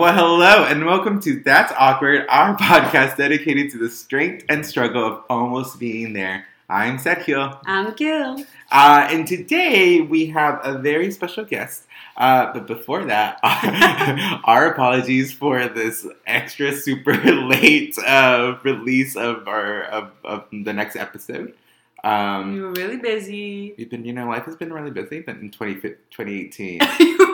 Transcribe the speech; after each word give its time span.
Well, 0.00 0.14
hello 0.14 0.64
and 0.64 0.86
welcome 0.86 1.20
to 1.20 1.40
That's 1.40 1.74
Awkward, 1.76 2.24
our 2.30 2.56
podcast 2.56 3.18
dedicated 3.18 3.70
to 3.72 3.76
the 3.76 3.90
strength 3.90 4.46
and 4.48 4.64
struggle 4.64 5.04
of 5.04 5.24
almost 5.28 5.78
being 5.78 6.14
there. 6.14 6.46
I'm 6.70 6.96
Sergio. 6.96 7.60
I'm 7.66 7.92
Gil. 7.92 8.42
Uh, 8.72 9.08
and 9.10 9.28
today 9.28 10.00
we 10.00 10.24
have 10.28 10.58
a 10.64 10.78
very 10.78 11.10
special 11.10 11.44
guest. 11.44 11.84
Uh, 12.16 12.50
but 12.50 12.66
before 12.66 13.04
that, 13.04 13.40
our 14.44 14.72
apologies 14.72 15.34
for 15.34 15.68
this 15.68 16.06
extra 16.26 16.74
super 16.74 17.12
late 17.22 17.98
uh, 17.98 18.56
release 18.62 19.16
of 19.16 19.46
our 19.46 19.82
of, 19.82 20.12
of 20.24 20.46
the 20.50 20.72
next 20.72 20.96
episode. 20.96 21.52
Um, 22.02 22.54
You 22.56 22.62
were 22.62 22.72
really 22.72 22.96
busy. 22.96 23.74
we've 23.76 23.90
been, 23.90 24.06
you 24.06 24.14
know, 24.14 24.26
life 24.26 24.46
has 24.46 24.56
been 24.56 24.72
really 24.72 24.92
busy, 24.92 25.20
but 25.20 25.36
in 25.36 25.50
20, 25.50 25.74
2018. 26.08 26.80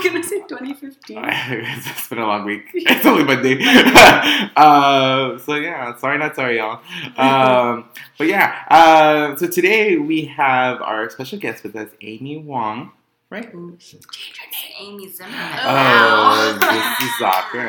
You 0.05 0.11
were 0.11 0.19
gonna 0.19 0.25
say 0.25 0.41
2015. 0.41 1.19
it's 1.27 2.09
been 2.09 2.19
a 2.19 2.27
long 2.27 2.45
week. 2.45 2.65
It's 2.75 3.07
only 3.07 3.25
Monday. 3.25 3.59
uh, 4.57 5.39
so 5.39 5.55
yeah, 5.55 5.97
sorry, 5.97 6.19
not 6.19 6.37
sorry, 6.37 6.59
y'all. 6.59 6.81
Um, 7.17 7.89
but 8.19 8.27
yeah, 8.27 8.65
uh, 8.69 9.37
so 9.37 9.47
today 9.47 9.97
we 9.97 10.27
have 10.27 10.81
our 10.83 11.09
special 11.11 11.39
guest 11.39 11.63
with 11.63 11.75
us, 11.77 11.91
Amy 12.01 12.39
Wong. 12.39 12.93
Right? 13.29 13.53
Amy 13.53 15.09
Zimmerman. 15.09 15.59
Oh, 15.65 16.59
this 16.61 17.03
is 17.09 17.21
awkward. 17.23 17.69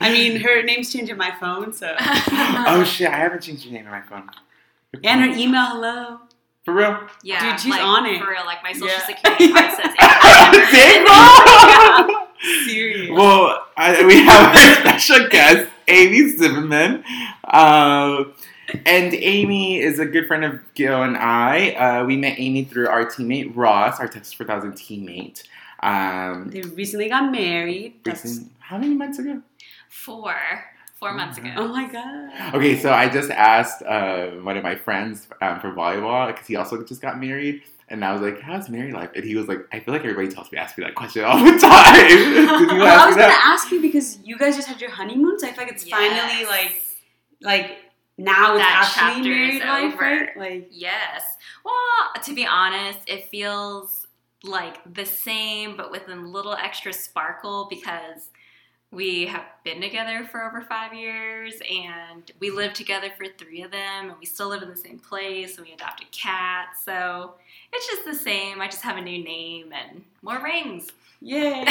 I 0.00 0.12
mean, 0.12 0.40
her 0.40 0.62
name's 0.64 0.92
changed 0.92 1.12
on 1.12 1.18
my 1.18 1.32
phone, 1.38 1.72
so. 1.72 1.94
oh 2.00 2.82
shit! 2.84 3.08
I 3.08 3.16
haven't 3.18 3.42
changed 3.42 3.64
your 3.64 3.74
name 3.74 3.86
on 3.86 3.92
my 3.92 4.02
phone. 4.02 4.28
And 5.04 5.20
her 5.20 5.28
email, 5.28 5.66
hello. 5.66 6.18
For 6.68 6.74
real? 6.74 7.00
yeah, 7.22 7.50
Dude, 7.52 7.60
she's 7.60 7.70
like, 7.70 7.82
on 7.82 8.04
it. 8.04 8.20
For 8.22 8.28
real, 8.30 8.44
like 8.44 8.62
my 8.62 8.72
social 8.74 8.88
Yeah. 8.88 9.06
security 9.06 9.52
card 9.54 9.70
says 9.70 9.94
Big 10.70 10.74
Amy 10.96 11.04
Mom! 11.04 12.26
Serious. 12.66 13.10
Well, 13.10 13.66
I, 13.76 14.04
we 14.06 14.22
have 14.22 14.54
a 14.54 14.58
special 14.98 15.28
guest, 15.30 15.70
Amy 15.88 16.28
Zimmerman. 16.28 17.04
Uh, 17.42 18.24
and 18.84 19.14
Amy 19.14 19.80
is 19.80 19.98
a 19.98 20.04
good 20.04 20.26
friend 20.26 20.44
of 20.44 20.60
Gil 20.74 21.02
and 21.02 21.16
I. 21.16 21.70
Uh, 21.70 22.04
we 22.04 22.18
met 22.18 22.38
Amy 22.38 22.64
through 22.64 22.88
our 22.88 23.06
teammate 23.06 23.52
Ross, 23.56 23.98
our 23.98 24.06
Texas 24.08 24.34
4000 24.34 24.72
teammate. 24.74 25.42
Um, 25.82 26.50
they 26.50 26.60
recently 26.60 27.08
got 27.08 27.32
married. 27.32 27.94
Recent- 28.04 28.52
how 28.58 28.76
many 28.76 28.94
months 28.94 29.18
ago? 29.18 29.40
Four. 29.88 30.36
Four 30.98 31.14
months 31.14 31.38
ago. 31.38 31.50
Oh 31.56 31.68
my 31.68 31.86
god. 31.90 32.54
Okay, 32.54 32.78
so 32.78 32.92
I 32.92 33.08
just 33.08 33.30
asked 33.30 33.82
uh, 33.82 34.30
one 34.42 34.56
of 34.56 34.64
my 34.64 34.74
friends 34.74 35.28
um, 35.40 35.60
for 35.60 35.70
volleyball 35.72 36.26
because 36.28 36.46
he 36.46 36.56
also 36.56 36.82
just 36.84 37.00
got 37.00 37.20
married. 37.20 37.62
And 37.90 38.04
I 38.04 38.12
was 38.12 38.20
like, 38.20 38.40
"How's 38.40 38.68
married 38.68 38.92
life?" 38.94 39.10
And 39.14 39.24
he 39.24 39.34
was 39.36 39.46
like, 39.48 39.60
"I 39.72 39.80
feel 39.80 39.94
like 39.94 40.02
everybody 40.02 40.28
tells 40.28 40.50
me 40.52 40.58
ask 40.58 40.76
me 40.76 40.84
that 40.84 40.94
question 40.94 41.24
all 41.24 41.38
the 41.38 41.58
time." 41.58 42.08
You 42.74 42.78
Well, 42.80 43.00
I 43.02 43.06
was 43.06 43.14
gonna 43.16 43.28
that? 43.28 43.54
ask 43.58 43.70
you 43.72 43.80
because 43.80 44.18
you 44.24 44.36
guys 44.36 44.56
just 44.56 44.68
had 44.68 44.80
your 44.80 44.90
honeymoon, 44.90 45.38
so 45.38 45.46
I 45.46 45.52
feel 45.52 45.64
like 45.64 45.72
it's 45.72 45.88
finally 45.88 46.44
like, 46.46 46.82
like 47.40 47.78
now 48.18 48.56
it's 48.56 48.62
That 48.64 48.94
actually 48.96 49.22
chapter 49.22 49.28
married 49.30 49.54
is 49.54 49.60
life, 49.60 49.94
over. 49.94 50.02
right? 50.02 50.36
Like, 50.36 50.68
Yes. 50.70 51.22
Well, 51.64 52.22
to 52.24 52.34
be 52.34 52.44
honest, 52.46 52.98
it 53.06 53.26
feels 53.30 54.06
like 54.42 54.78
the 54.94 55.06
same, 55.06 55.76
but 55.76 55.90
with 55.90 56.08
a 56.08 56.14
little 56.14 56.54
extra 56.54 56.92
sparkle 56.92 57.68
because 57.70 58.28
we 58.90 59.26
have 59.26 59.44
been 59.64 59.80
together 59.80 60.26
for 60.30 60.42
over 60.42 60.62
five 60.62 60.94
years 60.94 61.54
and 61.70 62.30
we 62.40 62.50
lived 62.50 62.74
together 62.74 63.10
for 63.16 63.26
three 63.36 63.62
of 63.62 63.70
them 63.70 64.08
and 64.10 64.14
we 64.18 64.24
still 64.24 64.48
live 64.48 64.62
in 64.62 64.70
the 64.70 64.76
same 64.76 64.98
place 64.98 65.58
and 65.58 65.66
we 65.66 65.72
adopted 65.74 66.10
cats. 66.10 66.84
So 66.84 67.34
it's 67.72 67.86
just 67.86 68.04
the 68.06 68.14
same. 68.14 68.60
I 68.62 68.66
just 68.66 68.82
have 68.82 68.96
a 68.96 69.00
new 69.02 69.22
name 69.22 69.72
and 69.72 70.02
more 70.22 70.42
rings. 70.42 70.88
yay. 71.20 71.40
Did 71.64 71.66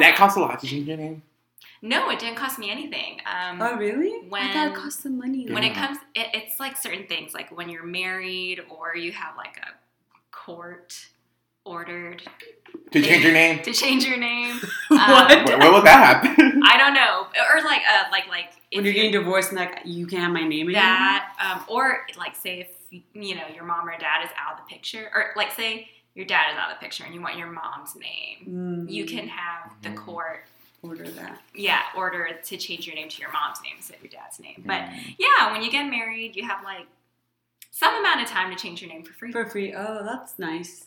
that 0.00 0.14
cost 0.16 0.36
a 0.38 0.40
lot 0.40 0.60
to 0.60 0.66
change 0.66 0.88
your 0.88 0.96
name? 0.96 1.22
No, 1.82 2.10
it 2.10 2.18
didn't 2.18 2.36
cost 2.36 2.58
me 2.58 2.70
anything. 2.70 3.20
Um, 3.26 3.60
oh 3.62 3.76
really? 3.76 4.08
I 4.08 4.20
thought 4.22 4.30
When- 4.30 4.72
it 4.72 4.74
cost 4.74 5.02
some 5.02 5.18
money. 5.18 5.46
when 5.52 5.62
it 5.62 5.74
comes 5.74 5.98
it, 6.14 6.28
it's 6.32 6.58
like 6.58 6.76
certain 6.76 7.06
things 7.06 7.34
like 7.34 7.54
when 7.56 7.68
you're 7.68 7.84
married 7.84 8.62
or 8.70 8.96
you 8.96 9.12
have 9.12 9.36
like 9.36 9.58
a 9.58 9.68
court 10.30 11.06
ordered 11.68 12.22
To 12.92 13.02
change 13.02 13.22
your 13.24 13.32
name? 13.32 13.62
to 13.62 13.72
change 13.72 14.04
your 14.04 14.16
name 14.18 14.56
what? 14.88 15.30
Um, 15.30 15.44
When, 15.44 15.58
when 15.60 15.72
will 15.72 15.82
that 15.82 16.24
happen? 16.24 16.60
i 16.64 16.76
don't 16.76 16.94
know 16.94 17.26
or 17.52 17.62
like 17.64 17.82
uh 17.92 18.04
like 18.10 18.26
like 18.28 18.50
when 18.72 18.84
you're 18.84 18.94
getting 18.94 19.12
divorced 19.12 19.50
and 19.50 19.58
like 19.58 19.80
you 19.84 20.06
can't 20.06 20.22
have 20.22 20.32
my 20.32 20.42
name 20.42 20.66
anymore. 20.68 20.72
that 20.82 21.32
um, 21.44 21.64
or 21.68 22.06
like 22.16 22.34
say 22.36 22.60
if 22.60 23.00
you 23.14 23.34
know 23.34 23.42
your 23.54 23.64
mom 23.64 23.88
or 23.88 23.96
dad 23.98 24.24
is 24.24 24.30
out 24.42 24.58
of 24.58 24.64
the 24.66 24.74
picture 24.74 25.10
or 25.14 25.26
like 25.36 25.52
say 25.52 25.88
your 26.14 26.26
dad 26.26 26.50
is 26.52 26.58
out 26.58 26.70
of 26.72 26.78
the 26.78 26.82
picture 26.84 27.04
and 27.04 27.14
you 27.14 27.20
want 27.22 27.36
your 27.36 27.50
mom's 27.50 27.94
name 27.96 28.38
Mm, 28.48 28.90
you 28.90 29.04
can 29.04 29.28
have 29.28 29.72
the 29.82 29.90
Mhm. 29.90 29.96
court 30.04 30.44
order 30.82 31.08
that. 31.20 31.38
yeah 31.54 31.82
order 31.96 32.28
to 32.44 32.56
change 32.56 32.86
your 32.86 32.94
name 32.96 33.08
to 33.10 33.20
your 33.20 33.30
mom's 33.32 33.60
name 33.62 33.74
instead 33.76 33.96
of 33.96 34.02
your 34.02 34.10
dad's 34.10 34.38
name 34.40 34.62
but 34.66 34.80
Mm. 34.82 35.14
yeah 35.18 35.52
when 35.52 35.62
you 35.62 35.70
get 35.70 35.84
married 35.90 36.34
you 36.36 36.44
have 36.46 36.62
like 36.64 36.86
some 37.70 37.94
amount 38.00 38.20
of 38.22 38.26
time 38.28 38.50
to 38.50 38.56
change 38.56 38.80
your 38.82 38.90
name 38.90 39.02
for 39.04 39.12
free 39.12 39.30
For 39.32 39.44
free. 39.46 39.72
Oh, 39.74 40.02
that's 40.04 40.38
nice. 40.38 40.84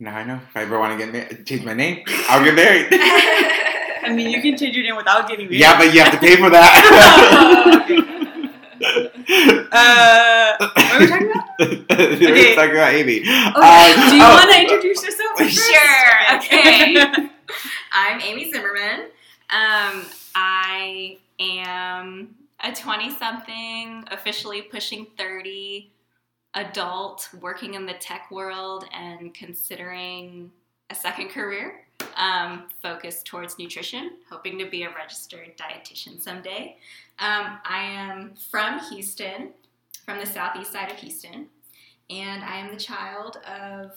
Now 0.00 0.16
I 0.16 0.24
know. 0.24 0.36
If 0.48 0.56
I 0.56 0.62
ever 0.62 0.78
want 0.78 0.98
to 0.98 1.04
get 1.04 1.12
married, 1.12 1.46
change 1.46 1.64
my 1.64 1.74
name, 1.74 2.02
I'll 2.28 2.42
get 2.44 2.54
married. 2.54 2.88
I 4.02 4.12
mean, 4.14 4.30
you 4.30 4.40
can 4.40 4.56
change 4.56 4.74
your 4.74 4.84
name 4.84 4.96
without 4.96 5.28
getting 5.28 5.46
married. 5.46 5.60
yeah, 5.60 5.78
but 5.78 5.92
you 5.94 6.00
have 6.00 6.12
to 6.12 6.18
pay 6.18 6.36
for 6.36 6.50
that. 6.50 8.06
Uh, 9.72 10.56
what 10.58 10.74
were 10.74 10.98
we 11.00 11.06
talking 11.06 11.30
about? 11.30 11.44
We're 11.60 12.30
Okay. 12.32 12.54
talking 12.54 12.70
about 12.72 12.94
Amy. 12.94 13.22
Oh, 13.26 13.52
Uh, 13.56 14.10
do 14.10 14.16
you 14.16 14.22
oh. 14.24 14.34
want 14.34 14.50
to 14.50 14.60
introduce 14.62 15.04
yourself? 15.04 15.38
first? 15.38 15.60
Sure, 15.70 16.36
okay. 16.36 16.96
I'm 17.92 18.20
Amy 18.22 18.50
Zimmerman. 18.50 19.00
Um, 19.50 20.06
I 20.34 21.18
am 21.38 22.34
a 22.64 22.72
20 22.72 23.14
something, 23.16 24.04
officially 24.10 24.62
pushing 24.62 25.06
30 25.18 25.90
adult 26.54 27.28
working 27.40 27.74
in 27.74 27.86
the 27.86 27.94
tech 27.94 28.30
world 28.30 28.84
and 28.92 29.32
considering 29.34 30.50
a 30.90 30.94
second 30.94 31.28
career 31.28 31.84
um, 32.16 32.64
focused 32.82 33.26
towards 33.26 33.58
nutrition, 33.58 34.12
hoping 34.28 34.58
to 34.58 34.68
be 34.68 34.82
a 34.82 34.90
registered 34.90 35.56
dietitian 35.56 36.20
someday. 36.20 36.76
Um, 37.18 37.58
I 37.64 37.82
am 37.82 38.34
from 38.50 38.80
Houston, 38.90 39.50
from 40.04 40.18
the 40.18 40.26
southeast 40.26 40.72
side 40.72 40.90
of 40.90 40.98
Houston, 40.98 41.46
and 42.08 42.42
I 42.42 42.56
am 42.56 42.72
the 42.72 42.80
child 42.80 43.36
of 43.46 43.96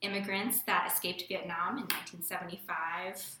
immigrants 0.00 0.62
that 0.62 0.90
escaped 0.90 1.24
Vietnam 1.28 1.78
in 1.78 1.84
1975 1.84 3.36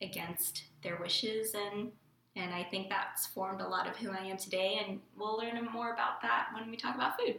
against 0.00 0.64
their 0.82 0.96
wishes 0.96 1.54
and 1.54 1.90
and 2.36 2.52
I 2.52 2.64
think 2.64 2.90
that's 2.90 3.26
formed 3.26 3.62
a 3.62 3.66
lot 3.66 3.88
of 3.88 3.96
who 3.96 4.10
I 4.10 4.18
am 4.18 4.36
today 4.36 4.78
and 4.86 5.00
we'll 5.16 5.38
learn 5.38 5.58
more 5.72 5.94
about 5.94 6.20
that 6.20 6.48
when 6.54 6.70
we 6.70 6.76
talk 6.76 6.94
about 6.94 7.18
food. 7.18 7.36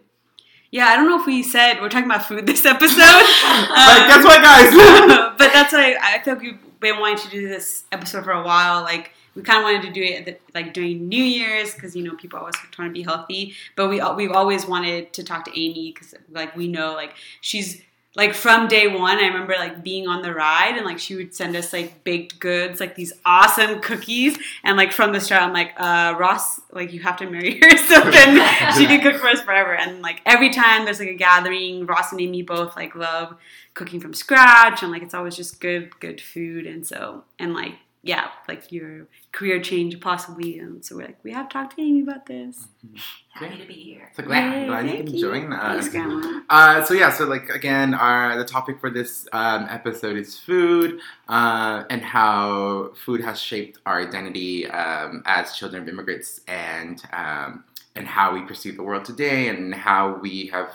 Yeah, 0.72 0.88
I 0.88 0.96
don't 0.96 1.08
know 1.08 1.20
if 1.20 1.26
we 1.26 1.44
said 1.44 1.80
we're 1.82 1.90
talking 1.90 2.10
about 2.10 2.26
food 2.26 2.46
this 2.46 2.66
episode. 2.66 2.98
Um, 3.68 4.08
guess 4.08 4.24
what, 4.24 4.42
guys? 4.42 4.74
but 5.38 5.54
that's 5.54 5.74
why 5.74 5.96
I 6.02 6.20
feel 6.20 6.36
like 6.36 6.44
we've 6.44 6.80
been 6.80 7.00
wanting 7.00 7.18
to 7.18 7.30
do 7.30 7.48
this 7.48 7.84
episode 7.92 8.24
for 8.24 8.32
a 8.32 8.44
while. 8.44 8.82
Like 8.82 9.12
we 9.36 9.42
kind 9.44 9.60
of 9.60 9.64
wanted 9.64 9.84
to 9.84 9.92
do 9.92 10.02
it 10.02 10.20
at 10.20 10.26
the, 10.26 10.38
like 10.54 10.74
during 10.74 11.08
New 11.08 11.24
Year's 11.24 11.74
because 11.74 11.96
you 11.96 12.04
know 12.04 12.16
people 12.16 12.40
always 12.40 12.56
trying 12.72 12.90
to 12.90 12.94
be 12.94 13.04
healthy. 13.04 13.54
But 13.76 13.90
we 13.90 14.02
we've 14.16 14.32
always 14.32 14.66
wanted 14.66 15.14
to 15.14 15.24
talk 15.24 15.46
to 15.46 15.52
Amy 15.52 15.92
because 15.94 16.14
like 16.32 16.56
we 16.56 16.68
know 16.68 16.94
like 16.94 17.14
she's 17.42 17.82
like 18.18 18.34
from 18.34 18.68
day 18.68 18.88
one. 18.88 19.20
I 19.20 19.28
remember 19.28 19.54
like 19.54 19.84
being 19.84 20.08
on 20.08 20.24
the 20.24 20.34
ride 20.34 20.76
and 20.76 20.86
like 20.86 21.00
she 21.00 21.16
would 21.16 21.34
send 21.34 21.56
us 21.56 21.72
like 21.72 22.04
baked 22.04 22.40
goods, 22.40 22.80
like 22.80 22.96
these 22.96 23.14
awesome 23.26 23.80
cookies. 23.80 24.38
And 24.64 24.76
like 24.76 24.92
from 24.92 25.14
the 25.14 25.22
start, 25.22 25.44
I'm 25.44 25.54
like, 25.54 25.72
uh, 25.78 26.16
Ross, 26.20 26.60
like 26.72 26.92
you 26.92 27.00
have 27.02 27.16
to 27.18 27.30
marry 27.30 27.60
her. 27.62 27.78
So 27.78 28.02
then 28.02 28.74
she 28.74 28.88
can 28.88 29.02
cook 29.02 29.22
for 29.22 29.28
us 29.28 29.42
forever. 29.42 29.74
And 29.74 30.02
like 30.02 30.22
every 30.26 30.50
time 30.50 30.84
there's 30.84 31.00
like 31.00 31.10
a 31.10 31.14
gathering, 31.14 31.86
Ross 31.86 32.12
and 32.12 32.20
Amy 32.20 32.42
both 32.42 32.76
like 32.76 32.96
love 32.96 33.38
cooking 33.76 34.00
from 34.00 34.14
scratch 34.14 34.82
and 34.82 34.92
like 34.92 35.04
it's 35.04 35.14
always 35.14 35.36
just 35.36 35.62
good 35.62 35.98
good 36.00 36.20
food 36.20 36.66
and 36.66 36.86
so 36.86 37.24
and 37.38 37.54
like 37.54 37.76
yeah 38.02 38.30
like 38.48 38.72
your 38.72 39.06
career 39.32 39.62
change 39.62 40.00
possibly 40.00 40.58
and 40.58 40.84
so 40.84 40.96
we're 40.96 41.06
like 41.06 41.24
we 41.24 41.32
have 41.32 41.48
talked 41.48 41.76
to 41.76 41.82
amy 41.84 42.02
about 42.02 42.26
this 42.26 42.68
Happy 43.38 43.58
to 43.60 43.68
be 43.68 43.74
here. 43.74 44.10
So 44.16 44.24
glad, 44.24 44.62
Yay, 44.62 44.66
glad 44.66 44.90
you 44.90 44.98
can 44.98 45.14
you. 45.14 45.22
join 45.22 45.54
us. 45.54 45.88
Thanks, 45.88 45.90
Grandma. 45.90 46.42
Uh, 46.50 46.84
so 46.84 46.96
yeah, 46.96 47.12
so 47.12 47.26
like 47.26 47.50
again, 47.50 47.94
our 47.94 48.36
the 48.36 48.44
topic 48.44 48.80
for 48.80 48.90
this 48.90 49.28
um, 49.32 49.68
episode 49.70 50.18
is 50.18 50.40
food 50.40 51.00
uh, 51.28 51.84
and 51.92 52.02
how 52.02 52.94
food 53.06 53.22
has 53.22 53.40
shaped 53.40 53.80
our 53.86 54.02
identity 54.02 54.68
um, 54.72 55.22
as 55.28 55.56
children 55.56 55.84
of 55.84 55.88
immigrants 55.90 56.42
and 56.48 57.04
um, 57.14 57.64
and 57.96 58.08
how 58.08 58.34
we 58.34 58.42
perceive 58.42 58.76
the 58.76 58.84
world 58.84 59.06
today 59.06 59.50
and 59.50 59.76
how 59.76 60.18
we 60.20 60.48
have 60.48 60.72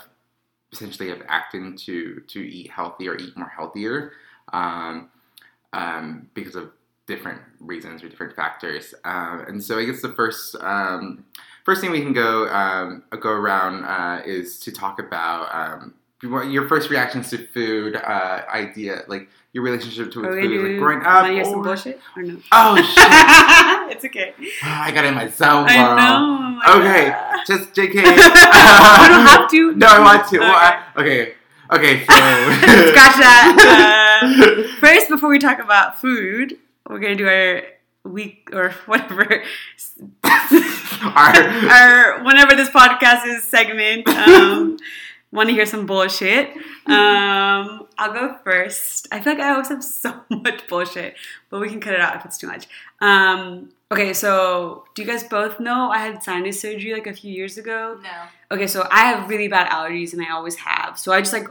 essentially 0.71 1.09
have 1.09 1.21
acted 1.27 1.77
to 1.79 2.21
to 2.27 2.39
eat 2.39 2.71
healthy 2.71 3.09
or 3.09 3.17
eat 3.17 3.35
more 3.35 3.49
healthier 3.49 4.13
um, 4.53 5.09
um, 5.73 6.29
because 6.33 6.55
of 6.55 6.71
different 7.07 7.41
reasons 7.59 8.01
or 8.03 8.07
different 8.07 8.35
factors. 8.35 8.93
Uh, 9.03 9.43
and 9.47 9.61
so 9.61 9.77
I 9.77 9.83
guess 9.83 10.01
the 10.01 10.13
first 10.13 10.55
um, 10.61 11.25
first 11.63 11.81
thing 11.81 11.91
we 11.91 12.01
can 12.01 12.13
go 12.13 12.47
um, 12.49 13.03
go 13.19 13.29
around 13.29 13.83
uh, 13.85 14.21
is 14.25 14.59
to 14.59 14.71
talk 14.71 14.99
about 14.99 15.53
um, 15.53 15.93
your 16.21 16.67
first 16.67 16.89
reactions 16.89 17.29
to 17.31 17.37
food 17.47 17.95
uh, 17.95 18.41
idea, 18.53 19.03
like 19.07 19.27
your 19.51 19.63
relationship 19.63 20.11
to 20.13 20.23
food, 20.23 20.71
like 20.71 20.79
growing 20.79 21.03
up. 21.05 21.25
hear 21.27 21.43
some 21.45 21.61
bullshit 21.61 21.99
or 22.15 22.23
no? 22.23 22.37
Oh 22.51 22.75
shit! 23.87 23.95
it's 23.95 24.05
okay. 24.05 24.33
I 24.63 24.91
got 24.91 25.05
it 25.05 25.09
in 25.09 25.15
my 25.15 25.27
zone, 25.27 25.65
I 25.69 25.75
know. 25.77 26.17
oh 26.17 26.37
my 26.39 26.79
Okay, 26.79 27.09
God. 27.09 27.43
just 27.45 27.73
JK. 27.73 27.93
you 27.93 28.03
don't 28.03 29.25
have 29.27 29.49
to. 29.51 29.75
No, 29.75 29.87
I 29.87 29.99
want 29.99 30.27
to. 30.29 30.37
Okay. 30.37 30.39
Well, 30.39 30.55
I- 30.55 30.83
okay, 30.97 31.33
okay. 31.71 31.99
So 31.99 32.13
Scratch 32.91 33.17
that. 33.19 34.19
Uh, 34.23 34.67
first, 34.79 35.09
before 35.09 35.29
we 35.29 35.39
talk 35.39 35.59
about 35.59 35.99
food, 35.99 36.57
we're 36.89 36.99
gonna 36.99 37.15
do 37.15 37.27
our 37.27 37.61
week 38.03 38.49
or 38.53 38.71
whatever, 38.85 39.43
Our- 40.23 41.35
our 41.69 42.23
whenever 42.23 42.55
this 42.55 42.69
podcast 42.69 43.25
is 43.27 43.43
segment. 43.43 44.07
Um, 44.07 44.77
Want 45.31 45.49
to 45.49 45.55
hear 45.55 45.65
some 45.65 45.87
bullshit? 45.87 46.49
Um, 46.85 47.87
I'll 47.97 48.13
go 48.13 48.37
first. 48.43 49.07
I 49.11 49.19
feel 49.19 49.33
like 49.33 49.41
I 49.41 49.49
always 49.49 49.67
have 49.69 49.83
so 49.83 50.13
much 50.29 50.67
bullshit, 50.67 51.15
but 51.49 51.59
we 51.59 51.69
can 51.69 51.79
cut 51.79 51.95
it 51.95 51.99
out 51.99 52.15
if 52.15 52.23
it's 52.23 52.37
too 52.37 52.45
much. 52.45 52.67
Um, 53.01 53.69
okay, 53.91 54.13
so 54.13 54.85
do 54.93 55.01
you 55.01 55.07
guys 55.07 55.23
both 55.23 55.59
know 55.59 55.89
I 55.89 55.97
had 55.97 56.21
sinus 56.21 56.61
surgery 56.61 56.93
like 56.93 57.07
a 57.07 57.13
few 57.13 57.33
years 57.33 57.57
ago? 57.57 57.99
No. 58.03 58.55
Okay, 58.55 58.67
so 58.67 58.87
I 58.91 59.05
have 59.05 59.27
really 59.27 59.47
bad 59.47 59.71
allergies 59.71 60.13
and 60.13 60.21
I 60.23 60.29
always 60.31 60.55
have. 60.57 60.99
So 60.99 61.11
I 61.11 61.19
just 61.21 61.33
like 61.33 61.47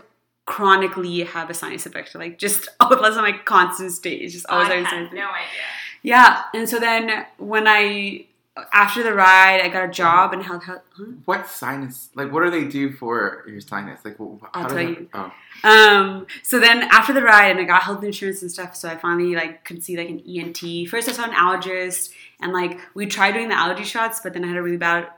chronically 0.46 1.24
have 1.24 1.50
a 1.50 1.54
sinus 1.54 1.84
infection, 1.84 2.20
like 2.20 2.38
just 2.38 2.68
unless 2.80 3.16
I'm 3.16 3.24
like 3.24 3.44
constant 3.46 3.90
state. 3.90 4.22
It's 4.22 4.32
just 4.32 4.46
always 4.46 4.68
I 4.68 4.74
having 4.76 4.84
had 4.84 5.12
no 5.12 5.22
idea. 5.28 5.66
Yeah, 6.02 6.44
and 6.54 6.68
so 6.68 6.78
then 6.78 7.26
when 7.38 7.68
I 7.68 8.26
after 8.72 9.02
the 9.02 9.14
ride, 9.14 9.62
I 9.62 9.68
got 9.68 9.88
a 9.88 9.90
job 9.90 10.32
and 10.32 10.42
held. 10.42 10.64
held 10.64 10.80
huh? 10.96 11.04
what 11.24 11.48
sinus? 11.48 12.10
Like, 12.14 12.30
what 12.30 12.44
do 12.44 12.50
they 12.50 12.64
do 12.64 12.92
for 12.92 13.44
your 13.48 13.60
sinus? 13.60 14.04
Like, 14.04 14.16
I'll 14.20 14.38
tell 14.52 14.68
that- 14.68 14.84
you. 14.84 15.08
Oh. 15.14 15.32
Um, 15.64 16.26
so 16.42 16.58
then 16.58 16.82
after 16.82 17.12
the 17.12 17.22
ride 17.22 17.52
and 17.52 17.60
I 17.60 17.64
got 17.64 17.82
health 17.82 18.02
insurance 18.02 18.42
and 18.42 18.50
stuff, 18.50 18.74
so 18.74 18.88
I 18.88 18.96
finally 18.96 19.34
like 19.34 19.64
could 19.64 19.82
see 19.82 19.96
like 19.96 20.08
an 20.08 20.20
ENT. 20.28 20.88
First 20.88 21.08
I 21.08 21.12
saw 21.12 21.24
an 21.24 21.32
allergist 21.32 22.10
and 22.40 22.52
like 22.52 22.80
we 22.94 23.06
tried 23.06 23.32
doing 23.32 23.48
the 23.48 23.54
allergy 23.54 23.84
shots, 23.84 24.20
but 24.20 24.32
then 24.32 24.44
I 24.44 24.48
had 24.48 24.56
a 24.56 24.62
really 24.62 24.76
bad 24.76 25.08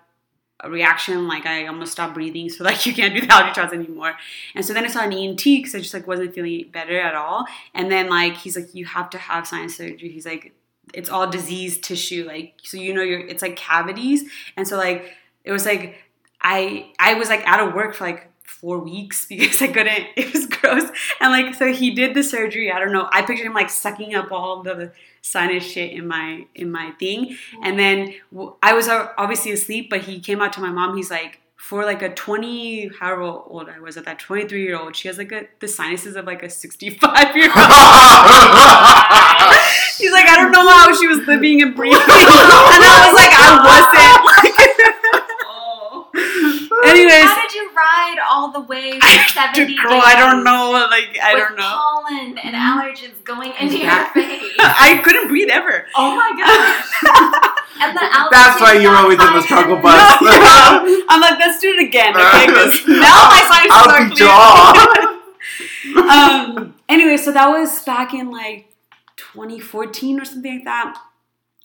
reaction. 0.69 1.27
Like 1.27 1.47
I 1.47 1.67
almost 1.67 1.93
stopped 1.93 2.15
breathing, 2.15 2.51
so 2.51 2.63
like 2.65 2.85
you 2.85 2.95
can't 2.95 3.15
do 3.15 3.23
the 3.23 3.33
allergy 3.33 3.55
shots 3.55 3.73
anymore. 3.73 4.15
And 4.55 4.65
so 4.65 4.75
then 4.75 4.85
I 4.85 4.89
saw 4.89 5.03
an 5.03 5.13
ENT 5.13 5.43
because 5.43 5.75
I 5.75 5.79
just 5.79 5.95
like 5.95 6.07
wasn't 6.07 6.35
feeling 6.35 6.69
better 6.71 7.01
at 7.01 7.15
all. 7.15 7.47
And 7.73 7.91
then 7.91 8.11
like 8.11 8.37
he's 8.37 8.55
like, 8.55 8.75
you 8.75 8.85
have 8.85 9.11
to 9.11 9.19
have 9.19 9.47
sinus 9.47 9.77
surgery. 9.77 10.11
He's 10.11 10.27
like, 10.27 10.53
it's 10.93 11.09
all 11.09 11.31
diseased 11.31 11.83
tissue, 11.83 12.25
like 12.27 12.55
so 12.63 12.77
you 12.77 12.93
know 12.93 13.03
you're 13.03 13.21
it's 13.21 13.43
like 13.43 13.57
cavities. 13.57 14.25
And 14.57 14.67
so 14.67 14.77
like 14.77 15.15
it 15.45 15.53
was 15.53 15.65
like 15.67 16.03
I 16.41 16.93
I 16.99 17.15
was 17.15 17.29
like 17.29 17.43
out 17.47 17.67
of 17.67 17.75
work 17.75 17.95
for 17.95 18.05
like 18.05 18.31
four 18.43 18.79
weeks 18.79 19.25
because 19.29 19.61
I 19.63 19.69
couldn't. 19.69 20.07
It 20.17 20.33
was 20.33 20.47
gross. 20.47 20.91
And 21.21 21.33
like 21.33 21.55
so 21.55 21.73
he 21.73 21.91
did 21.95 22.15
the 22.15 22.23
surgery. 22.23 22.71
I 22.71 22.79
don't 22.79 22.93
know. 22.93 23.09
I 23.13 23.23
pictured 23.23 23.47
him 23.47 23.55
like 23.55 23.71
sucking 23.71 24.15
up 24.15 24.33
all 24.33 24.63
the 24.63 24.93
sinus 25.23 25.65
shit 25.65 25.93
in 25.93 26.07
my 26.07 26.47
in 26.55 26.71
my 26.71 26.93
thing. 26.93 27.37
And 27.63 27.79
then 27.79 28.15
i 28.63 28.73
was 28.73 28.89
uh, 28.89 29.09
obviously 29.19 29.53
asleep, 29.53 29.91
but 29.91 30.03
he 30.03 30.21
came 30.21 30.41
out 30.41 30.53
to 30.55 30.61
my 30.61 30.71
mom. 30.71 30.97
He's 30.97 31.11
like. 31.11 31.41
For 31.65 31.85
like 31.87 32.03
a 32.03 32.13
twenty, 32.13 32.89
however 32.89 33.23
old 33.23 33.71
I 33.71 33.81
was 33.81 33.97
at 33.97 34.05
that 34.05 34.19
twenty-three 34.19 34.63
year 34.63 34.79
old, 34.79 34.95
she 34.95 35.09
has 35.09 35.17
like 35.17 35.33
a 35.33 35.47
the 35.61 35.67
sinuses 35.67 36.15
of 36.15 36.27
like 36.27 36.43
a 36.43 36.51
sixty-five 36.51 37.35
year 37.35 37.47
old. 37.49 37.55
She's 39.97 40.13
like, 40.13 40.29
I 40.29 40.37
don't 40.37 40.53
know 40.53 40.69
how 40.69 40.95
she 40.95 41.07
was 41.07 41.27
living 41.27 41.63
and 41.63 41.75
breathing, 41.75 41.97
and 42.05 42.05
I 42.13 43.09
was 43.09 43.17
like, 43.17 43.33
I 43.33 43.49
wasn't. 43.65 44.21
Oh. 45.49 46.83
Anyways, 46.85 47.25
How 47.25 47.41
did 47.41 47.55
you 47.55 47.71
ride 47.75 48.19
all 48.29 48.51
the 48.53 48.61
way 48.61 49.01
for 49.01 49.07
I, 49.07 49.27
70 49.55 49.75
girl, 49.77 50.01
I 50.05 50.17
don't 50.17 50.45
know. 50.45 50.87
Like, 50.91 51.19
I 51.23 51.33
with 51.33 51.45
don't 51.45 51.57
know. 51.57 51.63
pollen 51.63 52.39
and 52.45 52.55
mm-hmm. 52.55 52.79
allergens 52.79 53.25
going 53.25 53.53
into 53.59 53.79
your 53.79 54.05
face. 54.13 54.53
I 54.59 55.01
couldn't 55.03 55.29
breathe 55.29 55.49
ever. 55.51 55.87
Oh 55.97 56.15
my 56.15 56.31
gosh. 56.37 57.51
And 57.81 57.97
the 57.97 58.03
altitude 58.03 58.33
That's 58.33 58.61
why 58.61 58.73
you're 58.75 58.95
always 58.97 59.19
on 59.19 59.27
the 59.27 59.33
higher. 59.33 59.43
struggle 59.43 59.77
No, 59.77 59.83
bus. 59.83 60.21
no. 60.23 61.05
I'm 61.09 61.21
like, 61.21 61.39
let's 61.39 61.61
do 61.61 61.69
it 61.71 61.83
again, 61.89 62.17
okay? 62.17 62.47
Because 62.47 62.87
now 62.87 63.29
my 63.29 63.43
sinuses 63.51 63.71
I'll 63.73 63.91
are 63.91 64.09
be 64.09 64.17
clear. 64.17 64.29
jaw. 64.29 65.21
um, 66.57 66.75
anyway, 66.89 67.17
so 67.17 67.33
that 67.33 67.49
was 67.49 67.83
back 67.83 68.15
in 68.15 68.31
like 68.31 68.73
2014 69.17 70.21
or 70.21 70.25
something 70.25 70.55
like 70.57 70.65
that. 70.65 70.99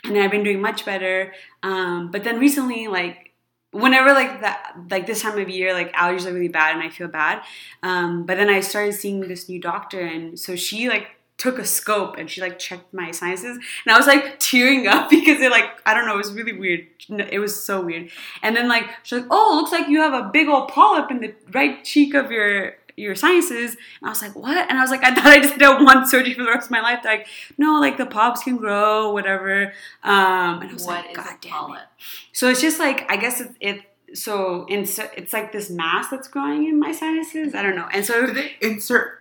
And 0.03 0.15
then 0.15 0.23
I've 0.23 0.31
been 0.31 0.43
doing 0.43 0.61
much 0.61 0.85
better. 0.85 1.33
Um, 1.63 2.09
but 2.11 2.23
then 2.23 2.39
recently, 2.39 2.87
like, 2.87 3.33
whenever 3.71 4.13
like 4.13 4.41
that, 4.41 4.75
like 4.89 5.05
this 5.05 5.21
time 5.21 5.37
of 5.37 5.49
year, 5.49 5.73
like 5.73 5.93
allergies 5.93 6.25
are 6.25 6.33
really 6.33 6.47
bad 6.47 6.75
and 6.75 6.83
I 6.83 6.89
feel 6.89 7.07
bad. 7.07 7.41
Um, 7.83 8.25
but 8.25 8.37
then 8.37 8.49
I 8.49 8.61
started 8.61 8.93
seeing 8.93 9.19
this 9.21 9.49
new 9.49 9.59
doctor, 9.59 9.99
and 9.99 10.39
so 10.39 10.55
she 10.55 10.87
like 10.89 11.07
took 11.39 11.57
a 11.57 11.65
scope 11.65 12.17
and 12.17 12.29
she 12.29 12.41
like 12.41 12.59
checked 12.59 12.93
my 12.93 13.09
sinuses 13.11 13.55
and 13.57 13.93
i 13.93 13.97
was 13.97 14.05
like 14.05 14.37
tearing 14.39 14.87
up 14.87 15.09
because 15.15 15.41
it 15.41 15.49
like 15.49 15.69
i 15.85 15.93
don't 15.93 16.05
know 16.05 16.13
it 16.13 16.17
was 16.17 16.33
really 16.33 16.53
weird 16.53 16.85
it 17.09 17.39
was 17.39 17.59
so 17.63 17.81
weird 17.81 18.09
and 18.43 18.55
then 18.55 18.67
like 18.67 18.85
she's 19.03 19.19
like 19.19 19.27
oh 19.31 19.53
looks 19.55 19.71
like 19.71 19.87
you 19.87 19.99
have 20.01 20.13
a 20.13 20.29
big 20.31 20.47
old 20.47 20.67
polyp 20.67 21.09
in 21.09 21.19
the 21.21 21.33
right 21.51 21.83
cheek 21.83 22.13
of 22.13 22.29
your 22.29 22.75
your 22.97 23.15
sinuses 23.15 23.71
and 24.01 24.07
i 24.07 24.09
was 24.09 24.21
like 24.21 24.35
what 24.35 24.57
and 24.69 24.77
i 24.77 24.81
was 24.81 24.91
like 24.91 25.03
i 25.09 25.15
thought 25.15 25.25
i 25.25 25.39
just 25.39 25.57
did 25.57 25.67
one 25.83 26.05
surgery 26.05 26.33
for 26.33 26.43
the 26.43 26.49
rest 26.49 26.65
of 26.67 26.71
my 26.71 26.81
life 26.81 26.99
They're 27.01 27.17
like 27.19 27.27
no 27.57 27.79
like 27.79 27.97
the 27.97 28.05
polyps 28.05 28.43
can 28.43 28.57
grow 28.57 29.11
whatever 29.13 29.73
um 30.03 30.61
and 30.61 30.69
i 30.69 30.73
was 30.73 30.85
What 30.85 31.05
like 31.05 31.15
god 31.15 31.25
a 31.25 31.29
damn 31.41 31.51
it 31.51 31.51
polyp? 31.51 31.81
so 32.33 32.49
it's 32.49 32.61
just 32.61 32.77
like 32.79 33.09
I 33.09 33.15
guess 33.15 33.39
it, 33.39 33.51
it 33.61 33.81
so 34.13 34.65
in 34.67 34.81
it's 35.15 35.33
like 35.33 35.51
this 35.51 35.69
mass 35.69 36.09
that's 36.09 36.27
growing 36.27 36.67
in 36.67 36.79
my 36.79 36.91
sinuses. 36.91 37.53
I 37.53 37.61
don't 37.61 37.75
know. 37.75 37.87
And 37.93 38.03
so 38.03 38.25
Did 38.25 38.35
they 38.37 38.53
insert? 38.59 39.18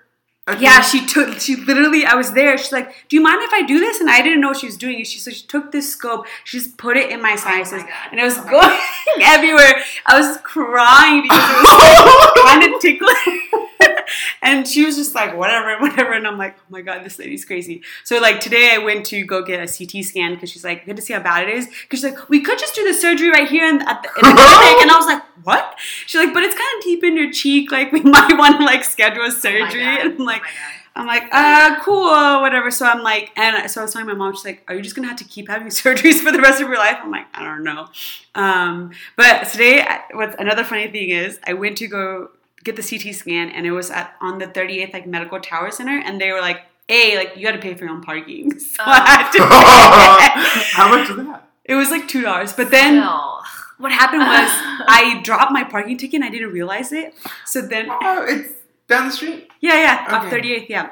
A 0.49 0.59
yeah, 0.59 0.81
she 0.81 1.07
took 1.07 1.39
she 1.41 1.57
literally 1.57 2.05
I 2.05 2.15
was 2.15 2.33
there. 2.33 2.57
She's 2.59 2.73
like, 2.73 3.09
"Do 3.09 3.17
you 3.17 3.23
mind 3.23 3.43
if 3.43 3.53
I 3.53 3.63
do 3.63 3.79
this?" 3.81 4.01
And 4.01 4.09
I 4.11 4.23
didn't 4.23 4.41
know 4.41 4.49
what 4.49 4.59
she 4.59 4.67
was 4.67 4.77
doing. 4.77 5.05
She 5.05 5.19
so 5.19 5.31
she 5.31 5.47
took 5.47 5.73
this 5.73 5.93
scope, 5.93 6.27
she 6.45 6.59
just 6.59 6.77
put 6.77 6.97
it 6.97 7.11
in 7.11 7.21
my 7.23 7.33
oh 7.33 7.37
sinuses, 7.37 7.83
God. 7.83 7.91
and 8.11 8.21
it 8.21 8.25
was 8.25 8.39
Oh 8.39 8.45
going 8.51 8.79
everywhere. 9.23 9.83
I 10.07 10.19
was 10.19 10.39
crying 10.39 11.23
because 11.23 11.39
it 11.39 11.65
was 11.65 12.43
kind 12.45 12.75
of 12.75 12.81
tickling. 12.81 13.68
and 14.43 14.67
she 14.67 14.85
was 14.85 14.97
just 14.97 15.15
like, 15.15 15.37
"Whatever, 15.37 15.77
whatever." 15.81 16.13
And 16.13 16.27
I'm 16.27 16.39
like, 16.39 16.57
"Oh 16.59 16.65
my 16.71 16.83
god, 16.83 17.05
this 17.05 17.19
lady's 17.19 17.45
crazy." 17.45 17.83
So 18.05 18.19
like 18.21 18.41
today, 18.41 18.73
I 18.75 18.79
went 18.79 19.07
to 19.07 19.25
go 19.25 19.43
get 19.43 19.61
a 19.61 19.67
CT 19.67 20.05
scan 20.05 20.35
because 20.35 20.51
she's 20.51 20.65
like, 20.65 20.85
"Good 20.87 20.97
to 20.97 21.03
see 21.03 21.13
how 21.15 21.21
bad 21.21 21.49
it 21.49 21.55
is." 21.55 21.67
Because 21.67 22.01
she's 22.01 22.05
like, 22.05 22.29
"We 22.29 22.41
could 22.41 22.59
just 22.59 22.75
do 22.75 22.85
the 22.85 22.95
surgery 22.95 23.31
right 23.31 23.49
here 23.49 23.69
in, 23.69 23.81
at 23.83 24.03
the, 24.03 24.09
in 24.29 24.35
the 24.37 24.43
clinic," 24.57 24.83
and 24.83 24.91
I 24.91 24.97
was 24.97 25.07
like, 25.07 25.23
"What?" 25.45 25.75
She's 26.07 26.21
like, 26.21 26.35
"But 26.35 26.43
it's 26.43 26.55
kind 26.55 26.69
of 26.79 26.85
deep 26.85 27.05
in 27.05 27.17
your 27.17 27.31
cheek. 27.33 27.71
Like 27.73 27.93
we 27.93 28.01
might 28.03 28.37
want 28.39 28.59
to 28.59 28.65
like 28.65 28.85
schedule 28.85 29.23
a 29.23 29.27
Oh 29.27 29.31
surgery." 29.31 29.81
God. 29.85 30.01
and 30.01 30.13
I'm 30.21 30.27
like. 30.27 30.43
oh. 30.43 30.75
I'm 30.97 31.07
like, 31.07 31.29
uh, 31.31 31.79
cool, 31.85 32.41
whatever. 32.41 32.73
So 32.73 32.85
I'm 32.85 33.05
like, 33.05 33.31
and 33.37 33.71
so 33.71 33.83
I 33.83 33.85
was 33.85 33.93
telling 33.93 34.09
my 34.09 34.15
mom, 34.15 34.35
she's 34.35 34.45
like, 34.45 34.65
are 34.67 34.75
you 34.75 34.83
just 34.83 34.97
gonna 34.97 35.07
have 35.07 35.19
to 35.19 35.25
keep 35.25 35.49
having 35.49 35.69
surgeries 35.69 36.21
for 36.21 36.33
the 36.33 36.41
rest 36.41 36.61
of 36.61 36.67
your 36.67 36.77
life? 36.77 36.97
I'm 37.01 37.13
like, 37.13 37.27
I 37.35 37.45
don't 37.45 37.63
know. 37.63 37.87
Um, 38.35 38.91
but 39.17 39.47
today, 39.49 39.87
what's 40.13 40.35
another 40.41 40.65
funny 40.65 40.89
thing 40.89 41.11
is, 41.11 41.39
I 41.47 41.53
went 41.53 41.79
to 41.79 41.87
go 41.87 42.31
get 42.65 42.77
the 42.77 42.83
CT 42.83 43.15
scan, 43.15 43.51
and 43.51 43.67
it 43.67 43.73
was 43.73 43.91
at 43.91 44.15
on 44.21 44.39
the 44.39 44.47
38th 44.47 44.93
like 44.93 45.07
Medical 45.07 45.41
Tower 45.41 45.71
Center, 45.71 45.99
and 45.99 46.21
they 46.21 46.33
were 46.33 46.41
like, 46.41 46.63
hey, 46.89 47.17
like 47.17 47.37
you 47.37 47.43
got 47.45 47.53
to 47.53 47.59
pay 47.59 47.75
for 47.75 47.85
your 47.85 47.93
own 47.95 48.03
parking. 48.03 48.53
So 48.61 48.83
I 48.85 49.01
had 49.07 49.31
to 49.33 49.39
pay. 50.53 50.63
How 50.77 50.89
much 50.89 51.11
is 51.11 51.17
that? 51.17 51.49
It 51.65 51.75
was 51.75 51.91
like 51.91 52.09
two 52.09 52.23
dollars, 52.23 52.53
but 52.53 52.71
then 52.71 53.01
Still. 53.03 53.43
what 53.79 53.93
happened 53.93 54.21
was 54.23 54.49
I 54.89 55.21
dropped 55.23 55.53
my 55.53 55.65
parking 55.65 55.97
ticket, 55.99 56.17
and 56.17 56.25
I 56.25 56.31
didn't 56.31 56.53
realize 56.53 56.93
it. 56.93 57.15
So 57.45 57.61
then 57.61 57.89
Oh, 57.91 58.25
it's 58.29 58.53
down 58.89 59.07
the 59.07 59.13
street. 59.13 59.49
Yeah, 59.61 59.75
yeah, 59.75 60.17
off 60.17 60.33
38th, 60.33 60.69
yeah. 60.69 60.91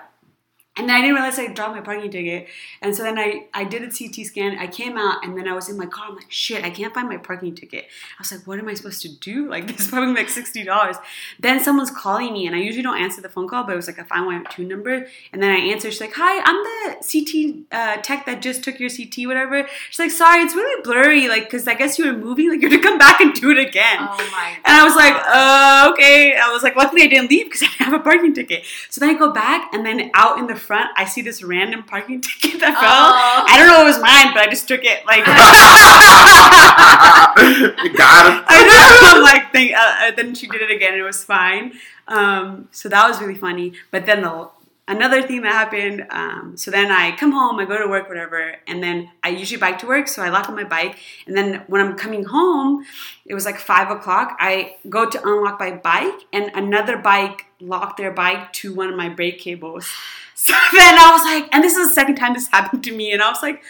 And 0.76 0.88
then 0.88 0.96
I 0.96 1.00
didn't 1.00 1.14
realize 1.14 1.38
I 1.38 1.46
dropped 1.48 1.74
my 1.74 1.80
parking 1.80 2.10
ticket. 2.10 2.48
And 2.82 2.94
so 2.94 3.02
then 3.02 3.18
I, 3.18 3.46
I 3.54 3.64
did 3.64 3.82
a 3.82 3.90
CT 3.90 4.26
scan. 4.26 4.58
I 4.58 4.66
came 4.66 4.98
out 4.98 5.24
and 5.24 5.36
then 5.36 5.48
I 5.48 5.54
was 5.54 5.68
in 5.68 5.78
my 5.78 5.86
car. 5.86 6.06
I'm 6.08 6.16
like, 6.16 6.30
shit, 6.30 6.64
I 6.64 6.70
can't 6.70 6.92
find 6.92 7.08
my 7.08 7.16
parking 7.16 7.54
ticket. 7.54 7.84
I 7.84 8.20
was 8.20 8.30
like, 8.30 8.46
what 8.46 8.58
am 8.58 8.68
I 8.68 8.74
supposed 8.74 9.02
to 9.02 9.08
do? 9.08 9.46
Like, 9.56 9.68
this 9.68 9.82
is 9.82 9.88
probably 9.88 10.12
like 10.12 10.26
$60. 10.26 10.98
Then 11.40 11.60
someone's 11.60 11.90
calling 11.90 12.32
me 12.32 12.46
and 12.46 12.54
I 12.54 12.58
usually 12.58 12.82
don't 12.82 13.00
answer 13.00 13.22
the 13.22 13.28
phone 13.30 13.48
call, 13.48 13.64
but 13.64 13.72
it 13.72 13.76
was 13.76 13.86
like 13.86 13.96
a 13.96 14.04
512 14.04 14.68
number. 14.68 15.06
And 15.32 15.42
then 15.42 15.50
I 15.50 15.56
answer. 15.72 15.90
She's 15.90 16.00
like, 16.00 16.12
hi, 16.14 16.42
I'm 16.44 16.62
the 16.62 16.96
CT 17.00 17.64
uh, 17.72 18.02
tech 18.02 18.26
that 18.26 18.42
just 18.42 18.62
took 18.62 18.78
your 18.78 18.90
CT, 18.90 19.26
whatever. 19.26 19.66
She's 19.88 19.98
like, 19.98 20.10
sorry, 20.10 20.42
it's 20.42 20.54
really 20.54 20.82
blurry. 20.82 21.28
Like, 21.28 21.44
because 21.44 21.66
I 21.66 21.74
guess 21.74 21.98
you 21.98 22.06
were 22.06 22.18
moving. 22.18 22.50
Like, 22.50 22.60
you 22.60 22.68
have 22.68 22.78
to 22.78 22.86
come 22.86 22.98
back 22.98 23.20
and 23.20 23.32
do 23.32 23.50
it 23.50 23.58
again. 23.58 23.98
Oh 24.00 24.16
my 24.32 24.56
God. 24.56 24.58
And 24.64 24.76
I 24.76 24.84
was 24.84 24.96
like, 24.96 25.14
uh, 25.14 25.92
okay. 25.92 26.36
I 26.36 26.52
was 26.52 26.62
like, 26.62 26.76
luckily 26.76 27.02
I 27.02 27.06
didn't 27.06 27.30
leave 27.30 27.46
because 27.46 27.62
I 27.62 27.66
didn't 27.66 27.92
have 27.92 28.00
a 28.00 28.02
parking 28.02 28.34
ticket. 28.34 28.64
So 28.90 29.00
then 29.00 29.14
I 29.14 29.18
go 29.18 29.32
back, 29.32 29.72
and 29.72 29.86
then 29.86 30.10
out 30.12 30.38
in 30.38 30.46
the 30.46 30.56
front, 30.66 30.90
I 30.96 31.04
see 31.04 31.22
this 31.22 31.42
random 31.42 31.82
parking 31.84 32.20
ticket 32.26 32.60
that 32.60 32.74
fell. 32.74 33.14
Oh. 33.14 33.44
I 33.48 33.56
don't 33.56 33.68
know 33.68 33.80
if 33.80 33.82
it 33.82 33.86
was 33.86 34.00
mine, 34.02 34.34
but 34.34 34.42
I 34.42 34.48
just 34.50 34.66
took 34.68 34.84
it. 34.84 35.06
Like, 35.06 35.24
Got 37.96 38.26
him. 38.26 38.44
I 38.48 38.64
know. 38.66 39.12
I'm 39.16 39.22
like, 39.22 39.52
thank, 39.52 39.72
uh, 39.72 39.76
uh, 39.78 40.10
then 40.16 40.34
she 40.34 40.46
did 40.48 40.60
it 40.62 40.70
again, 40.70 40.92
and 40.92 41.00
it 41.00 41.04
was 41.04 41.22
fine. 41.24 41.72
Um, 42.08 42.68
so 42.72 42.88
that 42.88 43.08
was 43.08 43.20
really 43.20 43.34
funny. 43.34 43.72
But 43.90 44.06
then 44.06 44.22
the 44.22 44.48
another 44.88 45.22
thing 45.22 45.42
that 45.42 45.52
happened. 45.52 46.06
Um, 46.10 46.56
so 46.56 46.70
then 46.70 46.90
I 46.90 47.16
come 47.16 47.32
home, 47.32 47.58
I 47.58 47.64
go 47.64 47.78
to 47.78 47.88
work, 47.88 48.08
whatever, 48.08 48.56
and 48.66 48.82
then 48.82 49.10
I 49.22 49.30
usually 49.30 49.60
bike 49.60 49.78
to 49.80 49.86
work. 49.86 50.08
So 50.08 50.22
I 50.22 50.28
lock 50.28 50.48
up 50.48 50.54
my 50.54 50.64
bike, 50.64 50.98
and 51.26 51.36
then 51.36 51.64
when 51.66 51.80
I'm 51.80 51.96
coming 51.96 52.24
home, 52.24 52.84
it 53.24 53.34
was 53.34 53.44
like 53.44 53.58
five 53.58 53.90
o'clock. 53.90 54.36
I 54.38 54.76
go 54.88 55.08
to 55.08 55.20
unlock 55.22 55.58
my 55.60 55.72
bike, 55.72 56.20
and 56.32 56.50
another 56.54 56.96
bike 56.96 57.46
locked 57.60 57.96
their 57.96 58.12
bike 58.12 58.52
to 58.54 58.74
one 58.74 58.88
of 58.88 58.96
my 58.96 59.08
brake 59.08 59.38
cables. 59.38 59.90
So 60.38 60.52
then 60.70 60.98
I 60.98 61.12
was 61.12 61.24
like, 61.24 61.48
and 61.52 61.64
this 61.64 61.74
is 61.76 61.88
the 61.88 61.94
second 61.94 62.16
time 62.16 62.34
this 62.34 62.48
happened 62.48 62.84
to 62.84 62.94
me, 62.94 63.10
and 63.10 63.22
I 63.22 63.30
was 63.30 63.42
like. 63.42 63.62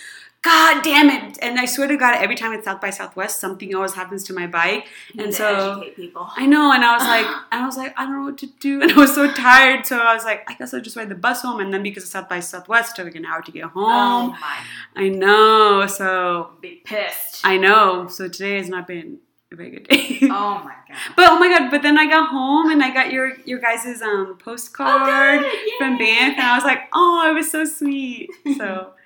God 0.42 0.84
damn 0.84 1.10
it! 1.10 1.38
And 1.42 1.58
I 1.58 1.64
swear 1.64 1.88
to 1.88 1.96
God, 1.96 2.14
every 2.22 2.36
time 2.36 2.52
it's 2.52 2.66
South 2.66 2.80
by 2.80 2.90
Southwest, 2.90 3.40
something 3.40 3.74
always 3.74 3.94
happens 3.94 4.22
to 4.24 4.32
my 4.32 4.46
bike. 4.46 4.86
And 5.18 5.34
so- 5.34 5.82
people. 5.96 6.28
I 6.36 6.46
know, 6.46 6.70
and 6.72 6.84
I 6.84 6.94
was 6.94 7.02
like, 7.02 7.26
and 7.52 7.62
I 7.62 7.66
was 7.66 7.76
like, 7.76 7.94
I 7.98 8.04
don't 8.04 8.14
know 8.20 8.24
what 8.26 8.38
to 8.38 8.46
do, 8.60 8.80
and 8.82 8.92
I 8.92 8.96
was 8.96 9.12
so 9.14 9.32
tired. 9.32 9.86
So 9.86 9.98
I 9.98 10.14
was 10.14 10.24
like, 10.24 10.48
I 10.48 10.54
guess 10.54 10.72
I'll 10.72 10.80
just 10.80 10.96
ride 10.96 11.08
the 11.08 11.16
bus 11.16 11.42
home. 11.42 11.58
And 11.60 11.74
then 11.74 11.82
because 11.82 12.04
of 12.04 12.10
South 12.10 12.28
by 12.28 12.38
Southwest, 12.40 12.96
it 12.98 13.02
took 13.04 13.14
an 13.16 13.24
hour 13.24 13.42
to 13.42 13.50
get 13.50 13.64
home. 13.64 13.84
Oh 13.84 14.28
my, 14.40 14.58
I 14.94 15.08
know, 15.08 15.86
so 15.88 16.50
be 16.60 16.80
pissed. 16.84 17.40
I 17.44 17.56
know. 17.56 18.06
So 18.08 18.28
today 18.28 18.58
has 18.58 18.68
not 18.68 18.86
been 18.86 19.18
a 19.52 19.56
very 19.56 19.70
good 19.70 19.88
day. 19.88 20.18
oh 20.22 20.62
my 20.64 20.74
god. 20.88 20.96
But 21.16 21.28
oh 21.28 21.38
my 21.40 21.48
god! 21.48 21.70
But 21.72 21.82
then 21.82 21.98
I 21.98 22.06
got 22.06 22.28
home 22.30 22.70
and 22.70 22.82
I 22.84 22.92
got 22.94 23.10
your 23.12 23.32
your 23.44 23.58
guys's 23.58 24.00
um 24.00 24.38
postcard 24.38 25.40
Oh, 25.44 25.70
from 25.78 25.98
Banff, 25.98 26.34
and 26.38 26.42
I 26.46 26.54
was 26.56 26.64
like, 26.64 26.82
oh, 26.92 27.28
it 27.28 27.34
was 27.34 27.50
so 27.50 27.64
sweet. 27.64 28.30
So, 28.56 28.92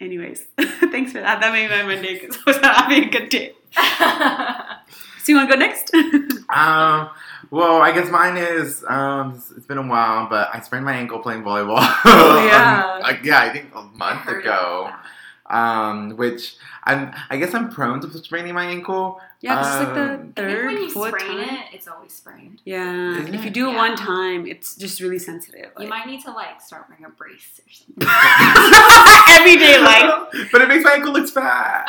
anyways, 0.00 0.44
thanks 0.90 1.12
for 1.12 1.20
that. 1.20 1.40
That 1.40 1.52
made 1.52 1.70
my 1.70 1.82
Monday 1.82 2.18
because 2.20 2.36
I 2.46 2.50
was 2.50 2.56
having 2.58 3.04
a 3.04 3.10
good 3.10 3.28
day. 3.28 3.54
So 5.24 5.32
you 5.32 5.36
want 5.36 5.50
to 5.50 5.56
go 5.56 5.60
next? 5.60 5.92
Um, 6.50 7.10
well, 7.50 7.82
I 7.82 7.92
guess 7.92 8.10
mine 8.10 8.38
is. 8.38 8.82
Um, 8.88 9.32
it's- 9.34 9.66
been 9.66 9.76
a 9.76 9.86
while, 9.86 10.26
but 10.30 10.48
I 10.54 10.60
sprained 10.60 10.86
my 10.86 10.94
ankle 10.94 11.18
playing 11.18 11.42
volleyball. 11.42 11.76
Oh, 12.06 12.46
yeah. 12.46 12.94
Um, 12.94 13.02
like, 13.02 13.22
yeah, 13.22 13.40
I 13.42 13.50
think 13.50 13.74
a 13.74 13.82
month 13.82 14.26
ago. 14.26 14.90
About 15.48 15.88
Um, 15.90 16.16
which 16.16 16.56
I'm. 16.84 17.12
I 17.30 17.36
guess 17.38 17.54
I'm 17.54 17.68
prone 17.70 18.00
to 18.00 18.10
spraining 18.18 18.54
my 18.54 18.64
ankle. 18.66 19.20
yeah, 19.40 19.58
this 19.58 19.68
is 19.68 19.74
like 19.80 19.88
Um, 19.88 19.94
the 19.94 20.00
that. 20.00 20.10
I 20.12 20.16
think 20.18 20.34
third, 20.36 20.66
when 20.66 20.76
you 20.78 20.90
fourth 20.90 21.20
sprain 21.20 21.38
time. 21.38 21.54
it, 21.56 21.64
it's 21.74 21.88
always 21.88 22.12
sprained. 22.12 22.60
Yeah, 22.64 23.10
Isn't 23.18 23.34
if 23.34 23.44
you 23.44 23.50
do 23.50 23.68
it 23.68 23.72
Yeah. 23.72 23.76
one 23.78 23.96
time, 23.96 24.46
it's 24.46 24.74
just 24.76 25.00
really 25.00 25.18
sensitive. 25.18 25.70
You 25.78 25.88
might 25.88 26.06
need 26.06 26.22
to 26.24 26.30
like 26.32 26.60
start 26.60 26.86
wearing 26.88 27.04
a 27.04 27.10
brace 27.10 27.60
or 27.60 27.70
something. 27.70 28.08
Everyday 29.28 29.78
like. 29.80 30.08
but 30.52 30.62
it 30.62 30.68
makes 30.68 30.84
my 30.84 30.92
ankle 30.92 31.12
look 31.12 31.28
fat. 31.28 31.84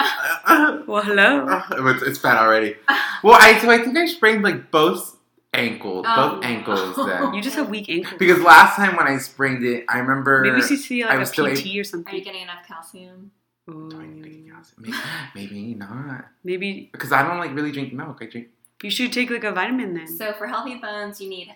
Well, 0.88 1.04
hello. 1.04 1.62
it's, 1.92 2.04
it's 2.04 2.20
fat 2.20 2.38
already. 2.38 2.76
Well, 3.24 3.38
I 3.40 3.58
so 3.60 3.70
I 3.70 3.78
think 3.78 3.96
I 3.98 4.06
sprained 4.08 4.44
like 4.44 4.72
both 4.72 5.16
ankles, 5.54 6.06
Oh, 6.08 6.16
both 6.36 6.46
ankles 6.46 6.96
then. 6.96 7.34
You 7.34 7.42
just 7.42 7.56
have 7.56 7.70
weak 7.70 7.90
ankles. 7.90 8.16
Because 8.18 8.40
last 8.42 8.76
time 8.76 8.96
when 8.98 9.08
I 9.08 9.18
sprained 9.18 9.64
it, 9.64 9.86
I 9.88 10.00
remember. 10.00 10.42
maybe 10.42 10.58
you 10.58 10.64
should 10.64 10.80
see 10.80 11.04
I 11.04 11.10
like 11.10 11.20
was 11.20 11.30
a 11.30 11.34
still 11.34 11.46
PT 11.48 11.78
or 11.94 12.00
Are 12.10 12.16
you 12.16 12.24
getting 12.24 12.42
enough 12.44 12.66
calcium? 12.68 13.32
Do 13.70 14.00
I 14.02 14.08
need 14.08 14.24
to 14.24 14.30
get 14.30 14.52
calcium? 14.54 14.84
Mm. 14.84 14.94
Maybe, 15.36 15.54
maybe 15.54 15.74
not. 15.76 16.26
Maybe 16.44 16.90
Because 16.92 17.12
I 17.12 17.22
don't 17.28 17.38
like 17.38 17.54
really 17.54 17.72
drink 17.72 17.94
milk. 17.94 18.18
I 18.22 18.26
drink. 18.26 18.48
you 18.84 18.90
should 18.90 19.12
take 19.14 19.30
like 19.30 19.44
a 19.44 19.52
vitamin 19.52 19.94
then. 19.94 20.08
So 20.08 20.34
for 20.34 20.48
healthy 20.48 20.76
bones, 20.76 21.20
you 21.22 21.30
need 21.30 21.54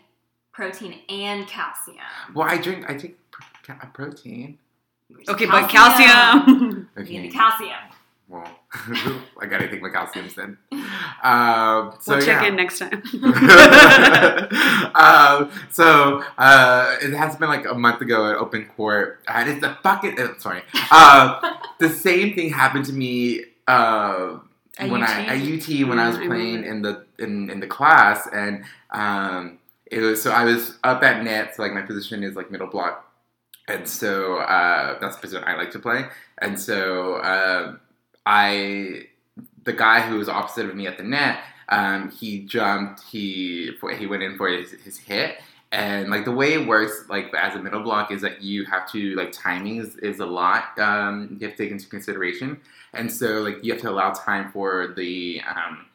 protein 0.51 0.99
and 1.09 1.47
calcium. 1.47 1.97
Well, 2.33 2.47
I 2.47 2.57
drink. 2.57 2.89
I 2.89 2.95
take 2.95 3.17
pr- 3.31 3.73
protein. 3.93 4.59
Okay, 5.27 5.45
but 5.45 5.69
calcium. 5.69 6.89
You 6.97 7.03
need 7.21 7.31
the 7.31 7.35
calcium. 7.35 7.71
Well, 8.29 8.47
I 8.73 9.45
gotta 9.49 9.67
take 9.67 9.81
my 9.81 9.89
calciums 9.89 10.33
then. 10.33 10.57
Um, 11.21 11.93
so 11.99 12.15
we'll 12.15 12.25
check 12.25 12.41
yeah. 12.41 12.47
in 12.47 12.55
next 12.55 12.79
time. 12.79 13.03
um, 14.95 15.51
so 15.71 16.23
uh, 16.37 16.95
it 17.01 17.13
has 17.13 17.35
been 17.35 17.49
like 17.49 17.65
a 17.65 17.73
month 17.75 18.01
ago 18.01 18.29
at 18.29 18.35
open 18.37 18.65
court. 18.75 19.21
And 19.27 19.49
it's 19.49 19.61
the 19.61 19.77
fucking 19.83 20.19
uh, 20.19 20.37
sorry. 20.39 20.63
Uh, 20.89 21.53
the 21.79 21.89
same 21.89 22.33
thing 22.33 22.49
happened 22.49 22.85
to 22.85 22.93
me 22.93 23.41
uh, 23.67 24.39
At 24.77 24.89
when 24.89 25.03
I 25.03 25.25
UT? 25.25 25.29
at 25.29 25.37
UT 25.37 25.87
when 25.87 25.99
I 25.99 26.07
was 26.07 26.17
Mm, 26.17 26.23
I 26.23 26.27
playing 26.27 26.63
in 26.63 26.81
the 26.81 27.05
in, 27.19 27.49
in 27.49 27.59
the 27.59 27.67
class, 27.67 28.27
and 28.33 28.63
um, 28.91 29.59
it 29.85 29.99
was 29.99 30.21
so 30.21 30.31
I 30.31 30.43
was 30.45 30.77
up 30.83 31.03
at 31.03 31.23
net. 31.23 31.55
So 31.55 31.61
like 31.63 31.73
my 31.73 31.81
position 31.81 32.23
is 32.23 32.35
like 32.35 32.49
middle 32.51 32.67
block, 32.67 33.11
and 33.67 33.87
so 33.87 34.37
uh, 34.37 34.97
that's 34.99 35.15
the 35.17 35.21
position 35.21 35.43
I 35.45 35.55
like 35.55 35.71
to 35.71 35.79
play. 35.79 36.05
And 36.39 36.59
so 36.59 37.15
uh, 37.15 37.75
I 38.25 39.07
the 39.63 39.73
guy 39.73 40.01
who 40.01 40.17
was 40.17 40.29
opposite 40.29 40.65
of 40.65 40.75
me 40.75 40.87
at 40.87 40.97
the 40.97 41.03
net, 41.03 41.39
um, 41.69 42.11
he 42.11 42.39
jumped, 42.45 43.01
he 43.03 43.71
he 43.97 44.05
went 44.05 44.23
in 44.23 44.37
for 44.37 44.47
his, 44.47 44.71
his 44.71 44.97
hit, 44.97 45.37
and 45.71 46.09
like 46.09 46.25
the 46.25 46.31
way 46.31 46.53
it 46.53 46.67
works, 46.67 47.05
like 47.09 47.33
as 47.33 47.55
a 47.55 47.59
middle 47.59 47.81
block, 47.81 48.11
is 48.11 48.21
that 48.21 48.41
you 48.41 48.65
have 48.65 48.89
to 48.91 49.15
like 49.15 49.31
timing 49.31 49.77
is, 49.77 49.95
is 49.97 50.19
a 50.19 50.25
lot. 50.25 50.77
Um, 50.77 51.37
you 51.39 51.47
have 51.47 51.57
to 51.57 51.63
take 51.63 51.71
into 51.71 51.87
consideration, 51.87 52.59
and 52.93 53.11
so 53.11 53.41
like 53.41 53.63
you 53.63 53.73
have 53.73 53.81
to 53.81 53.89
allow 53.89 54.11
time 54.11 54.51
for 54.51 54.93
the 54.95 55.41
um, 55.49 55.85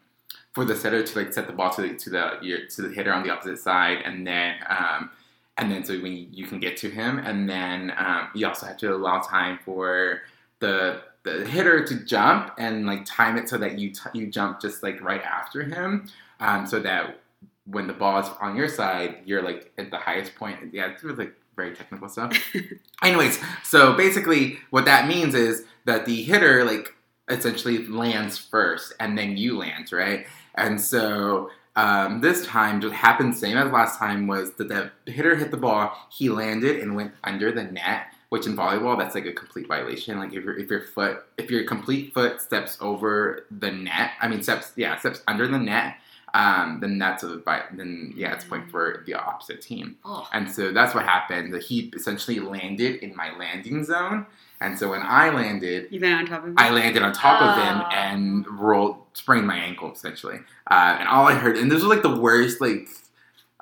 for 0.52 0.64
the 0.64 0.75
setter 0.75 1.02
to 1.02 1.18
like 1.18 1.32
set 1.32 1.47
the 1.47 1.52
ball 1.52 1.70
to 1.70 1.82
the 1.82 1.94
to 1.94 2.11
the 2.11 2.38
your, 2.42 2.66
to 2.66 2.82
the 2.82 2.88
hitter 2.88 3.12
on 3.12 3.23
the 3.23 3.30
opposite 3.30 3.58
side, 3.58 3.99
and 4.04 4.26
then 4.26 4.56
um, 4.68 5.11
and 5.58 5.70
then 5.70 5.85
so 5.85 5.94
when 6.00 6.12
you, 6.12 6.26
you 6.32 6.47
can 6.47 6.58
get 6.61 6.76
to 6.78 6.90
him, 6.90 7.18
and 7.18 7.49
then 7.49 7.92
um, 7.97 8.28
you 8.35 8.47
also 8.47 8.66
have 8.66 8.78
to 8.78 8.94
allow 8.94 9.20
time 9.20 9.58
for 9.64 10.23
the 10.61 11.02
the 11.25 11.44
hitter 11.46 11.84
to 11.84 11.94
jump 12.04 12.52
and 12.58 12.87
like 12.87 13.04
time 13.04 13.37
it 13.37 13.48
so 13.48 13.58
that 13.58 13.78
you 13.78 13.90
t- 13.90 14.10
you 14.14 14.26
jump 14.28 14.60
just 14.60 14.82
like 14.82 15.00
right 15.02 15.22
after 15.22 15.62
him, 15.62 16.08
um, 16.40 16.66
so 16.66 16.78
that 16.80 17.20
when 17.66 17.87
the 17.87 17.92
ball 17.92 18.20
is 18.20 18.28
on 18.40 18.56
your 18.56 18.68
side, 18.68 19.18
you're 19.25 19.42
like 19.42 19.72
at 19.78 19.90
the 19.90 19.98
highest 19.98 20.34
point. 20.37 20.58
Yeah, 20.72 20.87
it's 20.87 21.02
really 21.02 21.26
like 21.26 21.34
very 21.56 21.75
technical 21.75 22.08
stuff. 22.08 22.37
Anyways, 23.02 23.38
so 23.62 23.94
basically, 23.94 24.58
what 24.70 24.84
that 24.87 25.08
means 25.08 25.34
is 25.34 25.64
that 25.84 26.06
the 26.06 26.22
hitter 26.22 26.64
like 26.64 26.94
essentially 27.28 27.87
lands 27.87 28.38
first, 28.38 28.94
and 29.00 29.18
then 29.18 29.37
you 29.37 29.58
land, 29.58 29.92
right? 29.92 30.26
And 30.54 30.80
so 30.80 31.50
um, 31.78 32.20
this 32.20 32.44
time, 32.44 32.80
just 32.80 32.94
happened 32.94 33.37
same 33.37 33.56
as 33.56 33.70
last 33.70 34.00
time 34.00 34.26
was 34.26 34.52
that 34.54 34.68
the 34.68 34.90
hitter 35.06 35.37
hit 35.37 35.52
the 35.52 35.56
ball, 35.56 35.96
he 36.10 36.28
landed 36.28 36.80
and 36.80 36.96
went 36.96 37.12
under 37.22 37.52
the 37.52 37.62
net. 37.62 38.06
Which 38.30 38.47
in 38.47 38.54
volleyball, 38.56 38.99
that's 38.99 39.14
like 39.14 39.25
a 39.25 39.32
complete 39.32 39.66
violation. 39.66 40.18
Like 40.18 40.35
if 40.35 40.44
your 40.44 40.58
if 40.58 40.68
your 40.68 40.82
foot, 40.82 41.25
if 41.38 41.50
your 41.50 41.64
complete 41.64 42.12
foot 42.12 42.42
steps 42.42 42.76
over 42.80 43.47
the 43.50 43.70
net, 43.70 44.12
I 44.20 44.28
mean 44.28 44.42
steps, 44.42 44.73
yeah, 44.76 44.99
steps 44.99 45.23
under 45.26 45.49
the 45.49 45.58
net, 45.58 45.97
um, 46.35 46.78
then 46.80 46.99
that's 46.99 47.23
a 47.23 47.40
then 47.73 48.12
yeah, 48.14 48.35
it's 48.35 48.44
a 48.44 48.49
point 48.49 48.70
for 48.70 49.02
the 49.06 49.14
opposite 49.14 49.62
team. 49.62 49.97
Oh. 50.04 50.28
And 50.35 50.50
so 50.50 50.73
that's 50.73 50.94
what 50.94 51.04
happened. 51.04 51.54
The 51.54 51.58
heap 51.58 51.97
essentially 51.97 52.38
landed 52.38 52.97
in 52.97 53.16
my 53.16 53.35
landing 53.38 53.82
zone, 53.82 54.26
and 54.61 54.78
so 54.78 54.90
when 54.90 55.00
I 55.02 55.30
landed, 55.30 55.88
you 55.90 55.99
land 55.99 56.20
on 56.20 56.26
top 56.26 56.42
of 56.42 56.50
me. 56.50 56.54
I 56.58 56.68
landed 56.68 57.02
on 57.02 57.14
top 57.14 57.40
of 57.40 57.56
him 57.64 57.80
Oh. 57.80 57.90
and 57.92 58.47
rolled, 58.61 58.97
sprained 59.14 59.47
my 59.47 59.56
ankle 59.56 59.90
essentially. 59.90 60.40
Uh, 60.70 60.97
and 60.99 61.08
all 61.08 61.26
I 61.26 61.32
heard, 61.32 61.56
and 61.56 61.70
this 61.73 61.82
was 61.82 61.88
like 61.88 62.02
the 62.02 62.14
worst, 62.20 62.61
like 62.61 62.88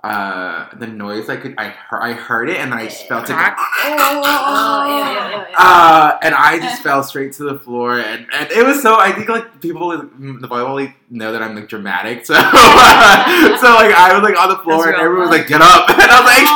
uh, 0.07 0.69
the 0.77 0.87
noise 0.87 1.29
I 1.29 1.37
could, 1.37 1.55
I 1.59 1.69
heard, 1.71 2.01
I 2.01 2.13
heard 2.13 2.49
it, 2.49 2.59
and 2.59 2.71
then 2.71 2.79
I 2.79 2.85
just 2.85 3.09
felt 3.09 3.25
it. 3.29 3.35
Uh, 5.59 6.19
and 6.23 6.33
I 6.35 6.59
just 6.61 6.83
fell 6.85 7.03
straight 7.03 7.33
to 7.35 7.43
the 7.45 7.59
floor, 7.59 7.99
and, 7.99 8.27
and 8.33 8.51
it 8.53 8.65
was 8.65 8.83
so. 8.83 8.97
I 8.99 9.11
think 9.11 9.29
like 9.29 9.61
people 9.61 9.91
in 9.93 10.41
the 10.41 10.47
volleyball 10.47 10.77
league 10.77 10.95
know 11.11 11.33
that 11.33 11.43
I'm 11.43 11.57
like 11.57 11.69
dramatic, 11.69 12.25
so 12.27 12.35
so 12.35 12.41
like 12.41 13.93
I 13.95 14.11
was 14.15 14.23
like 14.23 14.41
on 14.41 14.49
the 14.49 14.59
floor, 14.59 14.87
and 14.87 14.95
real 14.95 15.05
everyone 15.05 15.29
was 15.29 15.37
like, 15.39 15.49
"Get 15.49 15.61
up!" 15.61 15.91
And 15.91 16.01
I 16.01 16.21
was 16.21 16.27
like, 16.27 16.47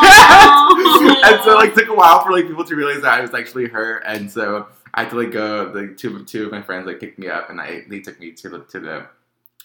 Oh. 0.42 1.21
and 1.25 1.42
so 1.42 1.54
like 1.57 1.75
took 1.75 1.88
a 1.88 1.95
while 1.95 2.23
for 2.23 2.30
like 2.30 2.47
people 2.47 2.64
to 2.64 2.76
realize 2.76 3.02
that 3.02 3.19
I 3.19 3.21
was 3.21 3.35
actually 3.35 3.66
hurt, 3.66 4.04
and 4.07 4.30
so 4.30 4.69
I 4.95 5.02
had 5.02 5.11
to 5.11 5.16
like 5.16 5.33
go. 5.33 5.73
Like 5.75 5.97
two 5.97 6.25
two 6.25 6.47
of 6.47 6.52
my 6.52 6.62
friends 6.62 6.87
like 6.87 7.00
picked 7.00 7.19
me 7.19 7.28
up, 7.28 7.50
and 7.50 7.61
I 7.61 7.85
they 7.88 7.99
took 8.00 8.21
me 8.21 8.30
to 8.33 8.49
the 8.49 8.61
to 8.61 8.78
the 8.80 9.07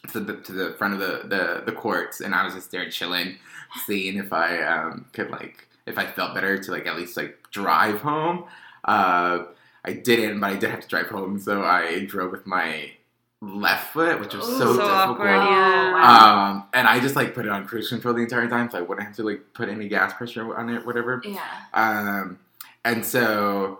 to 0.07 0.19
the 0.19 0.35
to 0.37 0.51
the 0.51 0.73
front 0.77 0.93
of 0.93 0.99
the 0.99 1.27
the, 1.27 1.63
the 1.65 1.71
courts, 1.71 2.21
and 2.21 2.33
I 2.35 2.43
was 2.45 2.53
just 2.53 2.71
there 2.71 2.89
chilling, 2.89 3.37
seeing 3.85 4.17
if 4.17 4.31
I 4.33 4.61
um 4.63 5.05
could 5.13 5.29
like 5.31 5.67
if 5.85 5.97
I 5.97 6.05
felt 6.05 6.33
better 6.33 6.57
to 6.57 6.71
like 6.71 6.87
at 6.87 6.95
least 6.95 7.17
like 7.17 7.37
drive 7.51 8.01
home. 8.01 8.45
Uh, 8.83 9.45
I 9.83 9.93
didn't, 9.93 10.39
but 10.39 10.51
I 10.51 10.55
did 10.55 10.71
have 10.71 10.81
to 10.81 10.87
drive 10.87 11.07
home, 11.07 11.39
so 11.39 11.63
I 11.63 12.05
drove 12.05 12.31
with 12.31 12.45
my 12.47 12.91
left 13.41 13.93
foot, 13.93 14.19
which 14.19 14.33
was 14.33 14.47
Ooh, 14.49 14.57
so, 14.57 14.73
so 14.75 14.87
difficult. 14.89 15.19
awkward, 15.19 15.43
yeah. 15.43 16.49
Um, 16.51 16.63
and 16.73 16.87
I 16.87 16.99
just 16.99 17.15
like 17.15 17.33
put 17.35 17.45
it 17.45 17.51
on 17.51 17.67
cruise 17.67 17.89
control 17.89 18.13
the 18.13 18.21
entire 18.21 18.47
time, 18.49 18.69
so 18.69 18.77
I 18.79 18.81
wouldn't 18.81 19.05
have 19.07 19.15
to 19.17 19.23
like 19.23 19.41
put 19.53 19.69
any 19.69 19.87
gas 19.87 20.13
pressure 20.13 20.55
on 20.57 20.69
it, 20.69 20.85
whatever. 20.85 21.21
yeah. 21.25 21.41
Um, 21.73 22.39
and 22.83 23.05
so, 23.05 23.79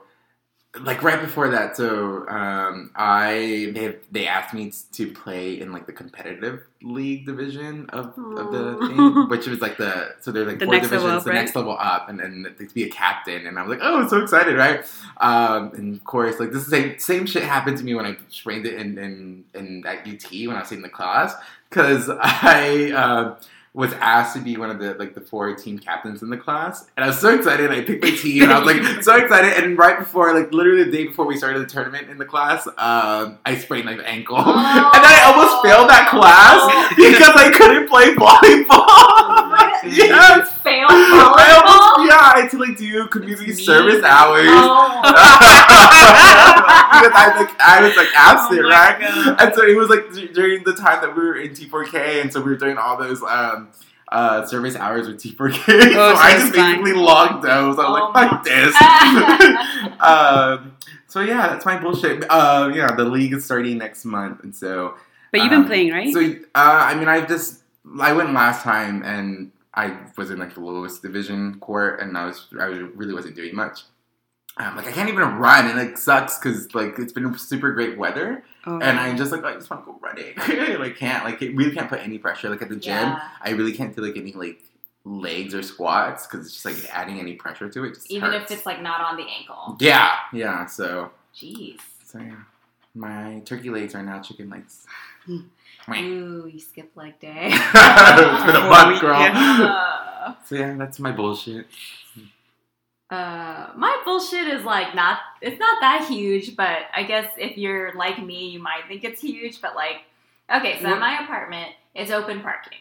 like 0.82 1.04
right 1.04 1.22
before 1.22 1.50
that, 1.50 1.78
so 1.78 2.28
um, 2.28 2.92
I 2.96 3.72
they 3.74 3.84
have, 3.84 3.96
they 4.12 4.28
asked 4.28 4.54
me 4.54 4.72
to 4.94 5.12
play 5.12 5.60
in 5.60 5.72
like 5.72 5.86
the 5.86 5.94
competitive 5.94 6.64
league 6.82 7.26
division 7.26 7.90
of, 7.90 8.08
of 8.18 8.52
the 8.52 8.78
thing, 8.88 9.30
which 9.30 9.48
was 9.48 9.62
like 9.62 9.78
the 9.78 10.16
so 10.22 10.32
there's 10.32 10.48
like 10.48 10.60
The 10.60 10.66
four 10.66 10.80
divisions, 10.80 11.04
up, 11.04 11.24
the 11.24 11.30
right? 11.32 11.36
next 11.38 11.56
level 11.56 11.78
up, 11.80 12.10
and 12.10 12.20
then 12.20 12.54
to 12.58 12.74
be 12.74 12.84
a 12.84 12.90
captain, 12.90 13.48
and 13.48 13.58
I 13.58 13.62
was 13.64 13.70
like, 13.72 13.80
oh, 13.82 14.02
I'm 14.02 14.10
so 14.10 14.22
excited, 14.22 14.56
right? 14.58 14.86
Um, 15.18 15.72
and 15.76 15.96
of 15.96 16.04
course, 16.04 16.40
like 16.40 16.52
this 16.52 16.68
same 16.68 17.00
same 17.00 17.26
shit 17.26 17.44
happened 17.44 17.78
to 17.78 17.84
me 17.84 17.96
when 17.96 18.06
I 18.06 18.18
sprained 18.30 18.66
it 18.66 18.76
in 18.76 18.98
in, 18.98 19.46
in 19.54 19.86
at 19.86 20.08
UT 20.08 20.30
when 20.32 20.56
I 20.56 20.60
was 20.60 20.72
in 20.72 20.82
the 20.82 20.90
class 20.90 21.34
because 21.70 22.10
I. 22.22 22.92
Uh, 22.92 23.36
was 23.76 23.92
asked 24.00 24.36
to 24.38 24.42
be 24.42 24.56
one 24.56 24.70
of 24.72 24.80
the 24.80 24.94
like 24.94 25.14
the 25.16 25.20
four 25.22 25.54
team 25.54 25.78
captains 25.78 26.24
in 26.24 26.30
the 26.30 26.38
class, 26.38 26.86
and 26.96 27.04
I 27.04 27.08
was 27.08 27.20
so 27.20 27.36
excited. 27.36 27.70
I 27.72 27.82
picked 27.82 28.02
my 28.04 28.10
team, 28.12 28.44
and 28.44 28.54
I 28.54 28.60
was 28.60 28.66
like 28.74 28.82
so 29.04 29.16
excited. 29.18 29.62
And 29.62 29.78
right 29.78 30.00
before, 30.00 30.34
like 30.34 30.54
literally 30.54 30.86
the 30.86 30.92
day 30.92 31.08
before 31.08 31.26
we 31.26 31.36
started 31.36 31.60
the 31.62 31.66
tournament 31.68 32.10
in 32.10 32.18
the 32.18 32.26
class, 32.26 32.66
um, 32.78 33.38
I 33.46 33.58
sprained 33.60 33.86
my 33.86 33.98
ankle, 34.06 34.38
and 34.40 34.46
then 34.48 34.56
I 34.56 35.24
almost 35.28 35.62
failed 35.62 35.90
that 35.90 36.08
class 36.10 36.56
Oh. 36.58 36.90
because 36.96 37.36
I 37.36 37.52
couldn't 37.52 37.88
play 37.90 38.16
volleyball. 38.16 38.88
yes. 39.92 40.50
Fail 40.64 40.88
I 40.90 40.96
volleyball. 40.96 41.85
yeah, 42.08 42.32
I 42.36 42.42
had 42.42 42.52
to 42.52 42.58
like 42.58 42.78
do 42.78 43.08
community 43.08 43.54
service 43.54 44.04
hours. 44.04 44.48
Oh. 44.50 45.02
because 46.96 47.12
I 47.14 47.34
like 47.40 47.62
I 47.62 47.82
was 47.88 47.96
like 47.96 48.08
absent, 48.16 48.62
Oh 48.66 48.70
right? 48.70 49.00
God. 49.00 49.42
And 49.42 49.56
so 49.56 49.64
it 49.66 49.76
was 49.78 49.90
like 49.90 50.14
d- 50.14 50.28
during 50.34 50.64
the 50.64 50.74
time 50.74 51.02
that 51.02 51.16
we 51.16 51.22
were 51.24 51.38
in 51.38 51.52
T4K, 51.52 52.22
and 52.22 52.32
so 52.34 52.42
we 52.42 52.52
were 52.52 52.58
doing 52.58 52.78
all 52.78 52.98
those 52.98 53.22
um 53.24 53.70
uh 54.12 54.46
service 54.46 54.76
hours 54.76 55.08
with 55.08 55.18
T4K. 55.22 55.66
so 55.66 56.00
Oh, 56.00 56.16
so 56.16 56.22
I 56.22 56.34
just 56.40 56.54
fine. 56.54 56.72
basically 56.82 56.94
logged 56.94 57.44
those. 57.44 57.78
I 57.80 57.90
was 57.90 58.02
Oh 58.02 58.12
like, 58.14 58.30
fuck 58.30 58.44
this. 58.44 58.76
um, 60.02 60.74
so 61.08 61.22
yeah, 61.22 61.48
that's 61.50 61.66
my 61.66 61.80
bullshit. 61.80 62.24
Uh, 62.30 62.72
yeah, 62.74 62.94
the 62.96 63.06
league 63.06 63.34
is 63.34 63.46
starting 63.46 63.78
next 63.78 64.06
month, 64.06 64.44
and 64.44 64.56
so 64.56 64.96
But 65.32 65.42
you've 65.42 65.50
been 65.50 65.62
um, 65.62 65.68
playing, 65.68 65.92
right? 65.92 66.14
so 66.14 66.20
uh, 66.22 66.34
I 66.56 66.96
mean, 66.96 67.08
I 67.08 67.26
just 67.26 67.62
I 68.00 68.14
went 68.14 68.34
last 68.34 68.64
time 68.64 69.04
and 69.04 69.52
I 69.76 69.98
was 70.18 70.32
in 70.32 70.40
like 70.40 70.54
the 70.54 70.62
lowest 70.62 71.02
division 71.02 71.60
court, 71.60 72.00
and 72.00 72.18
I 72.18 72.26
was 72.26 72.48
I 72.60 72.68
was, 72.70 72.80
really 72.96 73.14
wasn't 73.14 73.36
doing 73.36 73.56
much. 73.56 73.82
Um, 74.58 74.78
like 74.78 74.88
I 74.88 74.92
can't 74.92 75.10
even 75.10 75.38
run, 75.38 75.68
and 75.70 75.80
it 75.80 75.98
sucks 75.98 76.40
because 76.40 76.74
like 76.74 76.98
it's 76.98 77.12
been 77.12 77.38
super 77.38 77.74
great 77.74 77.98
weather, 77.98 78.44
oh. 78.66 78.80
and 78.80 78.98
I'm 78.98 79.18
just 79.18 79.32
like 79.32 79.44
I 79.44 79.54
just 79.54 79.70
want 79.70 79.86
to 79.86 79.92
go 79.92 80.00
running. 80.02 80.80
like 80.80 80.96
can't 80.96 81.26
like 81.26 81.42
it 81.42 81.56
really 81.56 81.74
can't 81.76 81.90
put 81.90 82.00
any 82.00 82.18
pressure. 82.18 82.50
Like 82.50 82.62
at 82.62 82.70
the 82.70 82.78
gym, 82.78 82.94
Yeah. 82.94 83.22
I 83.42 83.50
really 83.52 83.74
can't 83.74 83.94
do 83.94 84.02
like 84.02 84.16
any 84.16 84.32
like 84.32 84.62
legs 85.04 85.54
or 85.54 85.62
squats 85.62 86.26
because 86.26 86.46
it's 86.46 86.54
just 86.54 86.66
like 86.66 86.78
adding 86.96 87.20
any 87.20 87.34
pressure 87.34 87.70
to 87.70 87.84
it. 87.84 87.96
Just 87.96 88.10
Even 88.10 88.32
hurts. 88.32 88.50
if 88.50 88.58
it's 88.58 88.66
like 88.66 88.82
not 88.82 89.02
on 89.02 89.18
the 89.18 89.26
ankle. 89.28 89.76
yeah, 89.82 90.16
yeah. 90.32 90.66
So 90.68 91.12
Jeez. 91.36 91.80
so 92.06 92.20
yeah, 92.20 92.36
my 92.96 93.42
turkey 93.46 93.70
legs 93.70 93.94
are 93.96 94.04
now 94.04 94.22
chicken 94.22 94.50
legs. 94.50 94.86
Ooh, 95.30 96.50
you 96.52 96.60
skipped 96.60 96.98
leg 96.98 97.20
day. 97.20 97.50
it's 97.52 98.46
been 98.46 98.56
a 98.56 98.70
month, 98.70 99.02
girl. 99.02 99.20
yeah. 99.20 100.34
So 100.46 100.56
yeah, 100.56 100.74
that's 100.78 101.00
my 101.00 101.12
bullshit. 101.12 101.68
Uh, 103.10 103.70
my 103.76 104.02
bullshit 104.04 104.48
is 104.48 104.64
like 104.64 104.96
not 104.96 105.20
it's 105.42 105.60
not 105.60 105.78
that 105.82 106.08
huge, 106.10 106.56
but 106.56 106.80
I 106.94 107.04
guess 107.04 107.32
if 107.38 107.58
you're 107.58 107.94
like 107.94 108.24
me, 108.24 108.50
you 108.50 108.60
might 108.60 108.82
think 108.88 109.04
it's 109.04 109.22
huge. 109.22 109.62
But 109.62 109.76
like, 109.76 109.98
okay, 110.54 110.82
so 110.82 110.92
in 110.92 111.00
my 111.00 111.24
apartment 111.24 111.72
is 111.94 112.10
open 112.10 112.42
parking. 112.42 112.80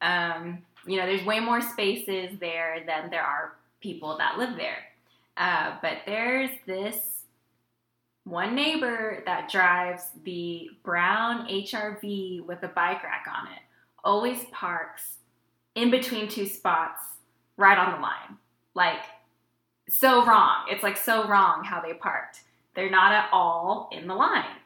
Um, 0.00 0.58
you 0.86 0.98
know, 0.98 1.06
there's 1.06 1.24
way 1.24 1.40
more 1.40 1.60
spaces 1.60 2.38
there 2.38 2.84
than 2.86 3.10
there 3.10 3.22
are 3.22 3.54
people 3.80 4.18
that 4.18 4.38
live 4.38 4.56
there. 4.56 4.84
Uh, 5.36 5.76
but 5.82 5.98
there's 6.06 6.50
this 6.66 7.15
one 8.26 8.56
neighbor 8.56 9.22
that 9.24 9.48
drives 9.48 10.02
the 10.24 10.68
brown 10.82 11.46
HRV 11.46 12.44
with 12.44 12.60
a 12.64 12.68
bike 12.68 13.04
rack 13.04 13.24
on 13.32 13.46
it. 13.52 13.60
Always 14.02 14.44
parks 14.50 15.18
in 15.76 15.92
between 15.92 16.26
two 16.28 16.46
spots, 16.46 17.00
right 17.56 17.78
on 17.78 17.92
the 17.92 18.00
line. 18.00 18.36
Like 18.74 19.04
so 19.88 20.26
wrong. 20.26 20.64
It's 20.68 20.82
like 20.82 20.96
so 20.96 21.28
wrong 21.28 21.62
how 21.62 21.80
they 21.80 21.94
parked. 21.94 22.40
They're 22.74 22.90
not 22.90 23.12
at 23.12 23.28
all 23.32 23.88
in 23.92 24.08
the 24.08 24.14
line. 24.14 24.56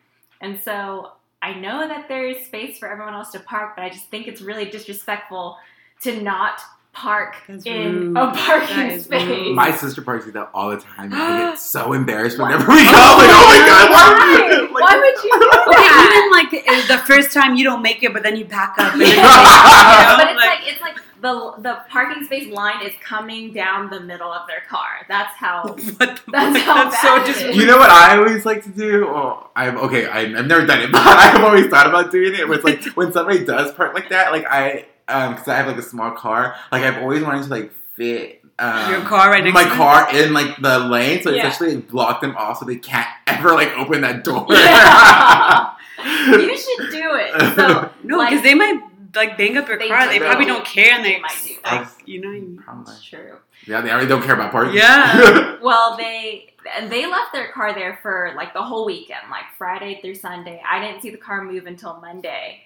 And 0.40 0.58
so 0.58 1.12
I 1.42 1.52
know 1.52 1.86
that 1.86 2.08
there 2.08 2.26
is 2.26 2.46
space 2.46 2.78
for 2.78 2.90
everyone 2.90 3.12
else 3.12 3.30
to 3.32 3.40
park, 3.40 3.76
but 3.76 3.84
I 3.84 3.90
just 3.90 4.08
think 4.08 4.26
it's 4.26 4.40
really 4.40 4.70
disrespectful 4.70 5.58
to 6.00 6.22
not 6.22 6.62
park 6.92 7.36
That's 7.48 7.64
in 7.66 8.14
rude. 8.14 8.16
a 8.16 8.32
parking 8.32 8.98
space. 9.00 9.26
rude. 9.26 9.54
My 9.54 9.70
sister 9.72 10.02
parks 10.02 10.24
do 10.26 10.32
that 10.32 10.50
all 10.52 10.70
the 10.70 10.78
time, 10.78 11.12
and 11.12 11.14
I 11.22 11.50
get 11.50 11.58
so 11.58 11.92
embarrassed 11.92 12.38
Why? 12.38 12.50
whenever 12.50 12.70
we 12.72 12.84
go. 12.84 12.90
Like, 12.90 13.30
oh 13.30 13.46
my 13.46 13.66
god, 13.66 13.90
Why? 13.90 14.58
Like- 14.60 14.70
Why 14.72 14.96
would 14.96 15.24
you 15.24 15.30
do 15.38 15.50
Okay, 15.70 16.16
even 16.16 16.30
like 16.32 16.68
uh, 16.68 16.96
the 16.96 17.02
first 17.06 17.32
time 17.32 17.54
you 17.56 17.64
don't 17.64 17.82
make 17.82 18.02
it, 18.02 18.12
but 18.12 18.22
then 18.22 18.36
you 18.36 18.44
back 18.44 18.74
up. 18.78 18.92
And 18.94 19.02
Yeah. 19.02 19.06
make 19.08 19.12
it, 19.12 19.16
you 19.16 19.22
know? 19.22 20.16
but 20.18 20.30
it's 20.30 20.36
like, 20.40 20.60
like 20.60 20.72
it's 20.72 20.80
like 20.80 20.96
the 21.20 21.52
the 21.62 21.78
parking 21.90 22.24
space 22.24 22.48
line 22.52 22.84
is 22.84 22.92
coming 23.04 23.52
down 23.52 23.90
the 23.90 24.00
middle 24.00 24.32
of 24.32 24.46
their 24.48 24.62
car. 24.68 25.04
That's 25.06 25.34
how 25.36 25.62
what 25.68 25.76
the 25.76 26.20
That's 26.32 26.58
fuck? 26.58 26.64
how 26.64 26.84
That's 26.90 27.02
so 27.02 27.16
bad 27.18 27.28
it 27.28 27.36
is. 27.36 27.42
dis- 27.42 27.56
You 27.56 27.66
know 27.66 27.76
what 27.78 27.90
I 27.90 28.16
always 28.16 28.44
like 28.46 28.64
to 28.64 28.70
do? 28.70 29.06
Well, 29.06 29.50
I'm 29.54 29.76
okay. 29.78 30.06
I, 30.06 30.20
I've 30.20 30.46
never 30.46 30.64
done 30.66 30.80
it, 30.80 30.90
but 30.90 31.02
I've 31.06 31.44
always 31.44 31.66
thought 31.68 31.86
about 31.86 32.10
doing 32.10 32.34
it. 32.34 32.48
Where 32.48 32.56
it's 32.58 32.64
like 32.64 32.82
when 32.96 33.12
somebody 33.12 33.44
does 33.44 33.72
park 33.74 33.92
like 33.94 34.08
that, 34.08 34.32
like 34.32 34.46
I, 34.46 34.86
um, 35.10 35.32
because 35.34 35.48
I 35.48 35.56
have 35.56 35.66
like 35.66 35.76
a 35.78 35.82
small 35.82 36.10
car, 36.12 36.56
like 36.72 36.82
I've 36.84 37.02
always 37.02 37.22
wanted 37.22 37.44
to 37.44 37.48
like 37.50 37.72
fit 37.94 38.42
um, 38.58 38.90
Your 38.92 39.00
car 39.02 39.30
right 39.30 39.42
next 39.42 39.54
my 39.54 39.64
to 39.64 39.70
it? 39.70 39.74
car 39.76 40.14
in 40.16 40.32
like 40.34 40.56
the 40.60 40.78
lane, 40.80 41.22
so 41.22 41.30
Yeah. 41.30 41.48
essentially 41.48 41.76
like, 41.76 41.88
block 41.88 42.20
them 42.20 42.36
off 42.36 42.58
so 42.58 42.64
they 42.66 42.76
can't 42.76 43.08
ever 43.26 43.52
like 43.52 43.70
open 43.78 44.02
that 44.02 44.22
door. 44.24 44.46
Yeah. 44.50 45.72
you 46.30 46.56
should 46.56 46.90
do 46.90 47.10
it. 47.14 47.56
So 47.56 47.90
No, 48.04 48.18
like, 48.18 48.30
because 48.30 48.42
they 48.44 48.54
might 48.54 48.80
like 49.14 49.36
bang 49.38 49.56
up 49.56 49.66
your 49.68 49.78
They 49.78 49.88
car. 49.88 50.04
do. 50.04 50.10
They 50.10 50.18
probably 50.20 50.44
don't 50.46 50.64
care, 50.64 50.92
and 50.94 51.04
they, 51.04 51.14
They 51.14 51.20
might 51.20 51.36
do 51.46 51.54
that. 51.64 51.80
like, 51.82 51.88
you 52.08 52.20
know. 52.20 52.30
you- 52.30 52.60
Probably. 52.64 52.84
That's 52.92 53.02
true. 53.02 53.36
Yeah, 53.66 53.80
they 53.82 53.90
already 53.90 54.08
don't 54.08 54.22
care 54.22 54.34
about 54.34 54.52
parking. 54.52 54.74
Yeah. 54.76 55.56
Well, 55.62 55.94
they 55.98 56.54
and 56.74 56.90
they 56.90 57.04
left 57.06 57.34
their 57.34 57.48
car 57.52 57.74
there 57.74 57.98
for 58.02 58.32
like 58.34 58.54
the 58.54 58.62
whole 58.62 58.86
weekend, 58.86 59.20
like 59.30 59.44
Friday 59.58 60.00
through 60.00 60.14
Sunday. 60.14 60.62
I 60.66 60.80
didn't 60.80 61.02
see 61.02 61.10
the 61.10 61.18
car 61.18 61.44
move 61.44 61.66
until 61.66 61.98
Monday. 62.00 62.62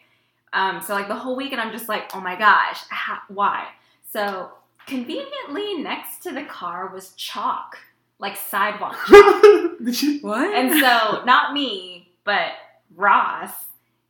Um, 0.55 0.81
so 0.81 0.95
like 0.95 1.09
the 1.09 1.17
whole 1.17 1.37
weekend, 1.37 1.61
I'm 1.61 1.73
just 1.73 1.88
like, 1.88 2.11
oh 2.14 2.21
my 2.21 2.37
gosh, 2.37 2.79
how, 2.88 3.19
why? 3.29 3.67
So 4.11 4.53
conveniently 4.87 5.75
next 5.83 6.23
to 6.23 6.31
the 6.31 6.45
car 6.45 6.88
was 6.95 7.11
chalk, 7.17 7.77
like 8.21 8.37
sidewalk 8.37 8.97
chalk. 9.07 10.23
What? 10.23 10.55
and 10.55 10.81
so 10.81 11.25
not 11.25 11.53
me, 11.53 12.09
but 12.23 12.53
Ross, 12.95 13.51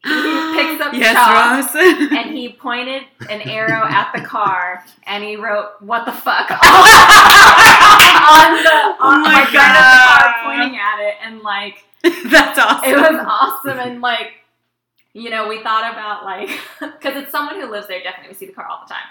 he 0.02 0.10
picks 0.54 0.84
up 0.84 0.92
yes, 0.92 1.14
chalk. 1.14 1.74
Ross. 1.74 1.74
and 2.12 2.36
he 2.36 2.50
pointed 2.52 3.04
an 3.30 3.40
arrow 3.48 3.86
at 3.88 4.12
the 4.14 4.20
car 4.20 4.84
and 5.06 5.24
he 5.24 5.36
wrote 5.36 5.80
"What 5.80 6.04
the 6.04 6.12
fuck" 6.12 6.50
on 6.50 6.58
the 6.58 6.60
on, 9.00 9.00
Oh 9.00 9.20
my 9.22 9.32
like, 9.32 9.54
right 9.54 10.20
car, 10.20 10.44
pointing 10.44 10.78
at 10.78 11.00
it, 11.00 11.14
and 11.22 11.40
like 11.40 11.84
That's 12.02 12.58
awesome. 12.58 12.90
it 12.90 12.96
was 12.96 13.24
awesome. 13.26 13.78
And 13.78 14.02
like 14.02 14.43
you 15.14 15.30
know, 15.30 15.48
we 15.48 15.62
thought 15.62 15.90
about 15.92 16.24
like 16.24 16.50
because 16.80 17.16
it's 17.22 17.30
someone 17.32 17.58
who 17.60 17.70
lives 17.70 17.86
there. 17.88 18.02
Definitely, 18.02 18.28
we 18.28 18.34
see 18.34 18.46
the 18.46 18.52
car 18.52 18.66
all 18.66 18.84
the 18.86 18.92
time. 18.92 19.04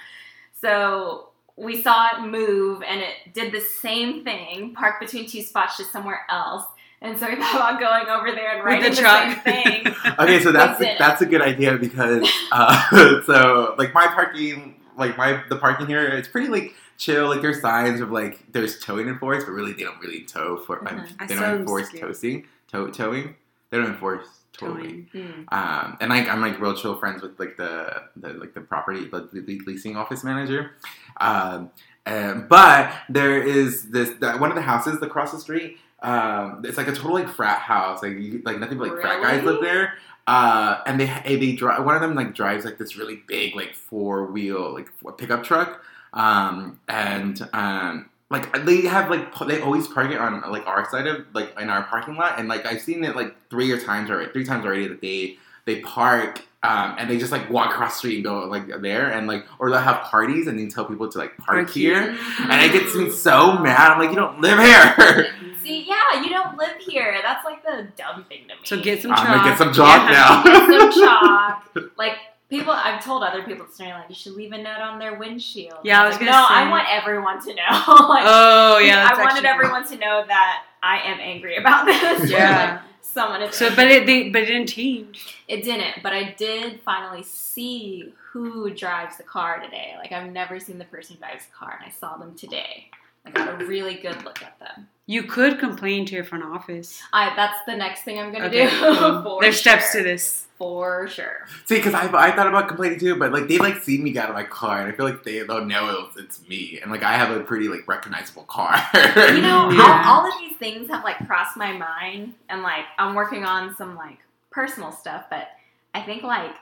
So 0.62 1.30
we 1.56 1.82
saw 1.82 2.08
it 2.18 2.28
move, 2.28 2.82
and 2.84 3.02
it 3.02 3.34
did 3.34 3.52
the 3.52 3.62
same 3.62 4.24
thing, 4.24 4.74
park 4.74 5.00
between 5.00 5.28
two 5.28 5.42
spots, 5.42 5.78
just 5.78 5.92
somewhere 5.92 6.22
else. 6.30 6.64
And 7.02 7.18
so 7.20 7.28
we 7.28 7.36
thought 7.36 7.56
about 7.56 7.80
going 7.82 8.08
over 8.08 8.32
there 8.34 8.52
and 8.56 8.64
With 8.64 8.66
writing 8.66 8.90
the 8.92 8.96
the, 8.96 9.02
truck. 9.02 9.44
same 9.46 9.84
thing. 9.84 9.96
Okay, 10.20 10.40
so 10.42 10.52
that's 10.54 10.80
They 10.80 10.86
did. 10.86 10.98
that's 11.00 11.22
a 11.22 11.26
good 11.26 11.42
idea 11.42 11.78
because 11.78 12.30
uh, 12.52 13.22
so 13.26 13.76
like 13.78 13.94
my 13.94 14.08
parking, 14.08 14.76
like 14.98 15.18
my 15.18 15.44
the 15.50 15.58
parking 15.58 15.88
here, 15.88 16.06
it's 16.08 16.30
pretty 16.30 16.48
like 16.48 16.74
chill. 16.98 17.28
Like 17.28 17.42
there's 17.42 17.60
signs 17.62 18.00
of 18.00 18.10
like 18.12 18.40
there's 18.54 18.80
towing 18.80 19.08
enforced, 19.10 19.46
but 19.46 19.52
really 19.52 19.74
they 19.74 19.84
don't 19.84 20.00
really 20.00 20.22
tow 20.22 20.58
for 20.58 20.78
Mhm. 20.80 21.28
They 21.28 21.36
saw 21.36 21.42
don't 21.42 21.52
them 21.52 21.60
enforce 21.62 21.88
skip. 21.90 22.02
towing, 22.02 22.46
tow, 22.70 22.88
towing. 22.90 23.36
They 23.70 23.78
don't 23.80 23.88
enforce 23.88 24.28
Towing. 24.54 25.10
Mm. 25.14 25.52
Um, 25.52 25.98
and 26.00 26.10
like 26.10 26.30
I'm 26.30 26.40
like 26.40 26.60
real 26.60 26.76
chill 26.76 26.96
friends 26.98 27.22
with 27.22 27.40
like 27.40 27.58
the, 27.58 28.04
the 28.16 28.34
like 28.34 28.54
the 28.54 28.62
property 28.62 29.06
the, 29.06 29.28
the 29.34 29.60
leasing 29.66 29.98
office 29.98 30.24
manager. 30.24 30.72
Um, 31.20 31.72
um, 32.06 32.48
but 32.48 32.94
there 33.10 33.42
is 33.42 33.90
this 33.90 34.12
that 34.20 34.40
one 34.40 34.50
of 34.50 34.56
the 34.56 34.62
houses 34.62 35.02
across 35.02 35.32
the 35.32 35.40
street. 35.40 35.78
Um, 36.02 36.64
it's 36.66 36.78
like 36.78 36.88
a 36.88 36.94
total 36.94 37.14
like 37.14 37.30
frat 37.30 37.60
house. 37.60 38.04
Like 38.04 38.14
you, 38.14 38.42
like 38.46 38.60
nothing 38.60 38.78
but 38.78 38.90
like 38.90 39.02
frat 39.02 39.22
guys 39.24 39.44
live 39.44 39.62
there. 39.62 39.96
Uh, 40.28 40.82
and 40.86 41.00
they 41.00 41.22
they 41.26 41.54
drive. 41.54 41.84
One 41.84 41.96
of 41.96 42.02
them 42.02 42.14
like 42.14 42.36
drives 42.36 42.64
like 42.64 42.78
this 42.78 42.96
really 42.96 43.24
big 43.28 43.56
like 43.56 43.74
four 43.74 44.26
wheel 44.26 44.74
like 44.74 44.90
pickup 45.18 45.44
truck. 45.44 45.84
Um, 46.14 46.80
and 46.88 47.42
um, 47.54 48.10
like 48.34 48.66
they 48.66 48.82
have 48.82 49.10
like 49.10 49.34
p- 49.34 49.46
they 49.46 49.62
always 49.62 49.88
park 49.88 50.12
it 50.12 50.18
on 50.18 50.42
like 50.52 50.68
our 50.68 50.90
side 50.92 51.08
of 51.08 51.26
like 51.34 51.58
in 51.60 51.70
our 51.70 51.84
parking 51.84 52.16
lot. 52.16 52.38
And 52.40 52.50
like 52.50 52.66
I've 52.66 52.82
seen 52.82 53.04
it 53.06 53.16
like 53.16 53.34
three 53.50 53.72
or 53.72 53.80
times 53.80 54.10
already, 54.10 54.32
three 54.34 54.44
times 54.44 54.66
already 54.66 54.88
that 54.90 55.00
they 55.00 55.38
they 55.66 55.80
park. 55.82 56.42
Um, 56.66 56.96
and 56.98 57.10
they 57.10 57.18
just 57.18 57.34
like 57.34 57.50
walk 57.50 57.72
across 57.74 57.96
the 57.96 57.98
street 58.00 58.16
and 58.16 58.24
go 58.24 58.46
like 58.46 58.68
there 58.82 59.12
and 59.12 59.28
like 59.28 59.46
or 59.60 59.70
they'll 59.70 59.80
have 59.82 60.02
parties 60.04 60.48
and 60.48 60.58
they 60.58 60.68
tell 60.68 60.86
people 60.86 61.10
to 61.12 61.18
like 61.18 61.36
park, 61.38 61.58
Park 61.66 61.70
here. 61.72 62.14
here. 62.14 62.18
and 62.50 62.62
it 62.62 62.72
gets 62.72 62.96
me 62.96 63.10
so 63.10 63.58
mad. 63.60 63.92
I'm 63.92 64.00
like, 64.00 64.12
you 64.12 64.16
don't 64.16 64.40
live 64.40 64.58
here. 64.60 65.28
See, 65.62 65.86
yeah, 65.88 66.22
you 66.24 66.30
don't 66.30 66.58
live 66.58 66.78
here. 66.80 67.20
That's 67.22 67.44
like 67.44 67.64
the 67.66 67.88
dumb 67.98 68.24
thing 68.30 68.44
to 68.48 68.56
me. 68.56 68.62
So 68.64 68.80
get 68.82 69.02
some 69.02 69.12
chalk 69.12 69.20
I'm 69.22 69.26
chalk. 69.28 69.36
gonna 69.44 69.50
get 69.50 69.58
some 69.58 69.74
chalk 69.74 70.10
Yeah. 70.10 70.16
now. 70.16 70.44
Get 70.44 70.94
some 70.94 71.02
chalk. 71.84 71.98
Like 71.98 72.18
people, 72.50 72.72
I've 72.74 73.04
told 73.04 73.24
other 73.24 73.44
people 73.44 73.66
story. 73.68 73.92
Like 73.92 74.10
you 74.10 74.16
should 74.16 74.34
leave 74.34 74.52
a 74.52 74.58
note 74.58 74.80
on 74.80 75.00
their 75.00 75.18
windshield. 75.18 75.80
Yeah, 75.84 76.02
I 76.02 76.08
was 76.08 76.16
like, 76.16 76.26
no. 76.26 76.32
say. 76.32 76.48
I 76.50 76.70
want 76.70 76.88
everyone 76.90 77.42
to 77.42 77.54
know. 77.54 77.64
like, 78.08 78.24
Oh 78.26 78.80
yeah, 78.80 79.10
I 79.12 79.22
wanted 79.22 79.46
everyone 79.46 79.88
to 79.88 79.98
know 79.98 80.24
that 80.28 80.64
I 80.82 81.00
am 81.00 81.20
angry 81.20 81.58
about 81.58 81.86
this. 82.20 82.30
Yeah. 82.30 82.74
like, 82.74 82.82
someone. 83.04 83.42
At 83.42 83.54
So, 83.54 83.74
but 83.76 83.88
it 83.88 84.06
they, 84.06 84.30
but 84.30 84.44
it 84.44 84.48
didn't 84.48 84.68
change. 84.68 85.44
It 85.48 85.64
didn't, 85.64 86.02
but 86.02 86.14
I 86.14 86.36
did 86.38 86.82
finally 86.82 87.24
see 87.24 88.14
who 88.32 88.74
drives 88.74 89.18
the 89.18 89.24
car 89.24 89.60
today. 89.60 89.94
Like 89.98 90.12
I've 90.12 90.32
never 90.32 90.60
seen 90.60 90.78
the 90.78 90.86
person 90.86 91.16
who 91.16 91.20
drives 91.20 91.46
the 91.46 91.54
car, 91.54 91.78
and 91.80 91.88
I 91.88 91.94
saw 91.94 92.18
them 92.18 92.36
today. 92.36 92.90
I 93.26 93.32
got 93.32 93.62
a 93.62 93.66
really 93.66 93.96
good 93.96 94.24
look 94.26 94.42
at 94.42 94.60
them. 94.60 94.88
You 95.06 95.24
could 95.24 95.60
complain 95.60 96.06
to 96.06 96.16
your 96.16 96.24
front 96.24 96.46
office. 96.46 97.02
I 97.12 97.36
that's 97.36 97.58
the 97.66 97.76
next 97.76 98.04
thing 98.04 98.20
I'm 98.20 98.32
gonna 98.32 98.46
Okay, 98.46 98.70
do. 98.70 98.80
cool. 98.80 98.96
Um, 99.04 99.24
for 99.24 99.42
There's 99.42 99.60
steps 99.60 99.92
to 99.92 100.02
this. 100.04 100.48
for 100.58 101.08
sure. 101.10 101.46
See, 101.66 101.76
because 101.76 101.94
I, 101.94 102.06
I 102.14 102.32
thought 102.32 102.48
about 102.48 102.70
complaining 102.70 103.00
too, 103.00 103.16
but 103.18 103.34
like 103.34 103.50
they 103.50 103.58
like 103.58 103.84
see 103.84 103.98
me 103.98 104.12
get 104.12 104.24
out 104.26 104.30
of 104.30 104.36
my 104.36 104.46
car, 104.46 104.80
and 104.80 104.92
I 104.92 104.96
feel 104.96 105.06
like 105.06 105.24
they 105.24 105.44
don't 105.46 105.68
know 105.68 106.08
it's, 106.08 106.18
it's 106.40 106.48
me, 106.48 106.80
and 106.82 106.90
like 106.90 107.04
I 107.04 107.18
have 107.18 107.36
a 107.36 107.42
pretty 107.42 107.68
like 107.68 107.86
recognizable 107.88 108.44
car. 108.44 108.76
You 108.94 109.42
know, 109.42 109.70
Yeah. 109.72 110.04
all, 110.08 110.22
all 110.24 110.28
of 110.32 110.34
these 110.40 110.56
things 110.58 110.90
have 110.90 111.04
like 111.04 111.18
crossed 111.28 111.58
my 111.58 111.74
mind, 111.74 112.36
and 112.48 112.62
like 112.64 112.86
I'm 112.98 113.14
working 113.14 113.44
on 113.44 113.76
some 113.76 113.96
like 113.98 114.20
personal 114.52 114.92
stuff, 114.94 115.26
but 115.30 115.50
I 115.94 116.02
think 116.04 116.24
like 116.24 116.56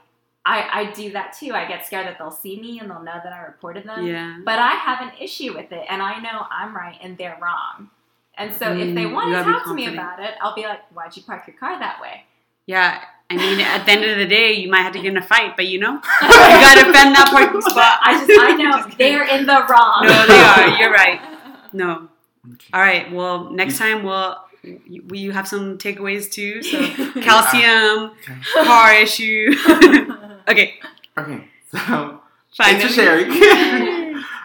I 0.46 0.68
I 0.88 0.92
do 0.94 1.12
that 1.12 1.34
too. 1.40 1.52
I 1.54 1.68
get 1.68 1.86
scared 1.86 2.08
that 2.08 2.18
they'll 2.18 2.32
see 2.32 2.60
me 2.60 2.80
and 2.80 2.90
they'll 2.90 3.04
know 3.04 3.20
that 3.24 3.32
I 3.34 3.42
reported 3.44 3.84
them. 3.86 4.08
Yeah. 4.08 4.40
But 4.44 4.58
I 4.58 4.72
have 4.72 5.02
an 5.02 5.12
issue 5.22 5.54
with 5.54 5.72
it, 5.72 5.86
and 5.90 6.02
I 6.02 6.20
know 6.20 6.48
I'm 6.50 6.76
right 6.76 6.98
and 7.04 7.16
they're 7.20 7.38
wrong. 7.40 7.92
And 8.42 8.54
so 8.54 8.72
if 8.76 8.96
they 8.96 9.04
Mm, 9.06 9.14
want 9.14 9.30
to 9.38 9.44
talk 9.44 9.64
to 9.66 9.74
me 9.74 9.86
about 9.94 10.20
it, 10.20 10.34
I'll 10.42 10.56
be 10.56 10.64
like, 10.64 10.82
"Why'd 10.94 11.16
you 11.16 11.24
park 11.24 11.46
your 11.48 11.56
car 11.58 11.78
that 11.80 12.02
way?" 12.02 12.26
Yeah. 12.66 13.02
I 13.30 13.36
mean, 13.38 13.60
at 13.76 13.86
the 13.86 13.92
end 13.92 14.04
of 14.04 14.18
the 14.18 14.26
day, 14.28 14.54
you 14.54 14.70
might 14.70 14.82
have 14.82 14.94
to 14.94 15.00
get 15.02 15.12
in 15.12 15.18
a 15.18 15.22
fight, 15.22 15.56
but 15.56 15.68
you 15.68 15.80
know, 15.80 15.94
you 16.22 16.28
gotta 16.66 16.86
defend 16.86 17.16
that 17.16 17.30
parking 17.32 17.62
spot. 17.62 18.00
I 18.04 18.26
just 18.26 18.30
I 18.42 18.56
know 18.56 18.72
Just 18.88 18.98
they're 18.98 19.24
in 19.28 19.46
the 19.46 19.66
wrong. 19.70 20.06
No, 20.06 20.26
they 20.28 20.40
are. 20.40 20.80
You're 20.80 20.92
right. 20.92 21.20
No. 21.74 22.10
Okay. 22.54 22.68
All 22.74 22.82
right. 22.82 23.12
Well, 23.12 23.52
next 23.52 23.78
time 23.78 24.04
we'll 24.04 24.38
you, 24.64 25.04
will 25.08 25.18
you 25.20 25.32
have 25.32 25.48
some 25.48 25.78
takeaways 25.78 26.32
too? 26.32 26.62
So 26.64 26.78
calcium, 27.22 28.12
Okay. 28.22 28.36
car 28.64 28.94
issue. 28.94 29.54
okay. 30.48 30.80
Okay, 31.18 31.48
so 31.72 31.78
Fine. 31.78 32.80
thanks 32.80 32.84
for 32.86 32.90
sharing. 32.94 33.30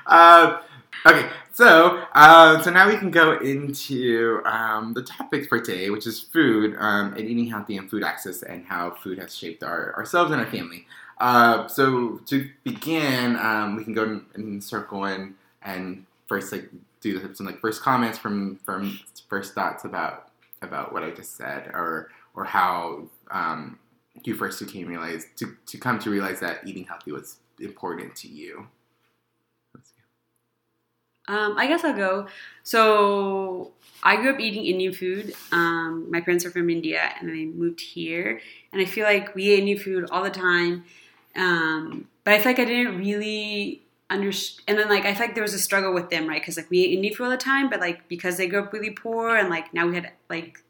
uh, 0.07 0.61
okay, 1.07 1.29
so 1.53 2.03
uh, 2.17 2.63
so 2.63 2.71
now 2.71 2.89
we 2.89 2.97
can 2.97 3.11
go 3.11 3.39
into 3.39 4.41
um, 4.47 4.95
the 4.95 5.03
topic 5.03 5.49
for 5.51 5.61
today, 5.61 5.91
which 5.91 6.07
is 6.07 6.19
food 6.19 6.75
um, 6.79 7.13
and 7.13 7.21
eating 7.21 7.47
healthy 7.47 7.77
and 7.77 7.91
food 7.91 8.03
access, 8.03 8.43
and 8.43 8.65
how 8.65 8.91
food 8.91 9.19
has 9.19 9.37
shaped 9.37 9.63
our 9.63 9.95
ourselves 9.95 10.33
and 10.33 10.41
our 10.41 10.47
family. 10.47 10.87
Uh, 11.19 11.69
so 11.69 12.19
to 12.25 12.49
begin, 12.65 13.37
um, 13.37 13.77
we 13.77 13.85
can 13.85 13.93
go 13.93 14.05
in, 14.05 14.25
in 14.35 14.61
circle 14.63 15.05
and 15.05 15.35
and 15.63 16.07
first 16.27 16.53
like 16.53 16.71
do 17.03 17.35
some 17.35 17.45
like 17.45 17.61
first 17.61 17.83
comments 17.83 18.17
from 18.17 18.57
from 18.65 18.99
first 19.29 19.55
thoughts 19.55 19.85
about 19.85 20.31
about 20.63 20.95
what 20.95 21.03
I 21.05 21.11
just 21.11 21.37
said, 21.37 21.69
or 21.75 22.09
or 22.35 22.45
how 22.45 23.11
um, 23.31 23.79
you 24.25 24.35
first 24.35 24.59
became 24.59 24.87
realize 24.89 25.27
to, 25.37 25.55
to 25.67 25.79
come 25.79 25.99
to 25.99 26.11
realize 26.11 26.41
that 26.41 26.67
eating 26.67 26.85
healthy 26.85 27.13
was 27.13 27.41
important 27.61 28.17
to 28.17 28.29
you. 28.29 28.69
Um, 31.29 31.57
I 31.57 31.67
guess 31.67 31.85
I'll 31.85 31.97
go. 31.97 32.29
So 32.63 33.73
I 34.03 34.17
grew 34.17 34.33
up 34.33 34.41
eating 34.41 34.65
Indian 34.65 34.93
food. 34.93 35.35
Um, 35.53 36.11
my 36.11 36.21
parents 36.21 36.45
are 36.45 36.51
from 36.51 36.71
India, 36.71 37.01
and 37.21 37.29
they 37.29 37.45
moved 37.45 37.81
here. 37.81 38.41
And 38.73 38.81
I 38.81 38.85
feel 38.85 39.05
like 39.05 39.35
we 39.35 39.51
ate 39.51 39.61
Indian 39.61 39.79
food 39.79 40.09
all 40.11 40.23
the 40.23 40.31
time. 40.31 40.85
Um, 41.35 42.09
but 42.25 42.35
I 42.35 42.39
feel 42.39 42.53
like 42.53 42.61
I 42.61 42.65
didn't 42.65 42.99
really 42.99 43.83
understand. 44.09 44.65
And 44.69 44.79
then 44.79 44.89
like 44.89 45.05
I 45.05 45.15
feel 45.15 45.27
like 45.27 45.35
there 45.35 45.43
was 45.43 45.55
a 45.55 45.59
struggle 45.59 45.93
with 45.93 46.11
them, 46.11 46.29
right? 46.29 46.41
Because 46.41 46.57
like 46.57 46.71
we 46.71 46.85
ate 46.85 46.93
Indian 46.93 47.15
food 47.15 47.25
all 47.25 47.31
the 47.31 47.37
time, 47.37 47.69
but 47.69 47.81
like 47.81 48.09
because 48.09 48.37
they 48.37 48.47
grew 48.47 48.61
up 48.61 48.73
really 48.73 48.91
poor, 48.91 49.37
and 49.37 49.49
like 49.49 49.75
now 49.75 49.87
we 49.87 49.95
had 49.95 50.13
like 50.31 50.63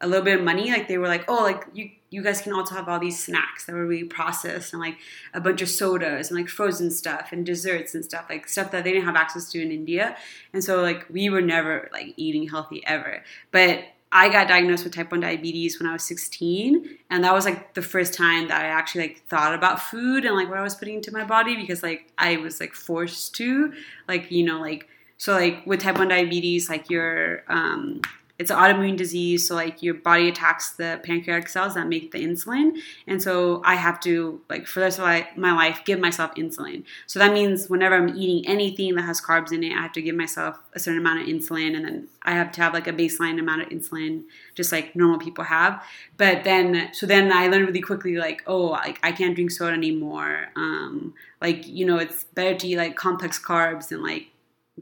a 0.00 0.06
little 0.06 0.24
bit 0.24 0.38
of 0.38 0.44
money, 0.44 0.70
like 0.70 0.88
they 0.88 0.98
were 0.98 1.08
like, 1.08 1.24
oh, 1.28 1.42
like 1.42 1.64
you 1.74 1.90
you 2.16 2.22
guys 2.22 2.40
can 2.40 2.54
also 2.54 2.74
have 2.74 2.88
all 2.88 2.98
these 2.98 3.22
snacks 3.22 3.66
that 3.66 3.74
were 3.74 3.84
really 3.84 4.02
processed 4.02 4.72
and 4.72 4.80
like 4.80 4.96
a 5.34 5.40
bunch 5.40 5.60
of 5.60 5.68
sodas 5.68 6.30
and 6.30 6.40
like 6.40 6.48
frozen 6.48 6.90
stuff 6.90 7.28
and 7.30 7.44
desserts 7.44 7.94
and 7.94 8.02
stuff 8.02 8.24
like 8.30 8.48
stuff 8.48 8.70
that 8.70 8.84
they 8.84 8.92
didn't 8.92 9.04
have 9.04 9.16
access 9.16 9.50
to 9.50 9.60
in 9.60 9.70
India. 9.70 10.16
And 10.54 10.64
so 10.64 10.80
like 10.80 11.04
we 11.10 11.28
were 11.28 11.42
never 11.42 11.90
like 11.92 12.14
eating 12.16 12.48
healthy 12.48 12.82
ever. 12.86 13.22
But 13.50 13.84
I 14.10 14.30
got 14.30 14.48
diagnosed 14.48 14.84
with 14.84 14.94
type 14.94 15.10
1 15.10 15.20
diabetes 15.20 15.78
when 15.78 15.86
I 15.86 15.92
was 15.92 16.04
16 16.04 16.88
and 17.10 17.22
that 17.22 17.34
was 17.34 17.44
like 17.44 17.74
the 17.74 17.82
first 17.82 18.14
time 18.14 18.48
that 18.48 18.62
I 18.62 18.68
actually 18.68 19.08
like 19.08 19.22
thought 19.28 19.54
about 19.54 19.82
food 19.82 20.24
and 20.24 20.34
like 20.34 20.48
what 20.48 20.56
I 20.56 20.62
was 20.62 20.74
putting 20.74 20.94
into 20.94 21.12
my 21.12 21.24
body 21.24 21.54
because 21.54 21.82
like 21.82 22.10
I 22.16 22.38
was 22.38 22.60
like 22.60 22.72
forced 22.72 23.34
to 23.34 23.74
like 24.08 24.30
you 24.30 24.42
know 24.42 24.58
like 24.58 24.88
so 25.18 25.34
like 25.34 25.66
with 25.66 25.80
type 25.80 25.98
1 25.98 26.08
diabetes 26.08 26.70
like 26.70 26.88
your 26.88 27.42
um 27.48 28.00
it's 28.38 28.50
an 28.50 28.56
autoimmune 28.56 28.96
disease 28.96 29.48
so 29.48 29.54
like 29.54 29.82
your 29.82 29.94
body 29.94 30.28
attacks 30.28 30.70
the 30.70 31.00
pancreatic 31.02 31.48
cells 31.48 31.74
that 31.74 31.86
make 31.86 32.12
the 32.12 32.18
insulin 32.18 32.78
and 33.06 33.22
so 33.22 33.62
i 33.64 33.74
have 33.74 33.98
to 33.98 34.40
like 34.50 34.66
for 34.66 34.80
the 34.80 34.86
rest 34.86 34.98
of 34.98 35.04
my, 35.36 35.52
life 35.56 35.80
give 35.86 35.98
myself 35.98 36.34
insulin. 36.34 36.84
So 37.06 37.18
that 37.18 37.32
means 37.32 37.68
whenever 37.68 37.94
i'm 37.94 38.16
eating 38.16 38.48
anything 38.50 38.94
that 38.96 39.02
has 39.02 39.20
carbs 39.20 39.52
in 39.52 39.62
it 39.62 39.72
i 39.72 39.80
have 39.80 39.92
to 39.92 40.02
give 40.02 40.14
myself 40.14 40.58
a 40.74 40.78
certain 40.78 41.00
amount 41.00 41.22
of 41.22 41.26
insulin 41.26 41.74
and 41.74 41.84
then 41.84 42.08
i 42.22 42.32
have 42.32 42.52
to 42.52 42.60
have 42.60 42.74
like 42.74 42.86
a 42.86 42.92
baseline 42.92 43.38
amount 43.38 43.62
of 43.62 43.68
insulin 43.68 44.24
just 44.54 44.72
like 44.72 44.96
normal 44.96 45.18
people 45.18 45.44
have. 45.44 45.82
But 46.16 46.44
then 46.44 46.90
so 46.92 47.06
then 47.06 47.32
i 47.32 47.46
learned 47.48 47.66
really 47.66 47.80
quickly 47.80 48.16
like 48.16 48.42
oh 48.46 48.66
like 48.66 48.98
i 49.02 49.12
can't 49.12 49.34
drink 49.34 49.50
soda 49.50 49.72
anymore. 49.72 50.48
Um 50.56 51.14
like 51.40 51.66
you 51.66 51.86
know 51.86 51.98
it's 51.98 52.24
better 52.24 52.54
to 52.58 52.66
eat 52.66 52.76
like 52.76 52.96
complex 52.96 53.38
carbs 53.38 53.90
and 53.90 54.02
like 54.02 54.28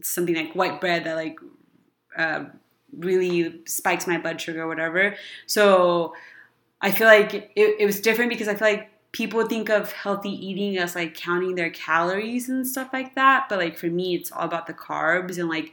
something 0.02 0.34
like 0.34 0.54
white 0.54 0.80
bread 0.80 1.04
that 1.04 1.14
like 1.14 1.36
uh, 2.16 2.44
really 2.98 3.60
spikes 3.66 4.06
my 4.06 4.18
blood 4.18 4.40
sugar 4.40 4.62
or 4.62 4.68
whatever. 4.68 5.16
So 5.46 6.14
I 6.80 6.90
feel 6.90 7.06
like 7.06 7.34
it, 7.34 7.50
it 7.56 7.86
was 7.86 8.00
different 8.00 8.30
because 8.30 8.48
I 8.48 8.54
feel 8.54 8.68
like 8.68 8.90
people 9.12 9.46
think 9.46 9.68
of 9.68 9.92
healthy 9.92 10.30
eating 10.30 10.76
as 10.76 10.94
like 10.94 11.14
counting 11.14 11.54
their 11.54 11.70
calories 11.70 12.48
and 12.48 12.66
stuff 12.66 12.90
like 12.92 13.14
that. 13.14 13.46
But 13.48 13.58
like 13.58 13.78
for 13.78 13.86
me, 13.86 14.14
it's 14.14 14.32
all 14.32 14.42
about 14.42 14.66
the 14.66 14.74
carbs 14.74 15.38
and 15.38 15.48
like 15.48 15.72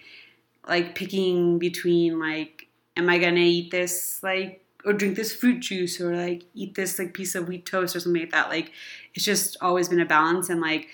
like 0.68 0.96
picking 0.96 1.58
between 1.58 2.20
like, 2.20 2.68
am 2.96 3.10
I 3.10 3.18
gonna 3.18 3.40
eat 3.40 3.72
this 3.72 4.22
like 4.22 4.64
or 4.86 4.94
drink 4.94 5.16
this 5.16 5.34
fruit 5.34 5.60
juice 5.60 6.00
or 6.00 6.16
like 6.16 6.44
eat 6.54 6.76
this 6.76 6.98
like 6.98 7.14
piece 7.14 7.36
of 7.36 7.48
wheat 7.48 7.66
toast 7.66 7.96
or 7.96 8.00
something 8.00 8.22
like 8.22 8.32
that. 8.32 8.50
Like 8.50 8.72
it's 9.14 9.26
just 9.26 9.58
always 9.62 9.90
been 9.90 10.00
a 10.00 10.06
balance 10.06 10.50
and 10.50 10.62
like 10.62 10.88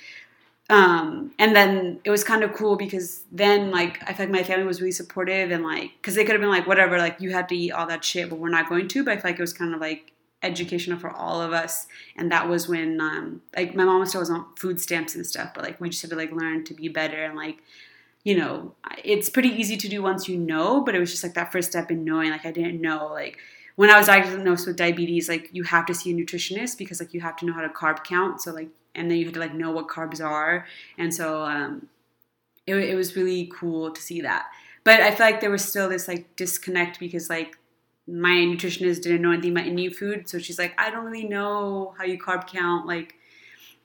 um 0.69 1.31
and 1.39 1.55
then 1.55 1.99
it 2.03 2.09
was 2.09 2.25
kind 2.25 2.43
of 2.43 2.53
cool 2.53 2.75
because 2.75 3.23
then 3.31 3.71
like 3.71 4.01
i 4.03 4.13
feel 4.13 4.25
like 4.25 4.33
my 4.33 4.43
family 4.43 4.65
was 4.65 4.81
really 4.81 4.91
supportive 4.91 5.49
and 5.49 5.63
like 5.63 5.91
because 6.01 6.15
they 6.15 6.25
could 6.25 6.33
have 6.33 6.41
been 6.41 6.49
like 6.49 6.67
whatever 6.67 6.97
like 6.97 7.15
you 7.21 7.31
have 7.31 7.47
to 7.47 7.55
eat 7.55 7.71
all 7.71 7.87
that 7.87 8.03
shit 8.03 8.29
but 8.29 8.37
we're 8.37 8.49
not 8.49 8.67
going 8.67 8.87
to 8.87 9.03
but 9.03 9.11
i 9.11 9.15
feel 9.15 9.31
like 9.31 9.39
it 9.39 9.41
was 9.41 9.53
kind 9.53 9.73
of 9.73 9.79
like 9.79 10.11
educational 10.43 10.99
for 10.99 11.09
all 11.09 11.41
of 11.41 11.51
us. 11.51 11.87
And 12.15 12.31
that 12.31 12.47
was 12.47 12.67
when 12.67 12.99
um 13.01 13.41
like 13.55 13.75
my 13.75 13.85
mom 13.85 14.05
still 14.05 14.21
was 14.21 14.29
on 14.29 14.45
food 14.55 14.79
stamps 14.79 15.15
and 15.15 15.25
stuff 15.25 15.51
but 15.53 15.63
like 15.63 15.79
we 15.81 15.89
just 15.89 16.01
had 16.01 16.11
to 16.11 16.17
like 16.17 16.31
learn 16.31 16.63
to 16.65 16.73
be 16.73 16.87
better 16.87 17.23
and 17.23 17.35
like 17.35 17.57
you 18.23 18.37
know 18.37 18.73
it's 19.03 19.29
pretty 19.29 19.49
easy 19.49 19.77
to 19.77 19.87
do 19.87 20.01
once 20.01 20.27
you 20.27 20.37
know 20.37 20.81
but 20.81 20.93
it 20.95 20.99
was 20.99 21.11
just 21.11 21.23
like 21.23 21.33
that 21.33 21.51
first 21.51 21.71
step 21.71 21.89
in 21.89 22.03
knowing 22.03 22.29
like 22.29 22.45
i 22.45 22.51
didn't 22.51 22.81
know 22.81 23.07
like 23.11 23.37
when 23.77 23.89
i 23.91 23.97
was 23.97 24.07
diagnosed 24.07 24.67
with 24.67 24.75
diabetes 24.75 25.29
like 25.29 25.49
you 25.53 25.63
have 25.63 25.85
to 25.85 25.93
see 25.93 26.11
a 26.11 26.13
nutritionist 26.13 26.77
because 26.77 26.99
like 26.99 27.13
you 27.13 27.21
have 27.21 27.37
to 27.37 27.45
know 27.45 27.53
how 27.53 27.61
to 27.61 27.69
carb 27.69 28.03
count. 28.03 28.41
So 28.41 28.51
like 28.51 28.69
and 28.97 29.09
then 29.09 29.19
you 29.19 29.25
had 29.25 29.35
to 29.35 29.39
like 29.39 29.53
know 29.53 29.71
what 29.71 29.87
carbs 29.87 30.19
are. 30.19 30.65
And 30.97 31.13
so 31.13 31.43
um, 31.43 31.87
it, 32.65 32.75
it 32.75 32.95
was 32.95 33.15
really 33.15 33.51
cool 33.53 33.91
to 33.91 34.01
see 34.01 34.21
that. 34.21 34.47
But 34.83 35.01
i 35.01 35.11
feel 35.11 35.27
like 35.27 35.41
there 35.41 35.51
was 35.51 35.63
still 35.63 35.87
this 35.87 36.07
like 36.07 36.35
disconnect 36.35 36.99
because 36.99 37.29
like 37.29 37.57
my 38.07 38.35
nutritionist 38.51 39.01
didn't 39.03 39.21
know 39.21 39.31
anything 39.31 39.51
about 39.51 39.67
indian 39.67 39.93
food. 39.93 40.27
So 40.27 40.39
she's 40.39 40.57
like 40.57 40.73
i 40.79 40.89
don't 40.89 41.05
really 41.05 41.27
know 41.27 41.93
how 41.97 42.03
you 42.03 42.17
carb 42.19 42.47
count 42.47 42.87
like 42.87 43.13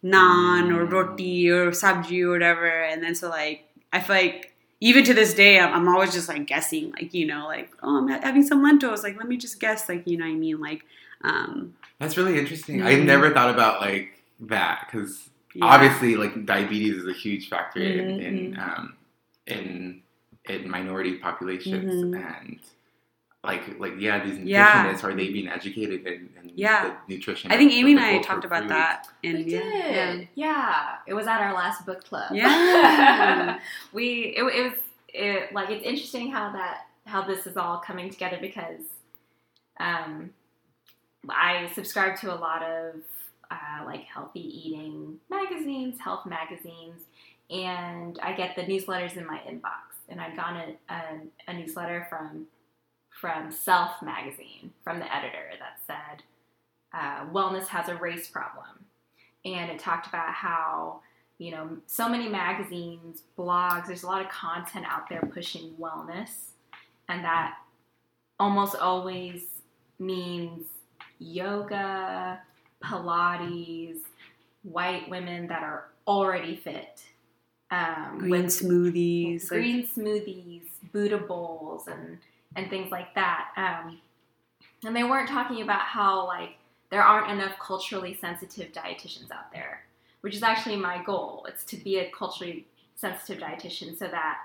naan 0.03 0.75
or 0.75 0.85
roti 0.87 1.51
or 1.51 1.71
sabji 1.71 2.23
or 2.25 2.31
whatever. 2.31 2.67
And 2.67 3.03
then 3.03 3.15
so 3.15 3.29
like 3.29 3.69
i 3.93 4.01
feel 4.01 4.17
like 4.17 4.52
even 4.89 5.05
to 5.05 5.15
this 5.15 5.33
day 5.35 5.59
I'm, 5.61 5.73
I'm 5.75 5.89
always 5.89 6.13
just 6.13 6.29
like 6.29 6.47
guessing 6.47 6.93
like 6.93 7.15
you 7.15 7.27
know 7.27 7.47
like 7.47 7.71
oh 7.83 7.99
i'm 7.99 8.09
having 8.09 8.43
some 8.51 8.63
lentils 8.63 9.03
like 9.03 9.17
let 9.17 9.29
me 9.29 9.37
just 9.37 9.61
guess 9.61 9.89
like 9.89 10.07
you 10.07 10.17
know 10.19 10.25
what 10.27 10.33
i 10.33 10.35
mean 10.47 10.61
like 10.61 10.83
um 11.25 11.75
That's 12.01 12.17
really 12.17 12.37
interesting. 12.39 12.81
Mhm. 12.81 12.87
I've 12.87 13.05
never 13.05 13.31
thought 13.33 13.51
about 13.55 13.81
like 13.81 14.09
that 14.41 14.77
because 14.87 15.31
yeah. 15.55 15.67
obviously 15.67 16.17
like 16.17 16.35
diabetes 16.45 16.97
is 16.97 17.07
a 17.07 17.13
huge 17.25 17.49
factor 17.49 17.81
in 17.81 18.07
Mhm, 18.09 18.27
in, 18.29 18.59
um, 18.59 18.97
in 19.47 20.03
in 20.53 20.69
minority 20.69 21.15
populations 21.19 21.95
Mhm. 21.95 22.17
and 22.37 22.59
like 23.45 23.79
like 23.81 23.95
yeah 23.99 24.25
these 24.25 24.39
nutritionists 24.39 24.47
Yeah. 24.47 25.01
are 25.03 25.15
they 25.15 25.29
being 25.31 25.49
educated 25.49 26.07
in, 26.07 26.29
in 26.41 26.53
Yeah. 26.55 26.95
the 27.09 27.15
nutrition 27.15 27.51
i 27.51 27.57
think 27.57 27.73
amy 27.73 27.93
and 27.93 28.01
i 28.01 28.19
talked 28.23 28.45
about 28.45 28.63
food. 28.63 28.71
that 28.71 29.09
and 29.25 29.39
we 29.45 29.53
yeah, 29.53 29.61
did. 29.61 29.85
yeah. 29.95 30.25
Yeah. 30.35 30.85
It 31.07 31.15
was 31.15 31.27
at 31.27 31.41
our 31.41 31.53
last 31.53 31.85
book 31.85 32.05
club. 32.05 32.33
Yeah. 32.35 33.59
we 33.93 34.35
it, 34.37 34.43
it 34.45 34.63
was 34.71 34.79
it, 35.09 35.53
like 35.53 35.71
it's 35.71 35.85
interesting 35.85 36.31
how 36.31 36.53
that 36.53 36.87
how 37.05 37.23
this 37.23 37.47
is 37.47 37.57
all 37.57 37.79
coming 37.79 38.11
together 38.11 38.39
because 38.41 38.81
um 39.81 40.31
I 41.29 41.69
subscribe 41.75 42.17
to 42.21 42.33
a 42.35 42.37
lot 42.37 42.63
of 42.63 42.95
uh, 43.51 43.85
like 43.85 44.03
healthy 44.05 44.41
eating 44.41 45.19
magazines, 45.31 46.01
health 46.01 46.27
magazines, 46.27 47.03
and 47.51 48.19
I 48.23 48.33
get 48.33 48.57
the 48.57 48.63
newsletters 48.63 49.17
in 49.17 49.27
my 49.27 49.39
inbox. 49.49 49.93
And 50.09 50.21
I'd 50.21 50.35
gotten 50.37 50.57
a, 50.89 50.93
a, 50.93 51.21
a 51.49 51.55
newsletter 51.55 52.07
from 52.11 52.47
from 53.23 53.53
Self 53.53 54.03
magazine 54.03 54.73
from 54.83 54.99
the 54.99 55.15
editor 55.15 55.53
that 55.61 55.79
said 55.87 56.25
uh, 56.93 57.25
wellness 57.33 57.69
has 57.69 57.89
a 57.89 57.95
race 57.95 58.27
problem, 58.27 58.85
and 59.45 59.71
it 59.71 59.79
talked 59.79 60.09
about 60.09 60.35
how 60.35 61.01
you 61.39 61.53
know 61.53 61.79
so 61.87 62.09
many 62.09 62.29
magazines, 62.29 63.23
blogs, 63.39 63.87
there's 63.87 64.03
a 64.03 64.07
lot 64.09 64.21
of 64.21 64.29
content 64.29 64.85
out 64.89 65.09
there 65.09 65.23
pushing 65.33 65.71
wellness, 65.81 66.31
and 67.09 67.25
that 67.25 67.59
almost 68.41 68.75
always 68.75 69.45
means 70.01 70.67
yoga, 71.21 72.41
Pilates, 72.83 73.99
white 74.65 75.09
women 75.09 75.47
that 75.47 75.63
are 75.63 75.85
already 76.09 76.57
fit. 76.57 77.05
Um, 77.71 78.19
Green 78.19 78.47
smoothies. 78.47 79.43
like- 79.43 79.49
green 79.49 79.87
smoothies, 79.87 80.65
Buddha 80.93 81.19
bowls, 81.19 81.87
and 81.87 82.19
and 82.57 82.69
things 82.71 82.91
like 82.91 83.15
that. 83.15 83.49
Um, 83.57 84.01
and 84.85 84.97
they 84.97 85.05
weren't 85.05 85.29
talking 85.29 85.63
about 85.63 85.83
how 85.83 86.27
like 86.27 86.57
there 86.91 87.03
aren't 87.03 87.31
enough 87.31 87.59
culturally 87.59 88.15
sensitive 88.21 88.73
dietitians 88.73 89.31
out 89.31 89.53
there, 89.53 89.85
which 90.21 90.35
is 90.35 90.43
actually 90.43 90.77
my 90.77 91.03
goal. 91.03 91.47
It's 91.49 91.65
to 91.65 91.77
be 91.77 91.99
a 91.99 92.11
culturally 92.11 92.67
sensitive 92.95 93.43
dietitian 93.43 93.99
so 93.99 94.09
that 94.09 94.39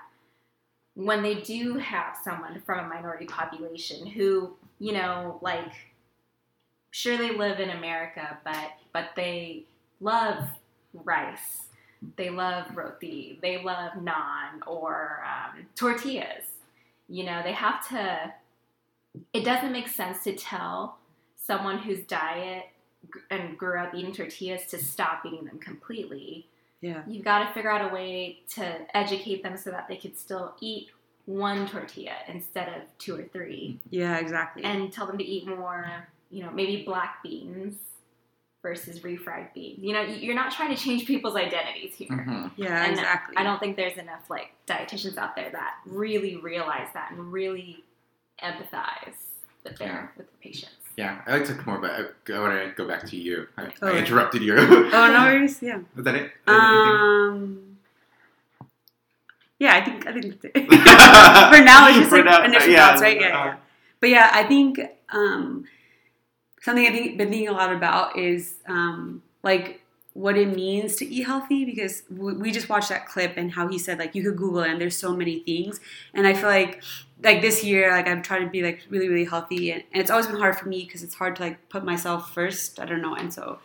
when 0.94 1.22
they 1.22 1.34
do 1.34 1.74
have 1.74 2.16
someone 2.24 2.60
from 2.64 2.84
a 2.84 2.88
minority 2.88 3.26
population 3.26 4.06
who 4.06 4.56
you 4.80 4.92
know 4.92 5.38
like 5.42 5.72
sure 6.90 7.16
they 7.16 7.36
live 7.36 7.60
in 7.60 7.70
America, 7.70 8.38
but 8.44 8.72
but 8.92 9.10
they 9.14 9.64
love 10.00 10.48
rice 10.92 11.68
they 12.16 12.30
love 12.30 12.64
roti, 12.76 13.38
they 13.42 13.62
love 13.62 13.92
naan 13.94 14.66
or 14.66 15.24
um, 15.26 15.66
tortillas. 15.74 16.44
You 17.08 17.24
know, 17.24 17.42
they 17.42 17.52
have 17.52 17.86
to. 17.88 18.32
It 19.32 19.44
doesn't 19.44 19.72
make 19.72 19.88
sense 19.88 20.22
to 20.24 20.34
tell 20.34 20.98
someone 21.36 21.78
whose 21.78 22.00
diet 22.00 22.64
and 23.30 23.56
grew 23.56 23.78
up 23.78 23.94
eating 23.94 24.12
tortillas 24.12 24.66
to 24.66 24.78
stop 24.78 25.24
eating 25.24 25.44
them 25.44 25.58
completely. 25.58 26.46
yeah. 26.80 27.02
You've 27.06 27.24
got 27.24 27.46
to 27.46 27.54
figure 27.54 27.70
out 27.70 27.90
a 27.90 27.94
way 27.94 28.40
to 28.54 28.96
educate 28.96 29.42
them 29.42 29.56
so 29.56 29.70
that 29.70 29.88
they 29.88 29.96
could 29.96 30.18
still 30.18 30.54
eat 30.60 30.88
one 31.26 31.66
tortilla 31.68 32.12
instead 32.28 32.68
of 32.68 32.82
two 32.98 33.14
or 33.16 33.22
three, 33.24 33.78
Yeah, 33.90 34.18
exactly. 34.18 34.64
and 34.64 34.92
tell 34.92 35.06
them 35.06 35.18
to 35.18 35.24
eat 35.24 35.46
more. 35.46 36.08
You 36.30 36.42
know, 36.44 36.50
maybe 36.50 36.84
black 36.84 37.22
beans 37.22 37.74
versus 38.62 39.00
refried 39.00 39.52
beans. 39.54 39.78
You 39.80 39.92
know, 39.92 40.02
you're 40.02 40.34
not 40.34 40.50
trying 40.52 40.74
to 40.74 40.80
change 40.82 41.06
people's 41.06 41.36
identities 41.36 41.94
here. 41.94 42.08
Mhm. 42.08 42.50
yeah, 42.56 42.84
and 42.84 42.92
exactly. 42.92 43.36
I 43.36 43.42
don't 43.44 43.58
think 43.60 43.76
there's 43.76 43.96
enough 43.98 44.28
like 44.28 44.52
dietitians 44.66 45.16
out 45.16 45.36
there 45.36 45.50
that 45.50 45.74
really 45.86 46.36
realize 46.36 46.88
that 46.94 47.10
and 47.12 47.32
really 47.32 47.84
empathize 48.42 49.14
with 49.64 49.76
their 49.78 49.88
Yeah. 49.88 50.06
with 50.16 50.26
their 50.26 50.36
patients. 50.42 50.72
Yeah, 50.96 51.20
I 51.26 51.34
like 51.36 51.44
to 51.46 51.54
talk 51.54 51.66
more, 51.66 51.78
but 51.78 51.90
I, 51.92 52.32
I 52.34 52.38
want 52.40 52.54
to 52.60 52.72
go 52.76 52.86
back 52.88 53.06
to 53.06 53.16
you. 53.16 53.46
I, 53.56 53.72
Oh. 53.82 53.88
I 53.94 53.98
interrupted 53.98 54.42
you. 54.42 54.56
Oh 54.58 54.90
no 55.12 55.22
worries. 55.24 55.62
Yeah. 55.62 55.78
Was 55.94 56.04
that 56.04 56.14
it? 56.16 56.32
Um. 56.46 57.64
Yeah, 59.60 59.74
I 59.76 59.84
think 59.84 60.06
I 60.06 60.12
think 60.12 60.40
that's 60.40 60.44
it. 60.54 60.68
For 60.68 61.64
now, 61.64 61.88
it's 61.88 61.98
just 61.98 62.10
For 62.10 62.16
like 62.16 62.24
now, 62.26 62.44
initial 62.44 62.70
yeah, 62.70 62.88
thoughts, 62.88 63.02
right? 63.02 63.20
Yeah, 63.20 63.26
uh, 63.40 63.44
yeah. 63.46 63.56
But 64.00 64.10
yeah, 64.10 64.30
I 64.32 64.44
think 64.44 64.80
um, 65.10 65.64
something 66.60 66.86
I've 66.86 67.16
been 67.16 67.30
thinking 67.30 67.48
a 67.48 67.52
lot 67.52 67.72
about 67.72 68.18
is 68.18 68.56
um, 68.66 69.22
like 69.42 69.80
what 70.18 70.36
it 70.36 70.54
means 70.54 70.96
to 70.96 71.06
eat 71.06 71.22
healthy 71.22 71.64
because 71.64 72.02
we, 72.10 72.50
just 72.50 72.68
watched 72.68 72.88
that 72.88 73.06
clip 73.06 73.34
and 73.36 73.52
how 73.52 73.68
he 73.68 73.78
said 73.78 74.00
like 74.00 74.16
you 74.16 74.22
could 74.24 74.36
Google 74.36 74.62
it 74.62 74.70
and 74.70 74.80
there's 74.80 74.96
so 74.96 75.14
many 75.14 75.38
things. 75.40 75.78
And 76.12 76.26
I 76.26 76.34
feel 76.34 76.48
like 76.48 76.82
like 77.22 77.40
this 77.40 77.62
year 77.62 77.90
like 77.92 78.08
I'm 78.08 78.22
trying 78.22 78.42
to 78.42 78.50
be 78.50 78.62
like 78.62 78.84
really 78.90 79.08
really 79.08 79.24
healthy 79.24 79.70
and, 79.70 79.84
and 79.92 80.00
it's 80.00 80.10
always 80.10 80.26
been 80.26 80.36
hard 80.36 80.58
for 80.58 80.68
me 80.68 80.84
because 80.84 81.04
it's 81.04 81.14
hard 81.14 81.36
to 81.36 81.42
like 81.42 81.68
put 81.68 81.84
myself 81.84 82.34
first. 82.34 82.80
I 82.80 82.84
don't 82.84 83.00
know. 83.00 83.14
And 83.14 83.32
so 83.32 83.60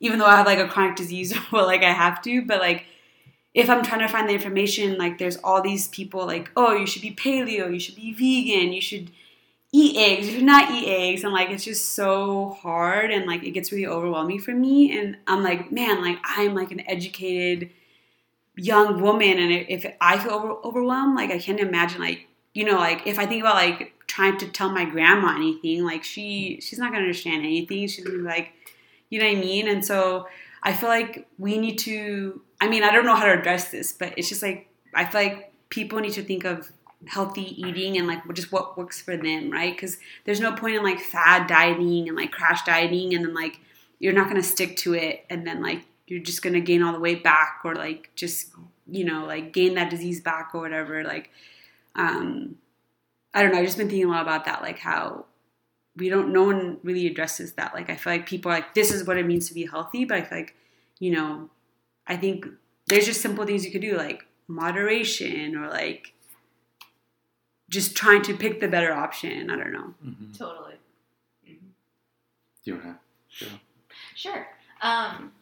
even 0.00 0.18
though 0.18 0.26
I 0.26 0.36
have 0.36 0.46
like 0.46 0.58
a 0.58 0.66
chronic 0.66 0.96
disease 0.96 1.32
well 1.52 1.66
like 1.66 1.82
I 1.82 1.92
have 1.92 2.20
to 2.22 2.42
but 2.42 2.58
like 2.60 2.86
if 3.54 3.70
I'm 3.70 3.84
trying 3.84 4.00
to 4.00 4.08
find 4.08 4.28
the 4.28 4.34
information 4.34 4.98
like 4.98 5.18
there's 5.18 5.36
all 5.36 5.62
these 5.62 5.86
people 5.88 6.26
like 6.26 6.50
oh 6.56 6.74
you 6.74 6.86
should 6.86 7.02
be 7.02 7.14
paleo 7.14 7.72
you 7.72 7.78
should 7.78 7.94
be 7.96 8.12
vegan 8.12 8.72
you 8.72 8.80
should 8.80 9.12
eat 9.76 9.96
eggs, 9.96 10.28
you 10.28 10.34
should 10.34 10.44
not 10.44 10.70
eat 10.70 10.86
eggs. 10.86 11.24
And 11.24 11.32
like, 11.32 11.50
it's 11.50 11.64
just 11.64 11.94
so 11.94 12.56
hard 12.62 13.10
and 13.10 13.26
like, 13.26 13.42
it 13.42 13.50
gets 13.50 13.72
really 13.72 13.88
overwhelming 13.88 14.38
for 14.38 14.52
me. 14.52 14.96
And 14.96 15.16
I'm 15.26 15.42
like, 15.42 15.72
man, 15.72 16.00
like, 16.00 16.18
I'm 16.22 16.54
like 16.54 16.70
an 16.70 16.88
educated 16.88 17.70
young 18.54 19.00
woman. 19.02 19.36
And 19.40 19.50
if 19.68 19.84
I 20.00 20.16
feel 20.20 20.32
over- 20.32 20.56
overwhelmed, 20.64 21.16
like, 21.16 21.32
I 21.32 21.40
can't 21.40 21.58
imagine, 21.58 22.00
like, 22.00 22.28
you 22.52 22.64
know, 22.64 22.76
like, 22.76 23.04
if 23.04 23.18
I 23.18 23.26
think 23.26 23.40
about 23.42 23.56
like 23.56 23.92
trying 24.06 24.38
to 24.38 24.46
tell 24.46 24.70
my 24.70 24.84
grandma 24.84 25.34
anything, 25.34 25.84
like, 25.84 26.04
she, 26.04 26.60
she's 26.62 26.78
not 26.78 26.92
gonna 26.92 27.02
understand 27.02 27.42
anything. 27.44 27.88
She's 27.88 28.04
gonna 28.04 28.18
be 28.18 28.22
like, 28.22 28.52
you 29.10 29.18
know 29.18 29.26
what 29.26 29.38
I 29.38 29.40
mean? 29.40 29.66
And 29.66 29.84
so 29.84 30.28
I 30.62 30.72
feel 30.72 30.88
like 30.88 31.26
we 31.36 31.58
need 31.58 31.78
to, 31.80 32.40
I 32.60 32.68
mean, 32.68 32.84
I 32.84 32.92
don't 32.92 33.04
know 33.04 33.16
how 33.16 33.24
to 33.24 33.40
address 33.40 33.72
this, 33.72 33.92
but 33.92 34.14
it's 34.16 34.28
just 34.28 34.40
like, 34.40 34.68
I 34.94 35.04
feel 35.04 35.22
like 35.22 35.52
people 35.68 35.98
need 35.98 36.12
to 36.12 36.22
think 36.22 36.44
of 36.44 36.70
healthy 37.08 37.60
eating 37.60 37.96
and 37.96 38.06
like 38.06 38.20
just 38.34 38.52
what 38.52 38.76
works 38.76 39.00
for 39.00 39.16
them, 39.16 39.50
right? 39.50 39.74
Because 39.74 39.98
there's 40.24 40.40
no 40.40 40.52
point 40.52 40.76
in 40.76 40.82
like 40.82 41.00
fad 41.00 41.46
dieting 41.46 42.08
and 42.08 42.16
like 42.16 42.32
crash 42.32 42.62
dieting 42.64 43.14
and 43.14 43.24
then 43.24 43.34
like 43.34 43.60
you're 43.98 44.12
not 44.12 44.28
gonna 44.28 44.42
stick 44.42 44.76
to 44.78 44.94
it 44.94 45.24
and 45.30 45.46
then 45.46 45.62
like 45.62 45.82
you're 46.06 46.22
just 46.22 46.42
gonna 46.42 46.60
gain 46.60 46.82
all 46.82 46.92
the 46.92 47.00
weight 47.00 47.24
back 47.24 47.60
or 47.64 47.74
like 47.74 48.10
just 48.14 48.50
you 48.86 49.04
know 49.04 49.24
like 49.24 49.52
gain 49.52 49.74
that 49.74 49.90
disease 49.90 50.20
back 50.20 50.50
or 50.54 50.60
whatever. 50.60 51.04
Like, 51.04 51.30
um, 51.94 52.56
I 53.32 53.42
don't 53.42 53.52
know. 53.52 53.58
I've 53.58 53.66
just 53.66 53.78
been 53.78 53.88
thinking 53.88 54.06
a 54.06 54.10
lot 54.10 54.22
about 54.22 54.44
that, 54.46 54.62
like 54.62 54.78
how 54.78 55.26
we 55.96 56.08
don't. 56.08 56.32
No 56.32 56.44
one 56.44 56.78
really 56.82 57.06
addresses 57.06 57.52
that. 57.54 57.74
Like, 57.74 57.90
I 57.90 57.96
feel 57.96 58.12
like 58.12 58.26
people 58.26 58.50
are 58.50 58.56
like, 58.56 58.74
this 58.74 58.92
is 58.92 59.06
what 59.06 59.18
it 59.18 59.26
means 59.26 59.48
to 59.48 59.54
be 59.54 59.66
healthy, 59.66 60.04
but 60.04 60.18
I 60.18 60.22
feel 60.22 60.38
like 60.38 60.54
you 60.98 61.10
know, 61.10 61.50
I 62.06 62.16
think 62.16 62.46
there's 62.86 63.06
just 63.06 63.20
simple 63.20 63.44
things 63.44 63.64
you 63.64 63.70
could 63.70 63.80
do 63.80 63.96
like 63.96 64.26
moderation 64.48 65.56
or 65.56 65.68
like 65.68 66.13
just 67.74 67.94
trying 67.96 68.22
to 68.22 68.34
pick 68.36 68.60
the 68.60 68.68
better 68.68 68.92
option. 68.92 69.50
I 69.50 69.56
don't 69.56 69.72
know. 69.72 69.94
Mhm. 70.04 70.36
Totally. 70.38 70.74
Do 71.46 71.52
you 72.64 72.74
want 72.76 72.98
to? 73.40 73.46
Sure. 74.14 74.46
Um, 74.80 75.32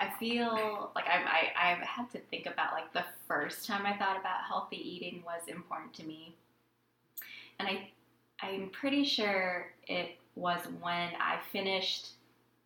I 0.00 0.10
feel 0.18 0.90
like 0.94 1.06
I've, 1.06 1.24
I, 1.26 1.70
I've 1.72 1.78
had 1.78 2.10
to 2.12 2.18
think 2.30 2.46
about 2.46 2.72
like 2.74 2.92
the 2.92 3.04
first 3.26 3.66
time 3.66 3.86
I 3.86 3.96
thought 3.96 4.18
about 4.20 4.44
healthy 4.46 4.76
eating 4.76 5.22
was 5.24 5.48
important 5.48 5.94
to 5.94 6.04
me. 6.04 6.34
And 7.58 7.66
I, 7.68 7.88
I'm 8.40 8.68
pretty 8.70 9.04
sure 9.04 9.72
it 9.86 10.10
was 10.36 10.60
when 10.80 11.10
I 11.20 11.38
finished 11.52 12.10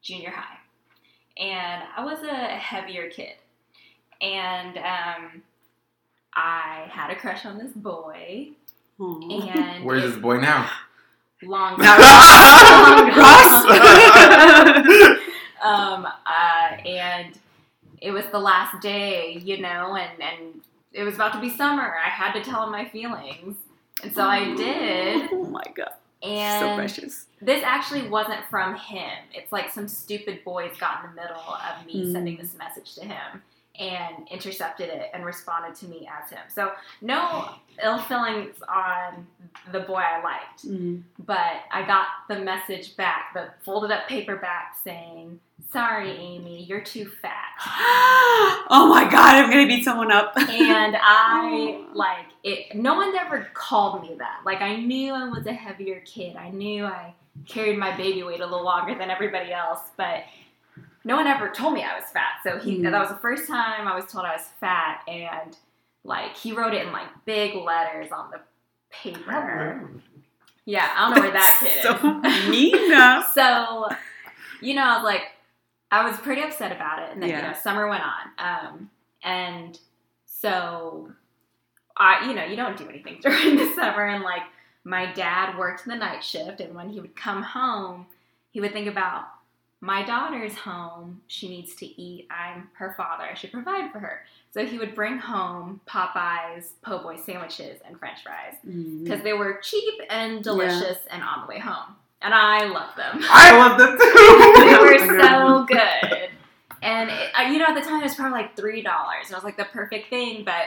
junior 0.03 0.31
high. 0.31 0.59
And 1.39 1.83
I 1.97 2.05
was 2.05 2.23
a 2.23 2.35
heavier 2.57 3.09
kid. 3.09 3.37
And 4.21 4.77
um, 4.79 5.43
I 6.35 6.89
had 6.91 7.11
a 7.11 7.17
crush 7.17 7.47
on 7.47 7.57
this 7.57 7.73
boy. 7.73 8.51
Aw. 9.01 9.49
And 9.49 9.85
Where's 9.85 10.03
this 10.03 10.17
boy 10.17 10.39
now? 10.41 10.69
long 11.45 11.77
Now 11.81 11.97
Ross? 13.17 13.65
um, 15.63 16.07
uh, 16.07 16.77
and 16.87 17.39
it 18.01 18.11
was 18.13 18.25
the 18.27 18.39
last 18.39 18.81
day, 18.81 19.39
you 19.45 19.59
know, 19.61 19.97
and, 19.97 20.23
and 20.23 20.61
it 20.93 21.03
was 21.05 21.15
about 21.17 21.33
to 21.33 21.41
be 21.41 21.51
summer. 21.51 21.97
I 22.05 22.09
had 22.09 22.33
to 22.35 22.43
tell 22.49 22.65
him 22.65 22.71
my 22.73 22.85
feelings. 22.89 23.57
And 24.03 24.13
so 24.15 24.23
I 24.23 24.55
did. 24.55 25.31
Oh 25.33 25.45
my 25.45 25.63
god, 25.75 25.93
so 26.23 26.29
And 26.29 26.77
precious. 26.77 27.27
this 27.41 27.63
actually 27.65 28.09
wasn't 28.09 28.45
from 28.51 28.75
him. 28.77 29.11
It's 29.35 29.53
like 29.53 29.71
some 29.71 29.87
stupid 29.89 30.45
boys 30.45 30.77
got 30.79 31.05
in 31.05 31.11
the 31.11 31.23
middle 31.23 31.37
of 31.39 31.87
me 31.87 32.05
Mm. 32.07 32.13
sending 32.13 32.37
this 32.37 32.57
message 32.59 32.95
to 32.97 33.05
him 33.05 33.43
and 33.79 34.29
intercepted 34.31 34.89
it 34.91 35.11
and 35.15 35.25
responded 35.25 35.75
to 35.77 35.87
me 35.87 36.07
as 36.07 36.31
him. 36.31 36.41
So 36.49 36.73
no 37.01 37.49
ill 37.83 37.99
feelings 37.99 38.55
on 38.69 39.27
the 39.73 39.81
boy 39.81 39.95
I 40.01 40.23
liked 40.23 40.67
Mm. 40.67 41.03
but 41.25 41.63
I 41.71 41.85
got 41.87 42.07
the 42.29 42.39
message 42.41 42.97
back, 42.97 43.33
the 43.35 43.49
folded 43.65 43.91
up 43.91 44.07
paper 44.09 44.37
back 44.37 44.77
saying, 44.85 45.41
Sorry, 45.73 46.11
Amy, 46.11 46.65
you're 46.65 46.83
too 46.83 47.07
fat. 47.23 47.55
oh 48.69 48.89
my 48.91 49.09
god, 49.11 49.37
I'm 49.37 49.51
gonna 49.51 49.67
beat 49.67 49.85
someone 49.85 50.11
up. 50.13 50.33
And 50.37 50.97
I, 51.01 51.83
like, 51.95 52.27
it, 52.43 52.75
no 52.77 52.95
one 52.95 53.15
ever 53.17 53.49
called 53.55 54.03
me 54.03 54.15
that. 54.19 54.41
Like, 54.45 54.61
I 54.61 54.77
knew 54.77 55.15
I 55.15 55.29
was 55.29 55.47
a 55.47 55.53
heavier 55.53 56.03
kid. 56.05 56.37
I 56.37 56.51
knew 56.51 56.85
I 56.85 57.15
carried 57.47 57.79
my 57.79 57.97
baby 57.97 58.23
weight 58.23 58.41
a 58.41 58.47
little 58.47 58.65
longer 58.65 58.95
than 58.95 59.09
everybody 59.11 59.53
else, 59.53 59.81
but 59.97 60.25
no 61.05 61.17
one 61.17 61.27
ever 61.27 61.49
told 61.51 61.75
me 61.75 61.83
I 61.83 61.95
was 61.97 62.05
fat. 62.13 62.41
So 62.45 62.59
he, 62.59 62.79
Mhm. 62.79 62.91
that 62.91 62.99
was 63.01 63.09
the 63.11 63.17
first 63.17 63.47
time 63.49 63.89
I 63.89 63.95
was 63.95 64.07
told 64.11 64.25
I 64.25 64.33
was 64.35 64.49
fat. 64.61 65.03
And, 65.09 65.57
like, 66.05 66.37
he 66.37 66.53
wrote 66.53 66.75
it 66.75 66.87
in, 66.87 66.93
like, 66.93 67.09
big 67.25 67.55
letters 67.55 68.11
on 68.13 68.31
the 68.31 68.41
paper. 68.91 69.91
Yeah, 70.65 70.89
I 70.97 71.09
don't 71.09 71.17
know 71.17 71.23
where 71.23 71.33
that 71.33 71.57
kid 71.61 71.77
is. 71.77 71.83
so 71.83 72.49
mean. 72.51 73.23
so, 73.35 73.89
you 74.61 74.75
know, 74.75 74.85
I 74.85 74.95
was 74.97 75.05
like, 75.05 75.23
I 75.91 76.09
was 76.09 76.19
pretty 76.21 76.43
upset 76.43 76.73
about 76.73 77.03
it, 77.03 77.11
and 77.13 77.23
then 77.23 77.29
you 77.31 77.37
know, 77.37 77.53
summer 77.53 77.87
went 77.89 78.03
on, 78.03 78.31
um, 78.39 78.91
and 79.23 79.79
so 80.25 81.13
I, 81.99 82.27
you 82.29 82.35
know, 82.35 82.45
you 82.45 82.57
don't 82.57 82.79
do 82.79 82.89
anything 82.89 83.19
during 83.23 83.57
the 83.57 83.75
summer, 83.75 84.07
and 84.07 84.25
like 84.25 84.43
my 84.85 85.13
dad 85.13 85.59
worked 85.59 85.85
the 85.85 85.95
night 85.95 86.25
shift, 86.25 86.61
and 86.61 86.75
when 86.75 86.89
he 86.89 87.01
would 87.01 87.15
come 87.15 87.43
home, 87.43 88.07
he 88.53 88.61
would 88.61 88.73
think 88.73 88.89
about 88.89 89.25
my 89.85 90.03
daughter's 90.05 90.55
home. 90.55 91.21
She 91.27 91.49
needs 91.49 91.75
to 91.75 91.87
eat. 92.01 92.29
I'm 92.31 92.69
her 92.75 92.95
father. 92.97 93.25
I 93.25 93.35
should 93.35 93.51
provide 93.53 93.91
for 93.93 93.99
her. 93.99 94.23
So 94.55 94.65
he 94.65 94.79
would 94.79 94.95
bring 94.95 95.19
home 95.19 95.81
Popeyes 95.89 96.67
po' 96.83 97.03
boy 97.03 97.17
sandwiches 97.17 97.81
and 97.87 97.99
French 97.99 98.23
fries 98.23 98.55
Mm. 98.67 99.03
because 99.05 99.23
they 99.23 99.33
were 99.33 99.59
cheap 99.63 99.95
and 100.09 100.43
delicious 100.45 100.99
and 101.11 101.23
on 101.23 101.41
the 101.43 101.47
way 101.49 101.59
home. 101.59 101.97
And 102.23 102.33
I 102.33 102.67
love 102.67 102.95
them. 102.97 103.19
I 103.29 103.59
love 103.59 103.77
them 103.79 103.99
too. 103.99 104.61
they 104.61 104.79
were 105.17 105.21
so 105.23 105.65
good. 105.65 106.29
And 106.81 107.11
it, 107.11 107.53
you 107.53 107.59
know, 107.59 107.67
at 107.67 107.75
the 107.75 107.81
time 107.81 108.01
it 108.01 108.05
was 108.05 108.15
probably 108.15 108.39
like 108.39 108.55
three 108.57 108.83
dollars. 108.83 109.31
It 109.31 109.35
was 109.35 109.43
like 109.45 109.57
the 109.57 109.65
perfect 109.65 110.09
thing, 110.11 110.45
but 110.45 110.67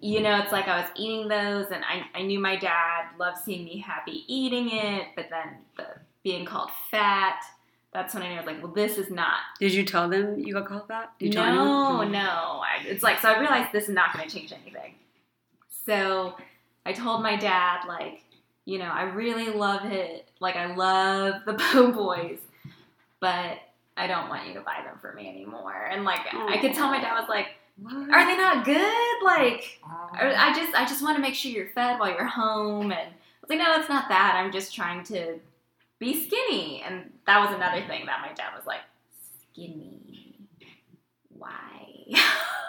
you 0.00 0.20
know, 0.20 0.38
it's 0.40 0.50
like 0.50 0.66
I 0.66 0.80
was 0.80 0.90
eating 0.96 1.28
those, 1.28 1.66
and 1.70 1.84
I, 1.84 2.02
I 2.18 2.22
knew 2.22 2.40
my 2.40 2.56
dad 2.56 3.04
loved 3.18 3.38
seeing 3.38 3.64
me 3.64 3.78
happy 3.78 4.24
eating 4.26 4.70
it, 4.72 5.06
but 5.14 5.26
then 5.30 5.58
the 5.76 5.86
being 6.24 6.44
called 6.44 6.70
fat. 6.90 7.40
That's 7.94 8.12
when 8.12 8.24
I 8.24 8.28
knew 8.28 8.34
I 8.34 8.38
was 8.38 8.46
like, 8.46 8.60
well, 8.60 8.72
this 8.72 8.98
is 8.98 9.08
not. 9.08 9.38
Did 9.60 9.72
you 9.72 9.84
tell 9.84 10.08
them 10.08 10.40
you 10.40 10.52
got 10.52 10.66
called 10.66 10.88
that? 10.88 11.16
Did 11.20 11.26
you 11.26 11.32
tell 11.32 11.54
no, 11.54 12.02
no. 12.02 12.18
I, 12.18 12.84
it's 12.84 13.04
like 13.04 13.20
so. 13.20 13.28
I 13.28 13.38
realized 13.38 13.70
this 13.72 13.84
is 13.84 13.94
not 13.94 14.12
going 14.12 14.28
to 14.28 14.36
change 14.36 14.52
anything. 14.52 14.94
So 15.86 16.34
I 16.84 16.92
told 16.92 17.22
my 17.22 17.36
dad, 17.36 17.86
like, 17.86 18.24
you 18.64 18.78
know, 18.78 18.90
I 18.90 19.04
really 19.04 19.48
love 19.48 19.84
it. 19.84 20.28
Like, 20.40 20.56
I 20.56 20.74
love 20.74 21.42
the 21.46 21.54
Po' 21.72 21.92
Boys, 21.92 22.38
but 23.20 23.58
I 23.96 24.08
don't 24.08 24.28
want 24.28 24.48
you 24.48 24.54
to 24.54 24.60
buy 24.60 24.80
them 24.84 24.98
for 25.00 25.12
me 25.12 25.28
anymore. 25.28 25.88
And 25.88 26.04
like, 26.04 26.20
I 26.34 26.58
could 26.58 26.74
tell 26.74 26.88
my 26.88 27.00
dad 27.00 27.16
was 27.18 27.28
like? 27.28 27.46
"Are 27.86 28.26
they 28.26 28.36
not 28.36 28.64
good? 28.64 29.24
Like, 29.24 29.80
oh. 29.86 30.10
or 30.20 30.34
I 30.36 30.52
just, 30.52 30.74
I 30.74 30.84
just 30.84 31.02
want 31.02 31.16
to 31.16 31.22
make 31.22 31.34
sure 31.34 31.52
you're 31.52 31.68
fed 31.68 32.00
while 32.00 32.10
you're 32.10 32.26
home." 32.26 32.90
And 32.90 33.08
I 33.08 33.40
was 33.40 33.50
like, 33.50 33.58
"No, 33.60 33.78
it's 33.78 33.88
not 33.88 34.08
that. 34.08 34.34
I'm 34.34 34.50
just 34.50 34.74
trying 34.74 35.04
to 35.04 35.38
be 36.04 36.24
skinny." 36.26 36.82
And 36.86 37.12
that 37.26 37.40
was 37.40 37.54
another 37.54 37.80
thing 37.86 38.06
that 38.06 38.20
my 38.20 38.32
dad 38.34 38.52
was 38.56 38.66
like, 38.66 38.80
"Skinny? 39.52 40.36
Why?" 41.28 42.12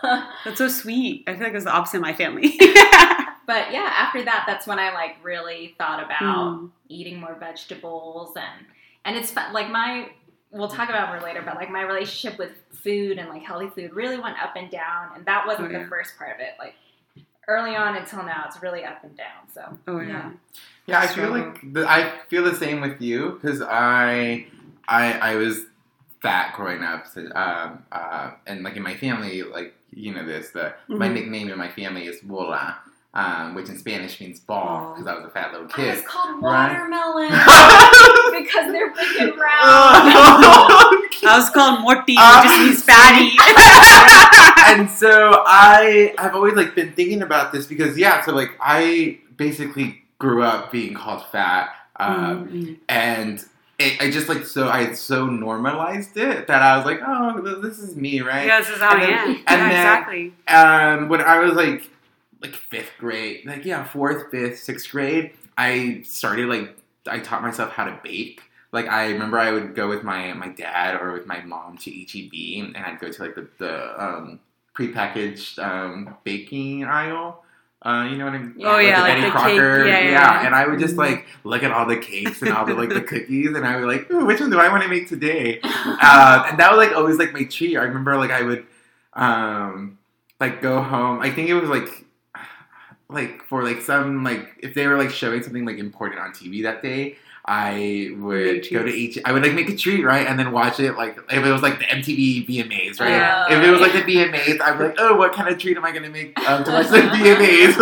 That's 0.45 0.58
so 0.58 0.67
sweet. 0.67 1.24
I 1.28 1.34
feel 1.34 1.41
like 1.43 1.52
it 1.52 1.56
was 1.56 1.63
the 1.63 1.71
opposite 1.71 1.98
in 1.98 2.02
my 2.02 2.13
family. 2.13 2.56
but 3.48 3.71
yeah, 3.71 3.89
after 3.98 4.24
that, 4.24 4.43
that's 4.48 4.67
when 4.67 4.78
I 4.80 4.93
like 4.93 5.15
really 5.24 5.76
thought 5.78 6.04
about 6.04 6.21
Mm. 6.60 6.69
eating 6.89 7.19
more 7.19 7.36
vegetables 7.36 8.36
and 8.36 8.65
and 9.04 9.15
it's 9.17 9.32
fun. 9.32 9.52
Like 9.54 9.69
my 9.69 10.10
we'll 10.52 10.67
talk 10.69 10.89
about 10.89 11.10
more 11.10 11.21
later, 11.21 11.41
but 11.43 11.56
like 11.56 11.69
my 11.69 11.82
relationship 11.82 12.38
with 12.39 12.52
food 12.71 13.17
and 13.17 13.30
like 13.30 13.41
healthy 13.43 13.67
food 13.69 13.93
really 13.93 14.17
went 14.19 14.38
up 14.41 14.56
and 14.56 14.69
down, 14.69 15.10
and 15.15 15.26
that 15.26 15.45
wasn't 15.48 15.67
Oh, 15.69 15.71
yeah. 15.71 15.84
the 15.84 15.89
first 15.89 16.17
part 16.17 16.34
of 16.36 16.39
it. 16.39 16.54
Like 16.60 16.76
early 17.48 17.76
on 17.76 17.95
until 17.95 18.24
now, 18.24 18.43
it's 18.48 18.62
really 18.62 18.84
up 18.84 19.04
and 19.04 19.15
down. 19.17 19.50
So 19.54 19.78
Oh 19.88 20.00
yeah. 20.00 20.08
Yeah. 20.08 20.32
Yeah, 20.88 21.00
I 21.00 21.08
feel 21.08 21.30
like 21.32 21.74
the, 21.74 21.88
I 21.89 22.12
feel 22.30 22.43
the 22.43 22.56
same 22.56 22.80
with 22.82 23.02
you 23.02 23.39
because 23.41 23.62
I, 23.62 24.45
I 24.88 25.13
I 25.32 25.36
was 25.36 25.65
fat 26.21 26.54
growing 26.56 26.84
up, 26.84 27.08
so, 27.08 27.21
um, 27.36 27.84
uh, 27.91 28.32
and 28.48 28.63
like 28.63 28.76
in 28.78 28.84
my 28.84 28.95
family, 28.95 29.41
like 29.43 29.74
you 29.91 30.13
know 30.13 30.26
this, 30.26 30.50
the 30.52 30.74
my 30.88 31.08
Mhm. 31.10 31.13
nickname 31.13 31.50
in 31.50 31.58
my 31.58 31.69
family 31.69 32.06
is 32.06 32.21
Bola, 32.21 32.78
um, 33.15 33.56
which 33.56 33.69
in 33.69 33.78
Spanish 33.80 34.19
means 34.21 34.39
ball 34.39 34.93
because 34.93 35.08
I 35.08 35.15
was 35.15 35.26
a 35.26 35.30
fat 35.30 35.52
little 35.54 35.67
I 35.76 35.89
was 35.89 35.98
kid. 35.98 36.06
called 36.06 36.41
watermelon 36.41 37.32
I 37.34 38.34
because 38.43 38.71
they're 38.71 38.93
big 38.93 39.17
and 39.17 39.30
round. 39.45 40.06
I 41.28 41.38
was 41.38 41.50
called 41.50 41.82
Morty, 41.82 42.13
which 42.13 42.19
Um, 42.19 42.43
just 42.43 42.60
means 42.60 42.84
fatty. 42.84 43.32
and 44.82 44.89
so 44.91 45.43
I 45.48 46.13
have 46.19 46.36
always 46.36 46.54
like 46.54 46.76
been 46.76 46.91
thinking 46.93 47.21
about 47.24 47.52
this 47.52 47.65
because 47.65 47.98
yeah, 47.98 48.24
so 48.24 48.34
like 48.36 48.52
I 48.62 49.19
basically 49.38 50.04
grew 50.19 50.43
up 50.43 50.71
being 50.71 50.93
called 50.93 51.23
fat, 51.32 51.69
um, 51.97 52.47
Mm, 52.49 52.78
and 52.89 53.43
it, 53.78 54.01
I 54.01 54.10
just 54.10 54.30
like 54.30 54.45
so 54.45 54.69
I 54.69 54.84
had 54.84 54.97
so 54.97 55.25
normalized 55.28 56.15
it 56.17 56.47
that 56.47 56.62
I 56.62 56.78
was 56.78 56.86
like, 56.86 57.01
oh, 57.06 57.60
this 57.62 57.80
is 57.80 57.95
me, 57.95 58.21
right? 58.21 58.47
Yeah, 58.47 58.60
this 58.60 58.69
is 58.69 58.78
how 58.80 58.93
And 58.95 59.04
I 59.04 59.06
then- 59.06 59.17
am. 59.17 59.28
and 59.30 59.43
Yeah, 59.47 59.58
then- 59.58 59.71
exactly. 59.71 60.34
Um, 60.47 61.10
when 61.10 61.21
I 61.21 61.39
was 61.39 61.54
like 61.54 61.89
like 62.41 62.54
fifth 62.56 62.91
grade, 62.99 63.45
like 63.45 63.65
yeah, 63.65 63.84
fourth, 63.84 64.30
fifth, 64.32 64.60
sixth 64.60 64.89
grade, 64.91 65.32
I 65.58 66.01
started 66.06 66.47
like 66.47 66.78
I 67.08 67.19
taught 67.19 67.41
myself 67.41 67.71
how 67.71 67.86
to 67.86 67.99
bake. 68.04 68.41
Like 68.71 68.88
I 68.88 69.12
remember 69.12 69.38
I 69.39 69.51
would 69.51 69.73
go 69.75 69.88
with 69.89 70.04
my 70.04 70.32
my 70.34 70.49
dad 70.49 70.95
or 71.01 71.12
with 71.13 71.25
my 71.25 71.41
mom 71.41 71.78
to 71.80 71.91
HEB, 71.91 72.65
and 72.75 72.78
I'd 72.78 72.99
go 72.99 73.10
to 73.12 73.21
like 73.23 73.36
the 73.36 73.47
the 73.58 74.04
um, 74.04 74.39
prepackaged 74.78 75.60
um, 75.63 76.15
baking 76.23 76.84
aisle. 76.86 77.43
Uh, 77.86 78.08
you 78.10 78.17
know 78.17 78.26
what 78.26 78.34
I 78.34 78.38
mean? 78.39 78.56
Oh, 78.63 78.80
yeah, 78.80 79.02
like 79.02 79.10
Betty 79.12 79.21
the 79.21 79.28
cake- 79.28 79.32
Crocker. 79.32 79.86
yeah, 79.86 80.00
yeah, 80.00 80.10
yeah. 80.10 80.45
And 80.48 80.56
I 80.56 80.65
would 80.67 80.80
just 80.80 80.95
like 80.95 81.28
look 81.43 81.62
at 81.62 81.71
all 81.71 81.86
the 81.86 81.98
cakes 81.98 82.41
and 82.41 82.52
all 82.52 82.65
the 82.65 82.74
like 82.74 82.89
the 82.89 83.02
cookies, 83.13 83.50
and 83.56 83.65
I 83.65 83.76
would 83.76 83.82
be 83.84 83.88
like, 83.88 84.10
Ooh, 84.12 84.26
which 84.26 84.39
one 84.41 84.50
do 84.50 84.60
I 84.60 84.69
want 84.69 84.82
to 84.82 84.89
make 84.89 85.08
today? 85.08 85.60
uh, 85.63 86.48
and 86.50 86.60
that 86.60 86.71
was 86.71 86.80
like 86.80 86.95
always 86.98 87.17
like 87.19 87.32
my 87.32 87.43
treat. 87.43 87.78
I 87.78 87.84
remember 87.84 88.17
like 88.17 88.32
I 88.32 88.41
would 88.41 88.65
um 89.13 90.00
like 90.39 90.62
go 90.63 90.82
home. 90.82 91.21
I 91.21 91.30
think 91.30 91.48
it 91.50 91.54
was 91.54 91.69
like 91.69 91.88
like 93.08 93.43
for 93.45 93.63
like 93.63 93.82
some 93.82 94.24
like 94.24 94.50
if 94.63 94.74
they 94.74 94.88
were 94.88 94.98
like 94.98 95.12
showing 95.12 95.43
something 95.43 95.63
like 95.65 95.78
important 95.78 96.19
on 96.21 96.32
TV 96.32 96.63
that 96.63 96.82
day. 96.82 97.17
I 97.47 98.10
would 98.17 98.67
go 98.71 98.81
to 98.84 98.91
each. 98.91 99.19
I 99.23 99.31
would 99.31 99.43
like 99.43 99.53
make 99.53 99.69
a 99.69 99.75
treat, 99.75 100.03
right, 100.03 100.25
and 100.25 100.39
then 100.39 100.51
watch 100.51 100.79
it. 100.79 100.93
Like 100.93 101.15
if 101.29 101.45
it 101.45 101.51
was 101.51 101.62
like 101.62 101.77
the 101.77 101.86
MTV 101.86 102.47
VMAs, 102.47 102.99
right? 102.99 103.12
Yeah. 103.12 103.55
If 103.55 103.63
it 103.63 103.69
was 103.69 103.81
like 103.81 103.93
the 103.93 104.01
VMAs, 104.01 104.60
I'd 104.60 104.79
be 104.79 104.86
like, 104.86 104.95
oh, 104.97 105.15
what 105.15 105.34
kind 105.34 105.49
of 105.49 105.60
treat 105.60 105.77
am 105.77 105.86
I 105.86 105.91
gonna 105.91 106.10
make 106.10 106.39
um, 106.49 106.63
to 106.63 106.71
watch 106.71 106.88
the 106.88 106.97
VMAs? 106.97 107.79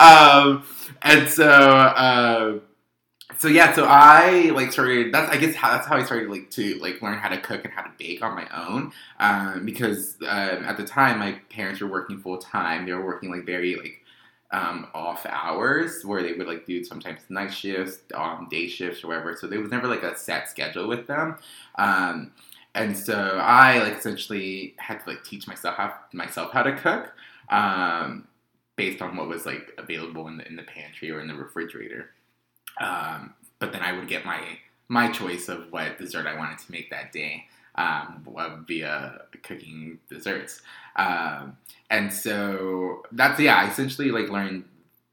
um, 0.50 0.64
and 1.02 1.28
so, 1.28 1.48
uh, 1.48 2.58
so 3.38 3.46
yeah, 3.46 3.72
so 3.72 3.86
I 3.88 4.50
like 4.54 4.72
started. 4.72 5.14
That's 5.14 5.30
I 5.30 5.36
guess 5.36 5.54
how 5.54 5.70
that's 5.70 5.86
how 5.86 5.94
I 5.96 6.02
started 6.02 6.28
like 6.28 6.50
to 6.52 6.80
like 6.80 7.00
learn 7.00 7.18
how 7.18 7.28
to 7.28 7.40
cook 7.40 7.64
and 7.64 7.72
how 7.72 7.82
to 7.82 7.92
bake 7.96 8.24
on 8.24 8.34
my 8.34 8.48
own. 8.52 8.90
Um, 9.20 9.64
because 9.64 10.16
um, 10.22 10.64
at 10.64 10.76
the 10.76 10.84
time 10.84 11.20
my 11.20 11.38
parents 11.48 11.80
were 11.80 11.86
working 11.86 12.18
full 12.18 12.38
time. 12.38 12.86
They 12.86 12.92
were 12.92 13.04
working 13.04 13.30
like 13.30 13.46
very 13.46 13.76
like 13.76 14.02
um, 14.56 14.86
off 14.94 15.26
hours 15.26 16.04
where 16.04 16.22
they 16.22 16.32
would 16.32 16.46
like 16.46 16.64
do 16.64 16.82
sometimes 16.82 17.20
night 17.28 17.52
shifts, 17.52 17.98
um, 18.14 18.48
day 18.50 18.66
shifts, 18.66 19.04
or 19.04 19.08
whatever. 19.08 19.36
So 19.36 19.46
there 19.46 19.60
was 19.60 19.70
never 19.70 19.86
like 19.86 20.02
a 20.02 20.16
set 20.16 20.48
schedule 20.48 20.88
with 20.88 21.06
them. 21.06 21.36
Um, 21.76 22.32
and 22.74 22.96
so 22.96 23.38
I 23.42 23.78
like 23.80 23.98
essentially 23.98 24.74
had 24.78 25.00
to 25.04 25.10
like 25.10 25.24
teach 25.24 25.46
myself 25.46 25.76
how 25.76 25.94
myself 26.12 26.52
how 26.52 26.62
to 26.62 26.74
cook 26.74 27.12
um, 27.50 28.26
based 28.76 29.02
on 29.02 29.16
what 29.16 29.28
was 29.28 29.44
like 29.44 29.72
available 29.76 30.26
in 30.28 30.38
the 30.38 30.46
in 30.46 30.56
the 30.56 30.62
pantry 30.62 31.10
or 31.10 31.20
in 31.20 31.28
the 31.28 31.34
refrigerator. 31.34 32.10
Um, 32.80 33.34
but 33.58 33.72
then 33.72 33.82
I 33.82 33.92
would 33.92 34.08
get 34.08 34.24
my 34.24 34.40
my 34.88 35.10
choice 35.10 35.48
of 35.50 35.70
what 35.70 35.98
dessert 35.98 36.26
I 36.26 36.36
wanted 36.36 36.58
to 36.60 36.72
make 36.72 36.88
that 36.90 37.12
day 37.12 37.44
um, 37.76 38.24
via 38.66 39.22
cooking 39.42 39.98
desserts. 40.08 40.62
Um, 40.96 41.56
and 41.90 42.12
so 42.12 43.04
that's 43.12 43.38
yeah, 43.38 43.56
I 43.56 43.70
essentially 43.70 44.10
like 44.10 44.28
learned 44.28 44.64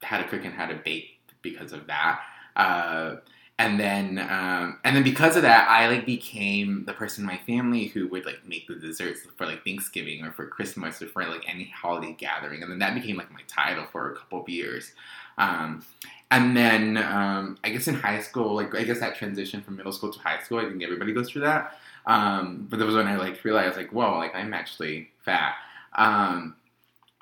how 0.02 0.17
to 0.17 0.23
cook 0.23 0.43
and 0.43 0.54
how 0.54 0.65
to 0.65 0.76
bake 0.76 1.19
because 1.41 1.71
of 1.73 1.88
that. 1.88 2.21
Uh, 2.56 3.15
and 3.60 3.80
then 3.80 4.17
um, 4.17 4.80
and 4.84 4.95
then 4.95 5.04
because 5.04 5.36
of 5.36 5.43
that, 5.43 5.69
I 5.69 5.88
like 5.88 6.06
became 6.06 6.86
the 6.86 6.93
person 6.93 7.23
in 7.23 7.28
my 7.28 7.38
family 7.45 7.86
who 7.86 8.08
would 8.08 8.26
like 8.26 8.47
make 8.47 8.67
the 8.67 8.76
desserts 8.76 9.21
for 9.38 9.45
like 9.45 9.63
Thanksgiving 9.63 10.23
or 10.23 10.32
for 10.32 10.47
Christmas 10.47 11.02
or 11.02 11.08
for 11.08 11.23
like 11.26 11.47
any 11.47 11.65
holiday 11.65 12.15
gathering. 12.17 12.63
And 12.63 12.71
then 12.71 12.80
that 12.80 12.95
became 12.95 13.15
like 13.15 13.32
my 13.32 13.41
title 13.47 13.86
for 13.91 14.12
a 14.12 14.15
couple 14.15 14.41
of 14.41 14.49
years. 14.49 14.93
Um, 15.38 15.86
and 16.32 16.58
then 16.58 16.97
um, 16.97 17.60
I 17.63 17.69
guess 17.69 17.88
in 17.88 17.93
high 17.93 18.21
school, 18.21 18.56
like 18.56 18.73
I 18.73 18.84
guess 18.84 18.99
that 19.02 19.15
transition 19.15 19.62
from 19.62 19.76
middle 19.76 19.91
school 19.91 20.12
to 20.12 20.19
high 20.19 20.41
school, 20.41 20.60
I 20.60 20.65
think 20.65 20.82
everybody 20.82 21.13
goes 21.13 21.30
through 21.30 21.43
that. 21.43 21.78
Um, 22.06 22.68
but 22.70 22.80
that 22.80 22.86
was 22.86 22.96
when 22.96 23.08
I 23.08 23.16
like 23.16 23.44
realized 23.44 23.78
like, 23.78 23.92
whoa, 23.92 24.18
like 24.18 24.36
I'm 24.36 24.54
actually 24.54 25.10
fat. 25.24 25.56
Um, 25.96 26.56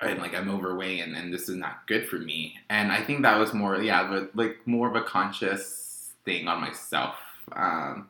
and 0.00 0.18
like 0.18 0.34
I'm 0.34 0.50
overweight 0.50 1.00
and, 1.00 1.16
and 1.16 1.32
this 1.32 1.48
is 1.48 1.56
not 1.56 1.86
good 1.86 2.08
for 2.08 2.16
me. 2.16 2.56
And 2.70 2.90
I 2.90 3.02
think 3.02 3.22
that 3.22 3.38
was 3.38 3.54
more, 3.54 3.80
yeah, 3.80 4.08
but 4.08 4.34
like 4.34 4.58
more 4.66 4.88
of 4.88 4.96
a 4.96 5.02
conscious 5.02 6.12
thing 6.24 6.48
on 6.48 6.60
myself 6.60 7.16
um, 7.52 8.08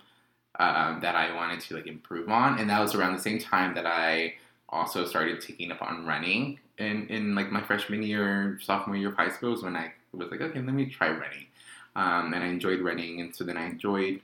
um, 0.59 1.01
that 1.01 1.15
I 1.15 1.35
wanted 1.35 1.61
to 1.61 1.75
like 1.75 1.87
improve 1.87 2.29
on. 2.29 2.59
And 2.59 2.71
that 2.71 2.81
was 2.81 2.95
around 2.95 3.15
the 3.15 3.23
same 3.23 3.39
time 3.39 3.75
that 3.75 3.87
I 3.87 4.35
also 4.69 5.05
started 5.05 5.41
taking 5.41 5.71
up 5.71 5.83
on 5.83 6.07
running 6.07 6.59
in, 6.79 7.07
in 7.09 7.35
like 7.35 7.53
my 7.53 7.63
freshman 7.63 8.03
year, 8.03 8.59
sophomore 8.63 8.97
year 8.97 9.11
of 9.11 9.17
high 9.17 9.29
school 9.29 9.51
was 9.51 9.63
when 9.63 9.77
I 9.77 9.93
was 10.13 10.31
like, 10.31 10.41
okay, 10.41 10.61
let 10.61 10.75
me 10.75 10.87
try 10.87 11.11
running. 11.11 11.47
Um, 11.95 12.33
and 12.33 12.43
I 12.43 12.47
enjoyed 12.47 12.81
running. 12.81 13.21
And 13.21 13.37
so 13.37 13.45
then 13.45 13.59
I 13.59 13.67
enjoyed 13.67 14.21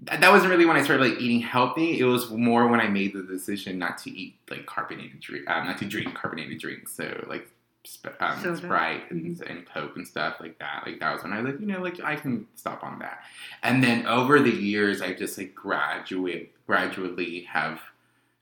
that 0.00 0.30
wasn't 0.30 0.50
really 0.50 0.66
when 0.66 0.76
I 0.76 0.82
started 0.82 1.08
like 1.10 1.20
eating 1.20 1.40
healthy. 1.40 1.98
It 1.98 2.04
was 2.04 2.30
more 2.30 2.68
when 2.68 2.80
I 2.80 2.88
made 2.88 3.14
the 3.14 3.22
decision 3.22 3.78
not 3.78 3.98
to 3.98 4.10
eat 4.10 4.36
like 4.50 4.66
carbonated 4.66 5.20
drink, 5.20 5.48
um, 5.50 5.66
not 5.66 5.78
to 5.78 5.86
drink 5.86 6.14
carbonated 6.14 6.58
drinks. 6.58 6.92
So 6.92 7.24
like 7.28 7.48
sp- 7.88 8.12
um. 8.20 8.56
Sprite 8.56 9.10
and, 9.10 9.40
and 9.42 9.66
Coke 9.66 9.96
and 9.96 10.06
stuff 10.06 10.36
like 10.38 10.58
that. 10.58 10.82
Like 10.86 11.00
that 11.00 11.14
was 11.14 11.22
when 11.22 11.32
I 11.32 11.40
was 11.40 11.52
like, 11.52 11.60
you 11.60 11.66
know, 11.66 11.80
like 11.80 11.98
I 12.04 12.16
can 12.16 12.46
stop 12.56 12.84
on 12.84 12.98
that. 12.98 13.20
And 13.62 13.82
then 13.82 14.06
over 14.06 14.38
the 14.40 14.50
years, 14.50 15.00
I 15.00 15.14
just 15.14 15.38
like 15.38 15.54
graduate 15.54 16.52
gradually 16.66 17.42
have 17.50 17.80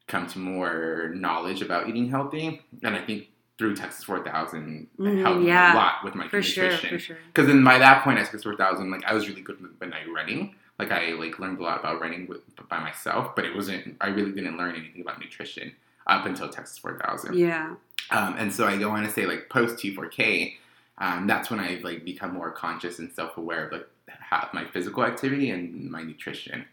come 0.08 0.26
to 0.26 0.38
more 0.38 1.12
knowledge 1.14 1.62
about 1.62 1.88
eating 1.88 2.08
healthy. 2.10 2.60
And 2.82 2.96
I 2.96 3.04
think 3.04 3.28
through 3.58 3.76
Texas 3.76 4.02
4000 4.04 4.88
Mhm, 4.98 5.22
helped 5.22 5.44
yeah, 5.44 5.72
a 5.72 5.76
lot 5.76 5.94
with 6.02 6.16
my 6.16 6.26
For 6.26 6.42
sure, 6.42 6.64
nutrition. 6.64 6.90
for 6.90 6.98
sure. 6.98 7.16
Because 7.28 7.46
then 7.46 7.62
by 7.62 7.78
that 7.78 8.02
point, 8.02 8.18
at 8.18 8.24
Texas 8.24 8.42
4000, 8.42 8.90
like 8.90 9.04
I 9.04 9.14
was 9.14 9.28
really 9.28 9.40
good 9.42 9.60
with 9.60 9.88
night 9.88 10.06
running. 10.12 10.56
Like 10.88 10.92
I 11.02 11.12
like 11.12 11.38
learned 11.38 11.58
a 11.58 11.62
lot 11.62 11.80
about 11.80 12.00
running 12.00 12.26
with, 12.26 12.40
by 12.68 12.78
myself, 12.80 13.34
but 13.36 13.44
it 13.44 13.54
wasn't. 13.54 13.96
I 14.00 14.08
really 14.08 14.32
didn't 14.32 14.56
learn 14.56 14.74
anything 14.74 15.00
about 15.02 15.18
nutrition 15.20 15.72
up 16.06 16.26
until 16.26 16.48
Texas 16.48 16.78
4000. 16.78 17.34
Yeah. 17.34 17.74
Um, 18.10 18.34
and 18.38 18.52
so 18.52 18.66
I 18.66 18.76
go 18.76 18.90
on 18.90 19.02
to 19.04 19.10
say 19.10 19.24
like 19.26 19.48
post 19.48 19.76
T4K, 19.76 20.54
um, 20.98 21.26
that's 21.26 21.50
when 21.50 21.60
I've 21.60 21.82
like 21.82 22.04
become 22.04 22.34
more 22.34 22.50
conscious 22.50 22.98
and 22.98 23.10
self 23.12 23.36
aware 23.38 23.66
of 23.66 23.72
like 23.72 23.88
how, 24.08 24.48
my 24.52 24.64
physical 24.66 25.04
activity 25.04 25.50
and 25.50 25.90
my 25.90 26.02
nutrition. 26.02 26.66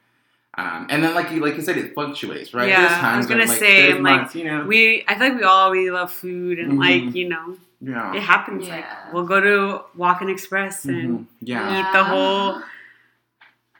Um, 0.57 0.87
and 0.89 1.01
then 1.01 1.15
like 1.15 1.31
you 1.31 1.39
like 1.39 1.55
you 1.55 1.61
said, 1.61 1.77
it 1.77 1.93
fluctuates, 1.93 2.53
right? 2.53 2.67
Yeah, 2.67 2.81
There's 2.81 3.03
I 3.03 3.17
was 3.17 3.25
gonna 3.25 3.45
like, 3.45 3.57
say, 3.57 3.93
like, 3.93 4.01
months, 4.01 4.35
you 4.35 4.43
know, 4.43 4.65
We, 4.65 5.05
I 5.07 5.17
feel 5.17 5.29
like 5.29 5.37
we 5.37 5.43
all 5.43 5.71
really 5.71 5.89
love 5.91 6.11
food, 6.11 6.59
and 6.59 6.73
Mhm. 6.73 6.79
like 6.79 7.15
you 7.15 7.29
know, 7.29 7.57
yeah, 7.79 8.13
it 8.13 8.21
happens. 8.21 8.67
Yeah. 8.67 8.75
Like 8.75 9.13
we'll 9.13 9.23
go 9.25 9.39
to 9.39 9.85
Walk 9.95 10.19
and 10.19 10.29
Express 10.29 10.83
and 10.83 11.19
Mhm. 11.19 11.25
yeah. 11.39 11.79
eat 11.79 11.93
the 11.97 12.03
whole 12.03 12.61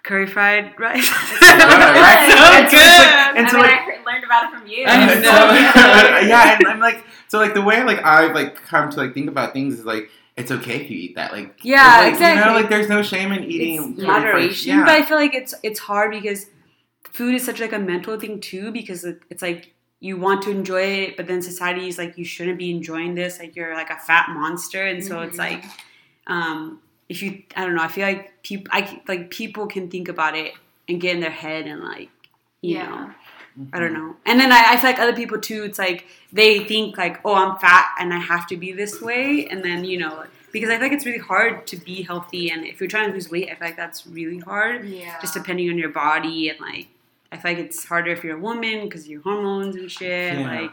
curry 0.03 0.27
fried 0.27 0.73
rice. 0.79 1.09
right? 1.41 2.27
so 2.29 2.37
And 2.37 2.37
so 2.39 2.63
it's 2.63 2.71
like- 2.71 2.71
good. 2.71 3.37
and 3.37 3.47
I 3.47 3.49
so, 3.49 3.57
mean, 3.57 3.65
like- 3.65 3.79
I 3.79 4.03
learned 4.11 4.23
about 4.25 4.43
it 4.45 4.57
from 4.59 4.67
you. 4.67 4.85
I 4.85 5.05
know. 5.05 5.21
so- 5.21 5.21
yeah, 6.27 6.57
and 6.57 6.67
I'm 6.67 6.79
like, 6.79 7.05
so 7.27 7.39
like 7.39 7.53
the 7.53 7.61
way 7.61 7.83
like 7.83 8.03
I've 8.03 8.33
like 8.35 8.55
come 8.55 8.89
to 8.89 8.97
like 8.97 9.13
think 9.13 9.29
about 9.29 9.53
things 9.53 9.79
is 9.79 9.85
like 9.85 10.09
it's 10.37 10.49
okay 10.51 10.81
if 10.81 10.89
you 10.89 10.97
eat 10.97 11.15
that, 11.15 11.31
like 11.33 11.59
Yeah, 11.63 11.99
like, 11.99 12.19
You 12.19 12.45
know, 12.45 12.53
like 12.53 12.69
there's 12.69 12.89
no 12.89 13.01
shame 13.03 13.31
in 13.31 13.43
eating 13.43 13.93
it's 13.97 14.01
moderation, 14.01 14.75
fried- 14.83 14.85
but. 14.85 14.95
I 14.95 15.03
feel 15.03 15.17
like 15.17 15.33
it's 15.35 15.53
it's 15.63 15.79
hard 15.79 16.11
because 16.11 16.47
food 17.11 17.35
is 17.35 17.43
such 17.45 17.59
like 17.59 17.73
a 17.73 17.79
mental 17.79 18.19
thing 18.19 18.39
too. 18.39 18.71
Because 18.71 19.05
it's 19.29 19.41
like 19.41 19.73
you 19.99 20.17
want 20.17 20.41
to 20.43 20.49
enjoy 20.49 20.81
it, 20.81 21.17
but 21.17 21.27
then 21.27 21.41
society 21.41 21.87
is 21.87 21.97
like 21.97 22.17
you 22.17 22.25
shouldn't 22.25 22.57
be 22.57 22.71
enjoying 22.71 23.13
this. 23.15 23.39
Like 23.39 23.55
you're 23.55 23.75
like 23.75 23.89
a 23.91 23.97
fat 23.97 24.29
monster, 24.29 24.83
and 24.83 25.03
so 25.03 25.19
it's 25.21 25.35
Mhm. 25.35 25.39
like 25.39 25.65
um, 26.27 26.79
if 27.11 27.21
you 27.21 27.43
I 27.55 27.65
don't 27.65 27.75
know. 27.75 27.83
I 27.83 27.89
feel 27.89 28.07
like 28.07 28.41
people 28.41 28.67
I 28.71 29.01
like 29.07 29.29
people 29.29 29.67
can 29.67 29.89
think 29.89 30.07
about 30.07 30.35
it 30.35 30.53
and 30.87 30.99
get 30.99 31.13
in 31.15 31.21
their 31.21 31.29
head 31.29 31.67
and 31.67 31.83
like 31.83 32.09
you 32.61 32.77
Yeah. 32.77 32.89
know. 32.89 33.11
I 33.73 33.79
don't 33.79 33.91
mm-hmm. 33.91 34.07
know. 34.07 34.15
And 34.25 34.39
then 34.39 34.49
I, 34.51 34.63
I 34.69 34.77
feel 34.77 34.89
like 34.91 34.99
other 34.99 35.13
people 35.13 35.37
too, 35.37 35.63
it's 35.65 35.77
like 35.77 36.05
they 36.31 36.63
think 36.63 36.97
like, 36.97 37.19
oh, 37.25 37.35
I'm 37.35 37.57
fat 37.57 37.93
and 37.99 38.13
I 38.13 38.19
have 38.19 38.47
to 38.47 38.55
be 38.55 38.71
this 38.71 39.01
way. 39.01 39.45
And 39.51 39.61
then, 39.61 39.83
you 39.83 39.99
know, 39.99 40.23
because 40.53 40.69
I 40.69 40.75
feel 40.75 40.83
like 40.83 40.93
it's 40.93 41.05
really 41.05 41.17
hard 41.19 41.67
to 41.67 41.75
be 41.75 42.01
healthy. 42.03 42.49
And 42.49 42.65
if 42.65 42.79
you're 42.79 42.87
trying 42.87 43.09
to 43.09 43.13
lose 43.13 43.29
weight, 43.29 43.49
I 43.51 43.55
feel 43.55 43.67
like 43.67 43.75
that's 43.75 44.07
really 44.07 44.39
hard, 44.39 44.87
Yeah. 44.87 45.19
just 45.19 45.33
depending 45.33 45.69
on 45.69 45.77
your 45.77 45.89
body. 45.89 46.47
And 46.47 46.61
like, 46.61 46.87
I 47.33 47.37
feel 47.37 47.51
like 47.51 47.59
it's 47.65 47.83
harder 47.83 48.11
if 48.11 48.23
you're 48.23 48.37
a 48.37 48.39
woman 48.39 48.85
because 48.85 49.05
your 49.09 49.21
hormones 49.21 49.75
and 49.75 49.91
shit. 49.91 50.39
Yeah. 50.39 50.61
Like, 50.61 50.71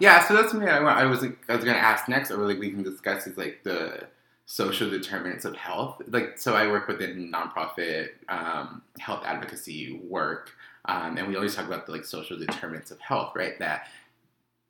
Yeah, 0.00 0.26
so 0.26 0.34
that's 0.34 0.50
something 0.50 0.68
I, 0.68 0.78
I 0.78 1.04
was 1.04 1.22
like, 1.22 1.38
I 1.48 1.54
was 1.54 1.64
gonna 1.64 1.78
ask 1.78 2.08
next, 2.08 2.32
or 2.32 2.38
like 2.38 2.58
we 2.58 2.70
can 2.70 2.82
discuss 2.82 3.28
is 3.28 3.38
like 3.38 3.60
the 3.62 4.08
social 4.50 4.88
determinants 4.88 5.44
of 5.44 5.54
health. 5.54 6.00
Like, 6.08 6.38
so 6.38 6.54
I 6.54 6.68
work 6.68 6.88
within 6.88 7.30
nonprofit 7.30 8.12
um, 8.30 8.80
health 8.98 9.22
advocacy 9.26 10.00
work, 10.02 10.52
um, 10.86 11.18
and 11.18 11.28
we 11.28 11.36
always 11.36 11.54
talk 11.54 11.66
about 11.66 11.84
the 11.84 11.92
like 11.92 12.06
social 12.06 12.38
determinants 12.38 12.90
of 12.90 12.98
health, 12.98 13.32
right? 13.36 13.58
That 13.58 13.88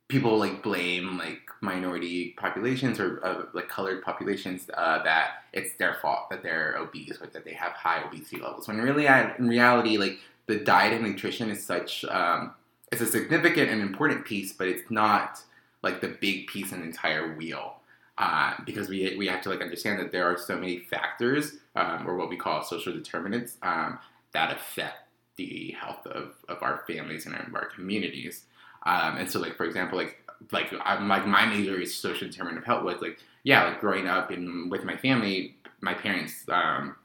people 0.09 0.37
like 0.37 0.61
blame 0.61 1.17
like 1.17 1.39
minority 1.61 2.35
populations 2.37 2.99
or 2.99 3.25
uh, 3.25 3.45
like 3.53 3.69
colored 3.69 4.03
populations 4.03 4.69
uh, 4.73 5.01
that 5.03 5.43
it's 5.53 5.73
their 5.77 5.93
fault 6.01 6.29
that 6.29 6.43
they're 6.43 6.75
obese 6.77 7.17
or 7.21 7.27
that 7.27 7.45
they 7.45 7.53
have 7.53 7.71
high 7.71 8.03
obesity 8.03 8.41
levels. 8.41 8.67
When 8.67 8.79
really, 8.79 9.07
I, 9.07 9.33
in 9.37 9.47
reality, 9.47 9.97
like 9.97 10.17
the 10.47 10.57
diet 10.57 10.91
and 10.91 11.09
nutrition 11.09 11.49
is 11.49 11.65
such 11.65 12.03
um, 12.03 12.53
it's 12.91 13.01
a 13.01 13.07
significant 13.07 13.69
and 13.69 13.81
important 13.81 14.25
piece, 14.25 14.51
but 14.51 14.67
it's 14.67 14.91
not 14.91 15.41
like 15.83 16.01
the 16.01 16.09
big 16.09 16.47
piece 16.47 16.73
in 16.73 16.81
the 16.81 16.85
entire 16.85 17.33
wheel. 17.35 17.78
Uh, 18.19 18.53
because 18.65 18.89
we, 18.89 19.15
we 19.17 19.27
have 19.27 19.41
to 19.41 19.49
like 19.49 19.61
understand 19.61 19.97
that 19.99 20.11
there 20.11 20.25
are 20.25 20.37
so 20.37 20.55
many 20.57 20.79
factors 20.79 21.53
um, 21.77 22.05
or 22.07 22.17
what 22.17 22.29
we 22.29 22.35
call 22.35 22.61
social 22.63 22.91
determinants 22.93 23.57
um, 23.63 23.97
that 24.33 24.51
affect 24.55 24.97
the 25.37 25.73
health 25.79 26.05
of, 26.07 26.33
of 26.49 26.61
our 26.61 26.83
families 26.85 27.25
and 27.25 27.33
of 27.35 27.55
our 27.55 27.67
communities. 27.67 28.43
Um, 28.85 29.17
and 29.17 29.29
so 29.31 29.39
like 29.39 29.55
for 29.55 29.65
example 29.65 29.97
like 29.97 30.17
like 30.51 30.73
I'm 30.83 31.07
like 31.07 31.25
my 31.27 31.45
major 31.45 31.79
is 31.79 31.95
social 31.95 32.27
determinant 32.27 32.59
of 32.59 32.65
health 32.65 32.83
was 32.83 33.01
like 33.01 33.19
yeah 33.43 33.65
like 33.65 33.79
growing 33.81 34.07
up 34.07 34.31
in 34.31 34.69
with 34.69 34.83
my 34.83 34.97
family 34.97 35.55
my 35.81 35.93
parents 35.93 36.45
um, 36.49 36.95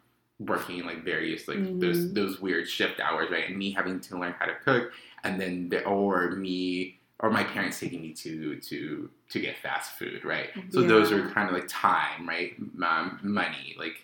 working 0.40 0.84
like 0.84 1.04
various 1.04 1.46
like 1.48 1.58
those 1.78 2.06
Mhm. 2.06 2.14
those 2.14 2.40
weird 2.40 2.68
shift 2.68 3.00
hours 3.00 3.30
right 3.30 3.48
and 3.48 3.56
me 3.56 3.70
having 3.72 4.00
to 4.00 4.18
learn 4.18 4.34
how 4.38 4.46
to 4.46 4.54
cook 4.64 4.92
and 5.22 5.40
then 5.40 5.68
the, 5.68 5.84
or 5.84 6.32
me 6.32 6.98
or 7.24 7.30
my 7.30 7.42
parents 7.42 7.80
taking 7.80 8.02
me 8.02 8.12
to 8.12 8.56
to 8.60 9.08
to 9.30 9.40
get 9.40 9.56
fast 9.56 9.92
food 9.98 10.24
right 10.24 10.50
so 10.70 10.82
those 10.82 11.10
are 11.10 11.28
kind 11.30 11.48
of 11.48 11.54
like 11.54 11.66
time 11.68 12.28
right 12.28 12.52
um, 12.90 13.18
money 13.22 13.74
like 13.78 13.96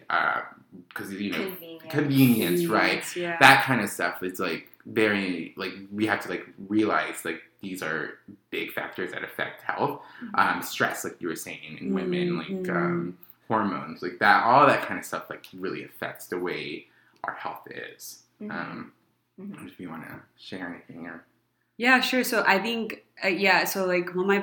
because 0.88 1.12
you 1.12 1.30
know 1.32 1.44
Convenient. 1.50 1.90
convenience 1.90 2.64
right 2.66 3.04
Yeah. 3.16 3.36
that 3.40 3.64
kind 3.64 3.80
of 3.82 3.90
stuff 3.90 4.22
is 4.22 4.40
like 4.40 4.68
very 4.86 5.52
like 5.56 5.72
we 5.92 6.06
have 6.06 6.20
to 6.24 6.28
like 6.30 6.46
realize 6.68 7.24
like 7.26 7.42
these 7.60 7.82
are 7.82 8.14
big 8.50 8.72
factors 8.72 9.12
that 9.12 9.22
affect 9.22 9.60
health 9.62 10.00
um, 10.34 10.62
stress 10.62 11.04
like 11.04 11.16
you 11.20 11.28
were 11.28 11.36
saying 11.36 11.76
in 11.80 11.92
women 11.92 12.38
like 12.38 12.48
Mhm. 12.48 12.70
um, 12.76 13.18
hormones 13.48 14.00
like 14.00 14.18
that 14.20 14.44
all 14.44 14.66
that 14.66 14.82
kind 14.86 14.98
of 14.98 15.04
stuff 15.04 15.28
like 15.28 15.44
really 15.52 15.84
affects 15.84 16.26
the 16.28 16.38
way 16.38 16.86
our 17.24 17.34
health 17.34 17.66
is 17.70 18.22
Mhm. 18.40 18.50
um, 18.50 18.92
Mhm. 19.38 19.66
if 19.68 19.78
you 19.80 19.88
want 19.90 20.04
to 20.08 20.16
share 20.38 20.66
anything 20.72 21.06
or 21.06 21.24
Yeah, 21.80 22.00
sure. 22.00 22.24
So 22.24 22.44
I 22.46 22.58
think, 22.58 23.04
uh, 23.24 23.28
yeah. 23.28 23.64
So 23.64 23.86
like 23.86 24.14
when 24.14 24.26
my, 24.26 24.36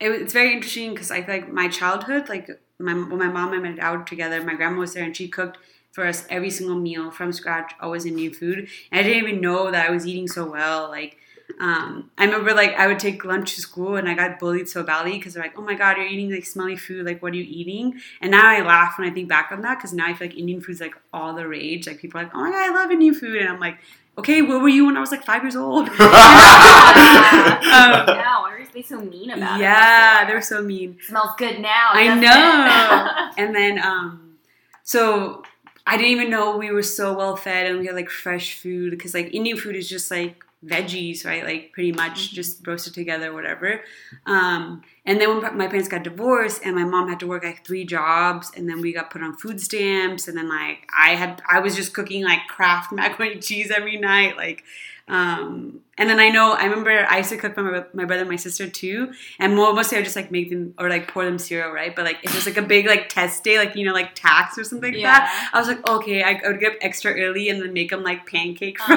it, 0.00 0.10
it's 0.10 0.32
very 0.32 0.54
interesting 0.54 0.92
because 0.94 1.10
I 1.10 1.22
feel 1.22 1.36
like 1.36 1.52
my 1.52 1.68
childhood, 1.68 2.28
like 2.28 2.48
my 2.78 2.94
when 2.94 3.18
my 3.18 3.28
mom 3.28 3.52
and 3.52 3.62
my 3.62 3.72
dad 3.72 3.92
were 3.98 4.04
together, 4.04 4.42
my 4.42 4.54
grandma 4.54 4.80
was 4.80 4.94
there 4.94 5.04
and 5.04 5.16
she 5.16 5.28
cooked 5.28 5.58
for 5.92 6.06
us 6.06 6.26
every 6.30 6.50
single 6.50 6.76
meal 6.76 7.10
from 7.10 7.32
scratch, 7.32 7.72
always 7.80 8.06
in 8.06 8.16
new 8.16 8.32
food. 8.32 8.68
And 8.92 9.00
I 9.00 9.02
didn't 9.02 9.28
even 9.28 9.40
know 9.42 9.70
that 9.70 9.88
I 9.88 9.92
was 9.92 10.06
eating 10.06 10.28
so 10.28 10.50
well. 10.50 10.88
Like, 10.88 11.18
um, 11.60 12.10
I 12.18 12.24
remember 12.24 12.54
like 12.54 12.74
I 12.74 12.86
would 12.86 12.98
take 12.98 13.24
lunch 13.24 13.54
to 13.54 13.60
school 13.60 13.96
and 13.96 14.08
I 14.08 14.14
got 14.14 14.38
bullied 14.38 14.68
so 14.68 14.82
badly 14.82 15.12
because 15.12 15.34
they're 15.34 15.42
like, 15.42 15.58
"Oh 15.58 15.62
my 15.62 15.74
god, 15.74 15.96
you're 15.96 16.06
eating 16.06 16.30
like 16.30 16.44
smelly 16.44 16.76
food. 16.76 17.06
Like, 17.06 17.22
what 17.22 17.32
are 17.32 17.36
you 17.36 17.46
eating?" 17.48 18.00
And 18.20 18.30
now 18.32 18.46
I 18.46 18.62
laugh 18.62 18.98
when 18.98 19.08
I 19.08 19.12
think 19.12 19.28
back 19.28 19.50
on 19.52 19.62
that 19.62 19.76
because 19.76 19.92
now 19.92 20.06
I 20.06 20.14
feel 20.14 20.28
like 20.28 20.36
Indian 20.36 20.60
food's 20.60 20.80
like 20.80 20.94
all 21.12 21.34
the 21.34 21.46
rage. 21.46 21.86
Like 21.86 21.98
people 21.98 22.20
are 22.20 22.24
like, 22.24 22.34
"Oh 22.34 22.40
my 22.40 22.50
god, 22.50 22.70
I 22.70 22.74
love 22.74 22.90
Indian 22.90 23.14
food," 23.14 23.40
and 23.40 23.48
I'm 23.48 23.60
like. 23.60 23.78
Okay, 24.18 24.40
where 24.40 24.58
were 24.58 24.70
you 24.70 24.86
when 24.86 24.96
I 24.96 25.00
was 25.00 25.10
like 25.10 25.26
five 25.26 25.42
years 25.42 25.56
old? 25.56 25.88
Um, 25.90 25.98
yeah, 26.00 28.40
why 28.40 28.56
are 28.58 28.66
they 28.72 28.80
so 28.80 28.98
mean 28.98 29.28
about 29.28 29.60
it? 29.60 29.62
yeah, 29.62 30.24
they're 30.26 30.40
so 30.40 30.62
mean. 30.62 30.96
smells 31.02 31.32
good 31.36 31.60
now. 31.60 31.88
I 31.92 32.14
know. 32.14 33.32
And 33.44 33.54
then, 33.54 33.78
um, 33.78 34.38
so 34.84 35.42
I 35.86 35.98
didn't 35.98 36.12
even 36.12 36.30
know 36.30 36.56
we 36.56 36.70
were 36.70 36.82
so 36.82 37.14
well 37.14 37.36
fed 37.36 37.66
and 37.66 37.78
we 37.78 37.84
had 37.86 37.94
like 37.94 38.08
fresh 38.08 38.54
food 38.58 38.92
because 38.92 39.12
like 39.12 39.34
Indian 39.34 39.58
food 39.58 39.76
is 39.76 39.86
just 39.86 40.10
like 40.10 40.45
veggies, 40.66 41.24
right? 41.24 41.44
Like 41.44 41.72
pretty 41.72 41.92
much 41.92 42.30
Mhm. 42.30 42.34
just 42.34 42.66
roasted 42.66 42.94
together, 42.94 43.32
whatever. 43.32 43.82
Um, 44.26 44.82
and 45.04 45.20
then 45.20 45.28
when 45.40 45.56
my 45.56 45.66
parents 45.68 45.88
got 45.88 46.02
divorced 46.02 46.62
and 46.64 46.74
my 46.74 46.84
mom 46.84 47.08
had 47.08 47.20
to 47.20 47.26
work 47.26 47.44
like 47.44 47.64
three 47.66 47.84
jobs, 47.84 48.50
and 48.56 48.68
then 48.68 48.80
we 48.80 48.92
got 48.92 49.10
put 49.10 49.22
on 49.22 49.36
food 49.36 49.60
stamps, 49.60 50.28
and 50.28 50.36
then 50.36 50.48
like 50.48 50.88
I 50.96 51.10
had 51.14 51.42
I 51.48 51.60
was 51.60 51.76
just 51.76 51.94
cooking 51.94 52.24
like 52.24 52.40
Kraft 52.48 52.92
macaroni 52.92 53.34
and 53.34 53.42
cheese 53.42 53.70
every 53.70 53.96
night, 53.98 54.36
like. 54.36 54.64
Um, 55.08 55.80
and 55.98 56.10
then 56.10 56.18
I 56.18 56.30
know 56.30 56.52
I 56.52 56.64
remember 56.64 57.06
I 57.08 57.18
used 57.18 57.30
to 57.30 57.36
cook 57.36 57.54
for 57.54 57.62
my, 57.62 57.84
my 57.94 58.04
brother 58.04 58.22
and 58.22 58.30
my 58.30 58.36
sister 58.36 58.68
too, 58.68 59.12
and 59.38 59.54
mostly 59.54 59.96
I 59.96 60.00
would 60.00 60.04
just 60.04 60.16
like 60.16 60.30
make 60.30 60.50
them 60.50 60.74
or 60.78 60.90
like 60.90 61.08
pour 61.08 61.24
them 61.24 61.38
cereal, 61.38 61.70
right? 61.70 61.94
But 61.94 62.04
like 62.04 62.18
if 62.24 62.32
it 62.32 62.34
was 62.34 62.44
like 62.46 62.56
a 62.56 62.62
big 62.62 62.86
like 62.86 63.08
test 63.08 63.44
day, 63.44 63.56
like 63.56 63.76
you 63.76 63.86
know 63.86 63.92
like 63.92 64.14
TAKS 64.14 64.58
or 64.58 64.64
something 64.64 64.92
like 64.92 65.02
that. 65.02 65.50
I 65.52 65.58
was 65.58 65.68
like, 65.68 65.88
okay, 65.88 66.22
I, 66.22 66.40
I 66.44 66.48
would 66.48 66.60
get 66.60 66.72
up 66.72 66.78
extra 66.80 67.12
early 67.12 67.48
and 67.48 67.62
then 67.62 67.72
make 67.72 67.90
them 67.90 68.02
like 68.02 68.26
pancake 68.26 68.78
for 68.80 68.96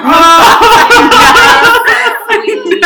Sweet. 2.30 2.84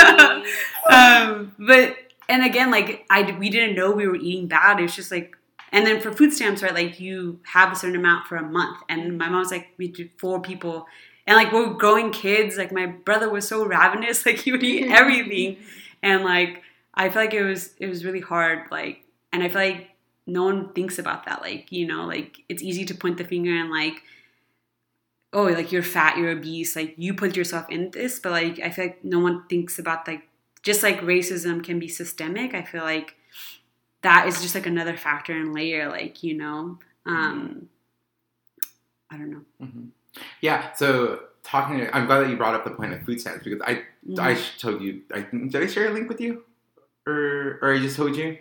um, 0.90 1.54
but 1.58 1.96
and 2.28 2.44
again, 2.44 2.70
like 2.70 3.06
I 3.10 3.36
we 3.38 3.50
didn't 3.50 3.74
know 3.74 3.90
we 3.90 4.06
were 4.06 4.16
eating 4.16 4.48
bad. 4.48 4.78
It 4.78 4.82
was 4.82 4.94
just 4.94 5.10
like, 5.10 5.36
and 5.72 5.86
then 5.86 6.00
for 6.00 6.12
food 6.12 6.32
stamps, 6.32 6.62
right? 6.62 6.74
Like 6.74 7.00
you 7.00 7.40
have 7.44 7.72
a 7.72 7.76
certain 7.76 7.96
amount 7.96 8.26
for 8.26 8.36
a 8.36 8.42
month, 8.42 8.82
and 8.88 9.18
my 9.18 9.28
mom's 9.28 9.50
like, 9.50 9.68
we 9.76 9.88
did 9.88 10.10
four 10.18 10.40
people, 10.40 10.86
and 11.26 11.36
like 11.36 11.52
we're 11.52 11.74
growing 11.74 12.10
kids. 12.12 12.56
Like 12.56 12.72
my 12.72 12.86
brother 12.86 13.30
was 13.30 13.46
so 13.48 13.64
ravenous, 13.64 14.24
like 14.26 14.38
he 14.38 14.52
would 14.52 14.62
eat 14.62 14.90
everything, 14.90 15.58
and 16.02 16.24
like 16.24 16.62
I 16.94 17.08
feel 17.08 17.22
like 17.22 17.34
it 17.34 17.44
was 17.44 17.74
it 17.78 17.88
was 17.88 18.04
really 18.04 18.20
hard. 18.20 18.70
Like, 18.70 19.04
and 19.32 19.42
I 19.42 19.48
feel 19.48 19.62
like 19.62 19.90
no 20.26 20.44
one 20.44 20.72
thinks 20.72 20.98
about 20.98 21.26
that. 21.26 21.42
Like 21.42 21.70
you 21.72 21.86
know, 21.86 22.06
like 22.06 22.38
it's 22.48 22.62
easy 22.62 22.84
to 22.86 22.94
point 22.94 23.18
the 23.18 23.24
finger 23.24 23.54
and 23.54 23.70
like. 23.70 24.02
Oh, 25.32 25.44
like 25.44 25.72
you're 25.72 25.82
fat, 25.82 26.16
you're 26.16 26.30
obese, 26.30 26.76
like 26.76 26.94
you 26.96 27.12
put 27.12 27.36
yourself 27.36 27.66
in 27.68 27.90
this, 27.90 28.20
but 28.20 28.30
like 28.30 28.60
I 28.60 28.70
feel 28.70 28.84
like 28.86 29.04
no 29.04 29.18
one 29.18 29.44
thinks 29.48 29.78
about 29.80 30.06
like 30.06 30.22
just 30.62 30.82
like 30.84 31.00
racism 31.00 31.62
can 31.62 31.80
be 31.80 31.88
systemic, 31.88 32.54
I 32.54 32.62
feel 32.62 32.84
like 32.84 33.16
that 34.02 34.28
is 34.28 34.42
just 34.42 34.54
like 34.54 34.66
another 34.66 34.96
factor 34.96 35.32
and 35.34 35.54
layer, 35.54 35.88
like, 35.90 36.22
you 36.22 36.34
know. 36.36 36.78
Um 37.06 37.68
I 39.10 39.16
don't 39.16 39.30
know. 39.30 39.44
Mhm. 39.60 39.93
Yeah 40.40 40.72
so 40.74 41.20
talking 41.42 41.86
i'm 41.92 42.06
glad 42.06 42.20
that 42.20 42.30
you 42.30 42.36
brought 42.36 42.54
up 42.54 42.64
the 42.64 42.70
point 42.70 42.92
of 42.92 43.02
food 43.02 43.20
stamps 43.20 43.44
because 43.44 43.60
i 43.66 43.82
Mm-hmm. 44.06 44.20
I 44.20 44.38
told 44.58 44.82
you. 44.82 45.00
I 45.14 45.20
did 45.22 45.56
I 45.56 45.66
share 45.66 45.88
a 45.88 45.90
link 45.94 46.10
with 46.10 46.20
you, 46.20 46.44
or 47.06 47.58
or 47.62 47.72
I 47.72 47.78
just 47.78 47.96
told 47.96 48.14
you. 48.16 48.36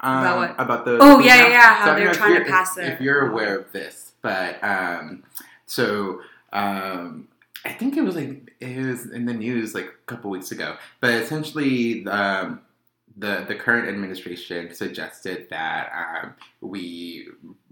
Um, 0.00 0.18
About 0.20 0.36
what? 0.38 0.50
About 0.60 0.84
the 0.84 0.98
Oh, 1.00 1.18
yeah, 1.18 1.34
stamps. 1.34 1.42
yeah, 1.42 1.48
yeah, 1.50 1.74
how 1.74 1.86
don't 1.86 1.96
they're 2.04 2.14
trying 2.14 2.44
to 2.44 2.48
pass 2.48 2.78
if, 2.78 2.84
it. 2.84 2.92
if 2.92 3.00
you're 3.00 3.28
aware 3.32 3.58
of 3.58 3.72
this, 3.72 4.12
but 4.22 4.62
um, 4.62 5.24
so 5.66 6.20
um, 6.52 7.26
I 7.64 7.72
think 7.72 7.96
it 7.96 8.02
was 8.02 8.14
like 8.14 8.52
it 8.60 8.86
was 8.86 9.10
in 9.10 9.26
the 9.26 9.34
news 9.34 9.74
like 9.74 9.86
a 9.86 10.06
couple 10.06 10.30
weeks 10.30 10.52
ago. 10.52 10.76
But 11.00 11.14
essentially, 11.14 12.06
um, 12.06 12.60
the 13.16 13.44
the 13.48 13.56
current 13.56 13.88
administration 13.88 14.72
suggested 14.72 15.48
that 15.50 15.90
um, 16.22 16.34
we 16.60 17.26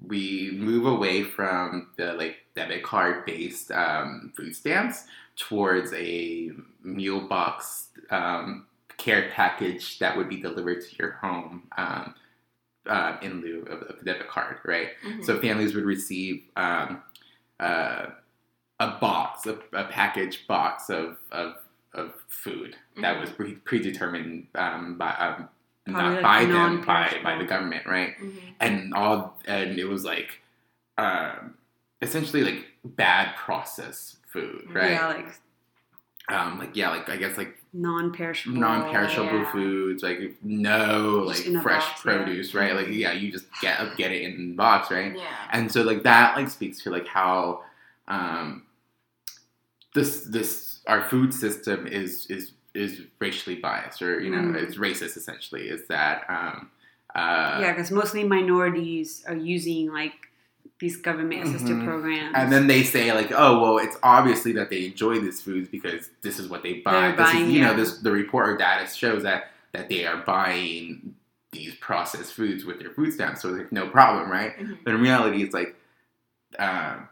we 0.06 0.52
move 0.54 0.86
away 0.86 1.22
from 1.22 1.88
the 1.96 2.12
like 2.14 2.36
debit 2.54 2.82
card 2.82 3.24
based 3.26 3.70
um, 3.72 4.32
food 4.36 4.54
stamps 4.54 5.04
towards 5.36 5.92
a 5.94 6.50
meal 6.82 7.20
box 7.20 7.88
um, 8.10 8.66
care 8.96 9.30
package 9.34 9.98
that 9.98 10.16
would 10.16 10.28
be 10.28 10.40
delivered 10.40 10.80
to 10.82 10.96
your 10.98 11.12
home 11.12 11.64
um, 11.76 12.14
uh, 12.86 13.16
in 13.20 13.40
lieu 13.40 13.62
of, 13.70 13.82
of 13.82 13.98
the 13.98 14.04
debit 14.04 14.28
card, 14.28 14.58
right? 14.64 14.88
Mhm. 15.04 15.24
So 15.24 15.38
families 15.40 15.74
would 15.74 15.84
receive 15.84 16.44
um, 16.56 17.02
uh, 17.60 18.06
a 18.78 18.90
box, 19.00 19.46
a, 19.46 19.58
a 19.72 19.84
package 19.84 20.46
box 20.46 20.88
of, 20.88 21.16
of, 21.32 21.56
of 21.94 22.12
food 22.28 22.76
that 23.00 23.16
Mhm. 23.16 23.20
was 23.20 23.30
pre- 23.30 23.54
predetermined 23.54 24.46
um, 24.54 24.96
by 24.96 25.10
um, 25.16 25.48
Probably, 25.94 26.02
not 26.02 26.22
like, 26.22 26.22
by 26.22 26.44
them 26.52 26.80
by, 26.82 27.20
by 27.22 27.38
the 27.38 27.44
government, 27.44 27.86
right? 27.86 28.14
Mhm. 28.20 28.32
And 28.60 28.94
all 28.94 29.38
and 29.46 29.78
it 29.78 29.84
was 29.86 30.04
like 30.04 30.40
um, 30.98 31.54
essentially 32.02 32.42
like 32.42 32.64
bad 32.84 33.36
processed 33.36 34.16
food, 34.32 34.66
right? 34.72 34.92
Yeah, 34.92 35.06
like 35.08 35.26
Um, 36.28 36.58
like 36.58 36.74
yeah, 36.76 36.90
like 36.90 37.08
I 37.08 37.16
guess 37.16 37.36
like 37.36 37.56
non-perishable. 37.72 38.58
non-perishable 38.58 39.26
yeah. 39.40 39.52
foods, 39.52 40.02
like 40.02 40.34
no 40.42 41.28
Just 41.28 41.46
like 41.48 41.62
fresh 41.62 41.86
box, 41.88 42.02
yeah. 42.04 42.16
produce, 42.16 42.54
right? 42.54 42.74
Like 42.74 42.88
yeah, 42.88 43.12
you 43.12 43.30
just 43.30 43.46
get 43.60 43.78
get 43.96 44.10
it 44.12 44.22
in 44.22 44.48
the 44.50 44.54
box, 44.56 44.90
right? 44.90 45.14
Yeah. 45.16 45.22
and 45.52 45.70
so 45.70 45.82
like 45.82 46.02
that 46.02 46.36
like 46.36 46.48
speaks 46.48 46.82
to 46.82 46.90
like 46.90 47.06
how 47.06 47.62
um 48.08 48.64
this 49.94 50.22
this 50.24 50.80
our 50.86 51.02
food 51.02 51.32
system 51.32 51.86
is 51.86 52.26
is 52.26 52.52
is 52.76 53.00
racially 53.18 53.56
biased 53.56 54.00
or 54.02 54.20
you 54.20 54.30
know 54.30 54.38
Mm. 54.52 54.62
it's 54.62 54.76
racist 54.76 55.16
essentially 55.16 55.68
is 55.68 55.86
that 55.88 56.24
um 56.28 56.70
uh 57.14 57.58
Yeah, 57.62 57.72
because 57.72 57.90
mostly 57.90 58.24
minorities 58.24 59.24
are 59.26 59.34
using 59.36 59.92
like 59.92 60.12
these 60.78 60.96
government 60.98 61.44
assisted 61.44 61.76
Mhm. 61.76 61.84
programs. 61.86 62.34
and 62.36 62.52
then 62.52 62.66
they 62.66 62.82
say 62.82 63.12
like 63.12 63.32
oh 63.34 63.60
well 63.62 63.78
it's 63.78 63.96
obviously 64.02 64.52
that 64.52 64.68
they 64.70 64.86
enjoy 64.86 65.18
these 65.20 65.40
foods 65.40 65.68
because 65.68 66.10
this 66.22 66.38
is 66.38 66.48
what 66.48 66.62
they 66.62 66.74
buy 66.80 66.92
They're 66.92 67.16
this 67.16 67.32
buying, 67.32 67.46
is 67.46 67.52
you 67.52 67.60
know 67.62 67.70
yeah. 67.70 67.76
this 67.76 67.98
the 67.98 68.12
report 68.12 68.48
or 68.50 68.56
data 68.56 68.86
shows 68.94 69.22
that 69.22 69.50
that 69.72 69.88
they 69.88 70.04
are 70.06 70.18
buying 70.18 71.14
these 71.52 71.74
processed 71.76 72.34
foods 72.34 72.64
with 72.66 72.78
their 72.80 72.90
food 72.90 73.12
stamps 73.14 73.40
so 73.40 73.52
there's 73.54 73.72
no 73.72 73.88
problem 73.88 74.30
right 74.30 74.52
Mhm. 74.58 74.78
But 74.84 74.94
in 74.94 75.00
reality, 75.00 75.42
it's 75.42 75.54
like, 75.54 75.74
um, 76.58 77.08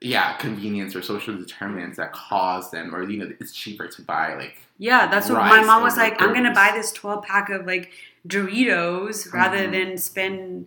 yeah, 0.00 0.34
convenience 0.34 0.94
or 0.94 1.02
social 1.02 1.36
determinants 1.36 1.96
that 1.96 2.12
cause 2.12 2.70
them, 2.70 2.94
or 2.94 3.02
you 3.08 3.18
know, 3.18 3.30
it's 3.40 3.52
cheaper 3.52 3.86
to 3.88 4.02
buy 4.02 4.34
like 4.34 4.56
yeah, 4.78 5.08
that's 5.08 5.28
what 5.28 5.38
my 5.38 5.62
mom 5.64 5.82
was 5.82 5.94
over 5.94 6.02
like. 6.02 6.22
I'm 6.22 6.32
gonna 6.32 6.54
buy 6.54 6.70
this 6.74 6.92
12 6.92 7.24
pack 7.24 7.50
of 7.50 7.66
like 7.66 7.90
Doritos 8.26 9.32
rather 9.32 9.58
Mhm. 9.66 9.72
than 9.72 9.98
spend. 9.98 10.66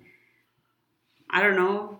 I 1.29 1.41
don't 1.41 1.55
know. 1.55 1.97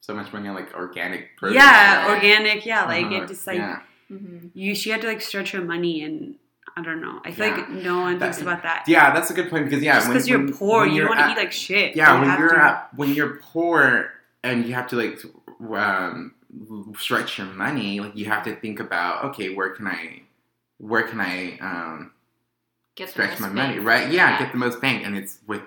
so 0.00 0.12
much 0.14 0.30
money 0.34 0.46
on 0.48 0.54
like 0.54 0.74
organic 0.74 1.34
produce. 1.38 1.56
yeah, 1.56 2.06
right? 2.06 2.14
organic. 2.16 2.66
Yeah, 2.66 2.84
like 2.84 3.06
Uh-huh, 3.06 3.22
it 3.22 3.28
just 3.28 3.46
like 3.46 3.56
yeah. 3.56 3.80
Mhm. 4.12 4.50
you. 4.52 4.74
She 4.74 4.90
had 4.90 5.00
to 5.00 5.06
like 5.08 5.22
stretch 5.22 5.52
her 5.52 5.62
money, 5.62 6.02
and 6.02 6.34
I 6.76 6.82
don't 6.82 7.00
know. 7.00 7.22
I 7.24 7.30
feel 7.30 7.46
Yeah. 7.46 7.56
like 7.56 7.68
no 7.70 8.00
one 8.00 8.18
thinks 8.18 8.36
That- 8.36 8.42
about 8.42 8.62
that. 8.64 8.84
Yeah, 8.86 9.14
that's 9.14 9.30
a 9.30 9.34
good 9.34 9.48
point 9.48 9.64
because 9.64 9.82
yeah, 9.82 9.94
just 9.94 10.08
because 10.08 10.28
you're 10.28 10.40
when- 10.40 10.52
poor, 10.52 10.80
when 10.82 10.92
you 10.92 11.00
don't 11.02 11.08
want 11.16 11.20
to 11.20 11.30
eat 11.30 11.36
like 11.38 11.52
shit. 11.52 11.96
Yeah, 11.96 12.20
when 12.20 12.38
you're 12.38 12.48
to- 12.50 12.58
at, 12.62 12.88
when 12.94 13.14
you're 13.14 13.36
poor 13.42 14.10
and 14.44 14.66
you 14.66 14.74
have 14.74 14.86
to 14.88 14.96
like 14.96 15.18
um, 15.74 16.34
stretch 16.96 17.38
your 17.38 17.48
money, 17.48 17.98
like 17.98 18.14
you 18.14 18.26
have 18.26 18.44
to 18.44 18.54
think 18.56 18.78
about 18.78 19.24
okay, 19.24 19.54
where 19.54 19.70
can 19.70 19.88
I, 19.88 20.22
where 20.78 21.02
can 21.02 21.20
I 21.20 21.58
um, 21.58 22.12
Get 22.94 23.10
stretch 23.10 23.40
my 23.40 23.48
bang 23.48 23.56
money, 23.56 23.78
right? 23.80 24.08
it. 24.08 24.14
Yeah, 24.14 24.38
get 24.38 24.52
the 24.52 24.58
most 24.58 24.80
bang, 24.80 25.02
and 25.02 25.16
it's 25.16 25.38
with 25.48 25.62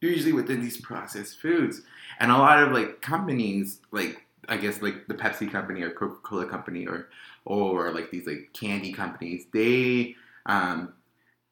usually 0.00 0.32
within 0.32 0.60
these 0.60 0.76
processed 0.76 1.38
foods, 1.38 1.82
and 2.18 2.32
a 2.32 2.36
lot 2.36 2.62
of 2.62 2.72
like 2.72 3.00
companies, 3.00 3.80
like 3.92 4.22
I 4.48 4.56
guess 4.56 4.82
like 4.82 5.06
the 5.06 5.14
Pepsi 5.14 5.50
company 5.50 5.82
or 5.82 5.90
Coca 5.90 6.18
Cola 6.22 6.46
company 6.46 6.86
or 6.86 7.10
or 7.44 7.92
like 7.92 8.10
these 8.10 8.26
like 8.26 8.50
candy 8.54 8.92
companies, 8.92 9.46
they 9.52 10.16
um, 10.46 10.94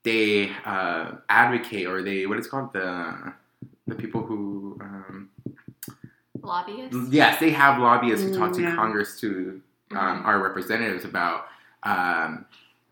they 0.03 0.51
uh, 0.65 1.13
advocate 1.29 1.87
or 1.87 2.03
they 2.03 2.27
what 2.27 2.39
is 2.39 2.47
it 2.47 2.49
called 2.49 2.73
the 2.73 3.33
the 3.87 3.95
people 3.95 4.23
who 4.23 4.79
um, 4.81 5.29
Lobbyists. 6.47 6.97
yes 7.11 7.39
they 7.41 7.51
have 7.51 7.79
lobbyists 7.81 8.25
who 8.27 8.35
talk 8.35 8.51
Mm, 8.53 8.57
to 8.57 8.63
yeah. 8.63 8.75
Congress 8.75 9.21
to 9.21 9.61
um, 9.93 10.23
our 10.25 10.43
representatives 10.43 11.05
about 11.05 11.47
um, 11.83 12.45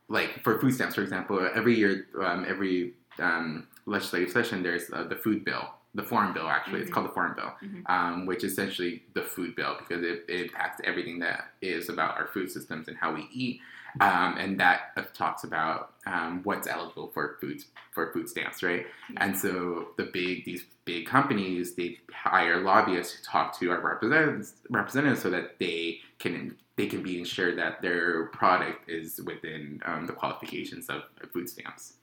like 0.09 0.43
for 0.45 0.59
food 0.61 0.75
stamps, 0.75 0.95
for 0.95 1.03
example. 1.03 1.49
Every 1.55 1.75
year, 1.75 2.07
um, 2.23 2.45
every 2.49 2.93
um, 3.19 3.67
legislative 3.87 4.31
session, 4.31 4.63
there's 4.63 4.91
uh, 4.93 5.05
the 5.05 5.17
food 5.17 5.45
bill, 5.45 5.75
the 5.95 6.03
farm 6.03 6.33
bill. 6.33 6.49
Actually, 6.49 6.81
it's 6.81 6.91
Mhm. 6.91 6.95
called 6.95 7.07
the 7.07 7.13
farm 7.13 7.35
bill, 7.35 7.55
Mhm. 7.63 7.89
um, 7.89 8.27
which 8.27 8.43
is 8.45 8.53
essentially 8.53 9.05
the 9.15 9.23
food 9.23 9.55
bill 9.55 9.77
because 9.79 10.03
it, 10.03 10.25
it 10.29 10.41
impacts 10.47 10.81
everything 10.85 11.19
that 11.21 11.53
is 11.63 11.89
about 11.89 12.17
our 12.19 12.27
food 12.27 12.51
systems 12.51 12.89
and 12.89 12.97
how 12.97 13.15
we 13.15 13.29
eat. 13.31 13.61
Um, 14.01 14.37
and 14.39 14.59
that 14.59 14.91
uh, 14.97 15.03
talks 15.13 15.45
about 15.45 15.95
um, 16.07 16.43
what's 16.43 16.67
eligible 16.67 17.09
for 17.15 17.37
foods 17.41 17.67
for 17.93 18.13
food 18.13 18.29
stamps, 18.29 18.61
right? 18.63 18.87
And 19.19 19.37
so 19.39 19.91
the 19.97 20.03
big 20.05 20.45
these 20.45 20.65
big 20.85 21.07
companies 21.07 21.77
they 21.77 22.01
hire 22.13 22.61
lobbyists 22.61 23.17
to 23.21 23.23
talk 23.23 23.57
to 23.61 23.71
our 23.71 23.81
representatives 23.81 24.55
representatives 24.69 25.23
so 25.23 25.31
that 25.31 25.59
they 25.61 26.01
can 26.19 26.57
they 26.77 26.87
can 26.89 27.05
be 27.05 27.19
ensured 27.21 27.57
that 27.57 27.81
their 27.83 28.27
product 28.27 28.91
is 28.91 29.21
within 29.25 29.81
um, 29.87 30.07
the 30.07 30.13
qualifications 30.13 30.89
of, 30.91 31.03
of 31.23 31.31
food 31.31 31.49
stamps. 31.49 31.95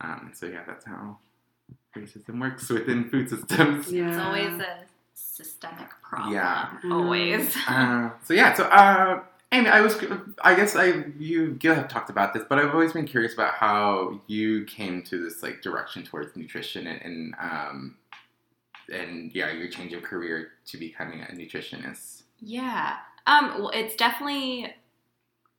Um, 0.00 0.32
so 0.34 0.46
yeah, 0.46 0.64
that's 0.66 0.84
how 0.84 1.18
racism 1.96 2.40
works 2.40 2.68
within 2.68 3.08
food 3.10 3.28
systems. 3.28 3.92
Yeah. 3.92 4.08
It's 4.08 4.18
always 4.18 4.60
a 4.60 4.78
systemic 5.14 5.88
problem. 6.02 6.34
Yeah. 6.34 6.70
Mm. 6.84 6.92
Always. 6.92 7.56
Uh, 7.68 8.10
so 8.24 8.34
yeah, 8.34 8.54
so 8.54 8.64
uh, 8.64 9.22
Amy, 9.52 9.68
I 9.68 9.80
was, 9.80 9.96
I 10.42 10.54
guess 10.54 10.76
I 10.76 11.04
you 11.18 11.52
Gil 11.54 11.74
have 11.74 11.88
talked 11.88 12.10
about 12.10 12.34
this, 12.34 12.44
but 12.48 12.58
I've 12.58 12.72
always 12.72 12.92
been 12.92 13.06
curious 13.06 13.34
about 13.34 13.54
how 13.54 14.20
you 14.26 14.64
came 14.64 15.02
to 15.04 15.22
this 15.22 15.42
like 15.42 15.62
direction 15.62 16.04
towards 16.04 16.36
nutrition 16.36 16.86
and, 16.86 17.02
and 17.02 17.34
um, 17.40 17.96
and 18.92 19.32
yeah, 19.34 19.50
your 19.52 19.68
change 19.68 19.92
of 19.92 20.02
career 20.02 20.52
to 20.66 20.78
becoming 20.78 21.22
a 21.22 21.32
nutritionist. 21.32 22.22
Yeah. 22.40 22.96
Um, 23.26 23.54
well, 23.58 23.70
it's 23.70 23.94
definitely 23.96 24.74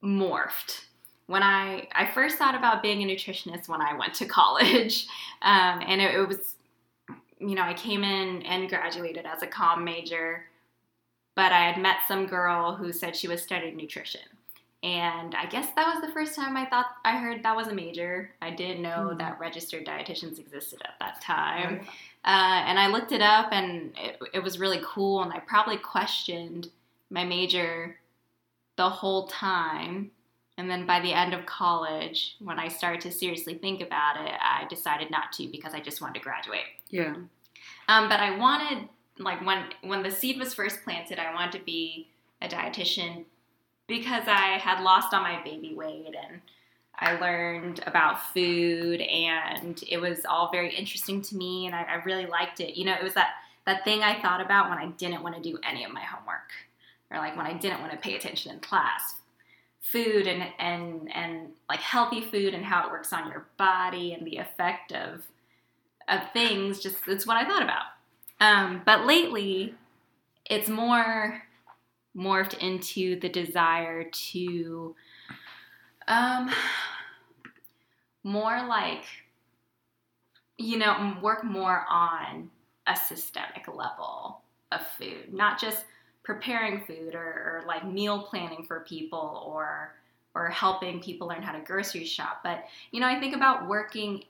morphed. 0.04 0.86
When 1.32 1.44
I 1.44 1.88
I 1.94 2.06
first 2.12 2.38
thought 2.38 2.56
about 2.56 2.82
being 2.84 3.02
a 3.02 3.06
nutritionist 3.06 3.70
when 3.70 3.82
I 3.82 3.96
went 3.98 4.14
to 4.16 4.26
college, 4.40 5.08
um, 5.42 5.82
and 5.88 6.02
it, 6.02 6.14
it 6.16 6.28
was, 6.28 6.56
you 7.40 7.56
know, 7.56 7.64
I 7.64 7.74
came 7.74 8.04
in 8.04 8.42
and 8.44 8.70
graduated 8.70 9.26
as 9.26 9.42
a 9.42 9.48
comm 9.48 9.84
major, 9.84 10.46
but 11.36 11.52
I 11.52 11.72
had 11.72 11.82
met 11.82 11.98
some 12.08 12.26
girl 12.28 12.76
who 12.76 12.92
said 12.92 13.16
she 13.16 13.28
was 13.28 13.42
studying 13.42 13.78
nutrition. 13.78 14.22
And 14.84 15.36
I 15.36 15.46
guess 15.46 15.68
that 15.76 15.94
was 15.94 16.02
the 16.02 16.12
first 16.12 16.36
time 16.36 16.58
I 16.58 16.66
thought 16.66 16.88
I 17.06 17.18
heard 17.18 17.44
that 17.44 17.56
was 17.56 17.68
a 17.68 17.74
major. 17.76 18.32
I 18.42 18.50
didn't 18.50 18.82
know 18.82 19.12
Mhm. 19.14 19.20
that 19.20 19.40
registered 19.40 19.86
dietitians 19.86 20.40
existed 20.40 20.82
at 20.84 20.98
that 21.00 21.22
time. 21.22 21.82
Uh, 22.26 22.64
and 22.68 22.80
I 22.80 22.88
looked 22.88 23.12
it 23.12 23.22
up, 23.22 23.50
and 23.52 23.94
it, 23.98 24.20
it 24.34 24.44
was 24.44 24.60
really 24.60 24.82
cool. 24.84 25.24
And 25.24 25.32
I 25.32 25.40
probably 25.40 25.78
questioned 25.78 26.70
my 27.12 27.24
major 27.24 28.00
the 28.78 28.90
whole 28.90 29.28
time. 29.28 30.12
And 30.58 30.70
then 30.70 30.86
by 30.86 31.00
the 31.00 31.14
end 31.14 31.34
of 31.34 31.46
college, 31.46 32.36
when 32.40 32.60
I 32.60 32.68
started 32.68 33.02
to 33.02 33.12
seriously 33.12 33.56
think 33.56 33.82
about 33.82 34.18
it, 34.18 34.34
I 34.40 34.66
decided 34.70 35.10
not 35.10 35.32
to 35.34 35.48
because 35.48 35.74
I 35.74 35.80
just 35.80 36.02
wanted 36.02 36.16
to 36.16 36.20
graduate. 36.20 36.66
Yeah. 36.90 37.16
Um, 37.88 38.10
but 38.10 38.20
I 38.20 38.38
wanted, 38.38 38.90
like, 39.18 39.44
when 39.46 39.64
when 39.82 40.04
the 40.04 40.12
seed 40.12 40.38
was 40.38 40.54
first 40.54 40.84
planted, 40.84 41.20
I 41.20 41.34
wanted 41.34 41.58
to 41.60 41.66
be 41.66 42.10
a 42.42 42.48
dietitian 42.48 43.26
because 43.88 44.24
I 44.28 44.58
had 44.58 44.84
lost 44.84 45.14
all 45.14 45.22
my 45.22 45.42
baby 45.44 45.74
weight 45.74 46.16
and 46.30 46.42
I 46.98 47.20
learned 47.20 47.82
about 47.88 48.22
food 48.34 49.02
and 49.02 49.84
it 49.88 49.98
was 49.98 50.26
all 50.26 50.52
very 50.52 50.74
interesting 50.74 51.22
to 51.24 51.36
me 51.36 51.66
and 51.66 51.76
I, 51.76 51.84
I 51.84 51.96
really 52.06 52.26
liked 52.26 52.60
it. 52.60 52.78
You 52.78 52.86
know, 52.86 52.94
it 52.94 53.04
was 53.04 53.14
that 53.16 53.32
that 53.66 53.84
thing 53.84 54.02
I 54.02 54.22
thought 54.22 54.42
about 54.42 54.70
when 54.70 54.80
I 54.80 54.88
didn't 54.98 55.24
want 55.24 55.36
to 55.36 55.42
do 55.42 55.60
any 55.68 55.84
of 55.84 55.92
my 55.92 56.02
homework 56.02 56.52
or 57.12 57.18
like 57.18 57.36
when 57.36 57.46
I 57.46 57.54
didn't 57.54 57.82
want 57.82 57.92
to 57.92 57.98
pay 57.98 58.16
attention 58.16 58.52
in 58.52 58.60
class. 58.60 59.16
Food 59.82 60.28
and 60.28 60.44
and 60.60 61.14
and 61.14 61.50
like 61.70 61.80
healthy 61.80 62.22
food 62.22 62.54
and 62.54 62.64
how 62.64 62.86
it 62.86 62.92
works 62.92 63.12
on 63.12 63.30
your 63.30 63.48
body 63.58 64.14
and 64.14 64.26
the 64.26 64.38
effect 64.38 64.92
of 64.92 65.26
of 66.08 66.32
things 66.34 66.80
just 66.80 66.98
it's 67.08 67.26
what 67.26 67.38
I 67.38 67.46
thought 67.46 67.64
about. 67.64 67.86
Um, 68.40 68.82
but 68.86 69.06
lately 69.06 69.76
it's 70.50 70.70
more 70.70 71.44
morphed 72.16 72.58
into 72.60 73.20
the 73.20 73.30
desire 73.30 74.04
to 74.04 74.96
um 76.08 76.52
more 78.24 78.66
like 78.68 79.06
you 80.62 80.78
know, 80.78 81.18
work 81.22 81.44
more 81.44 81.86
on 81.90 82.50
a 82.88 82.96
systemic 82.96 83.68
level 83.68 84.42
of 84.72 84.86
food, 84.98 85.34
not 85.34 85.60
just 85.60 85.86
preparing 86.34 86.80
food 86.82 87.14
or, 87.14 87.20
or 87.20 87.64
like 87.68 87.86
meal 87.86 88.22
planning 88.24 88.64
for 88.64 88.82
people 88.82 89.44
or 89.46 89.94
or 90.34 90.48
helping 90.48 91.02
people 91.02 91.28
learn 91.28 91.42
how 91.42 91.52
to 91.52 91.60
grocery 91.60 92.06
shop. 92.06 92.40
But 92.42 92.64
you 92.92 93.02
know, 93.02 93.08
I 93.08 93.20
think 93.20 93.36
about 93.36 93.68
working 93.68 94.24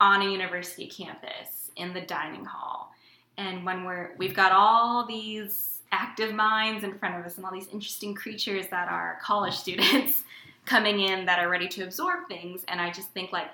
on 0.00 0.22
a 0.22 0.30
university 0.30 0.86
campus 0.86 1.70
in 1.76 1.92
the 1.92 2.00
dining 2.00 2.46
hall, 2.46 2.90
and 3.36 3.66
when 3.66 3.84
we're 3.84 4.14
we've 4.16 4.34
got 4.34 4.52
all 4.52 5.06
these 5.06 5.82
active 5.92 6.34
minds 6.34 6.84
in 6.84 6.98
front 6.98 7.16
of 7.16 7.26
us 7.26 7.36
and 7.36 7.44
all 7.44 7.52
these 7.52 7.68
interesting 7.68 8.14
creatures 8.14 8.68
that 8.68 8.88
are 8.88 9.18
college 9.22 9.54
students 9.54 10.24
coming 10.64 11.00
in 11.00 11.26
that 11.26 11.38
are 11.38 11.50
ready 11.50 11.68
to 11.68 11.82
absorb 11.82 12.28
things, 12.28 12.64
and 12.68 12.80
I 12.80 12.90
just 12.90 13.10
think 13.10 13.30
like, 13.30 13.48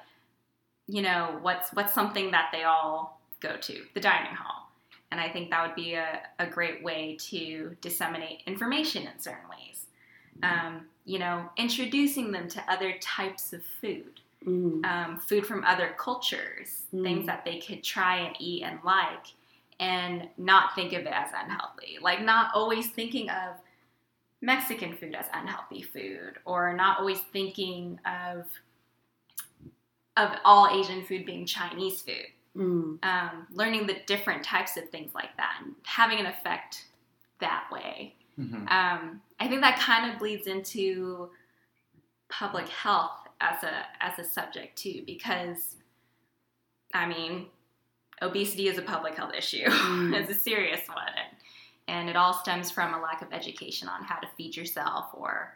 you 0.87 1.03
know, 1.03 1.39
what's 1.43 1.73
what's 1.73 1.93
something 1.93 2.31
that 2.31 2.51
they 2.53 2.63
all 2.63 3.21
go 3.41 3.57
to 3.57 3.83
the 3.95 4.01
dining 4.01 4.35
hall. 4.35 4.58
And 5.11 5.21
I 5.21 5.29
think 5.29 5.51
that 5.51 5.67
would 5.67 5.75
be 5.75 5.95
a, 5.95 6.21
a 6.39 6.47
great 6.47 6.83
way 6.83 7.17
to 7.21 7.77
disseminate 7.81 8.43
information 8.47 9.05
in 9.05 9.19
certain 9.19 9.49
ways. 9.49 9.87
Um, 10.43 10.87
you 11.05 11.19
know, 11.19 11.49
introducing 11.57 12.31
them 12.31 12.49
to 12.49 12.63
other 12.73 12.95
types 13.01 13.53
of 13.53 13.63
food, 13.81 14.21
Mm. 14.47 14.87
um, 14.87 15.19
food 15.19 15.45
from 15.45 15.65
other 15.65 15.97
cultures, 15.99 16.85
Mm. 16.95 17.03
things 17.03 17.27
that 17.27 17.45
they 17.45 17.59
could 17.59 17.83
try 17.83 18.19
and 18.19 18.37
eat 18.39 18.63
and 18.63 18.79
like, 18.85 19.27
and 19.81 20.29
not 20.39 20.77
think 20.77 20.93
of 20.93 21.01
it 21.01 21.13
as 21.13 21.31
unhealthy. 21.35 21.99
Like, 22.01 22.23
not 22.23 22.53
always 22.55 22.89
thinking 22.89 23.29
of 23.31 23.57
Mexican 24.41 24.97
food 24.97 25.17
as 25.17 25.27
unhealthy 25.33 25.83
food, 25.83 26.39
or 26.45 26.73
not 26.73 27.01
always 27.01 27.21
thinking 27.33 27.99
of 28.07 28.47
of 30.17 30.31
all 30.45 30.69
Asian 30.69 31.05
food 31.05 31.25
being 31.25 31.47
Chinese 31.47 32.03
food 32.03 32.27
Mm. 32.59 32.99
um, 33.05 33.47
learning 33.53 33.87
the 33.87 33.99
different 34.07 34.43
types 34.43 34.77
of 34.77 34.89
things 34.91 35.15
like 35.15 35.37
that 35.37 35.61
and 35.63 35.77
having 35.85 36.19
an 36.19 36.27
effect 36.27 36.87
that 37.41 37.69
way. 37.71 38.17
Mhm. 38.37 38.69
Um, 38.71 39.23
I 39.39 39.47
think 39.47 39.61
that 39.61 39.79
kind 39.79 40.11
of 40.11 40.19
bleeds 40.19 40.49
into 40.49 41.31
public 42.29 42.69
health 42.69 43.29
as 43.41 43.63
a 43.63 43.87
as 44.01 44.19
a 44.19 44.25
subject 44.25 44.77
too, 44.77 45.05
because 45.07 45.77
I 46.93 47.07
mean, 47.07 47.47
obesity 48.23 48.67
is 48.69 48.79
a 48.79 48.83
public 48.83 49.15
health 49.15 49.35
issue. 49.35 49.65
Mm. 49.65 50.15
it's 50.21 50.31
a 50.31 50.35
serious 50.35 50.87
one, 50.89 51.09
and, 51.09 51.37
and 51.87 52.09
it 52.11 52.17
all 52.17 52.33
stems 52.33 52.71
from 52.71 52.95
a 52.95 53.01
lack 53.01 53.23
of 53.23 53.33
education 53.33 53.89
on 53.89 54.03
how 54.03 54.19
to 54.19 54.29
feed 54.37 54.57
yourself 54.57 55.11
or 55.13 55.55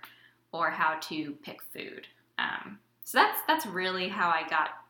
or 0.53 0.71
how 0.71 0.99
to 1.01 1.33
pick 1.43 1.63
food. 1.63 2.07
Um, 2.39 2.79
so 3.05 3.19
that's 3.19 3.39
that's 3.49 3.67
really 3.67 4.09
how 4.09 4.29
I 4.29 4.49
got 4.49 4.82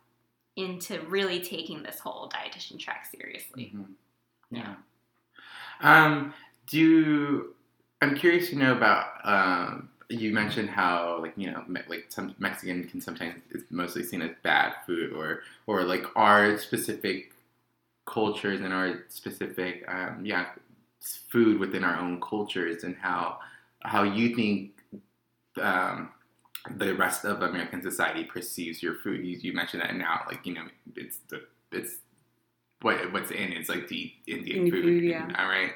into 0.56 1.00
really 1.02 1.40
taking 1.40 1.82
this 1.82 1.98
whole 1.98 2.28
dietitian 2.28 2.78
track 2.78 3.06
seriously. 3.06 3.72
Mhm. 3.74 3.94
Yeah. 4.50 4.74
Um, 5.80 6.34
do 6.66 6.78
you, 6.78 7.54
I'm 8.00 8.14
curious 8.14 8.50
to 8.50 8.56
know 8.56 8.72
about. 8.72 9.06
Um, 9.24 9.88
you 10.08 10.32
mentioned 10.32 10.68
how 10.68 11.18
like 11.22 11.32
you 11.36 11.50
know 11.50 11.64
like 11.88 12.04
some 12.10 12.34
Mexican 12.38 12.86
can 12.86 13.00
sometimes 13.00 13.40
is 13.50 13.62
mostly 13.70 14.02
seen 14.02 14.20
as 14.20 14.32
bad 14.42 14.74
food 14.86 15.12
or 15.12 15.40
or 15.66 15.84
like 15.84 16.04
our 16.16 16.58
specific 16.58 17.32
cultures 18.06 18.60
and 18.60 18.74
our 18.74 19.04
specific 19.08 19.84
um, 19.88 20.20
yeah 20.24 20.46
food 21.30 21.58
within 21.58 21.82
our 21.84 21.98
own 21.98 22.20
cultures 22.20 22.84
and 22.84 22.96
how 22.96 23.38
how 23.80 24.02
you 24.02 24.34
think 24.36 24.72
um, 25.60 26.10
the 26.70 26.94
rest 26.94 27.24
of 27.24 27.42
American 27.42 27.82
society 27.82 28.24
perceives 28.24 28.82
your 28.82 28.94
food. 28.96 29.24
You, 29.24 29.38
you 29.40 29.52
mentioned 29.52 29.82
that 29.82 29.94
now, 29.94 30.22
like 30.26 30.46
you 30.46 30.54
know, 30.54 30.64
it's 30.96 31.18
the 31.28 31.42
it's 31.72 31.96
what 32.82 33.12
what's 33.12 33.30
in 33.30 33.52
it. 33.52 33.58
it's 33.58 33.68
like 33.68 33.88
the 33.88 34.12
Indian 34.26 34.66
Indian 34.66 34.70
food, 34.70 34.84
food, 34.84 35.04
yeah. 35.04 35.34
all 35.38 35.48
right. 35.48 35.72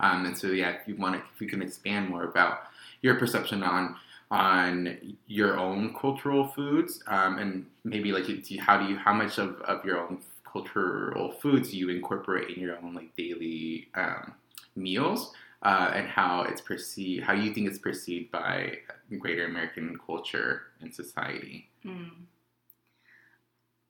Um, 0.00 0.24
and 0.24 0.36
so 0.36 0.48
yeah, 0.48 0.70
if 0.70 0.88
you 0.88 0.96
want 0.96 1.16
to, 1.16 1.22
if 1.34 1.40
you 1.40 1.46
can 1.46 1.62
expand 1.62 2.08
more 2.08 2.24
about 2.24 2.60
your 3.02 3.16
perception 3.16 3.62
on 3.62 3.96
on 4.30 5.16
your 5.26 5.58
own 5.58 5.94
cultural 5.94 6.46
foods, 6.48 7.02
um, 7.08 7.38
and 7.38 7.66
maybe 7.84 8.12
like 8.12 8.24
how 8.60 8.78
do 8.78 8.86
you 8.86 8.96
how 8.96 9.12
much 9.12 9.38
of, 9.38 9.60
of 9.62 9.84
your 9.84 10.00
own 10.00 10.18
cultural 10.50 11.32
foods 11.32 11.70
do 11.70 11.76
you 11.76 11.90
incorporate 11.90 12.56
in 12.56 12.62
your 12.62 12.76
own 12.78 12.94
like 12.94 13.14
daily 13.16 13.88
um, 13.94 14.32
meals, 14.76 15.32
uh, 15.62 15.92
and 15.94 16.08
how 16.08 16.42
it's 16.42 16.60
perceived, 16.60 17.24
how 17.24 17.32
you 17.32 17.52
think 17.52 17.68
it's 17.68 17.78
perceived 17.78 18.30
by 18.30 18.78
greater 19.18 19.44
American 19.46 19.98
culture 20.04 20.62
and 20.80 20.94
society. 20.94 21.68
Hmm. 21.82 22.08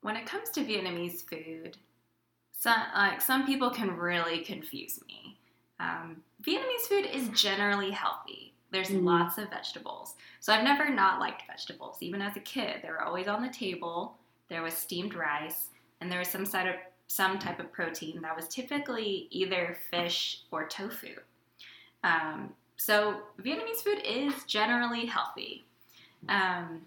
When 0.02 0.16
it 0.16 0.26
comes 0.26 0.50
to 0.50 0.64
Vietnamese 0.64 1.22
food, 1.28 1.76
some 2.52 2.80
like 2.94 3.20
some 3.20 3.46
people 3.46 3.70
can 3.70 3.96
really 3.96 4.40
confuse 4.40 5.00
me. 5.06 5.38
Um, 5.78 6.22
Vietnamese 6.42 6.88
food 6.88 7.06
is 7.06 7.28
generally 7.30 7.90
healthy. 7.90 8.54
There's 8.70 8.90
Mhm. 8.90 9.04
lots 9.04 9.36
of 9.38 9.50
vegetables, 9.50 10.14
so 10.38 10.52
I've 10.52 10.64
never 10.64 10.88
not 10.88 11.20
liked 11.20 11.46
vegetables. 11.46 11.98
Even 12.02 12.22
as 12.22 12.36
a 12.36 12.40
kid, 12.40 12.82
they 12.82 12.88
were 12.90 13.02
always 13.02 13.28
on 13.28 13.42
the 13.42 13.48
table. 13.52 14.18
There 14.48 14.62
was 14.62 14.74
steamed 14.74 15.14
rice, 15.14 15.70
and 16.00 16.10
there 16.10 16.18
was 16.18 16.28
some 16.28 16.46
side 16.46 16.66
of 16.68 16.76
some 17.08 17.38
type 17.38 17.58
of 17.58 17.72
protein 17.72 18.22
that 18.22 18.36
was 18.36 18.46
typically 18.48 19.26
either 19.30 19.76
fish 19.90 20.44
or 20.52 20.68
tofu. 20.68 21.16
Um, 22.04 22.52
so 22.76 23.20
Vietnamese 23.42 23.82
food 23.84 24.00
is 24.04 24.44
generally 24.44 25.06
healthy. 25.06 25.64
Um, 26.28 26.82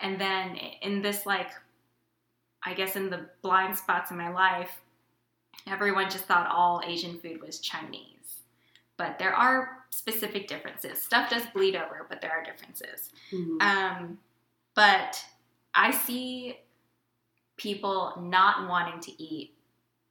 and 0.00 0.20
then 0.20 0.56
in 0.82 1.02
this 1.02 1.26
like 1.26 1.50
i 2.64 2.72
guess 2.74 2.96
in 2.96 3.10
the 3.10 3.26
blind 3.42 3.76
spots 3.76 4.10
in 4.10 4.16
my 4.16 4.30
life 4.30 4.80
everyone 5.68 6.08
just 6.10 6.24
thought 6.24 6.46
all 6.50 6.82
asian 6.86 7.18
food 7.20 7.40
was 7.42 7.58
chinese 7.60 8.40
but 8.96 9.18
there 9.18 9.34
are 9.34 9.84
specific 9.90 10.48
differences 10.48 11.00
stuff 11.02 11.28
does 11.30 11.44
bleed 11.54 11.76
over 11.76 12.06
but 12.08 12.20
there 12.22 12.32
are 12.32 12.42
differences 12.42 13.10
Mhm. 13.30 13.60
um, 13.62 14.18
but 14.74 15.22
i 15.74 15.90
see 15.90 16.58
people 17.56 18.14
not 18.20 18.68
wanting 18.68 19.00
to 19.00 19.22
eat 19.22 19.54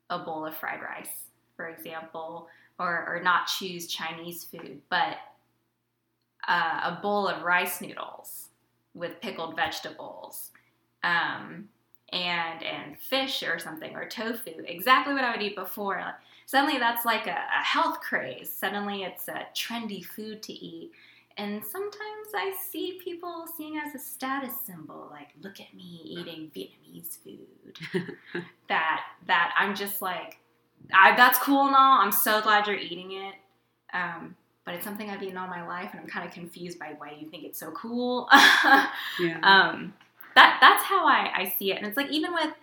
a 0.09 0.20
bowl 0.20 0.45
of 0.45 0.55
fried 0.55 0.82
rice 0.82 1.26
for 1.55 1.67
example 1.67 2.47
or, 2.80 3.05
or 3.07 3.21
not 3.23 3.47
choose 3.47 3.88
chinese 3.88 4.43
food 4.43 4.82
but 4.89 5.17
uh, 6.47 6.80
a 6.84 6.99
bowl 7.01 7.27
of 7.27 7.43
rice 7.43 7.82
noodles 7.82 8.49
with 8.93 9.21
pickled 9.21 9.55
vegetables 9.55 10.51
um, 11.03 11.67
and 12.11 12.63
and 12.63 12.97
fish 12.97 13.43
or 13.43 13.59
something 13.59 13.95
or 13.95 14.07
tofu 14.07 14.51
exactly 14.65 15.13
what 15.13 15.23
i 15.23 15.32
would 15.32 15.41
eat 15.41 15.55
before. 15.55 15.99
Like, 15.99 16.15
suddenly 16.45 16.80
that's 16.80 17.05
like 17.05 17.27
a, 17.27 17.38
a 17.59 17.63
health 17.63 18.01
craze. 18.01 18.49
Suddenly 18.51 19.03
it's 19.03 19.27
a 19.27 19.45
trendy 19.55 20.03
food 20.03 20.41
to 20.43 20.53
eat. 20.53 20.91
And 21.38 21.63
sometimes 21.63 22.27
i 22.36 22.53
see 22.69 22.99
people 23.03 23.45
seeing 23.55 23.77
as 23.77 23.95
a 23.95 23.99
status 23.99 24.53
symbol 24.65 25.07
like 25.11 25.30
look 25.41 25.59
at 25.61 25.73
me 25.73 26.01
eating 26.03 26.51
vietnamese 26.55 27.17
food. 27.23 28.15
That 28.67 29.01
that 29.25 29.53
i'm 29.57 29.75
just 29.75 29.99
like 30.01 30.38
I, 30.93 31.15
that's 31.15 31.39
cool 31.39 31.67
and 31.67 31.75
all 31.75 32.01
i'm 32.01 32.11
so 32.11 32.41
glad 32.41 32.67
you're 32.67 32.77
eating 32.77 33.11
it 33.13 33.36
um, 33.93 34.36
but 34.65 34.75
it's 34.75 34.84
something 34.84 35.09
I've 35.09 35.23
eaten 35.23 35.36
all 35.36 35.47
my 35.47 35.65
life, 35.67 35.89
and 35.93 35.99
I'm 35.99 36.05
kind 36.05 36.27
of 36.27 36.32
confused 36.32 36.77
by 36.77 36.93
why 36.99 37.17
you 37.19 37.27
think 37.32 37.43
it's 37.43 37.59
so 37.59 37.71
cool. 37.71 38.30
yeah. 39.19 39.39
um, 39.41 39.93
that 40.36 40.59
that's 40.61 40.84
how 40.84 41.07
I, 41.07 41.32
I 41.36 41.53
see 41.57 41.71
it, 41.71 41.77
and 41.77 41.88
it's 41.88 41.97
like 41.97 42.11
even 42.11 42.34
with, 42.34 42.53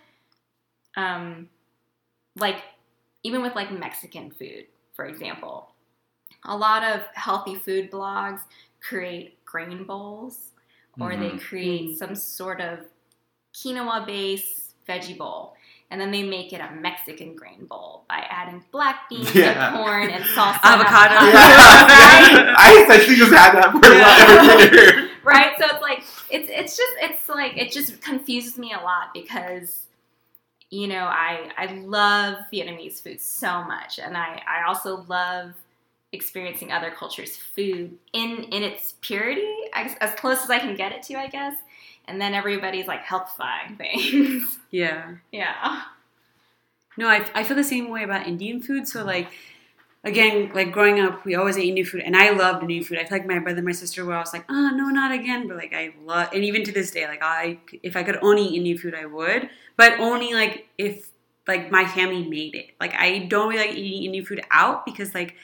um, 0.97 1.49
like 2.37 2.63
even 3.25 3.43
with 3.43 3.57
like 3.57 3.73
Mexican 3.73 4.31
food, 4.31 4.67
for 4.95 5.07
example, 5.07 5.71
a 6.45 6.57
lot 6.57 6.85
of 6.85 7.03
healthy 7.15 7.57
food 7.57 7.91
blogs 7.91 8.41
create 8.81 9.45
grain 9.45 9.83
bowls, 9.85 10.51
or 11.01 11.17
they 11.17 11.31
Mhm. 11.31 11.41
create 11.41 11.91
Mhm. 11.91 11.97
some 11.97 12.15
sort 12.15 12.61
of 12.61 12.87
quinoa 13.53 14.07
base 14.07 14.75
veggie 14.89 15.19
bowl. 15.19 15.56
And 15.91 16.01
then 16.01 16.11
they 16.11 16.25
make 16.25 16.53
it 16.53 16.61
a 16.61 16.71
Mexican 16.75 17.37
grain 17.37 17.65
bowl 17.67 18.05
by 18.09 18.25
adding 18.29 18.65
black 18.73 19.09
beans 19.09 19.33
Yeah. 19.35 19.75
and 19.75 19.77
corn 19.77 20.11
and 20.11 20.25
salsa. 20.25 20.59
Avocado. 20.65 21.15
Yeah. 21.27 22.55
I 22.59 22.83
essentially 22.85 23.17
just 23.17 23.33
had 23.33 23.55
that 23.55 23.71
for 23.73 23.95
Yeah. 23.95 24.63
a 24.63 24.75
year. 24.97 25.11
right 25.25 25.53
so 25.59 25.65
it's 25.67 25.83
like 25.83 26.05
it's 26.31 26.49
it's 26.51 26.77
just 26.77 26.93
it's 27.01 27.29
like 27.29 27.57
it 27.57 27.73
just 27.73 28.01
confuses 28.01 28.57
me 28.59 28.73
a 28.73 28.77
lot 28.81 29.13
because 29.13 29.87
you 30.71 30.87
know 30.87 31.03
i 31.05 31.51
i 31.59 31.67
love 31.81 32.37
vietnamese 32.53 33.03
food 33.03 33.21
so 33.21 33.65
much 33.65 33.99
and 33.99 34.17
i 34.17 34.41
i 34.47 34.63
also 34.69 35.05
love 35.09 35.51
experiencing 36.13 36.71
other 36.71 36.93
cultures 36.93 37.37
food 37.37 37.99
in 38.13 38.45
in 38.53 38.63
its 38.63 38.95
purity 39.01 39.53
as, 39.75 39.97
as 40.01 40.15
close 40.15 40.45
as 40.45 40.51
i 40.51 40.61
can 40.61 40.77
get 40.77 40.93
it 40.93 41.03
to 41.03 41.15
i 41.19 41.27
guess 41.27 41.55
and 42.09 42.21
then 42.21 42.35
everybody's 42.35 42.87
like 42.87 43.05
healthifying 43.05 43.77
things 43.77 44.59
yeah. 44.71 45.17
yeah 45.33 45.83
No, 46.97 47.09
I, 47.09 47.27
I 47.35 47.45
feel 47.45 47.57
the 47.57 47.65
same 47.65 47.91
way 47.91 48.03
about 48.05 48.27
Indian 48.27 48.61
food. 48.63 48.89
So 48.89 49.05
like, 49.05 49.29
again, 50.05 50.51
like 50.55 50.73
growing 50.73 50.99
up, 50.99 51.25
we 51.25 51.35
always 51.35 51.59
ate 51.59 51.69
Indian 51.69 51.87
food, 51.87 52.03
and 52.03 52.17
I 52.17 52.31
loved 52.31 52.63
Indian 52.63 52.85
food. 52.85 52.99
I 52.99 53.05
feel 53.05 53.19
like 53.19 53.27
my 53.27 53.39
brother, 53.39 53.59
and 53.59 53.67
my 53.67 53.73
sister 53.73 54.05
were 54.05 54.15
always 54.15 54.33
like, 54.33 54.45
oh 54.49 54.71
no, 54.75 54.89
not 54.89 55.13
again. 55.13 55.47
But 55.47 55.59
like, 55.59 55.75
I 55.75 55.93
love, 56.05 56.29
and 56.33 56.43
even 56.45 56.65
to 56.65 56.73
this 56.73 56.91
day, 56.91 57.07
like 57.07 57.23
I, 57.23 57.59
if 57.83 57.97
I 57.97 58.03
could 58.03 58.19
only 58.23 58.45
eat 58.45 58.57
Indian 58.57 58.79
food, 58.79 58.95
I 58.95 59.07
would. 59.07 59.51
But 59.77 60.01
only 60.01 60.33
like 60.33 60.69
if 60.79 61.11
like 61.47 61.71
my 61.71 61.85
family 61.87 62.27
made 62.29 62.55
it. 62.55 62.71
Like 62.81 62.95
I 62.95 63.27
don't 63.29 63.49
really 63.49 63.67
like 63.67 63.77
eating 63.77 64.05
Indian 64.05 64.25
food 64.25 64.43
out 64.51 64.85
because 64.85 65.15
like 65.15 65.35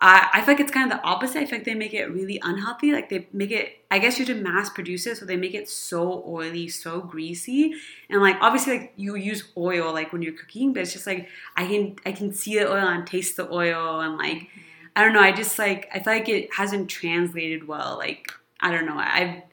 I 0.00 0.28
I 0.32 0.40
feel 0.40 0.54
like 0.54 0.60
it's 0.60 0.70
kind 0.70 0.90
of 0.90 0.98
the 0.98 1.04
opposite. 1.04 1.38
I 1.38 1.46
feel 1.46 1.58
like 1.58 1.64
they 1.64 1.74
make 1.74 1.94
it 1.94 2.06
really 2.06 2.40
unhealthy. 2.42 2.92
Like 2.92 3.08
they 3.08 3.28
make 3.32 3.50
it, 3.50 3.84
I 3.90 3.98
guess 3.98 4.18
you 4.18 4.24
to 4.26 4.34
mass 4.34 4.70
produce 4.70 5.06
it, 5.06 5.16
so 5.16 5.24
they 5.24 5.36
make 5.36 5.54
it 5.54 5.68
so 5.68 6.24
oily, 6.26 6.68
so 6.68 7.00
greasy, 7.00 7.74
and 8.08 8.22
like 8.22 8.36
obviously 8.40 8.78
like 8.78 8.92
you 8.96 9.16
use 9.16 9.44
oil 9.56 9.92
like 9.92 10.12
when 10.12 10.22
you're 10.22 10.32
cooking, 10.32 10.72
but 10.72 10.82
it's 10.82 10.92
just 10.92 11.06
like 11.06 11.28
I 11.56 11.66
can 11.66 11.96
I 12.06 12.12
can 12.12 12.32
see 12.32 12.58
the 12.58 12.70
oil 12.70 12.86
and 12.86 13.06
taste 13.06 13.36
the 13.36 13.50
oil 13.50 14.00
and 14.00 14.16
like 14.16 14.36
mm-hmm. 14.36 14.60
I 14.96 15.04
don't 15.04 15.12
know. 15.12 15.20
I 15.20 15.32
just 15.32 15.58
like 15.58 15.88
I 15.94 16.00
feel 16.00 16.12
like 16.12 16.28
it 16.28 16.54
hasn't 16.54 16.88
translated 16.88 17.66
well. 17.66 17.96
Like 17.98 18.32
I 18.60 18.70
don't 18.70 18.86
know. 18.86 18.98
I 18.98 19.44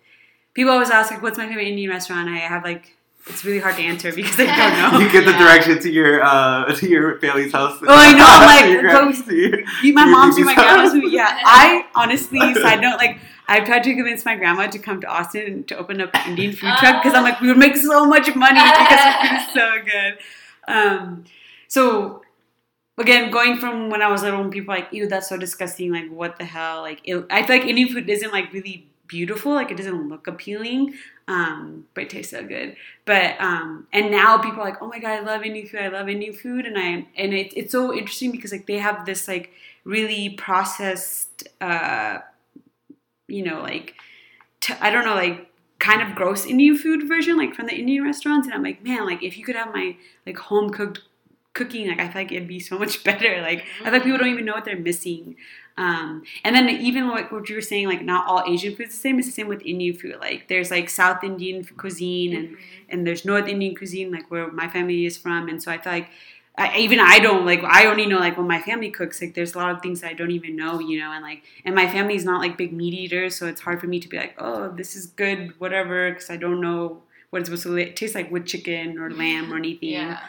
people 0.53 0.71
always 0.71 0.89
ask 0.89 1.11
like, 1.11 1.21
"What's 1.21 1.37
my 1.37 1.47
favorite 1.47 1.67
Indian 1.67 1.89
restaurant?" 1.89 2.29
I 2.29 2.37
have 2.37 2.63
like 2.63 2.95
it's 3.27 3.43
really 3.43 3.59
hard 3.59 3.75
to 3.77 3.81
answer 3.81 4.11
because 4.13 4.39
I 4.39 4.45
don't 4.45 4.93
know. 4.93 4.99
You 5.05 5.11
get 5.11 5.25
the 5.25 5.31
Yeah. 5.31 5.39
direction 5.39 5.79
to 5.81 5.89
your 5.91 6.23
uh, 6.23 6.73
to 6.79 6.87
your 6.87 7.19
family's 7.19 7.51
house. 7.51 7.79
Oh, 7.81 7.85
I 7.89 8.13
know, 8.13 8.25
I'm 8.27 8.45
like, 8.83 8.93
go- 8.93 9.11
gra- 9.11 9.23
to 9.25 9.35
your- 9.35 9.59
You- 9.83 9.93
my 9.93 10.05
mom's 10.05 10.37
and 10.37 10.45
my 10.45 10.55
grandma's 10.55 10.91
house. 10.93 11.01
food. 11.01 11.11
Yeah, 11.11 11.39
I 11.45 11.85
honestly, 11.95 12.39
side 12.55 12.81
note, 12.81 12.97
like 12.97 13.19
I've 13.47 13.65
tried 13.65 13.83
to 13.83 13.93
convince 13.95 14.25
my 14.25 14.35
grandma 14.35 14.67
to 14.67 14.79
come 14.79 15.01
to 15.01 15.07
Austin 15.07 15.63
to 15.65 15.77
open 15.77 16.01
up 16.01 16.09
an 16.15 16.29
Indian 16.31 16.51
food 16.51 16.73
truck 16.79 17.01
because 17.03 17.15
I'm 17.17 17.23
like, 17.23 17.39
we 17.41 17.47
would 17.47 17.57
make 17.57 17.75
so 17.77 18.05
much 18.05 18.33
money 18.35 18.59
because 18.59 18.99
the 19.05 19.29
food 19.29 19.53
so 19.53 19.71
good. 19.91 20.17
Um, 20.67 21.23
so 21.67 22.21
again, 22.97 23.29
going 23.31 23.57
from 23.57 23.89
when 23.91 24.01
I 24.01 24.07
was 24.09 24.23
little, 24.23 24.39
when 24.41 24.49
people 24.51 24.73
like, 24.73 24.87
ew, 24.91 25.07
that's 25.07 25.29
so 25.29 25.37
disgusting. 25.37 25.91
Like, 25.91 26.09
what 26.09 26.37
the 26.39 26.45
hell? 26.45 26.81
Like, 26.81 27.01
it, 27.03 27.23
I 27.29 27.43
feel 27.45 27.57
like 27.57 27.67
Indian 27.67 27.89
food 27.89 28.09
isn't 28.09 28.31
like 28.31 28.51
really 28.53 28.87
beautiful. 29.07 29.53
Like, 29.53 29.69
it 29.71 29.77
doesn't 29.77 30.09
look 30.09 30.25
appealing. 30.27 30.93
Um, 31.27 31.85
but 31.95 32.03
it 32.03 32.09
tastes 32.11 32.31
so 32.31 32.43
good. 32.45 32.75
But 33.05 33.39
um, 33.39 33.87
and 33.91 34.11
now 34.11 34.37
people 34.37 34.61
are 34.61 34.65
like, 34.65 34.81
oh 34.81 34.87
my 34.87 34.99
god, 34.99 35.11
I 35.11 35.19
love 35.21 35.43
Indian 35.43 35.67
food. 35.67 35.79
I 35.81 35.87
love 35.87 36.07
Indian 36.07 36.33
food, 36.33 36.65
and 36.65 36.77
I 36.77 37.07
and 37.17 37.33
it, 37.33 37.51
it's 37.57 37.71
so 37.71 37.93
interesting 37.93 38.31
because 38.31 38.51
like 38.51 38.67
they 38.67 38.77
have 38.77 39.05
this 39.05 39.27
like 39.27 39.51
really 39.85 40.29
processed, 40.29 41.47
uh, 41.61 42.19
you 43.27 43.43
know, 43.43 43.61
like 43.61 43.95
I 44.79 44.91
don't 44.91 45.05
know, 45.05 45.15
like 45.15 45.49
kind 45.79 46.01
of 46.01 46.15
gross 46.15 46.45
Indian 46.45 46.77
food 46.77 47.07
version, 47.07 47.37
like 47.37 47.53
from 47.55 47.67
the 47.67 47.75
Indian 47.75 48.03
restaurants. 48.03 48.47
And 48.47 48.53
I'm 48.53 48.63
like, 48.63 48.83
man, 48.83 49.05
like 49.05 49.23
if 49.23 49.37
you 49.37 49.43
could 49.43 49.55
have 49.55 49.73
my 49.73 49.95
like 50.25 50.37
home 50.37 50.69
cooked 50.69 51.01
cooking, 51.53 51.87
like 51.87 51.99
I 51.99 52.07
feel 52.07 52.21
like 52.21 52.31
it'd 52.31 52.47
be 52.47 52.59
so 52.59 52.77
much 52.77 53.03
better. 53.03 53.41
Like 53.41 53.65
I 53.81 53.85
feel 53.85 53.93
like 53.93 54.03
people 54.03 54.17
don't 54.19 54.27
even 54.29 54.45
know 54.45 54.53
what 54.53 54.65
they're 54.65 54.77
missing. 54.77 55.37
Um, 55.77 56.23
and 56.43 56.55
then 56.55 56.69
even 56.69 57.09
like 57.09 57.31
what 57.31 57.49
you 57.49 57.55
were 57.55 57.61
saying, 57.61 57.87
like 57.87 58.01
not 58.01 58.27
all 58.27 58.43
Asian 58.47 58.75
food 58.75 58.87
is 58.87 58.93
the 58.93 58.99
same. 58.99 59.19
It's 59.19 59.27
the 59.27 59.33
same 59.33 59.47
with 59.47 59.61
Indian 59.61 59.95
food. 59.95 60.15
Like 60.19 60.47
there's 60.47 60.71
like 60.71 60.89
South 60.89 61.23
Indian 61.23 61.65
cuisine 61.65 62.35
and 62.35 62.57
and 62.89 63.05
there's 63.05 63.25
North 63.25 63.47
Indian 63.47 63.75
cuisine, 63.75 64.11
like 64.11 64.31
where 64.31 64.49
my 64.51 64.69
family 64.69 65.05
is 65.05 65.17
from, 65.17 65.49
and 65.49 65.61
so 65.61 65.71
I 65.71 65.77
feel 65.77 65.91
like 65.91 66.09
I, 66.57 66.77
even 66.77 66.99
I 67.01 67.19
don't 67.19 67.45
like 67.45 67.61
I 67.63 67.87
only 67.87 68.05
know 68.05 68.19
like 68.19 68.37
when 68.37 68.47
my 68.47 68.61
family 68.61 68.89
cooks. 68.89 69.21
Like 69.21 69.33
there's 69.33 69.53
a 69.53 69.57
lot 69.57 69.71
of 69.71 69.81
things 69.81 70.01
that 70.01 70.11
I 70.11 70.13
don't 70.13 70.31
even 70.31 70.55
know, 70.55 70.79
you 70.79 70.99
know, 70.99 71.11
and 71.11 71.21
like 71.21 71.43
and 71.65 71.75
my 71.75 71.87
family's 71.87 72.23
not 72.23 72.39
like 72.39 72.57
big 72.57 72.71
meat 72.71 72.93
eaters, 72.93 73.35
so 73.35 73.47
it's 73.47 73.61
hard 73.61 73.81
for 73.81 73.87
me 73.87 73.99
to 73.99 74.07
be 74.07 74.17
like, 74.17 74.35
oh, 74.37 74.69
this 74.69 74.95
is 74.95 75.07
good, 75.07 75.59
whatever, 75.59 76.11
because 76.11 76.29
I 76.29 76.37
don't 76.37 76.61
know 76.61 77.01
what 77.31 77.41
it's 77.41 77.49
supposed 77.49 77.63
to 77.63 77.93
taste 77.93 78.15
like 78.15 78.31
with 78.31 78.45
chicken 78.45 78.97
or 78.97 79.11
lamb 79.23 79.51
or 79.51 79.57
anything. 79.57 79.89
Yeah. 79.89 80.21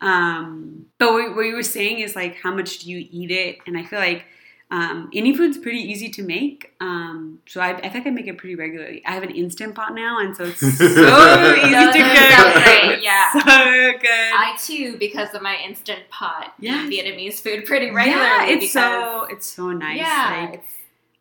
Um, 0.00 0.86
but 0.98 1.12
what, 1.12 1.36
what 1.36 1.42
you 1.42 1.54
were 1.54 1.62
saying 1.62 2.00
is 2.00 2.14
like, 2.14 2.36
how 2.36 2.54
much 2.54 2.80
do 2.80 2.90
you 2.90 3.06
eat 3.10 3.30
it? 3.30 3.58
And 3.66 3.78
I 3.78 3.84
feel 3.84 4.00
like 4.00 4.26
um, 4.72 5.10
Indian 5.12 5.36
food's 5.36 5.58
pretty 5.58 5.78
easy 5.80 6.08
to 6.08 6.22
make. 6.22 6.72
Um, 6.80 7.40
so 7.46 7.60
I, 7.60 7.76
I 7.76 7.88
think 7.90 8.06
I 8.06 8.10
make 8.10 8.26
it 8.26 8.38
pretty 8.38 8.54
regularly. 8.54 9.02
I 9.04 9.12
have 9.12 9.22
an 9.22 9.30
instant 9.30 9.74
pot 9.74 9.94
now, 9.94 10.18
and 10.18 10.34
so 10.36 10.44
it's 10.44 10.60
so 10.60 10.66
easy 10.66 10.80
to 10.80 11.92
cook. 11.92 12.16
sound 12.32 12.64
great, 12.64 13.02
yeah. 13.02 13.32
so 13.32 13.98
good. 14.00 14.32
I 14.34 14.56
too, 14.58 14.96
because 14.98 15.34
of 15.34 15.42
my 15.42 15.56
instant 15.64 16.00
pot, 16.10 16.54
Yes. 16.58 16.90
eat 16.90 17.04
Vietnamese 17.04 17.34
food 17.40 17.66
pretty 17.66 17.90
regularly. 17.90 18.24
yeah, 18.24 18.46
it's 18.46 18.72
because, 18.72 18.72
so 18.72 19.24
it's 19.30 19.46
so 19.46 19.72
nice. 19.72 19.98
yeah, 19.98 20.48
Like, 20.50 20.64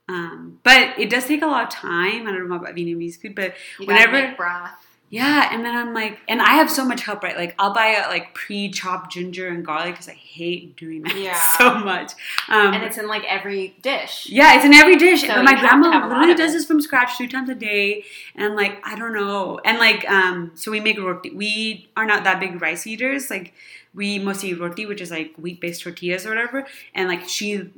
um, 0.09 0.59
but 0.63 0.97
it 0.97 1.09
does 1.09 1.25
take 1.25 1.41
a 1.41 1.45
lot 1.47 1.63
of 1.63 1.69
time. 1.69 2.27
I 2.27 2.31
don't 2.31 2.47
know 2.49 2.55
about 2.55 2.73
Vietnamese 2.75 3.15
food, 3.21 3.35
but 3.35 3.53
you 3.79 3.85
gotta 3.85 4.09
whenever- 4.09 4.27
make 4.29 4.37
broth. 4.37 4.71
Yeah, 5.11 5.49
and 5.51 5.65
then 5.65 5.75
I'm 5.75 5.93
like, 5.93 6.19
and 6.29 6.41
I 6.41 6.53
have 6.53 6.71
so 6.71 6.85
much 6.85 7.01
help, 7.01 7.21
right? 7.21 7.35
Like, 7.35 7.53
I'll 7.59 7.73
buy 7.73 8.01
a 8.01 8.07
like 8.07 8.33
pre-chopped 8.33 9.11
ginger 9.11 9.49
and 9.49 9.63
garlic 9.65 9.93
because 9.95 10.07
I 10.07 10.13
hate 10.13 10.77
doing 10.77 11.01
that 11.03 11.17
Yeah. 11.17 11.37
so 11.57 11.79
much. 11.79 12.13
Um, 12.47 12.73
and 12.73 12.83
it's 12.83 12.97
in 12.97 13.09
like 13.09 13.25
every 13.25 13.75
dish. 13.81 14.27
yeah, 14.29 14.55
it's 14.55 14.63
in 14.63 14.73
every 14.73 14.95
dish. 14.95 15.21
So 15.21 15.27
but 15.27 15.43
my 15.43 15.51
you 15.51 15.57
have 15.57 15.63
to 15.63 15.67
grandma 15.67 15.91
have 15.91 16.03
a 16.03 16.07
lot 16.07 16.19
literally 16.21 16.35
does 16.35 16.53
this 16.53 16.65
from 16.65 16.79
scratch 16.79 17.17
two 17.17 17.27
times 17.27 17.49
a 17.49 17.55
day, 17.55 18.05
and 18.35 18.55
like 18.55 18.79
I 18.87 18.95
don't 18.95 19.13
know, 19.13 19.59
and 19.65 19.79
like 19.79 20.09
um, 20.09 20.51
so 20.55 20.71
we 20.71 20.79
make 20.79 20.97
roti. 20.97 21.31
We 21.31 21.89
are 21.97 22.05
not 22.05 22.23
that 22.23 22.39
big 22.39 22.61
rice 22.61 22.87
eaters. 22.87 23.29
Like 23.29 23.53
we 23.93 24.19
mostly 24.19 24.49
eat 24.49 24.59
roti, 24.59 24.85
which 24.85 25.01
is 25.01 25.11
like 25.11 25.33
wheat-based 25.37 25.81
tortillas 25.81 26.25
or 26.25 26.29
whatever. 26.29 26.65
And 26.95 27.09
like 27.09 27.27
she 27.27 27.69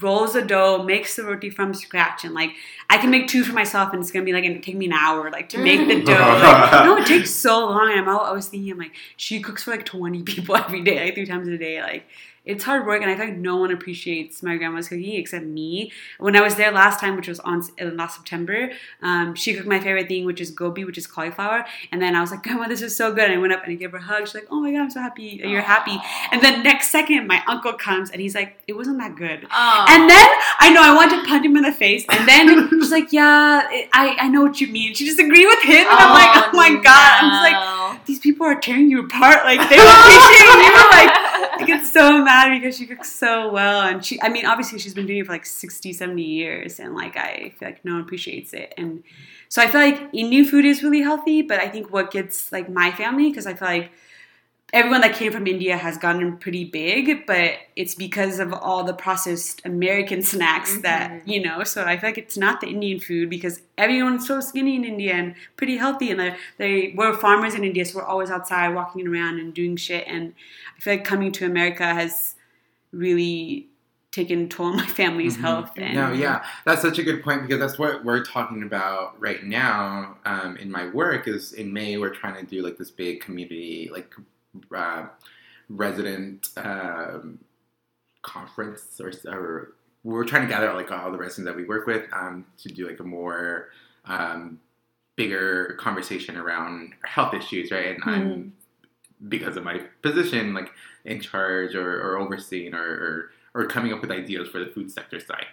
rolls 0.00 0.34
the 0.34 0.42
dough, 0.42 0.82
makes 0.82 1.16
the 1.16 1.24
roti 1.24 1.50
from 1.50 1.72
scratch, 1.72 2.24
and 2.24 2.34
like 2.34 2.50
I 2.90 2.98
can 2.98 3.10
make 3.10 3.28
two 3.28 3.42
for 3.44 3.52
myself, 3.52 3.92
and 3.92 4.02
it's 4.02 4.10
gonna 4.10 4.24
be 4.24 4.32
like 4.32 4.44
it 4.44 4.62
take 4.62 4.76
me 4.76 4.86
an 4.86 4.92
hour 4.92 5.30
like 5.30 5.48
to 5.50 5.58
make 5.58 5.88
the 5.88 6.02
dough. 6.04 6.12
Like, 6.12 6.84
no, 6.84 6.96
it 6.98 7.06
takes 7.06 7.30
so 7.30 7.66
long. 7.66 7.90
And 7.90 8.00
I'm 8.00 8.08
always 8.08 8.48
thinking, 8.48 8.72
I'm 8.72 8.78
like, 8.78 8.94
she 9.16 9.40
cooks 9.40 9.64
for 9.64 9.70
like 9.70 9.86
20 9.86 10.22
people 10.24 10.56
every 10.56 10.82
day, 10.82 11.04
like 11.04 11.14
three 11.14 11.26
times 11.26 11.48
a 11.48 11.56
day. 11.56 11.80
Like, 11.80 12.04
it's 12.44 12.64
hard 12.64 12.86
work, 12.86 13.02
and 13.02 13.10
I 13.10 13.16
feel 13.16 13.26
like 13.26 13.36
no 13.36 13.56
one 13.56 13.70
appreciates 13.70 14.42
my 14.42 14.56
grandma's 14.56 14.88
cooking 14.88 15.14
except 15.14 15.44
me. 15.44 15.92
When 16.18 16.34
I 16.34 16.40
was 16.40 16.56
there 16.56 16.72
last 16.72 16.98
time, 16.98 17.14
which 17.16 17.28
was 17.28 17.38
on 17.40 17.62
uh, 17.80 17.84
last 17.86 18.16
September, 18.16 18.70
um, 19.00 19.34
she 19.36 19.54
cooked 19.54 19.68
my 19.68 19.78
favorite 19.78 20.08
thing, 20.08 20.24
which 20.24 20.40
is 20.40 20.50
gobi, 20.50 20.84
which 20.84 20.98
is 20.98 21.06
cauliflower. 21.06 21.64
And 21.92 22.02
then 22.02 22.16
I 22.16 22.20
was 22.20 22.32
like, 22.32 22.42
Grandma, 22.42 22.66
this 22.66 22.82
is 22.82 22.96
so 22.96 23.12
good. 23.12 23.24
And 23.24 23.34
I 23.34 23.38
went 23.38 23.52
up 23.52 23.62
and 23.62 23.72
I 23.72 23.76
gave 23.76 23.92
her 23.92 23.98
a 23.98 24.02
hug. 24.02 24.26
She's 24.26 24.34
like, 24.34 24.48
Oh 24.50 24.60
my 24.60 24.72
god, 24.72 24.80
I'm 24.80 24.90
so 24.90 25.00
happy 25.00 25.40
you're 25.44 25.60
happy. 25.60 25.98
And 26.32 26.42
then 26.42 26.62
next 26.62 26.90
second, 26.90 27.26
my 27.26 27.42
uncle 27.46 27.74
comes 27.74 28.10
and 28.10 28.20
he's 28.20 28.34
like, 28.34 28.58
It 28.66 28.72
wasn't 28.72 28.98
that 28.98 29.14
good. 29.14 29.46
Oh. 29.50 29.86
And 29.88 30.10
then 30.10 30.28
I 30.58 30.72
know 30.72 30.82
I 30.82 30.94
want 30.94 31.10
to 31.12 31.28
punch 31.28 31.44
him 31.44 31.56
in 31.56 31.62
the 31.62 31.72
face, 31.72 32.04
and 32.08 32.28
then 32.28 32.68
she's 32.70 32.90
like, 32.90 33.12
"Yeah, 33.12 33.68
it, 33.70 33.88
I 33.92 34.16
I 34.20 34.28
know 34.28 34.42
what 34.42 34.60
you 34.60 34.68
mean." 34.68 34.94
She 34.94 35.04
disagreed 35.04 35.46
with 35.46 35.62
him, 35.64 35.86
and 35.86 35.98
I'm 36.02 36.12
like, 36.14 36.32
"Oh 36.34 36.56
my 36.56 36.70
god!" 36.80 37.12
I'm 37.20 37.30
just 37.30 37.44
like, 37.48 38.06
"These 38.06 38.20
people 38.20 38.46
are 38.46 38.58
tearing 38.58 38.90
you 38.90 39.04
apart. 39.04 39.44
Like 39.44 39.58
they 39.68 39.76
don't 39.76 39.98
appreciate 39.98 40.46
you." 40.46 40.74
Like 40.92 41.12
I 41.60 41.64
get 41.66 41.84
so 41.84 42.22
mad 42.22 42.31
because 42.58 42.76
she 42.76 42.86
cooks 42.86 43.12
so 43.12 43.50
well, 43.50 43.82
and 43.82 44.04
she 44.04 44.20
I 44.22 44.28
mean, 44.28 44.46
obviously 44.46 44.78
she's 44.78 44.94
been 44.94 45.06
doing 45.06 45.20
it 45.20 45.26
for 45.26 45.32
like 45.32 45.46
60, 45.46 45.92
70 45.92 46.22
years, 46.22 46.80
and 46.80 46.94
like 46.94 47.16
I 47.16 47.52
feel 47.58 47.68
like 47.68 47.84
no 47.84 47.92
one 47.92 48.02
appreciates 48.02 48.52
it, 48.52 48.74
and 48.76 49.02
so 49.48 49.62
I 49.62 49.68
feel 49.68 49.80
like 49.80 50.08
Indian 50.12 50.44
food 50.44 50.64
is 50.64 50.82
really 50.82 51.02
healthy, 51.02 51.42
but 51.42 51.60
I 51.60 51.68
think 51.68 51.92
what 51.92 52.10
gets 52.10 52.50
like 52.52 52.70
my 52.70 52.90
family 52.92 53.28
because 53.30 53.46
I 53.46 53.54
feel 53.54 53.68
like 53.68 53.92
everyone 54.72 55.02
that 55.02 55.14
came 55.14 55.30
from 55.30 55.46
India 55.46 55.76
has 55.76 55.98
gotten 55.98 56.36
pretty 56.38 56.64
big, 56.64 57.26
but 57.26 57.56
it's 57.76 57.94
because 57.94 58.38
of 58.38 58.52
all 58.54 58.84
the 58.84 58.94
processed 58.94 59.60
American 59.66 60.22
snacks 60.32 60.78
that, 60.78 61.26
you 61.28 61.42
know, 61.42 61.62
so 61.62 61.84
I 61.84 61.98
feel 61.98 62.08
like 62.08 62.18
it's 62.18 62.38
not 62.38 62.60
the 62.62 62.68
Indian 62.68 62.98
food 62.98 63.28
because 63.28 63.60
everyone's 63.76 64.26
so 64.26 64.40
skinny 64.40 64.76
in 64.76 64.84
India 64.84 65.12
and 65.14 65.34
pretty 65.56 65.76
healthy 65.76 66.10
and 66.10 66.18
they 66.18 66.36
they 66.56 66.94
we're 66.96 67.14
farmers 67.16 67.54
in 67.54 67.64
India, 67.64 67.84
so 67.84 67.98
we're 67.98 68.04
always 68.06 68.30
outside 68.30 68.74
walking 68.74 69.06
around 69.06 69.38
and 69.38 69.52
doing 69.52 69.76
shit 69.76 70.04
and 70.06 70.32
I 70.76 70.80
feel 70.80 70.94
like 70.94 71.04
coming 71.04 71.32
to 71.32 71.44
America 71.46 71.84
has 71.84 72.34
really 72.92 73.68
taken 74.10 74.46
toll 74.48 74.66
on 74.66 74.76
my 74.76 74.86
family's 74.86 75.36
Mhm. 75.38 75.40
health 75.40 75.70
and 75.78 75.94
No, 75.94 76.12
yeah, 76.12 76.44
that's 76.66 76.82
such 76.82 76.98
a 76.98 77.02
good 77.02 77.22
point 77.22 77.42
because 77.42 77.58
that's 77.58 77.78
what 77.78 78.04
we're 78.04 78.22
talking 78.22 78.62
about 78.62 79.18
right 79.18 79.42
now 79.42 80.18
um, 80.26 80.56
in 80.58 80.70
my 80.70 80.86
work. 80.88 81.26
Is 81.28 81.52
in 81.54 81.72
May 81.72 81.96
we're 81.96 82.14
trying 82.14 82.34
to 82.34 82.44
do 82.44 82.62
like 82.62 82.76
this 82.76 82.90
big 82.90 83.20
community 83.22 83.88
like 83.90 84.14
uh, 84.74 85.06
resident 85.68 86.48
um, 86.56 87.38
conference 88.22 89.00
or, 89.00 89.12
or 89.26 89.72
we're 90.04 90.24
trying 90.24 90.42
to 90.42 90.48
gather 90.48 90.72
like 90.74 90.90
all 90.90 91.10
the 91.12 91.18
residents 91.18 91.46
that 91.50 91.56
we 91.56 91.64
work 91.64 91.86
with 91.86 92.04
um, 92.12 92.44
to 92.58 92.68
do 92.68 92.88
like 92.88 93.00
a 93.00 93.04
more 93.04 93.68
um, 94.06 94.58
bigger 95.16 95.76
conversation 95.78 96.36
around 96.36 96.92
health 97.04 97.34
issues, 97.34 97.70
right? 97.70 97.94
And 97.94 98.02
I'm 98.04 98.52
because 99.28 99.56
of 99.56 99.62
my 99.62 99.78
position, 100.02 100.52
like 100.54 100.70
in 101.04 101.20
charge 101.20 101.74
or, 101.76 102.00
or 102.02 102.18
overseeing 102.18 102.74
or, 102.74 102.82
or 102.82 103.30
or 103.54 103.66
coming 103.66 103.92
up 103.92 104.00
with 104.00 104.10
ideas 104.10 104.48
for 104.48 104.58
the 104.60 104.66
food 104.66 104.90
sector 104.90 105.20
side. 105.20 105.44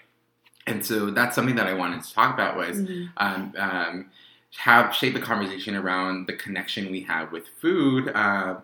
And 0.66 0.86
so 0.86 1.10
that's 1.12 1.36
something 1.36 1.56
that 1.56 1.68
I 1.68 1.74
wanted 1.74 2.02
to 2.04 2.14
talk 2.14 2.34
about 2.34 2.56
was 2.56 2.78
Mhm. 2.82 3.10
um, 3.18 3.54
um, 3.58 4.06
have 4.58 4.96
shape 4.96 5.14
the 5.14 5.20
conversation 5.20 5.76
around 5.76 6.26
the 6.28 6.34
connection 6.34 6.92
we 6.92 7.02
have 7.02 7.32
with 7.34 7.48
food 7.62 8.08
uh, 8.16 8.56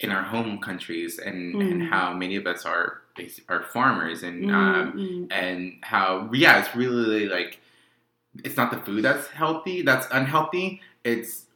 in 0.00 0.10
our 0.10 0.22
home 0.22 0.58
countries 0.58 1.18
and, 1.18 1.54
and 1.62 1.82
Mm. 1.82 1.88
how 1.88 2.12
many 2.12 2.36
of 2.36 2.46
us 2.46 2.64
are 2.64 3.02
are 3.48 3.62
farmers 3.64 4.22
and 4.22 4.50
um, 4.50 4.92
Mhm. 4.94 5.26
and 5.30 5.74
how 5.82 6.30
yeah 6.32 6.58
it's 6.60 6.74
really 6.74 7.28
like 7.28 7.60
it's 8.42 8.56
not 8.56 8.70
the 8.70 8.78
food 8.78 9.02
that's 9.04 9.28
healthy 9.28 9.82
that's 9.82 10.06
unhealthy 10.12 10.80
it's 11.04 11.46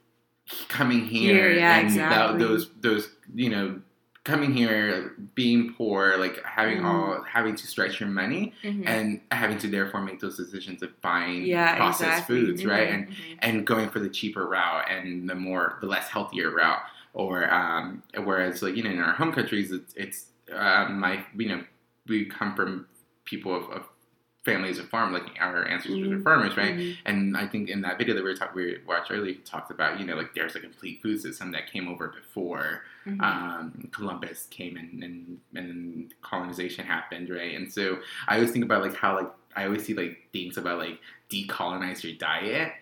coming 0.68 1.00
here, 1.06 1.48
Here, 1.50 1.52
yeah, 1.58 1.76
and 1.78 1.86
exactly. 1.88 2.38
that, 2.38 2.38
those 2.46 2.70
those 2.82 3.08
you 3.34 3.48
know 3.48 3.80
coming 4.24 4.52
here 4.54 5.14
being 5.34 5.72
poor 5.74 6.16
like 6.18 6.42
having 6.44 6.78
Mhm. 6.78 6.84
all 6.84 7.22
having 7.22 7.54
to 7.56 7.66
stretch 7.66 8.00
your 8.00 8.08
money 8.08 8.52
Mhm. 8.62 8.82
and 8.86 9.20
having 9.32 9.56
to 9.58 9.68
therefore 9.68 10.02
make 10.02 10.20
those 10.20 10.36
decisions 10.36 10.82
of 10.82 11.00
buying 11.00 11.46
Yeah, 11.46 11.76
processed 11.76 12.02
exactly. 12.24 12.40
foods 12.46 12.66
right 12.66 12.88
and 12.90 13.08
Mhm. 13.08 13.14
and 13.40 13.66
going 13.66 13.88
for 13.88 14.00
the 14.00 14.08
cheaper 14.10 14.46
route 14.46 14.90
and 14.90 15.28
the 15.30 15.34
more 15.36 15.78
the 15.80 15.86
less 15.86 16.08
healthier 16.08 16.50
route 16.50 16.82
or 17.16 17.52
um, 17.52 18.02
whereas 18.24 18.62
like 18.62 18.76
you 18.76 18.82
know 18.84 18.90
in 18.90 19.00
our 19.00 19.14
home 19.14 19.32
countries 19.32 19.72
it's, 19.72 19.92
it's 19.96 20.26
um, 20.52 21.00
my 21.00 21.24
you 21.36 21.48
know 21.48 21.60
we 22.06 22.24
come 22.26 22.54
from 22.54 22.86
people 23.24 23.52
of, 23.56 23.64
of 23.70 23.82
families 24.44 24.78
of 24.78 24.88
farm 24.88 25.12
like 25.12 25.24
our 25.40 25.66
ancestors 25.66 26.06
Mhm. 26.06 26.20
are 26.20 26.22
farmers 26.22 26.56
right 26.56 26.76
Mhm. 26.76 26.96
and 27.06 27.36
I 27.36 27.46
think 27.48 27.68
in 27.68 27.80
that 27.80 27.98
video 27.98 28.14
that 28.14 28.22
we 28.22 28.30
were 28.30 28.36
talking 28.36 28.54
we 28.54 28.78
watched 28.86 29.10
earlier 29.10 29.34
talked 29.44 29.72
about 29.72 29.98
you 29.98 30.06
know 30.06 30.14
like 30.14 30.34
there's 30.36 30.54
a 30.54 30.60
complete 30.60 31.02
food 31.02 31.20
system 31.20 31.50
that 31.52 31.64
came 31.72 31.88
over 31.88 32.08
before 32.08 32.82
Mhm. 33.06 33.22
um, 33.22 33.88
Columbus 33.92 34.46
came 34.50 34.76
in 34.76 35.02
and 35.02 35.40
and 35.60 36.12
colonization 36.22 36.84
happened, 36.84 37.30
right? 37.30 37.54
And 37.56 37.72
so 37.72 37.98
I 38.28 38.34
always 38.36 38.50
think 38.52 38.64
about 38.64 38.82
like 38.82 38.94
how 38.96 39.14
like 39.20 39.30
I 39.56 39.64
always 39.64 39.84
see 39.86 39.94
like 39.94 40.28
things 40.32 40.56
about 40.58 40.78
like 40.78 40.98
decolonize 41.30 42.02
your 42.04 42.14
diet. 42.14 42.72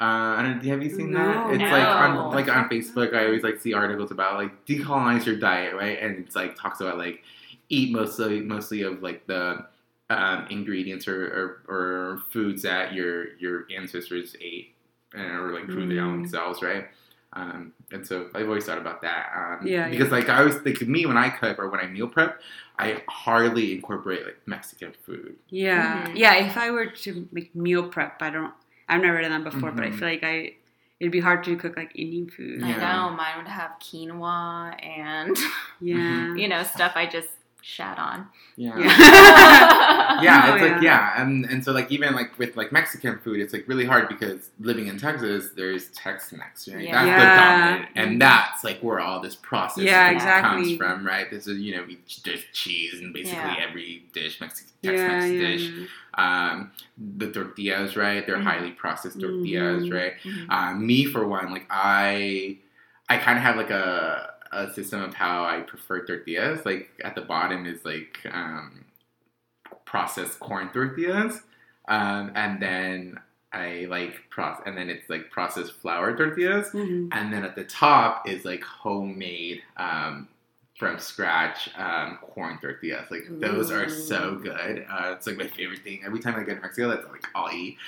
Uh, 0.00 0.04
I 0.38 0.42
don't, 0.42 0.64
have 0.64 0.82
you 0.82 0.90
seen 0.90 1.12
that? 1.12 1.46
No. 1.46 1.52
It's 1.52 1.60
like 1.62 1.86
on 1.86 2.32
like 2.32 2.48
on 2.48 2.68
Facebook. 2.68 3.14
I 3.14 3.26
always 3.26 3.42
like 3.44 3.60
see 3.60 3.72
articles 3.74 4.10
about 4.10 4.36
like 4.38 4.66
decolonize 4.66 5.24
your 5.24 5.36
diet, 5.36 5.74
right? 5.74 5.98
And 6.00 6.18
it's 6.24 6.34
like 6.34 6.56
talks 6.56 6.80
about 6.80 6.98
like 6.98 7.22
eat 7.68 7.92
mostly 7.92 8.40
mostly 8.40 8.82
of 8.82 9.02
like 9.02 9.26
the 9.26 9.64
um, 10.10 10.46
ingredients 10.50 11.08
or, 11.08 11.60
or, 11.68 11.74
or 11.74 12.22
foods 12.30 12.62
that 12.62 12.92
your 12.92 13.36
your 13.38 13.66
ancestors 13.74 14.36
ate 14.40 14.74
and, 15.14 15.30
or 15.30 15.52
like 15.54 15.66
grew 15.66 15.86
their 15.88 16.02
own 16.04 16.26
Mm. 16.26 16.30
selves, 16.30 16.60
right? 16.60 16.86
Um, 17.32 17.72
and 17.90 18.06
so 18.06 18.28
I've 18.34 18.46
always 18.46 18.64
thought 18.64 18.78
about 18.78 19.00
that. 19.02 19.32
Um, 19.60 19.66
Yeah, 19.66 19.88
Because 19.88 20.10
like 20.10 20.28
I 20.28 20.38
always 20.40 20.56
think 20.56 20.80
of 20.82 20.88
me 20.88 21.06
when 21.06 21.16
I 21.16 21.30
cook 21.30 21.58
or 21.58 21.68
when 21.68 21.80
I 21.80 21.86
meal 21.86 22.06
prep, 22.08 22.40
I 22.78 23.02
hardly 23.08 23.74
incorporate 23.74 24.24
like 24.24 24.38
Mexican 24.46 24.92
food. 25.04 25.36
Yeah, 25.50 26.06
Mhm. 26.08 26.16
yeah. 26.16 26.34
If 26.46 26.56
I 26.56 26.70
were 26.70 26.86
to 26.86 27.28
make 27.32 27.54
meal 27.54 27.88
prep, 27.88 28.20
I 28.22 28.30
don't. 28.30 28.52
I've 28.88 29.02
never 29.02 29.20
done 29.20 29.30
that 29.42 29.44
before, 29.50 29.72
but 29.72 29.84
I 29.84 29.88
Mhm. 29.88 29.98
feel 29.98 30.08
like 30.08 30.24
I. 30.24 30.54
It'd 31.00 31.12
be 31.12 31.20
hard 31.20 31.42
to 31.44 31.56
cook 31.56 31.76
like 31.76 31.90
Indian 31.96 32.30
food. 32.30 32.62
I 32.62 32.70
know 32.78 33.10
mine 33.10 33.36
would 33.38 33.48
have 33.48 33.72
quinoa 33.80 34.74
and 34.82 35.36
Yeah. 35.80 36.34
you 36.34 36.48
know 36.48 36.62
stuff 36.62 36.92
I 36.94 37.06
just 37.06 37.28
shat 37.66 37.98
on. 37.98 38.28
Yeah. 38.56 38.78
Yeah. 38.78 38.88
yeah, 40.22 40.46
Oh, 40.50 40.54
it's 40.54 40.62
like 40.72 40.82
yeah, 40.82 41.20
and 41.20 41.46
and 41.46 41.64
so 41.64 41.72
like 41.72 41.90
even 41.90 42.14
like 42.14 42.38
with 42.38 42.56
like 42.56 42.72
Mexican 42.72 43.18
food, 43.18 43.40
it's 43.40 43.52
like 43.54 43.66
really 43.66 43.86
hard 43.86 44.06
because 44.08 44.50
living 44.60 44.86
in 44.88 44.98
Texas, 44.98 45.50
there's 45.56 45.88
Tex-Mex, 45.92 46.68
right? 46.68 46.80
Yeah. 46.82 46.92
That's 46.92 47.06
Yeah. 47.06 47.18
the 47.18 47.40
dominant, 47.70 47.88
and 47.96 48.20
that's 48.20 48.64
like 48.64 48.80
where 48.80 49.00
all 49.00 49.20
this 49.20 49.34
process 49.34 49.84
Yeah, 49.84 50.08
food 50.08 50.16
exactly. 50.16 50.62
comes 50.64 50.76
from, 50.76 51.06
right? 51.06 51.30
This 51.30 51.46
is 51.46 51.58
you 51.58 51.74
know 51.76 51.84
we, 51.88 51.98
there's 52.24 52.42
cheese 52.52 53.00
in 53.00 53.12
basically 53.14 53.38
Yeah. 53.38 53.66
every 53.68 54.04
dish, 54.12 54.40
Mexican 54.40 54.72
Tex-Mex 54.82 55.24
yeah, 55.32 55.38
dish. 55.38 55.70
Um, 56.14 56.70
the 57.16 57.32
tortillas, 57.32 57.96
right? 57.96 58.24
They're 58.26 58.36
Mhm. 58.36 58.44
highly 58.44 58.70
processed 58.72 59.18
tortillas, 59.20 59.84
Mhm. 59.84 59.92
right? 59.94 60.12
Mhm. 60.22 60.46
Uh, 60.50 60.74
me 60.74 61.06
for 61.06 61.26
one, 61.26 61.50
like 61.50 61.66
I, 61.70 62.58
I 63.08 63.16
kind 63.16 63.36
of 63.38 63.42
have 63.42 63.56
like 63.56 63.70
a 63.70 64.33
a 64.54 64.72
system 64.72 65.02
of 65.02 65.14
how 65.14 65.44
I 65.44 65.60
prefer 65.60 66.04
tortillas. 66.06 66.64
Like 66.64 66.90
at 67.04 67.14
the 67.14 67.22
bottom 67.22 67.66
is 67.66 67.84
like 67.84 68.18
um, 68.32 68.84
processed 69.84 70.38
corn 70.40 70.68
tortillas, 70.72 71.40
um, 71.88 72.32
and 72.34 72.60
then 72.60 73.18
I 73.52 73.86
like 73.88 74.14
process, 74.30 74.62
and 74.66 74.76
then 74.76 74.88
it's 74.90 75.08
like 75.10 75.30
processed 75.30 75.72
flour 75.74 76.16
tortillas, 76.16 76.70
Mhm. 76.70 77.08
and 77.12 77.32
then 77.32 77.44
at 77.44 77.54
the 77.56 77.64
top 77.64 78.28
is 78.28 78.44
like 78.44 78.62
homemade. 78.62 79.62
Um, 79.76 80.28
from 80.76 80.98
scratch 80.98 81.70
um, 81.78 82.18
corn 82.20 82.58
tortillas, 82.60 83.08
like 83.08 83.22
those 83.38 83.70
are 83.70 83.88
so 83.88 84.34
good. 84.34 84.84
Uh, 84.90 85.12
it's 85.16 85.24
like 85.24 85.36
my 85.36 85.46
favorite 85.46 85.84
thing. 85.84 86.02
Every 86.04 86.18
time 86.18 86.34
I 86.34 86.42
go 86.42 86.52
to 86.52 86.60
Mexico, 86.60 86.88
that's 86.88 87.06
like 87.12 87.24
all 87.32 87.46
I 87.46 87.54
eat. 87.54 87.78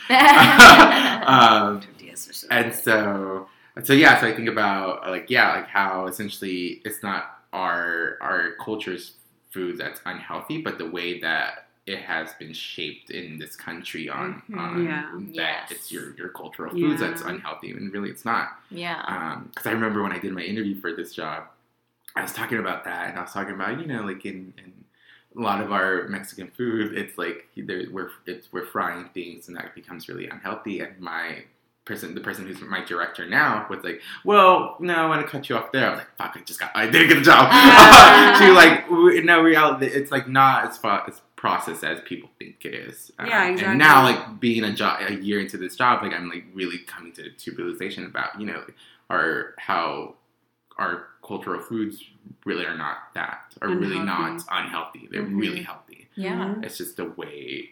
um, 1.26 1.80
Tortillas 1.80 2.28
are 2.28 2.32
so 2.32 2.46
and 2.50 2.66
good. 2.66 2.74
so 2.84 3.48
so 3.84 3.92
yeah 3.92 4.18
so 4.20 4.26
i 4.26 4.34
think 4.34 4.48
about 4.48 5.08
like 5.10 5.28
yeah 5.30 5.56
like 5.56 5.66
how 5.68 6.06
essentially 6.06 6.80
it's 6.84 7.02
not 7.02 7.42
our 7.52 8.16
our 8.20 8.52
culture's 8.64 9.14
food 9.52 9.78
that's 9.78 10.00
unhealthy 10.06 10.60
but 10.62 10.78
the 10.78 10.88
way 10.88 11.20
that 11.20 11.68
it 11.86 12.00
has 12.00 12.32
been 12.34 12.52
shaped 12.52 13.10
in 13.10 13.38
this 13.38 13.54
country 13.54 14.08
on, 14.08 14.42
Mhm. 14.50 14.58
on 14.58 14.84
Yeah. 14.84 15.10
that 15.12 15.66
Yes. 15.68 15.70
it's 15.70 15.92
your 15.92 16.14
your 16.16 16.30
cultural 16.30 16.70
foods 16.72 17.00
that's 17.00 17.22
unhealthy 17.22 17.70
and 17.72 17.92
really 17.92 18.10
it's 18.10 18.24
not 18.24 18.58
yeah. 18.70 19.40
because 19.48 19.66
i 19.66 19.70
remember 19.72 20.02
when 20.02 20.12
i 20.12 20.18
did 20.18 20.32
my 20.32 20.42
interview 20.42 20.80
for 20.80 20.92
this 20.94 21.14
job 21.14 21.44
i 22.16 22.22
was 22.22 22.32
talking 22.32 22.58
about 22.58 22.84
that 22.84 23.10
and 23.10 23.18
i 23.18 23.22
was 23.22 23.32
talking 23.32 23.54
about 23.54 23.78
you 23.80 23.86
know 23.86 24.02
like 24.02 24.24
in, 24.26 24.52
in 24.58 24.72
a 25.36 25.40
lot 25.42 25.60
of 25.60 25.70
our 25.70 26.08
Mexican 26.08 26.48
food, 26.56 26.96
it's 26.96 27.18
like 27.18 27.46
there, 27.58 27.82
we're 27.92 28.08
it's 28.24 28.50
we're 28.54 28.64
frying 28.64 29.10
things, 29.12 29.48
and 29.48 29.56
that 29.58 29.74
becomes 29.74 30.08
really 30.08 30.26
unhealthy. 30.28 30.80
And 30.80 30.98
my 30.98 31.44
person, 31.86 32.14
the 32.14 32.20
person 32.20 32.46
who's 32.46 32.60
my 32.60 32.84
director 32.84 33.24
now, 33.26 33.66
was 33.70 33.82
like, 33.82 34.02
"Well, 34.24 34.76
no, 34.80 34.94
I 34.94 35.06
want 35.06 35.22
to 35.24 35.28
cut 35.30 35.48
you 35.48 35.56
off 35.56 35.72
there." 35.72 35.86
I 35.86 35.90
was 35.90 35.98
like, 36.00 36.16
"Fuck, 36.18 36.36
I 36.36 36.40
just 36.44 36.60
got, 36.60 36.70
I 36.74 36.86
did 36.86 37.02
a 37.10 37.14
good 37.14 37.24
job." 37.24 37.48
Ah. 37.50 38.36
she 38.40 38.50
like, 38.50 38.88
"W- 38.90 39.22
"No, 39.22 39.40
reality, 39.40 39.86
it's 39.86 40.10
like 40.10 40.28
not 40.28 40.68
as 40.68 40.76
far 40.76 41.02
as 41.08 41.22
processed 41.36 41.84
as 41.84 42.00
people 42.04 42.28
think 42.38 42.64
it 42.64 42.74
is." 42.74 43.10
Um, 43.18 43.26
Yeah, 43.28 43.44
exactly. 43.46 43.70
And 43.70 43.78
now, 43.78 44.02
like 44.02 44.40
being 44.40 44.64
a 44.64 44.74
job 44.74 45.00
a 45.08 45.14
year 45.14 45.40
into 45.40 45.56
this 45.56 45.76
job, 45.76 46.02
like 46.02 46.12
I'm 46.12 46.28
like 46.28 46.44
really 46.52 46.78
coming 46.78 47.12
to 47.12 47.30
to 47.30 47.50
realization 47.52 48.04
about 48.04 48.38
you 48.40 48.46
know 48.46 48.64
our 49.08 49.54
how 49.58 50.14
our 50.78 51.06
cultural 51.26 51.60
foods 51.60 52.02
really 52.44 52.66
are 52.66 52.76
not 52.76 53.14
that 53.14 53.54
are 53.62 53.68
really 53.68 53.98
not 53.98 54.20
Unhealthy. 54.32 54.44
unhealthy. 54.50 55.08
They're 55.10 55.22
Mhm. 55.22 55.40
really 55.40 55.62
healthy. 55.62 56.08
Yeah. 56.16 56.56
It's 56.62 56.76
just 56.78 56.96
the 56.96 57.06
way 57.06 57.70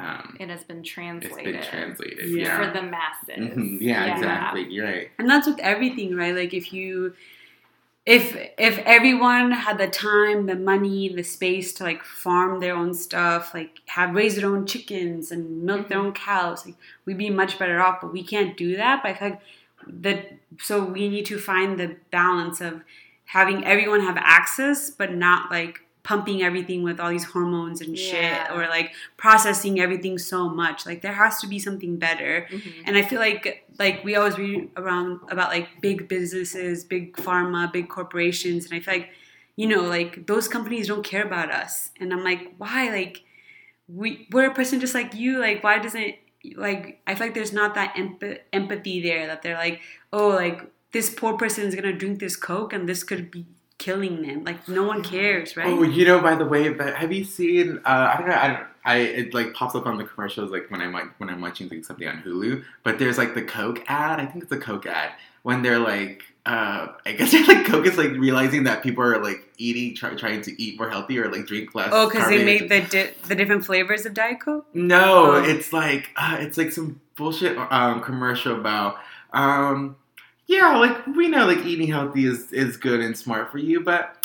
um, 0.00 0.36
It 0.40 0.48
has 0.48 0.64
been 0.64 0.82
translated. 0.82 1.54
It's 1.56 1.66
been 1.68 1.80
translated. 1.80 2.30
Yeah. 2.30 2.42
Yeah, 2.44 2.56
for 2.58 2.72
the 2.78 2.82
masses. 2.82 3.56
Mhm. 3.56 3.78
yeah, 3.80 4.16
exactly. 4.16 4.66
You're 4.72 4.86
right. 4.86 5.10
and 5.18 5.28
that's 5.28 5.46
with 5.46 5.58
everything 5.60 6.14
right 6.16 6.34
like 6.34 6.54
if 6.54 6.72
you 6.72 7.14
if 8.06 8.34
if 8.58 8.78
everyone 8.96 9.50
had 9.50 9.76
the 9.78 9.86
time 9.86 10.46
the 10.46 10.54
money 10.56 11.08
the 11.14 11.22
space 11.22 11.72
to 11.74 11.84
like 11.84 12.02
farm 12.02 12.58
their 12.60 12.74
own 12.74 12.94
stuff 12.94 13.52
like 13.52 13.72
have 13.86 14.14
raise 14.14 14.36
their 14.36 14.46
own 14.46 14.64
chickens 14.66 15.30
and 15.30 15.62
milk 15.62 15.88
their 15.88 15.98
own 15.98 16.12
cows 16.12 16.64
like 16.64 16.74
we'd 17.04 17.18
be 17.18 17.28
much 17.28 17.58
better 17.58 17.78
off 17.78 18.00
but 18.00 18.10
we 18.12 18.22
can't 18.22 18.56
do 18.56 18.74
that 18.76 19.02
but 19.02 19.10
i 19.10 19.14
feel 19.14 19.28
like 19.30 19.40
the 19.86 20.24
so 20.58 20.82
we 20.82 21.08
need 21.08 21.26
to 21.26 21.38
find 21.38 21.78
the 21.78 21.94
balance 22.10 22.60
of 22.62 22.80
having 23.26 23.64
everyone 23.66 24.00
have 24.00 24.16
access 24.18 24.88
but 24.88 25.12
not 25.14 25.50
like 25.50 25.82
pumping 26.10 26.38
everything 26.48 26.80
with 26.88 26.98
all 27.00 27.10
these 27.16 27.28
hormones 27.34 27.78
and 27.84 27.92
shit 27.96 28.22
Yeah. 28.34 28.54
or 28.54 28.62
like 28.76 28.88
processing 29.24 29.74
everything 29.84 30.14
so 30.18 30.40
much 30.62 30.78
like 30.88 31.00
there 31.04 31.16
has 31.24 31.34
to 31.42 31.46
be 31.54 31.58
something 31.66 31.92
better 32.06 32.34
Mhm. 32.50 32.72
and 32.86 32.92
I 33.00 33.02
feel 33.08 33.20
like 33.28 33.44
like 33.84 33.96
we 34.06 34.12
always 34.18 34.36
read 34.44 34.60
around 34.82 35.10
about 35.34 35.48
like 35.56 35.66
big 35.86 35.98
businesses, 36.14 36.74
big 36.94 37.04
pharma, 37.26 37.60
big 37.78 37.86
corporations, 37.96 38.60
and 38.66 38.72
I 38.76 38.80
feel 38.84 38.94
like 38.98 39.08
you 39.60 39.66
know 39.72 39.82
like 39.96 40.12
those 40.32 40.46
companies 40.56 40.84
don't 40.92 41.04
care 41.12 41.24
about 41.30 41.48
us, 41.62 41.72
and 42.00 42.06
I'm 42.12 42.24
like, 42.30 42.42
why? 42.62 42.80
Like 43.00 43.14
we 44.00 44.08
we're 44.32 44.50
a 44.50 44.54
person 44.60 44.80
just 44.86 44.94
like 45.00 45.10
you. 45.22 45.38
Like 45.46 45.58
why 45.64 45.78
doesn't 45.78 46.14
like 46.66 47.00
I 47.06 47.14
feel 47.14 47.26
like 47.28 47.34
there's 47.38 47.52
not 47.62 47.74
that 47.74 47.90
emp- 48.02 48.40
empathy 48.52 48.96
there 49.08 49.26
that 49.30 49.42
they're 49.42 49.60
like, 49.66 49.80
oh, 50.12 50.28
like 50.44 50.58
this 50.92 51.08
poor 51.20 51.32
person 51.42 51.62
is 51.68 51.74
gonna 51.74 51.96
drink 52.02 52.18
this 52.18 52.36
coke 52.36 52.72
and 52.74 52.88
this 52.88 53.02
could 53.10 53.30
be 53.30 53.42
killing 53.80 54.22
them. 54.22 54.44
Like 54.44 54.68
no 54.68 54.84
one 54.84 55.02
cares, 55.02 55.56
right? 55.56 55.66
Oh, 55.66 55.82
you 55.82 56.04
know, 56.04 56.20
by 56.20 56.36
the 56.36 56.44
way, 56.44 56.68
but 56.68 56.94
have 56.94 57.10
you 57.12 57.24
seen? 57.24 57.78
Uh, 57.84 58.12
I 58.14 58.16
don't 58.18 58.28
know. 58.28 58.36
I 58.36 58.46
don't. 58.48 58.66
I 58.82 58.96
it 58.98 59.34
like 59.34 59.52
pops 59.54 59.74
up 59.74 59.86
on 59.86 59.98
the 59.98 60.04
commercials 60.04 60.50
like 60.52 60.70
when 60.70 60.80
I'm 60.80 60.92
like 60.92 61.18
when 61.18 61.28
I'm 61.28 61.40
watching 61.40 61.68
like, 61.68 61.84
something 61.84 62.06
on 62.06 62.22
Hulu. 62.22 62.62
But 62.84 62.98
there's 63.00 63.18
like 63.18 63.34
the 63.34 63.42
Coke 63.42 63.82
ad. 63.88 64.20
I 64.20 64.26
think 64.26 64.44
it's 64.44 64.52
a 64.52 64.58
Coke 64.58 64.86
ad 64.86 65.10
when 65.42 65.62
they're 65.62 65.80
like. 65.80 66.22
Uh, 66.46 66.88
I 67.04 67.12
guess 67.12 67.34
like 67.48 67.66
Coke 67.66 67.84
is 67.86 67.98
like 67.98 68.12
realizing 68.12 68.64
that 68.64 68.82
people 68.82 69.04
are 69.04 69.22
like 69.22 69.46
eating, 69.58 69.94
try, 69.94 70.14
trying 70.14 70.40
to 70.40 70.62
eat 70.62 70.78
more 70.78 70.88
healthy 70.88 71.18
or 71.18 71.30
like 71.30 71.46
drink 71.46 71.74
less. 71.74 71.90
Oh, 71.92 72.08
because 72.08 72.28
they 72.30 72.42
made 72.42 72.70
the 72.70 72.80
di- 72.80 73.10
the 73.28 73.34
different 73.34 73.66
flavors 73.66 74.06
of 74.06 74.14
Diet 74.14 74.40
Coke. 74.40 74.64
No, 74.72 75.32
Oh. 75.32 75.44
it's 75.44 75.70
like 75.70 76.08
uh, 76.16 76.38
it's 76.40 76.56
like 76.56 76.72
some 76.72 76.98
bullshit 77.14 77.58
um, 77.70 78.00
commercial 78.00 78.58
about 78.58 78.96
um, 79.34 79.96
yeah, 80.50 80.76
like 80.76 81.06
we 81.06 81.28
know 81.28 81.46
like 81.46 81.64
eating 81.64 81.86
healthy 81.88 82.26
is 82.26 82.52
is 82.52 82.76
good 82.76 83.00
and 83.00 83.16
smart 83.16 83.50
for 83.52 83.58
you, 83.58 83.80
but 83.80 84.16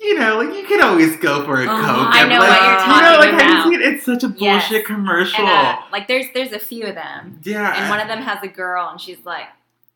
you 0.00 0.18
know, 0.18 0.38
like 0.38 0.54
you 0.56 0.64
can 0.66 0.80
always 0.82 1.16
go 1.16 1.44
for 1.44 1.60
a 1.62 1.66
Uh-huh. 1.68 1.86
coke. 1.86 2.08
I 2.14 2.24
know 2.28 2.38
like, 2.38 2.48
what 2.48 2.62
you're 2.62 2.80
You 2.80 3.02
know, 3.02 3.18
talking 3.18 3.18
like 3.20 3.30
have 3.30 3.50
about. 3.50 3.66
you 3.66 3.78
seen? 3.80 3.94
It's 3.94 4.04
such 4.04 4.22
a 4.24 4.28
Yes. 4.38 4.68
bullshit 4.68 4.86
commercial. 4.86 5.44
And 5.46 5.78
uh, 5.78 5.82
like 5.90 6.06
there's 6.08 6.26
there's 6.34 6.52
a 6.52 6.58
few 6.58 6.86
of 6.86 6.94
them, 6.94 7.40
yeah, 7.42 7.74
and 7.80 7.90
one 7.90 8.00
of 8.00 8.08
them 8.08 8.22
has 8.22 8.38
a 8.42 8.48
girl, 8.48 8.88
and 8.90 9.00
she's 9.00 9.24
like, 9.24 9.46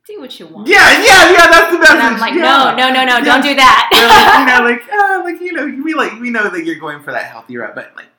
"Do 0.09 0.21
what 0.21 0.39
you 0.41 0.47
want." 0.49 0.69
yeah, 0.69 0.91
yeah, 1.05 1.31
yeah. 1.33 1.47
That's 1.51 1.71
the 1.73 1.79
message. 1.79 1.97
And 1.97 2.03
I'm 2.15 2.21
like, 2.21 2.35
yeah. 2.35 2.75
no, 2.77 2.77
no, 2.77 2.87
no, 2.93 3.05
no, 3.05 3.17
Yeah. 3.19 3.25
don't 3.25 3.43
do 3.43 3.55
that. 3.55 3.89
like, 3.93 4.39
you 4.41 4.47
know, 4.51 4.61
like, 4.71 4.83
uh, 4.93 5.23
like 5.25 5.41
you 5.41 5.53
know, 5.53 5.85
we 5.85 5.95
like 5.95 6.13
we 6.21 6.31
know 6.31 6.51
that 6.51 6.65
you're 6.65 6.81
going 6.87 7.01
for 7.03 7.13
that 7.13 7.27
healthy 7.27 7.57
route, 7.57 7.75
but 7.75 7.93
like, 7.97 8.11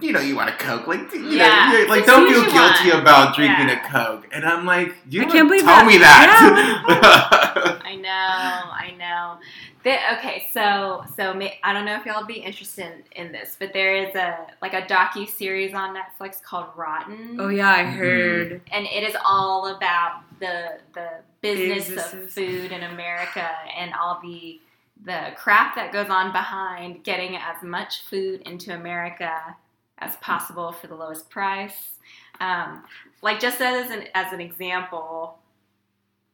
you 0.00 0.12
know, 0.12 0.20
you 0.20 0.36
want 0.36 0.50
a 0.50 0.56
coke, 0.56 0.86
like, 0.86 1.12
you 1.14 1.20
Yeah. 1.30 1.72
know, 1.72 1.84
like, 1.88 2.04
don't 2.06 2.28
feel 2.30 2.42
guilty 2.42 2.90
want. 2.90 3.00
about 3.02 3.34
drinking 3.34 3.68
Yeah. 3.68 3.86
a 3.86 3.90
coke. 3.90 4.26
And 4.32 4.44
I'm 4.44 4.66
like, 4.66 4.94
you 5.08 5.22
I 5.22 5.24
can't 5.26 5.48
believe 5.48 5.62
tell 5.64 5.76
that. 5.76 5.86
me 5.86 5.98
that. 5.98 7.80
I 7.84 7.94
know, 7.96 8.08
I 8.10 8.94
know. 8.98 9.38
The- 9.84 10.18
okay, 10.18 10.46
so 10.52 11.04
so 11.16 11.32
ma- 11.32 11.48
I 11.62 11.72
don't 11.72 11.84
know 11.84 11.94
if 11.94 12.04
y'all 12.04 12.24
be 12.26 12.34
interested 12.34 13.04
in 13.12 13.30
this, 13.32 13.56
but 13.58 13.72
there 13.72 13.94
is 13.96 14.14
a 14.16 14.38
like 14.60 14.74
a 14.74 14.82
docu 14.82 15.28
series 15.28 15.74
on 15.74 15.96
Netflix 15.96 16.42
called 16.42 16.66
Rotten. 16.74 17.36
Oh 17.40 17.48
yeah, 17.48 17.70
I 17.70 17.84
Mhm. 17.84 17.92
heard. 17.96 18.60
and 18.72 18.86
it 18.86 19.04
is 19.08 19.16
all 19.24 19.68
about 19.76 20.22
the 20.40 20.78
the 20.94 21.08
business 21.40 22.12
of 22.12 22.30
food 22.32 22.72
in 22.72 22.82
America 22.82 23.48
and 23.76 23.94
all 23.94 24.20
the 24.22 24.60
the 25.04 25.32
crap 25.36 25.76
that 25.76 25.92
goes 25.92 26.08
on 26.10 26.32
behind 26.32 27.04
getting 27.04 27.36
as 27.36 27.62
much 27.62 28.02
food 28.10 28.40
into 28.42 28.74
America 28.74 29.54
as 29.98 30.16
possible 30.16 30.72
for 30.72 30.86
the 30.86 30.94
lowest 30.94 31.30
price. 31.30 31.92
Um, 32.40 32.84
like 33.22 33.40
just 33.40 33.60
as 33.60 33.90
an 33.90 34.04
as 34.14 34.32
an 34.32 34.40
example, 34.40 35.38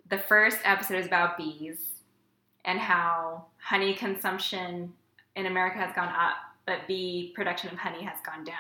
the 0.08 0.18
first 0.18 0.58
episode 0.64 0.98
is 0.98 1.06
about 1.06 1.36
bees 1.38 1.78
and 2.64 2.78
how 2.78 3.44
honey 3.58 3.94
consumption 3.94 4.92
in 5.36 5.46
America 5.46 5.78
has 5.78 5.94
gone 5.94 6.08
up, 6.08 6.36
but 6.66 6.86
bee 6.86 7.32
production 7.34 7.70
of 7.72 7.78
honey 7.78 8.02
has 8.04 8.16
gone 8.24 8.44
down. 8.44 8.54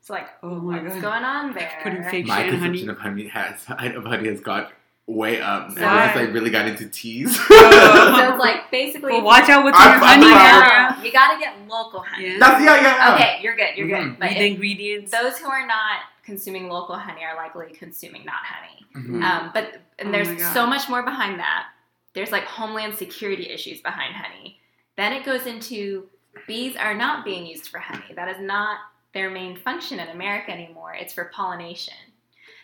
So 0.00 0.14
like, 0.14 0.28
Oh 0.42 0.54
my 0.60 0.80
what's 0.82 0.94
god. 0.94 1.02
going 1.02 1.24
on 1.24 1.52
there? 1.54 1.70
Putting 1.82 2.02
fake 2.04 2.26
My 2.26 2.42
shit 2.44 2.54
in 2.54 2.60
honey. 2.60 2.78
consumption 2.78 2.90
of 2.90 2.98
honey 2.98 3.28
has 3.28 3.66
of 3.96 4.04
honey 4.04 4.28
has 4.28 4.40
got 4.40 4.72
way 5.10 5.40
up. 5.40 5.68
And 5.68 5.80
Why? 5.80 6.06
once 6.06 6.16
I 6.16 6.22
really 6.22 6.50
got 6.50 6.66
into 6.66 6.86
teas. 6.88 7.38
Oh. 7.50 8.16
so 8.18 8.30
it's 8.32 8.38
like 8.38 8.70
basically, 8.70 9.12
Well, 9.12 9.22
watch 9.24 9.48
out 9.48 9.64
with 9.64 9.74
your 9.74 9.82
I'm 9.82 10.00
honey. 10.00 10.22
proud. 10.32 10.68
Sarah. 10.68 10.96
No, 10.98 11.04
you 11.04 11.12
gotta 11.12 11.38
get 11.38 11.68
local 11.68 12.00
honey. 12.00 12.28
Yeah. 12.32 12.38
That's 12.38 12.64
yeah, 12.64 12.76
yeah, 12.80 12.82
yeah. 13.08 13.14
Okay, 13.14 13.38
you're 13.42 13.56
good. 13.56 13.76
You're 13.76 13.86
Mhm. 13.88 14.10
good. 14.10 14.18
But 14.20 14.30
the 14.30 14.46
ingredients. 14.46 15.10
those 15.12 15.38
who 15.38 15.48
are 15.50 15.66
not 15.66 16.00
consuming 16.24 16.68
local 16.68 16.94
honey 16.96 17.22
are 17.24 17.36
likely 17.36 17.72
consuming 17.74 18.24
not 18.24 18.40
honey. 18.44 18.86
Mhm. 18.96 19.22
Um, 19.22 19.50
but 19.52 19.80
and 19.98 20.08
Oh 20.08 20.12
there's 20.12 20.28
my 20.28 20.36
so 20.54 20.66
much 20.66 20.88
more 20.88 21.02
behind 21.02 21.38
that. 21.40 21.66
There's 22.14 22.32
like 22.32 22.44
homeland 22.44 22.94
security 22.96 23.48
issues 23.50 23.80
behind 23.80 24.14
honey. 24.14 24.60
Then 24.96 25.12
it 25.12 25.24
goes 25.24 25.46
into 25.46 26.08
bees 26.46 26.76
are 26.76 26.94
not 26.94 27.24
being 27.24 27.46
used 27.46 27.68
for 27.68 27.78
honey. 27.78 28.14
That 28.14 28.28
is 28.28 28.40
not 28.40 28.78
their 29.14 29.30
main 29.30 29.56
function 29.56 29.98
in 29.98 30.08
America 30.08 30.50
anymore. 30.52 30.94
It's 30.94 31.12
for 31.12 31.24
pollination. 31.34 31.94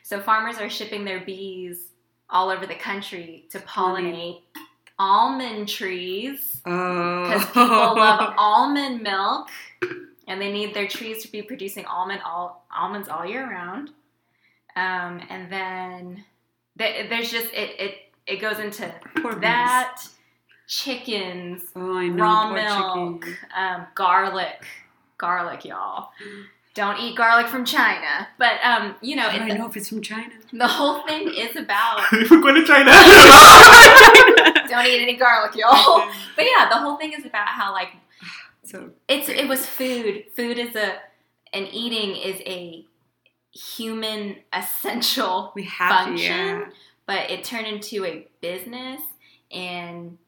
So 0.02 0.20
farmers 0.20 0.58
are 0.58 0.70
shipping 0.70 1.04
their 1.04 1.20
bees 1.20 1.88
all 2.30 2.50
over 2.50 2.66
the 2.66 2.74
country 2.74 3.46
to 3.50 3.58
pollinate 3.60 4.40
almond 4.98 5.68
trees 5.68 6.60
oh. 6.66 7.24
because 7.24 7.44
people 7.46 7.66
love 7.96 8.34
almond 8.38 9.02
milk 9.02 9.48
and 10.26 10.40
they 10.40 10.50
need 10.50 10.74
their 10.74 10.88
trees 10.88 11.22
to 11.22 11.30
be 11.30 11.42
producing 11.42 11.84
almond 11.84 12.20
all 12.24 12.66
almonds 12.74 13.08
all 13.08 13.24
year 13.26 13.48
round 13.48 13.90
um, 14.74 15.20
and 15.30 15.50
then 15.52 16.24
th- 16.78 17.08
there's 17.10 17.30
just 17.30 17.52
it, 17.52 17.78
it 17.78 17.94
it 18.26 18.40
goes 18.40 18.58
into 18.58 18.92
Poor 19.22 19.34
that 19.36 20.02
chickens 20.66 21.62
Oh, 21.76 21.96
I 21.98 22.08
know. 22.08 22.24
raw 22.24 22.44
poor 22.48 22.54
milk 22.54 23.22
chicken. 23.24 23.38
um, 23.56 23.86
garlic 23.94 24.64
garlic 25.18 25.64
y'all 25.64 26.10
don't 26.76 27.00
eat 27.00 27.16
garlic 27.16 27.48
from 27.48 27.64
china 27.64 28.28
but 28.38 28.60
um, 28.62 28.94
you 29.00 29.16
know, 29.16 29.22
How 29.22 29.38
do 29.38 29.52
I 29.52 29.56
know 29.56 29.66
if 29.66 29.76
it's 29.76 29.88
from 29.88 30.02
China? 30.02 30.32
the 30.52 30.68
whole 30.68 31.02
thing 31.06 31.32
is 31.34 31.56
about 31.56 32.02
We're 32.12 32.40
going 32.40 32.54
to 32.54 32.64
China. 32.64 32.90
don't 34.68 34.86
eat 34.86 35.02
any 35.02 35.16
garlic 35.16 35.56
y'all 35.56 36.08
but 36.36 36.44
yeah 36.44 36.68
the 36.68 36.76
whole 36.76 36.96
thing 36.96 37.12
is 37.12 37.24
about 37.24 37.48
how 37.48 37.72
like 37.72 37.88
so 38.62 38.90
it's 39.08 39.28
it 39.28 39.48
was 39.48 39.66
food 39.66 40.24
food 40.36 40.58
is 40.58 40.76
a 40.76 40.98
and 41.52 41.68
eating 41.72 42.14
is 42.16 42.40
a 42.46 42.84
human 43.52 44.36
essential 44.52 45.52
we 45.54 45.62
have 45.64 46.14
to, 46.14 46.22
yeah. 46.22 46.66
but 47.06 47.30
it 47.30 47.42
turned 47.42 47.66
into 47.66 48.04
a 48.04 48.26
business 48.42 49.00
and 49.50 50.18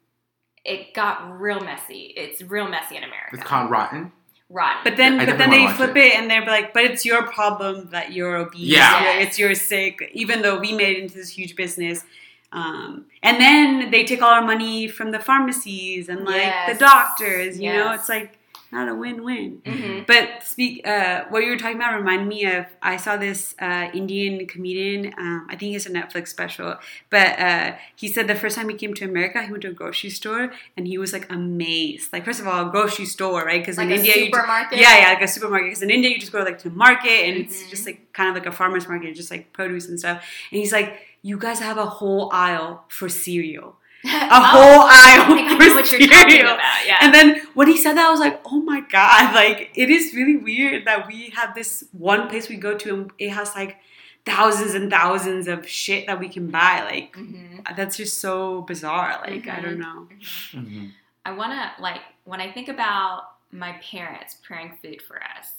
it 0.64 0.94
got 0.94 1.38
real 1.38 1.61
messy 1.61 2.14
it's 2.16 2.40
real 2.42 2.68
messy 2.68 2.96
in 2.96 3.05
america 3.05 3.34
it's 3.34 3.44
called 3.44 3.70
rotten. 3.70 4.12
Rotten 4.51 4.80
But 4.84 4.96
then, 4.96 5.20
I 5.20 5.26
but 5.26 5.38
then 5.38 5.51
they 5.51 5.66
flip 5.68 5.96
it. 5.96 6.14
and 6.18 6.30
they're 6.30 6.44
like, 6.44 6.72
"But 6.72 6.84
it's 6.84 7.05
your 7.05 7.22
problem 7.24 7.88
that 7.90 8.12
you're 8.12 8.36
obese. 8.36 8.61
Yeah. 8.76 9.12
You're- 9.12 9.22
it's 9.24 9.38
your 9.38 9.55
sick." 9.55 10.11
Even 10.14 10.42
though 10.42 10.59
we 10.59 10.72
made 10.72 10.96
it 10.96 11.03
into 11.03 11.14
this 11.16 11.30
huge 11.30 11.55
business, 11.57 12.05
um, 12.53 13.05
and 13.22 13.38
then 13.40 13.90
they 13.90 14.05
take 14.05 14.22
all 14.22 14.30
our 14.32 14.42
money 14.42 14.88
from 14.88 15.11
the 15.11 15.18
pharmacies 15.18 16.09
and 16.09 16.24
like 16.24 16.36
Yes. 16.36 16.72
the 16.72 16.78
doctors. 16.84 17.61
You 17.61 17.72
know, 17.74 17.92
it's 17.92 18.09
like 18.09 18.38
not 18.71 18.89
a 18.89 18.95
win-win. 18.95 19.62
Mhm. 19.64 20.07
But 20.07 20.43
speak, 20.45 20.87
uh, 20.87 21.25
what 21.31 21.43
you 21.43 21.51
were 21.51 21.57
talking 21.57 21.77
about 21.77 21.97
reminded 21.97 22.29
me 22.29 22.45
of. 22.45 22.66
I 22.83 22.97
saw 22.97 23.16
this 23.16 23.55
uh, 23.61 23.89
Indian 23.95 24.47
comedian. 24.47 25.14
Um, 25.16 25.47
I 25.49 25.57
think 25.57 25.75
it's 25.75 25.87
a 25.87 25.91
Netflix 25.91 26.29
special. 26.29 26.77
But 27.11 27.39
uh, 27.39 27.77
he 27.97 28.09
said 28.09 28.27
the 28.29 28.35
first 28.35 28.57
time 28.57 28.69
he 28.69 28.77
came 28.77 28.93
to 28.95 29.05
America, 29.05 29.43
he 29.43 29.51
went 29.51 29.62
to 29.62 29.69
a 29.69 29.73
grocery 29.73 30.11
store 30.11 30.53
and 30.77 30.87
he 30.87 30.99
was 30.99 31.12
like 31.12 31.31
amazed. 31.33 32.12
Like 32.12 32.25
first 32.25 32.41
of 32.41 32.47
all, 32.47 32.69
a 32.69 32.71
grocery 32.71 33.07
store, 33.07 33.43
right? 33.45 33.61
Because 33.61 33.79
like 33.79 33.87
in 33.87 33.93
a 33.93 33.97
India, 33.97 34.16
you 34.16 34.25
supermarket 34.27 34.79
yeah, 34.79 34.99
yeah, 34.99 35.09
like 35.14 35.23
a 35.23 35.29
supermarket. 35.29 35.69
Because 35.69 35.83
in 35.83 35.91
India, 35.91 36.11
you 36.11 36.19
just 36.19 36.33
go 36.33 36.41
like 36.43 36.59
to 36.61 36.71
market, 36.71 37.25
and 37.27 37.37
it's 37.39 37.62
Mhm. 37.64 37.71
just 37.71 37.87
like 37.87 38.12
kind 38.12 38.29
of 38.29 38.35
like 38.35 38.47
a 38.47 38.53
farmer's 38.53 38.87
market, 38.89 39.14
just 39.14 39.31
like 39.31 39.53
produce 39.53 39.89
and 39.89 39.99
stuff. 39.99 40.23
And 40.51 40.59
he's 40.61 40.73
like, 40.73 40.99
"You 41.23 41.39
guys 41.39 41.61
have 41.61 41.79
a 41.79 41.87
whole 41.87 42.31
aisle 42.33 42.85
for 42.89 43.09
cereal, 43.09 43.77
a 44.05 44.09
Oh, 44.30 44.42
whole 44.42 44.82
aisle 44.82 45.22
I 45.22 45.26
think 45.34 45.49
for 45.61 45.66
know 45.68 45.74
what 45.74 45.90
you're 45.92 46.01
talking 46.09 46.30
cereal." 46.30 46.55
about 46.55 46.86
yeah 46.86 46.99
And 47.01 47.12
then 47.14 47.40
when 47.55 47.66
he 47.68 47.76
said 47.76 47.94
that, 47.96 48.07
I 48.07 48.11
was 48.11 48.20
like, 48.20 48.40
"Oh 48.46 48.61
my 48.62 48.80
god!" 48.80 49.34
Like 49.42 49.70
it 49.74 49.90
is 49.90 50.14
really 50.14 50.36
weird 50.36 50.84
that 50.86 51.07
we 51.09 51.30
have 51.36 51.55
this 51.55 51.84
one 51.92 52.28
place 52.28 52.49
we 52.49 52.57
go 52.57 52.76
to, 52.78 52.94
and 52.94 53.11
it 53.18 53.30
has 53.30 53.55
like 53.55 53.78
thousands 54.24 54.74
and 54.74 54.90
thousands 54.90 55.49
of 55.49 55.66
shit 55.68 56.07
that 56.07 56.18
we 56.20 56.28
can 56.28 56.49
buy. 56.51 56.82
Like 56.84 57.12
Mhm. 57.16 57.76
that's 57.76 57.96
just 57.96 58.18
so 58.20 58.62
bizarre. 58.62 59.18
Like 59.26 59.49
I 59.49 59.57
Mhm. 59.59 59.62
don't 59.62 59.78
know. 59.78 60.09
Mhm. 60.53 60.92
I 61.24 61.32
want 61.32 61.53
to 61.53 61.82
like 61.82 62.03
when 62.24 62.40
I 62.40 62.53
think 62.53 62.68
about 62.68 63.32
my 63.53 63.72
parents 63.90 64.34
preparing 64.34 64.76
food 64.82 65.01
for 65.03 65.16
us. 65.36 65.55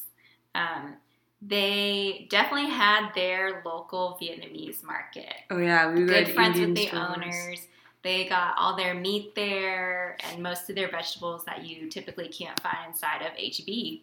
Um, 0.55 0.95
they 1.41 2.27
definitely 2.29 2.69
had 2.69 3.11
their 3.15 3.61
local 3.65 4.17
Vietnamese 4.21 4.83
market. 4.83 5.33
Oh 5.49 5.57
yeah, 5.57 5.91
we 5.91 6.01
were 6.01 6.07
Good 6.07 6.33
friends 6.33 6.59
Indian 6.59 6.73
with 6.73 6.77
the 6.77 6.87
stores. 6.87 7.15
owners. 7.15 7.67
They 8.01 8.25
got 8.27 8.55
all 8.57 8.75
their 8.75 8.93
meat 8.93 9.35
there 9.35 10.17
and 10.29 10.41
most 10.41 10.69
of 10.69 10.75
their 10.75 10.89
vegetables 10.89 11.43
that 11.45 11.65
you 11.65 11.89
typically 11.89 12.29
can't 12.29 12.59
find 12.61 12.87
inside 12.87 13.21
of 13.21 13.33
HEB. 13.33 14.01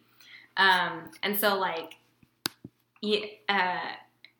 Um, 0.59 1.11
and 1.23 1.37
so 1.39 1.57
like, 1.57 1.95
yeah, 3.01 3.27
uh, 3.49 3.79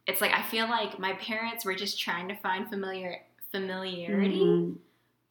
it's 0.07 0.21
like 0.21 0.33
I 0.33 0.43
feel 0.43 0.69
like 0.69 0.99
my 0.99 1.15
parents 1.15 1.65
were 1.65 1.75
just 1.75 1.99
trying 2.01 2.29
to 2.29 2.37
find 2.37 2.69
familiar 2.69 3.23
familiarity 3.53 4.41
Mhm. 4.41 4.77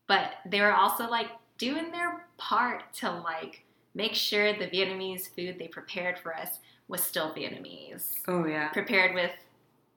but 0.08 0.34
they 0.46 0.62
were 0.62 0.74
also 0.74 1.08
like 1.10 1.30
doing 1.58 1.92
their 1.92 2.26
part 2.38 2.92
to 2.94 3.12
like 3.12 3.64
make 3.94 4.14
sure 4.16 4.54
the 4.54 4.68
Vietnamese 4.68 5.28
food 5.36 5.58
they 5.60 5.68
prepared 5.68 6.18
for 6.20 6.36
us 6.36 6.60
was 6.88 7.02
still 7.04 7.34
Vietnamese, 7.34 8.16
Oh 8.28 8.46
yeah. 8.46 8.70
prepared 8.70 9.14
with 9.16 9.32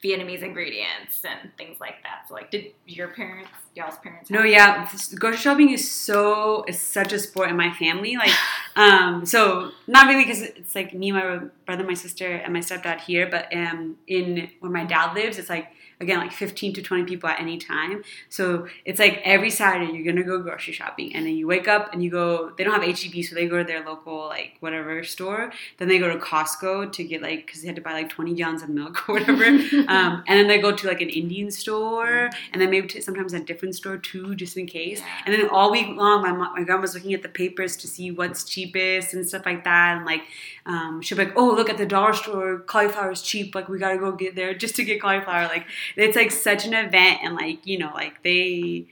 Vietnamese 0.04 0.42
ingredients 0.42 1.24
and 1.24 1.50
things 1.56 1.80
like 1.80 2.02
that. 2.04 2.28
So 2.28 2.34
like, 2.34 2.52
did 2.52 2.66
your 2.86 3.08
parents, 3.08 3.50
y'all's 3.74 3.98
parents? 3.98 4.30
No, 4.30 4.44
yeah, 4.44 4.88
grocery 5.16 5.38
shopping 5.38 5.70
is 5.70 5.90
so 5.90 6.64
is 6.68 6.80
such 6.80 7.12
a 7.12 7.18
sport 7.18 7.50
in 7.50 7.56
my 7.56 7.72
family. 7.72 8.16
Like, 8.16 8.30
um, 8.76 9.26
so 9.26 9.72
not 9.88 10.06
really 10.06 10.24
because 10.24 10.42
it's 10.42 10.74
like 10.74 10.94
me, 10.94 11.10
my 11.10 11.40
brother, 11.66 11.82
my 11.82 11.94
sister, 11.94 12.28
and 12.28 12.52
my 12.52 12.60
stepdad 12.60 13.00
here. 13.00 13.28
But 13.28 13.52
um, 13.52 13.96
in 14.06 14.50
where 14.60 14.70
my 14.70 14.84
dad 14.84 15.14
lives, 15.14 15.36
it's 15.36 15.50
like 15.50 15.72
again 16.00 16.18
like 16.18 16.32
fifteen 16.32 16.72
to 16.74 16.82
twenty 16.82 17.04
people 17.04 17.28
at 17.28 17.40
any 17.40 17.58
time. 17.58 18.02
So 18.28 18.66
it's 18.84 18.98
like 18.98 19.20
every 19.24 19.50
Saturday 19.50 19.92
you're 19.92 20.04
gonna 20.04 20.24
go 20.24 20.38
grocery 20.40 20.72
shopping, 20.72 21.14
and 21.14 21.26
then 21.26 21.34
you 21.36 21.46
wake 21.46 21.68
up 21.68 21.92
and 21.92 22.02
you 22.02 22.10
go. 22.10 22.52
They 22.56 22.64
don't 22.64 22.80
have 22.80 22.82
HEB, 22.82 23.24
so 23.24 23.34
they 23.34 23.46
go 23.46 23.58
to 23.58 23.64
their 23.64 23.84
local 23.84 24.26
like 24.26 24.56
whatever 24.60 25.02
store. 25.04 25.52
Then 25.78 25.88
they 25.88 25.98
go 25.98 26.08
to 26.08 26.18
Costco 26.18 26.92
to 26.92 27.04
get 27.04 27.22
like 27.22 27.46
because 27.46 27.62
they 27.62 27.66
had 27.66 27.76
to 27.76 27.82
buy 27.82 27.92
like 27.92 28.08
twenty 28.08 28.34
gallons 28.34 28.62
of 28.62 28.68
milk 28.68 29.08
or 29.08 29.14
whatever. 29.14 29.44
um, 29.88 30.22
and 30.26 30.38
then 30.38 30.48
they 30.48 30.58
go 30.58 30.72
to 30.72 30.86
like 30.86 31.00
an 31.00 31.08
Indian 31.08 31.50
store, 31.50 32.30
and 32.52 32.60
then 32.60 32.70
maybe 32.70 32.86
to, 32.88 33.02
sometimes 33.02 33.32
a 33.32 33.40
different 33.40 33.74
store 33.74 33.96
too, 33.96 34.34
just 34.34 34.56
in 34.56 34.66
case. 34.66 35.00
And 35.26 35.34
then 35.34 35.48
all 35.48 35.70
week 35.70 35.88
long, 35.88 36.22
my 36.22 36.32
mom, 36.32 36.54
my 36.54 36.62
grandma's 36.62 36.94
looking 36.94 37.14
at 37.14 37.22
the 37.22 37.28
papers 37.28 37.76
to 37.78 37.88
see 37.88 38.10
what's 38.10 38.44
cheapest 38.44 39.14
and 39.14 39.26
stuff 39.26 39.44
like 39.46 39.64
that. 39.64 39.96
And 39.96 40.06
like, 40.06 40.22
um, 40.66 41.00
she'll 41.02 41.18
be 41.18 41.24
like, 41.24 41.34
"Oh, 41.36 41.52
look 41.52 41.70
at 41.70 41.78
the 41.78 41.86
dollar 41.86 42.12
store, 42.12 42.60
cauliflower 42.60 43.10
is 43.12 43.22
cheap. 43.22 43.54
Like, 43.54 43.68
we 43.68 43.78
gotta 43.78 43.98
go 43.98 44.12
get 44.12 44.34
there 44.34 44.54
just 44.54 44.76
to 44.76 44.84
get 44.84 45.00
cauliflower." 45.00 45.44
Like, 45.44 45.66
it's 45.96 46.16
like 46.16 46.30
such 46.30 46.66
an 46.66 46.74
event, 46.74 47.20
and 47.22 47.34
like 47.34 47.66
you 47.66 47.78
know, 47.78 47.90
like 47.94 48.22
they 48.22 48.86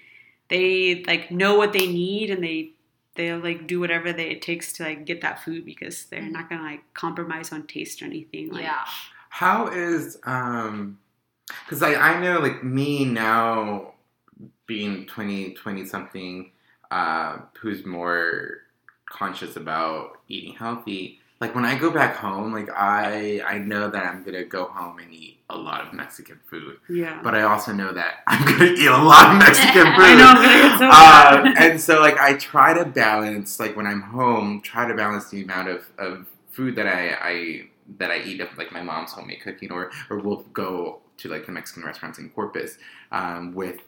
they 0.48 1.04
like 1.06 1.30
know 1.30 1.56
what 1.56 1.72
they 1.72 1.86
need, 1.86 2.30
and 2.30 2.42
they 2.42 2.72
they'll 3.16 3.38
like 3.38 3.66
do 3.66 3.80
whatever 3.80 4.12
they, 4.12 4.30
it 4.30 4.42
takes 4.42 4.72
to 4.74 4.84
like 4.84 5.04
get 5.04 5.20
that 5.22 5.42
food 5.42 5.64
because 5.64 6.04
they're 6.06 6.22
not 6.22 6.48
gonna 6.48 6.62
like 6.62 6.82
compromise 6.94 7.52
on 7.52 7.66
taste 7.66 8.02
or 8.02 8.04
anything. 8.04 8.50
Like, 8.50 8.62
yeah. 8.62 8.84
How 9.28 9.68
is 9.68 10.18
um 10.24 10.98
because 11.64 11.82
like 11.82 11.96
I 11.96 12.20
know 12.20 12.38
like 12.38 12.62
me 12.62 13.04
now 13.04 13.94
being 14.66 15.06
20 15.06 15.54
20 15.54 15.86
something 15.86 16.50
uh 16.90 17.38
who's 17.60 17.84
more 17.84 18.58
conscious 19.08 19.56
about 19.56 20.18
eating 20.28 20.54
healthy 20.54 21.20
like 21.40 21.54
when 21.54 21.64
I 21.64 21.78
go 21.78 21.90
back 21.90 22.16
home 22.16 22.52
like 22.52 22.70
I 22.70 23.40
I 23.46 23.58
know 23.58 23.90
that 23.90 24.04
I'm 24.04 24.22
gonna 24.22 24.44
go 24.44 24.66
home 24.66 24.98
and 24.98 25.12
eat 25.12 25.38
a 25.48 25.56
lot 25.56 25.86
of 25.86 25.92
Mexican 25.92 26.40
food. 26.46 26.78
Yeah. 26.88 27.20
but 27.22 27.34
I 27.34 27.42
also 27.42 27.72
know 27.72 27.92
that 27.92 28.20
I'm 28.26 28.44
gonna 28.44 28.72
eat 28.72 28.86
a 28.86 29.02
lot 29.02 29.32
of 29.32 29.38
Mexican 29.38 29.84
food 29.94 29.94
I 29.98 30.14
know 30.14 30.26
I'm 30.28 30.36
gonna 30.36 30.68
get 30.68 30.78
so 30.78 30.88
uh, 30.88 31.54
and 31.58 31.80
so 31.80 32.00
like 32.00 32.18
I 32.18 32.34
try 32.34 32.74
to 32.74 32.84
balance 32.84 33.60
like 33.60 33.76
when 33.76 33.86
I'm 33.86 34.02
home, 34.02 34.60
try 34.62 34.88
to 34.88 34.94
balance 34.94 35.30
the 35.30 35.42
amount 35.42 35.68
of, 35.68 35.86
of 35.98 36.26
food 36.50 36.76
that 36.76 36.86
I, 36.86 37.16
I 37.20 37.68
that 37.98 38.10
I 38.10 38.18
eat 38.22 38.40
of 38.40 38.56
like 38.58 38.72
my 38.72 38.82
mom's 38.82 39.12
homemade 39.12 39.42
cooking 39.42 39.70
or 39.70 39.90
or 40.10 40.18
we'll 40.18 40.42
go 40.52 41.00
to 41.18 41.28
like 41.28 41.46
the 41.46 41.52
Mexican 41.52 41.84
restaurants 41.84 42.18
in 42.18 42.30
Corpus 42.30 42.78
um, 43.12 43.54
with 43.54 43.80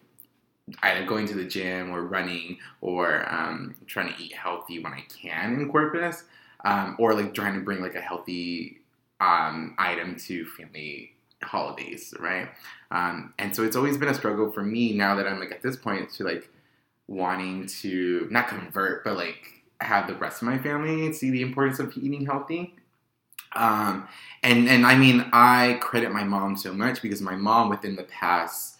either 0.83 1.05
going 1.07 1.27
to 1.27 1.35
the 1.35 1.45
gym 1.45 1.91
or 1.91 2.03
running 2.03 2.59
or 2.81 3.27
um, 3.33 3.75
trying 3.87 4.13
to 4.13 4.23
eat 4.23 4.35
healthy 4.35 4.79
when 4.79 4.93
I 4.93 5.03
can 5.09 5.55
in 5.55 5.71
Corpus, 5.71 6.25
um, 6.65 6.97
or 6.99 7.15
like 7.15 7.35
trying 7.35 7.55
to 7.55 7.61
bring 7.61 7.81
like 7.81 7.95
a 7.95 8.01
healthy 8.01 8.79
um, 9.21 9.75
item 9.79 10.17
to 10.17 10.45
family 10.45 11.13
holidays, 11.43 12.15
right? 12.19 12.49
Um, 12.91 13.35
and 13.39 13.55
so 13.55 13.63
it's 13.65 13.77
always 13.77 13.97
been 13.97 14.09
a 14.09 14.15
struggle 14.15 14.51
for 14.51 14.63
me 14.63 14.95
now 14.95 15.15
that 15.17 15.27
I'm 15.27 15.39
like 15.39 15.53
at 15.53 15.63
this 15.63 15.77
point 15.77 16.11
to 16.15 16.25
like 16.25 16.51
wanting 17.07 17.67
to 17.67 18.29
not 18.31 18.49
convert, 18.49 19.05
but 19.05 19.17
like 19.17 19.63
have 19.81 20.07
the 20.07 20.15
rest 20.15 20.43
of 20.43 20.49
my 20.49 20.59
family 20.59 21.13
see 21.13 21.31
the 21.31 21.43
importance 21.43 21.79
of 21.79 21.97
eating 21.97 22.27
healthy. 22.27 22.75
Um, 23.55 24.09
and 24.43 24.69
and 24.69 24.85
I 24.87 24.97
mean, 24.97 25.25
I 25.33 25.79
credit 25.81 26.13
my 26.13 26.25
mom 26.25 26.57
so 26.57 26.73
much 26.73 27.01
because 27.01 27.23
my 27.23 27.37
mom 27.37 27.71
within 27.71 27.97
the 27.97 28.05
past 28.05 28.77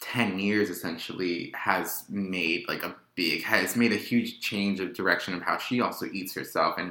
10 0.00 0.38
years 0.38 0.70
essentially 0.70 1.52
has 1.56 2.04
made 2.08 2.68
like 2.68 2.84
a 2.84 2.94
big 3.22 3.42
has 3.42 3.74
made 3.82 3.92
a 3.92 3.96
huge 4.10 4.30
change 4.40 4.78
of 4.80 4.94
direction 4.94 5.34
of 5.34 5.42
how 5.48 5.56
she 5.66 5.76
also 5.86 6.04
eats 6.18 6.32
herself 6.38 6.72
and 6.82 6.90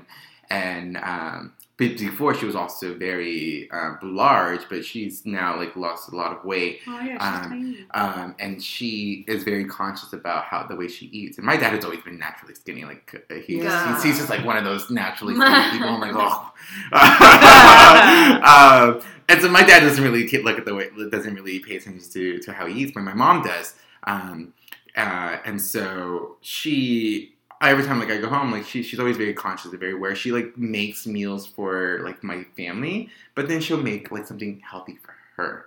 and 0.50 0.96
um, 1.14 1.54
but 1.78 1.98
before 1.98 2.34
she 2.34 2.46
was 2.46 2.56
also 2.56 2.96
very 2.96 3.70
uh, 3.78 3.96
large, 4.02 4.62
but 4.72 4.84
she's 4.90 5.26
now 5.26 5.50
like 5.62 5.76
lost 5.76 6.04
a 6.12 6.16
lot 6.22 6.32
of 6.36 6.40
weight. 6.52 6.80
Oh 6.88 7.00
yeah, 7.02 7.18
she's 7.20 7.46
Um, 7.46 7.52
tiny. 7.52 7.86
Um, 7.94 8.36
and 8.40 8.64
she 8.64 9.26
is 9.28 9.44
very 9.44 9.66
conscious 9.66 10.14
about 10.14 10.46
how 10.46 10.64
the 10.72 10.76
way 10.82 10.88
she 10.88 11.06
eats. 11.20 11.38
And 11.38 11.46
my 11.46 11.58
dad 11.58 11.74
has 11.76 11.84
always 11.86 12.02
been 12.02 12.18
naturally 12.18 12.56
skinny. 12.56 12.84
Like 12.92 13.06
uh, 13.30 13.36
he's, 13.46 13.62
Yeah. 13.64 13.94
he's, 13.94 14.04
he's 14.06 14.18
just 14.18 14.30
like 14.30 14.44
one 14.46 14.56
of 14.58 14.64
those 14.64 14.90
naturally 14.90 15.36
skinny 15.40 15.72
people. 15.74 15.90
I'm 15.90 16.00
like, 16.02 16.14
oh. 16.16 16.52
um, 18.98 19.02
and 19.30 19.42
so 19.42 19.50
my 19.50 19.62
dad 19.64 19.82
doesn't 19.82 20.04
really 20.04 20.28
ke- 20.28 20.44
look 20.44 20.58
at 20.58 20.66
the 20.66 20.74
way 20.74 20.90
doesn't 21.12 21.34
really 21.36 21.60
pay 21.60 21.78
attention 21.78 22.10
to 22.12 22.40
to 22.40 22.54
how 22.54 22.66
he 22.66 22.82
eats, 22.82 22.92
but 22.94 23.04
my 23.04 23.14
mom 23.14 23.44
does. 23.44 23.76
Um, 24.06 24.54
uh, 24.98 25.40
and 25.46 25.62
so 25.62 26.38
she 26.42 27.34
every 27.62 27.84
time 27.84 28.00
like 28.00 28.12
I 28.12 28.18
go 28.18 28.30
home, 28.30 28.52
like 28.52 28.66
she 28.66 28.84
she's 28.84 29.00
always 29.00 29.18
very 29.18 29.34
conscious 29.34 29.72
and 29.72 29.80
very 29.80 29.94
aware. 29.94 30.16
She 30.16 30.32
like 30.32 30.58
makes 30.58 31.08
meals 31.08 31.48
for 31.48 32.02
like 32.04 32.24
my 32.24 32.44
family, 32.56 33.10
but 33.36 33.48
then 33.48 33.62
she'll 33.62 33.82
make 33.82 34.12
like 34.12 34.28
something 34.28 34.62
healthy 34.70 34.98
for 35.04 35.16
her. 35.38 35.66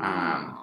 Um, 0.00 0.58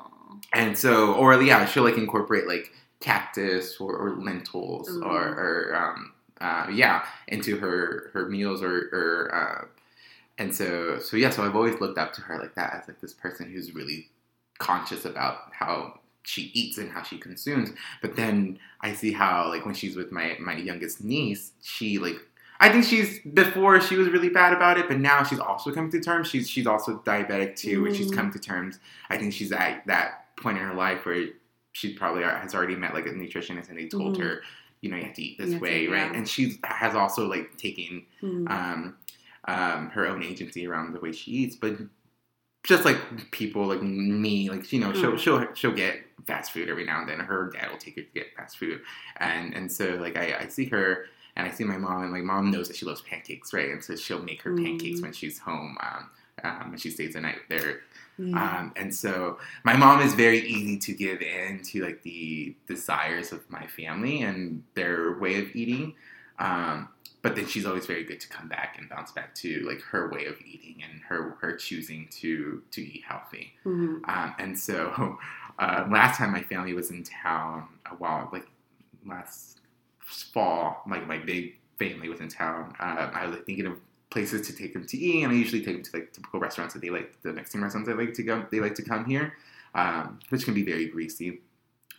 And 0.54 0.78
so, 0.78 1.14
or 1.14 1.42
yeah, 1.42 1.66
she'll 1.66 1.84
like 1.84 1.98
incorporate 1.98 2.48
like 2.48 2.72
cactus 3.00 3.78
or, 3.80 3.96
or 3.96 4.16
lentils 4.16 4.98
Ooh. 4.98 5.04
or, 5.04 5.22
or 5.22 5.76
um, 5.76 6.14
uh, 6.42 6.68
yeah, 6.72 7.06
into 7.28 7.58
her 7.58 8.10
her 8.14 8.28
meals 8.30 8.62
or 8.64 8.90
or 8.92 9.36
uh, 9.36 9.66
and 10.38 10.54
so 10.56 11.00
so 11.00 11.18
yeah. 11.18 11.30
So 11.30 11.46
I've 11.46 11.56
always 11.56 11.80
looked 11.80 11.98
up 11.98 12.14
to 12.14 12.22
her 12.22 12.40
like 12.40 12.56
that 12.56 12.74
as 12.74 12.88
like 12.88 13.02
this 13.02 13.14
person 13.14 13.52
who's 13.52 13.74
really 13.76 14.10
conscious 14.60 15.06
about 15.06 15.52
how 15.52 16.00
she 16.24 16.44
eats 16.54 16.78
and 16.78 16.90
how 16.92 17.04
she 17.04 17.18
consumes. 17.18 17.70
But 18.02 18.16
then 18.16 18.60
I 18.82 18.94
see 18.94 19.12
how 19.12 19.50
like 19.50 19.66
when 19.66 19.76
she's 19.76 19.96
with 19.96 20.12
my 20.12 20.36
my 20.40 20.56
youngest 20.58 21.04
niece, 21.04 21.52
she 21.62 21.98
like. 22.00 22.16
I 22.60 22.70
think 22.72 22.86
she's 22.86 23.20
before 23.34 23.82
she 23.82 23.98
was 23.98 24.08
really 24.08 24.30
bad 24.30 24.54
about 24.54 24.78
it, 24.78 24.88
but 24.88 24.98
now 25.00 25.24
she's 25.24 25.40
also 25.40 25.74
coming 25.74 25.92
to 25.92 26.00
terms. 26.00 26.30
She's 26.30 26.50
she's 26.50 26.66
also 26.68 27.00
diabetic 27.06 27.58
too, 27.58 27.86
and 27.86 27.94
she's 27.96 28.10
Mm. 28.12 28.16
come 28.16 28.32
to 28.32 28.40
terms. 28.40 28.80
I 29.10 29.18
think 29.18 29.34
she's 29.34 29.52
at 29.52 29.86
that 29.88 30.36
point 30.38 30.58
in 30.58 30.64
her 30.64 30.74
life 30.74 31.06
where 31.06 31.26
she 31.74 31.94
probably 31.94 32.24
has 32.24 32.56
already 32.56 32.76
met 32.76 32.94
like 32.94 33.06
a 33.06 33.10
nutritionist, 33.10 33.68
and 33.68 33.78
they 33.78 33.88
told 33.88 34.16
Mhm. 34.18 34.22
her, 34.24 34.42
you 34.80 34.90
know, 34.90 34.96
you 34.96 35.04
have 35.04 35.14
to 35.16 35.22
eat 35.24 35.38
this 35.40 35.52
have 35.52 35.60
to, 35.60 35.64
way, 35.64 35.88
right? 35.88 36.10
yeah. 36.12 36.18
And 36.18 36.30
she 36.30 36.58
has 36.64 36.96
also 36.96 37.28
like 37.28 37.58
taken 37.58 38.06
Mm. 38.22 38.50
um, 38.50 38.96
um, 39.46 39.90
her 39.90 40.08
own 40.08 40.24
agency 40.24 40.66
around 40.66 40.94
the 40.94 41.00
way 41.02 41.12
she 41.12 41.32
eats, 41.32 41.58
but 41.58 41.76
just 42.64 42.86
like 42.86 43.32
people 43.32 43.66
like 43.66 43.82
me, 43.82 44.50
like 44.50 44.72
you 44.72 44.80
know, 44.80 44.94
she'll 44.94 45.14
Mm. 45.14 45.20
she'll 45.20 45.54
she'll 45.54 45.72
get 45.74 46.03
fast 46.26 46.52
food 46.52 46.70
every 46.70 46.86
now 46.86 47.00
and 47.02 47.10
then. 47.10 47.20
Her 47.20 47.50
dad 47.54 47.70
will 47.72 47.78
take 47.78 47.96
her 47.96 48.02
to 48.02 48.10
get 48.14 48.36
fast 48.36 48.58
food, 48.58 48.82
and 49.18 49.54
and 49.54 49.72
so 49.72 49.96
like 49.96 50.18
I, 50.18 50.38
I 50.42 50.48
see 50.48 50.66
her 50.66 51.06
and 51.36 51.48
I 51.48 51.52
see 51.52 51.64
my 51.64 51.78
mom, 51.78 52.04
and 52.04 52.12
my 52.12 52.22
mom 52.22 52.52
knows 52.52 52.68
that 52.68 52.78
she 52.78 52.86
loves 52.86 53.02
pancakes, 53.02 53.54
right? 53.54 53.70
And 53.70 53.84
so 53.84 53.96
she'll 53.96 54.22
make 54.22 54.42
her 54.44 54.52
Mm. 54.52 54.64
pancakes 54.64 55.02
when 55.02 55.14
she's 55.14 55.40
home, 55.40 55.78
um, 55.82 56.10
um, 56.44 56.70
when 56.70 56.78
she 56.78 56.92
stays 56.92 57.14
the 57.14 57.22
night 57.22 57.40
there. 57.50 57.82
Mm. 58.20 58.36
Um, 58.36 58.74
and 58.76 58.94
so 58.94 59.40
my 59.64 59.76
mom 59.76 60.02
is 60.02 60.14
very 60.14 60.42
easy 60.48 60.78
to 60.78 60.94
give 60.94 61.22
in 61.24 61.64
to 61.64 61.84
like 61.84 62.04
the 62.04 62.56
desires 62.68 63.32
of 63.32 63.50
my 63.50 63.66
family 63.66 64.22
and 64.22 64.62
their 64.76 65.18
way 65.18 65.40
of 65.42 65.56
eating. 65.56 65.96
Um, 66.38 66.90
but 67.24 67.36
then 67.36 67.48
she's 67.48 67.66
always 67.66 67.86
very 67.88 68.04
good 68.04 68.20
to 68.20 68.28
come 68.28 68.48
back 68.50 68.76
and 68.78 68.88
bounce 68.90 69.12
back 69.12 69.34
to 69.36 69.62
like 69.66 69.82
her 69.82 70.12
way 70.12 70.26
of 70.26 70.36
eating 70.46 70.84
and 70.84 71.02
her 71.10 71.36
her 71.42 71.56
choosing 71.56 72.08
to 72.12 72.62
to 72.72 72.82
eat 72.82 73.04
healthy. 73.08 73.54
Mhm. 73.66 74.08
Um, 74.08 74.36
and 74.38 74.60
so 74.60 75.18
uh, 75.60 75.86
last 75.90 76.18
time 76.18 76.32
my 76.32 76.42
family 76.42 76.74
was 76.74 76.92
in 76.92 77.04
town, 77.04 77.68
a 77.86 77.96
while 77.96 78.30
like 78.32 78.48
last 79.06 79.60
fall, 80.00 80.84
like 80.90 81.08
my 81.08 81.18
big 81.18 81.58
family 81.78 82.10
was 82.10 82.20
in 82.20 82.30
town. 82.30 82.74
Uh, 82.80 83.10
I 83.14 83.26
was 83.26 83.36
like, 83.36 83.46
thinking 83.46 83.66
of 83.66 83.78
places 84.10 84.48
to 84.48 84.56
take 84.56 84.74
them 84.74 84.86
to 84.88 84.98
eat, 84.98 85.24
and 85.24 85.32
I 85.32 85.36
usually 85.36 85.64
take 85.64 85.76
them 85.76 85.84
to 85.84 85.92
like 85.94 86.14
typical 86.14 86.40
restaurants 86.40 86.74
that 86.74 86.82
they 86.82 86.90
like, 86.90 87.22
the 87.22 87.34
Mexican 87.34 87.62
restaurants 87.62 87.90
they 87.90 87.96
like 87.96 88.14
to 88.16 88.24
go. 88.24 88.46
They 88.52 88.60
like 88.60 88.76
to 88.76 88.84
come 88.84 89.06
here, 89.06 89.34
um, 89.76 90.20
which 90.30 90.46
can 90.46 90.54
be 90.54 90.64
very 90.64 90.88
greasy. 90.88 91.42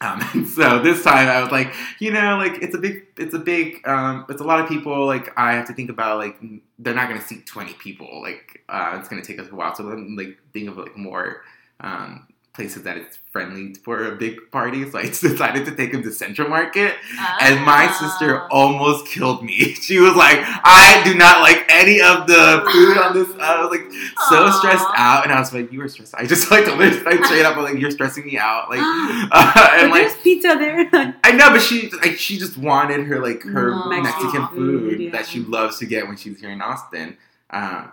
Um, 0.00 0.20
and 0.34 0.48
so 0.48 0.80
this 0.80 1.02
time 1.02 1.28
I 1.28 1.40
was 1.40 1.52
like, 1.52 1.72
you 1.98 2.12
know, 2.12 2.36
like 2.36 2.62
it's 2.62 2.74
a 2.74 2.78
big, 2.78 3.06
it's 3.16 3.34
a 3.34 3.38
big, 3.38 3.86
um, 3.86 4.26
it's 4.28 4.40
a 4.40 4.44
lot 4.44 4.60
of 4.60 4.68
people. 4.68 5.06
Like 5.06 5.32
I 5.36 5.52
have 5.54 5.66
to 5.68 5.74
think 5.74 5.90
about 5.90 6.18
like 6.18 6.36
they're 6.78 6.94
not 6.94 7.08
going 7.08 7.20
to 7.20 7.26
seat 7.26 7.46
twenty 7.46 7.74
people. 7.74 8.22
Like 8.22 8.62
uh, 8.68 8.96
it's 8.98 9.08
going 9.08 9.22
to 9.22 9.26
take 9.26 9.40
us 9.40 9.50
a 9.50 9.54
while. 9.54 9.74
Then 9.76 10.16
like 10.16 10.38
think 10.52 10.68
of 10.68 10.76
like 10.76 10.96
more 10.96 11.42
um, 11.80 12.26
places 12.54 12.84
that 12.84 12.96
it's 12.96 13.18
friendly 13.32 13.74
for 13.74 14.06
a 14.06 14.14
big 14.14 14.38
party. 14.52 14.88
So 14.88 14.98
I 14.98 15.02
decided 15.08 15.66
to 15.66 15.74
take 15.74 15.92
him 15.92 16.02
to 16.04 16.12
Central 16.12 16.48
Market. 16.48 16.94
And 17.40 17.60
my 17.64 17.90
sister 17.90 18.40
Ah. 18.42 18.48
almost 18.50 19.06
killed 19.08 19.42
me. 19.44 19.74
She 19.84 19.98
was 19.98 20.14
like, 20.14 20.38
I 20.40 21.02
do 21.04 21.14
not 21.14 21.40
like 21.42 21.66
any 21.68 22.00
of 22.00 22.26
the 22.26 22.62
food 22.72 22.96
on 22.96 23.12
this. 23.12 23.28
I 23.38 23.60
was 23.60 23.70
like 23.70 23.92
so 24.30 24.50
stressed 24.58 24.86
out. 24.96 25.24
And 25.24 25.32
I 25.32 25.38
was 25.40 25.52
like, 25.52 25.70
you 25.72 25.80
were 25.80 25.88
stressed. 25.88 26.14
I 26.14 26.24
just 26.26 26.50
like 26.52 26.64
to 26.64 26.70
her 26.70 27.02
like, 27.04 27.24
straight 27.24 27.44
up, 27.44 27.56
like, 27.56 27.76
you're 27.76 27.90
stressing 27.90 28.24
me 28.24 28.38
out. 28.38 28.70
Like, 28.70 28.80
uh, 28.82 29.68
and 29.78 29.90
like, 29.90 30.08
there's 30.08 30.22
pizza 30.22 30.56
there. 30.58 30.88
I 31.22 31.32
know, 31.32 31.50
but 31.50 31.60
she 31.60 31.90
like 31.90 32.16
she 32.16 32.38
just 32.38 32.56
wanted 32.56 33.04
her 33.06 33.20
like 33.20 33.42
her 33.42 33.88
Mexican 33.88 34.48
food 34.48 35.00
yeah. 35.00 35.10
that 35.10 35.26
she 35.26 35.40
loves 35.40 35.78
to 35.80 35.86
get 35.86 36.06
when 36.06 36.16
she's 36.16 36.40
here 36.40 36.50
in 36.50 36.62
Austin. 36.62 37.18
Um, 37.50 37.92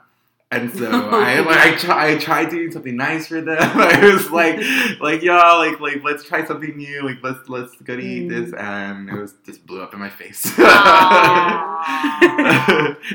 and 0.51 0.71
so 0.73 0.89
I 1.11 1.39
like 1.39 1.57
I, 1.57 1.75
try, 1.77 2.11
I 2.13 2.17
tried 2.17 2.49
doing 2.49 2.71
something 2.71 2.95
nice 2.95 3.27
for 3.27 3.39
them. 3.41 3.57
I 3.59 4.13
was 4.13 4.29
like 4.31 4.57
like 5.01 5.21
y'all 5.21 5.57
like 5.59 5.79
like 5.79 6.03
let's 6.03 6.23
try 6.23 6.45
something 6.45 6.75
new. 6.75 7.03
Like 7.03 7.17
let's 7.23 7.47
let's 7.49 7.75
go 7.81 7.95
to 7.95 8.01
eat 8.01 8.27
Mm. 8.27 8.29
this, 8.29 8.53
and 8.53 9.09
it 9.09 9.15
was 9.19 9.33
just 9.45 9.65
blew 9.65 9.81
up 9.81 9.93
in 9.93 9.99
my 9.99 10.09
face. 10.09 10.45
It 10.45 10.59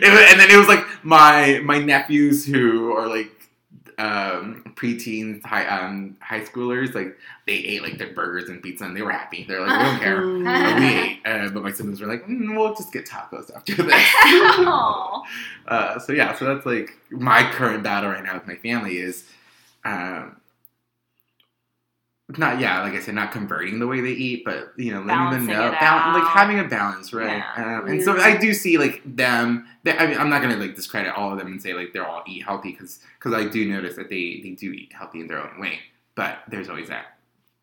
and 0.03 0.41
then 0.41 0.51
it 0.51 0.57
was 0.57 0.69
like 0.69 0.85
my 1.05 1.61
my 1.65 1.79
nephews 1.79 2.45
who 2.47 2.93
are 2.93 3.07
like 3.09 3.31
um 3.99 4.63
preteens 4.77 5.43
high 5.43 5.67
um 5.67 6.15
high 6.21 6.43
schoolers 6.43 6.95
like 6.95 7.17
they 7.47 7.55
ate 7.55 7.83
like 7.83 7.97
their 7.97 8.13
burgers 8.13 8.51
and 8.51 8.63
pizza 8.63 8.85
and 8.85 8.95
they 8.95 9.01
were 9.01 9.11
happy. 9.11 9.45
They're 9.49 9.67
like 9.67 9.79
we 9.79 9.85
don't 9.85 9.99
care. 10.01 10.21
But 10.45 10.81
we 10.81 10.87
ate. 10.87 11.21
Uh, 11.25 11.49
but 11.49 11.63
my 11.63 11.73
siblings 11.73 12.01
were 12.01 12.07
like 12.07 12.27
mm, 12.27 12.57
we'll 12.57 12.75
just 12.75 12.93
get 12.93 13.07
tacos 13.07 13.55
after 13.55 13.75
this. 13.83 13.95
Uh, 15.67 15.99
so 15.99 16.13
yeah 16.13 16.33
so 16.33 16.45
that's 16.45 16.65
like 16.65 16.97
my 17.11 17.43
current 17.53 17.83
battle 17.83 18.11
right 18.11 18.23
now 18.23 18.35
with 18.35 18.47
my 18.47 18.55
family 18.57 18.99
is 18.99 19.25
um 19.85 20.37
not 22.39 22.59
yeah 22.59 22.83
like 22.83 22.93
i 22.95 23.01
said 23.01 23.15
not 23.15 23.31
converting 23.31 23.79
the 23.79 23.87
way 23.87 24.01
they 24.01 24.11
eat 24.11 24.45
but 24.45 24.73
you 24.77 24.93
know 24.93 25.01
letting 25.01 25.31
them 25.31 25.47
know 25.47 25.69
it 25.69 25.79
bal- 25.79 26.13
like 26.13 26.27
having 26.29 26.59
a 26.59 26.65
balance 26.65 27.13
right 27.13 27.43
Yeah. 27.57 27.79
um, 27.83 27.87
and 27.89 28.03
so 28.03 28.19
i 28.19 28.37
do 28.37 28.53
see 28.53 28.79
like 28.79 29.01
them 29.05 29.65
they, 29.85 29.97
I 29.97 30.09
mean, 30.09 30.19
i'm 30.19 30.29
not 30.29 30.43
gonna 30.43 30.57
like 30.57 30.75
discredit 30.75 31.15
all 31.15 31.31
of 31.33 31.39
them 31.39 31.47
and 31.47 31.63
say 31.63 31.73
like 31.73 31.93
they're 31.93 32.07
all 32.07 32.25
eat 32.27 32.43
healthy 32.45 32.73
because 32.73 32.99
because 33.19 33.33
i 33.33 33.49
do 33.49 33.69
notice 33.71 33.95
that 33.95 34.09
they 34.09 34.41
they 34.43 34.51
do 34.59 34.73
eat 34.73 34.93
healthy 34.93 35.21
in 35.21 35.29
their 35.29 35.39
own 35.41 35.61
way 35.61 35.79
but 36.17 36.39
there's 36.49 36.69
always 36.69 36.89
that 36.89 37.17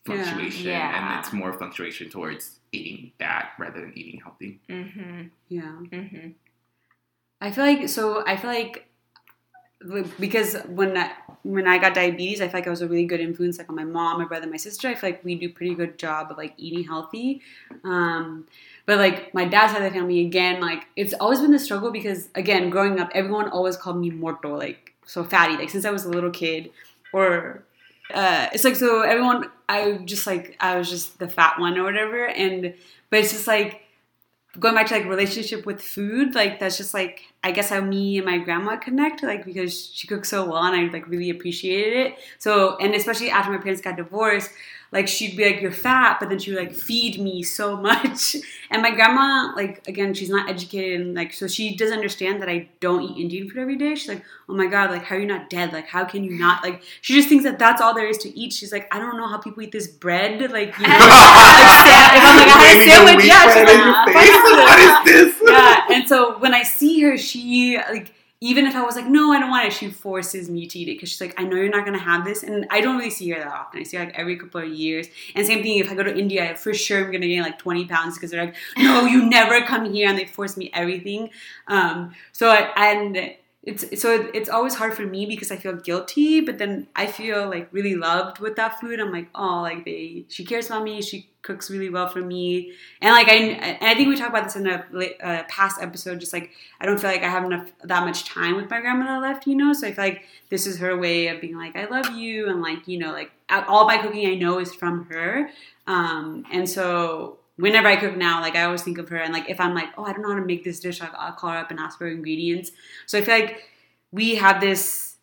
fluctuation 0.05 0.67
Yeah. 0.67 1.11
and 1.11 1.19
it's 1.19 1.33
more 1.33 1.51
fluctuation 1.53 2.09
towards 2.09 2.59
eating 2.71 3.11
bad 3.17 3.47
rather 3.59 3.81
than 3.81 3.91
eating 3.97 4.21
healthy 4.21 4.59
Mhm. 4.69 5.29
yeah. 5.49 5.61
Mhm. 5.91 6.33
I 7.41 7.51
feel 7.51 7.65
like 7.65 7.89
so. 7.89 8.25
I 8.25 8.37
feel 8.37 8.49
like 8.49 8.87
because 10.19 10.55
when 10.67 10.95
I, 10.97 11.11
when 11.43 11.67
I 11.67 11.77
got 11.77 11.93
diabetes, 11.93 12.41
I 12.41 12.47
feel 12.47 12.59
like 12.59 12.67
I 12.67 12.69
was 12.69 12.81
a 12.81 12.87
really 12.87 13.05
good 13.05 13.19
influence, 13.19 13.57
like 13.57 13.69
on 13.69 13.75
my 13.75 13.83
mom, 13.83 14.19
my 14.19 14.25
brother, 14.25 14.47
my 14.47 14.57
sister. 14.57 14.87
I 14.87 14.95
feel 14.95 15.09
like 15.11 15.23
we 15.23 15.35
do 15.35 15.49
pretty 15.49 15.75
good 15.75 15.99
job 15.99 16.31
of 16.31 16.37
like 16.37 16.53
eating 16.57 16.85
healthy. 16.85 17.41
Um, 17.83 18.47
but 18.85 18.97
like 18.97 19.33
my 19.33 19.45
dad's 19.45 19.73
side 19.73 19.81
of 19.81 19.91
the 19.91 19.97
family, 19.97 20.25
again, 20.25 20.61
like 20.61 20.87
it's 20.95 21.13
always 21.13 21.41
been 21.41 21.51
the 21.51 21.59
struggle 21.59 21.91
because 21.91 22.29
again, 22.35 22.69
growing 22.69 22.99
up, 22.99 23.11
everyone 23.13 23.49
always 23.49 23.75
called 23.75 23.97
me 23.97 24.09
morto, 24.09 24.57
like 24.57 24.93
so 25.05 25.23
fatty, 25.23 25.57
like 25.57 25.69
since 25.69 25.85
I 25.85 25.91
was 25.91 26.05
a 26.05 26.09
little 26.09 26.31
kid, 26.31 26.71
or 27.11 27.63
uh, 28.13 28.47
it's 28.53 28.63
like 28.63 28.75
so 28.75 29.01
everyone. 29.01 29.49
I 29.67 29.93
just 30.05 30.27
like 30.27 30.55
I 30.59 30.77
was 30.77 30.89
just 30.89 31.19
the 31.19 31.27
fat 31.27 31.59
one 31.59 31.77
or 31.77 31.83
whatever, 31.83 32.27
and 32.27 32.73
but 33.09 33.19
it's 33.19 33.31
just 33.31 33.47
like 33.47 33.81
going 34.59 34.75
back 34.75 34.87
to 34.87 34.95
like 34.95 35.05
relationship 35.05 35.65
with 35.65 35.81
food, 35.81 36.35
like 36.35 36.59
that's 36.59 36.77
just 36.77 36.93
like 36.93 37.32
I 37.43 37.51
guess 37.51 37.69
how 37.69 37.81
me 37.81 38.17
and 38.17 38.25
my 38.25 38.37
grandma 38.37 38.77
connect, 38.77 39.21
like 39.23 39.43
because 39.45 39.87
she 39.93 40.07
cooks 40.07 40.29
so 40.29 40.45
well 40.45 40.63
and 40.63 40.75
I 40.75 40.91
like 40.91 41.07
really 41.07 41.29
appreciated 41.29 41.93
it. 41.93 42.15
So 42.39 42.77
and 42.77 42.95
especially 42.95 43.29
after 43.29 43.51
my 43.51 43.57
parents 43.57 43.81
got 43.81 43.97
divorced, 43.97 44.51
like 44.93 45.07
she'd 45.07 45.35
be 45.35 45.43
like, 45.43 45.59
"You're 45.59 45.71
fat," 45.71 46.17
but 46.19 46.29
then 46.29 46.37
she 46.37 46.51
would 46.51 46.59
like 46.59 46.73
feed 46.73 47.19
me 47.19 47.41
so 47.41 47.75
much. 47.89 48.35
And 48.69 48.81
my 48.81 48.91
grandma, 48.91 49.51
like 49.55 49.85
again, 49.87 50.13
she's 50.13 50.29
not 50.29 50.47
educated, 50.47 51.01
and 51.01 51.15
like 51.15 51.33
so 51.33 51.47
she 51.47 51.75
does 51.75 51.91
understand 51.91 52.41
that 52.43 52.47
I 52.47 52.69
don't 52.79 53.01
eat 53.01 53.19
Indian 53.19 53.49
food 53.49 53.57
every 53.59 53.75
day. 53.75 53.95
She's 53.95 54.07
like, 54.07 54.23
"Oh 54.47 54.53
my 54.53 54.67
god, 54.67 54.91
like 54.91 55.03
how 55.03 55.15
are 55.15 55.19
you 55.19 55.25
not 55.25 55.49
dead? 55.49 55.73
Like 55.73 55.87
how 55.87 56.05
can 56.05 56.23
you 56.23 56.37
not?" 56.37 56.63
Like 56.63 56.83
she 57.01 57.15
just 57.15 57.27
thinks 57.27 57.43
that 57.43 57.57
that's 57.57 57.81
all 57.81 57.95
there 57.95 58.07
is 58.07 58.19
to 58.19 58.29
eat. 58.39 58.53
She's 58.53 58.71
like, 58.71 58.87
"I 58.93 58.99
don't 58.99 59.17
know 59.17 59.27
how 59.27 59.39
people 59.39 59.63
eat 59.63 59.71
this 59.71 59.87
bread." 59.87 60.39
Like 60.51 60.77
you 60.77 60.83
know, 60.83 60.89
like, 60.93 62.13
if 62.13 62.23
I'm 62.23 62.37
like, 62.37 62.47
I 62.47 62.61
had 62.61 62.77
a 62.77 62.85
sandwich, 62.85 63.25
yeah, 63.25 63.43
she's 63.49 63.65
like, 63.65 64.13
face. 64.13 64.43
"What 64.43 64.79
is 64.79 64.93
this?" 64.93 65.03
What 65.03 65.09
is 65.09 65.39
this? 65.39 65.49
yeah, 65.49 65.85
and 65.89 66.07
so 66.07 66.37
when 66.37 66.53
I 66.53 66.61
see 66.61 67.01
her, 67.01 67.17
she 67.17 67.32
like 67.35 68.13
even 68.43 68.65
if 68.65 68.75
I 68.75 68.81
was 68.83 68.97
like, 68.97 69.07
no, 69.07 69.31
I 69.31 69.39
don't 69.39 69.49
want 69.49 69.67
it, 69.67 69.71
she 69.71 69.89
forces 69.89 70.49
me 70.49 70.67
to 70.67 70.77
eat 70.77 70.89
it 70.89 70.95
because 70.95 71.07
she's 71.07 71.21
like, 71.21 71.33
I 71.39 71.43
know 71.45 71.55
you're 71.55 71.69
not 71.69 71.85
gonna 71.85 71.97
have 71.97 72.25
this, 72.25 72.43
and 72.43 72.67
I 72.69 72.81
don't 72.81 72.97
really 72.97 73.09
see 73.09 73.29
her 73.29 73.39
that 73.39 73.47
often. 73.47 73.79
I 73.79 73.83
see 73.83 73.95
her 73.95 74.03
like 74.03 74.15
every 74.15 74.35
couple 74.35 74.59
of 74.59 74.67
years. 74.67 75.07
And 75.33 75.47
same 75.47 75.63
thing 75.63 75.77
if 75.77 75.89
I 75.89 75.95
go 75.95 76.03
to 76.03 76.13
India, 76.13 76.53
for 76.57 76.73
sure 76.73 77.05
I'm 77.05 77.11
gonna 77.11 77.27
gain 77.27 77.41
like 77.41 77.57
20 77.57 77.85
pounds 77.85 78.15
because 78.15 78.31
they're 78.31 78.43
like, 78.43 78.55
no, 78.77 79.05
you 79.05 79.29
never 79.29 79.61
come 79.61 79.93
here, 79.93 80.09
and 80.09 80.17
they 80.17 80.25
force 80.25 80.57
me 80.57 80.69
everything. 80.73 81.29
Um, 81.69 82.13
so 82.33 82.49
I 82.49 82.69
and 82.75 83.33
it's 83.65 84.01
so 84.01 84.29
it's 84.33 84.49
always 84.49 84.75
hard 84.75 84.93
for 84.93 85.03
me 85.03 85.25
because 85.25 85.49
I 85.49 85.55
feel 85.55 85.73
guilty, 85.73 86.41
but 86.41 86.57
then 86.57 86.87
I 86.97 87.07
feel 87.07 87.47
like 87.49 87.69
really 87.71 87.95
loved 87.95 88.39
with 88.39 88.57
that 88.57 88.81
food. 88.81 88.99
I'm 88.99 89.11
like, 89.11 89.29
oh, 89.33 89.61
like 89.61 89.85
they 89.85 90.25
she 90.27 90.43
cares 90.43 90.67
about 90.67 90.83
me, 90.83 91.01
she 91.01 91.29
cooks 91.43 91.71
really 91.71 91.89
well 91.89 92.09
for 92.09 92.19
me, 92.19 92.73
and 93.01 93.13
like 93.13 93.29
I 93.29 93.35
and 93.35 93.87
I 93.87 93.95
think 93.95 94.09
we 94.09 94.17
talked 94.17 94.31
about 94.31 94.43
this 94.43 94.57
in 94.57 94.67
a 94.67 94.83
uh, 95.23 95.43
past 95.47 95.81
episode. 95.81 96.19
Just 96.19 96.33
like 96.33 96.51
I 96.81 96.85
don't 96.85 96.99
feel 96.99 97.09
like 97.09 97.23
I 97.23 97.29
have 97.29 97.45
enough 97.45 97.71
that 97.83 98.03
much 98.03 98.25
time 98.25 98.57
with 98.57 98.69
my 98.69 98.81
grandmother 98.81 99.21
left, 99.21 99.47
you 99.47 99.55
know. 99.55 99.71
So 99.71 99.87
I 99.87 99.93
feel 99.93 100.03
like 100.03 100.23
this 100.49 100.67
is 100.67 100.79
her 100.79 100.97
way 100.97 101.29
of 101.29 101.39
being 101.39 101.57
like, 101.57 101.77
I 101.77 101.85
love 101.85 102.11
you, 102.11 102.49
and 102.49 102.61
like 102.61 102.85
you 102.85 102.97
know, 102.97 103.13
like 103.13 103.31
all 103.49 103.87
my 103.87 103.97
cooking 103.97 104.27
I 104.27 104.35
know 104.35 104.59
is 104.59 104.75
from 104.75 105.05
her, 105.05 105.49
um, 105.87 106.45
and 106.51 106.69
so 106.69 107.37
whenever 107.57 107.87
I 107.87 107.95
cook 107.95 108.15
now, 108.17 108.41
like 108.41 108.55
I 108.55 108.63
always 108.63 108.81
think 108.83 108.97
of 108.97 109.09
her, 109.09 109.17
and 109.17 109.33
like 109.33 109.49
if 109.49 109.59
I'm 109.59 109.73
like, 109.75 109.89
oh, 109.97 110.03
I 110.05 110.13
don't 110.13 110.21
know 110.21 110.29
how 110.29 110.39
to 110.39 110.45
make 110.45 110.63
this 110.63 110.79
dish, 110.79 110.99
like 111.01 111.13
I'll 111.17 111.33
call 111.33 111.51
her 111.51 111.57
up 111.57 111.71
and 111.71 111.79
ask 111.79 111.97
for 111.97 112.07
ingredients. 112.07 112.71
So 113.05 113.17
I 113.17 113.21
feel 113.21 113.35
like 113.39 113.63
we 114.11 114.35
have 114.35 114.59
this 114.61 115.15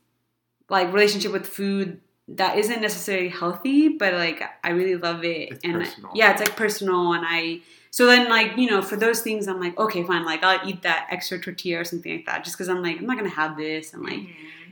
like 0.69 0.93
relationship 0.93 1.33
with 1.33 1.47
food 1.47 2.01
that 2.29 2.57
isn't 2.59 2.81
necessarily 2.81 3.29
healthy, 3.29 3.89
but 3.89 4.15
like 4.15 4.43
I 4.63 4.71
really 4.71 4.97
love 4.97 5.25
it, 5.25 5.51
It's 5.53 5.65
and 5.65 5.75
personal. 5.75 6.13
yeah, 6.15 6.31
it's 6.33 6.41
like 6.41 6.57
personal, 6.57 7.13
and 7.13 7.25
I. 7.27 7.61
So 7.93 8.07
then, 8.07 8.29
like 8.29 8.57
you 8.57 8.71
know, 8.71 8.83
for 8.83 8.95
those 8.97 9.21
things, 9.21 9.49
I'm 9.49 9.59
like, 9.61 9.77
okay, 9.77 10.05
fine. 10.05 10.25
Like 10.25 10.45
I'll 10.45 10.67
eat 10.69 10.83
that 10.83 11.09
extra 11.11 11.41
tortilla 11.41 11.81
or 11.81 11.85
something 11.85 12.13
like 12.15 12.27
that, 12.27 12.45
just 12.45 12.57
because 12.57 12.69
I'm 12.69 12.83
like, 12.83 12.99
I'm 12.99 13.07
not 13.07 13.17
gonna 13.17 13.29
have 13.31 13.57
this, 13.57 13.93
and 13.95 14.05
like 14.05 14.21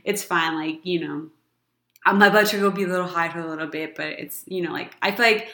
it's 0.05 0.23
fine. 0.23 0.55
Like 0.55 0.85
you 0.85 1.01
know, 1.05 1.27
uh, 2.05 2.13
my 2.13 2.29
blood 2.29 2.47
sugar 2.47 2.63
will 2.63 2.71
be 2.71 2.83
a 2.83 2.87
little 2.87 3.07
high 3.07 3.27
for 3.27 3.39
a 3.39 3.45
little 3.49 3.67
bit, 3.67 3.95
but 3.95 4.07
it's 4.07 4.43
you 4.47 4.61
know, 4.61 4.71
like 4.71 4.95
I 5.01 5.11
feel 5.11 5.25
like 5.25 5.49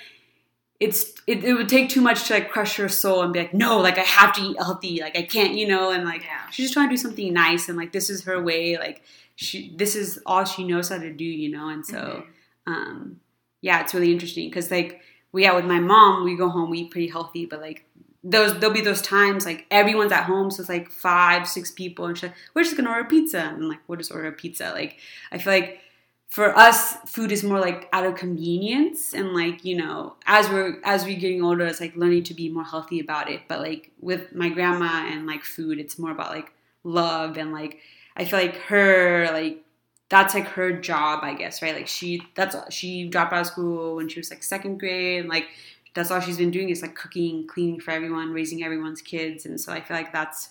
it's 0.80 1.14
it, 1.26 1.44
it 1.44 1.54
would 1.54 1.70
take 1.70 1.90
too 1.90 2.02
much 2.02 2.28
to 2.28 2.34
like 2.34 2.50
crush 2.50 2.76
her 2.78 2.90
soul 2.90 3.22
and 3.22 3.32
be 3.34 3.40
like, 3.40 3.54
no, 3.54 3.80
like 3.80 3.98
I 3.98 4.02
have 4.04 4.34
to 4.36 4.42
eat 4.42 4.58
healthy, 4.58 5.00
like 5.02 5.18
I 5.18 5.24
can't, 5.24 5.54
you 5.54 5.68
know, 5.68 5.92
and 5.92 6.04
like 6.06 6.22
Yeah. 6.24 6.50
she's 6.52 6.66
just 6.66 6.74
trying 6.74 6.90
to 6.90 6.94
do 6.94 6.98
something 6.98 7.32
nice, 7.34 7.70
and 7.70 7.78
like 7.78 7.92
this 7.92 8.10
is 8.10 8.24
her 8.26 8.42
way, 8.42 8.78
like 8.78 9.02
she 9.36 9.74
this 9.78 9.96
is 9.96 10.20
all 10.26 10.44
she 10.46 10.64
knows 10.66 10.90
how 10.90 10.98
to 10.98 11.12
do, 11.12 11.24
you 11.26 11.50
know, 11.50 11.70
and 11.70 11.86
so 11.86 12.24
um 12.68 13.20
yeah, 13.62 13.82
it's 13.82 13.94
really 13.94 14.12
interesting 14.12 14.50
because 14.50 14.70
like 14.70 15.02
we 15.32 15.44
yeah 15.44 15.56
with 15.56 15.66
my 15.66 15.80
mom, 15.80 16.24
we 16.26 16.36
go 16.36 16.50
home, 16.50 16.70
we 16.70 16.80
eat 16.80 16.92
pretty 16.92 17.08
healthy, 17.08 17.46
but 17.46 17.62
like 17.62 17.86
those 18.24 18.60
there'll 18.60 18.74
be 18.74 18.82
those 18.82 19.02
times 19.02 19.46
like 19.46 19.66
everyone's 19.72 20.12
at 20.12 20.24
home, 20.24 20.52
so 20.52 20.60
it's 20.62 20.70
like 20.70 20.92
five, 20.92 21.48
six 21.48 21.72
people, 21.72 22.06
and 22.06 22.18
she's 22.18 22.24
like, 22.30 22.38
we're 22.54 22.64
just 22.64 22.76
gonna 22.76 22.90
order 22.90 23.06
pizza, 23.08 23.40
and 23.40 23.64
I'm 23.64 23.70
like, 23.70 23.80
we'll 23.88 23.98
just 23.98 24.12
order 24.12 24.28
a 24.28 24.32
pizza. 24.34 24.72
Like 24.72 24.98
I 25.32 25.38
feel 25.38 25.54
like 25.54 25.80
for 26.28 26.58
us, 26.58 26.96
food 27.06 27.32
is 27.32 27.44
more 27.44 27.60
like 27.60 27.88
out 27.94 28.06
of 28.06 28.16
convenience, 28.16 29.14
and 29.14 29.34
like 29.34 29.64
you 29.64 29.78
know, 29.78 30.16
as 30.26 30.50
we're 30.50 30.80
as 30.84 31.06
we're 31.06 31.20
getting 31.20 31.44
older, 31.44 31.66
it's 31.66 31.80
like 31.82 31.96
learning 31.96 32.24
to 32.24 32.34
be 32.34 32.50
more 32.50 32.64
healthy 32.64 33.00
about 33.00 33.30
it. 33.30 33.42
But 33.48 33.60
like 33.60 33.92
with 34.00 34.34
my 34.36 34.50
grandma 34.50 35.08
and 35.08 35.26
like 35.26 35.44
food, 35.44 35.80
it's 35.80 35.98
more 35.98 36.12
about 36.12 36.32
like 36.32 36.52
love 36.84 37.38
and 37.38 37.52
like 37.52 37.80
I 38.16 38.26
feel 38.26 38.40
like 38.40 38.56
her 38.58 39.30
like 39.32 39.64
that's 40.10 40.34
like 40.34 40.48
her 40.50 40.72
job, 40.72 41.24
I 41.24 41.34
guess, 41.34 41.62
right? 41.62 41.76
Like 41.76 41.88
she 41.88 42.22
that's 42.36 42.56
she 42.74 43.08
dropped 43.08 43.34
out 43.34 43.42
of 43.42 43.48
school 43.48 43.96
when 43.96 44.08
she 44.10 44.20
was 44.20 44.30
like 44.30 44.44
second 44.44 44.80
grade, 44.80 45.22
and 45.22 45.30
like 45.30 45.48
that's 45.94 46.12
all 46.12 46.20
she's 46.20 46.38
been 46.38 46.52
doing 46.52 46.70
is 46.70 46.82
like 46.82 46.96
cooking, 46.96 47.48
cleaning 47.48 47.80
for 47.80 47.92
everyone, 47.92 48.34
raising 48.34 48.64
everyone's 48.64 49.02
kids, 49.02 49.46
and 49.46 49.60
so 49.60 49.72
I 49.72 49.82
feel 49.82 49.98
like 49.98 50.12
that's 50.14 50.50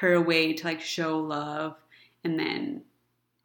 her 0.00 0.20
way 0.20 0.52
to 0.52 0.64
like 0.66 0.80
show 0.80 1.18
love, 1.18 1.76
and 2.22 2.38
then 2.38 2.82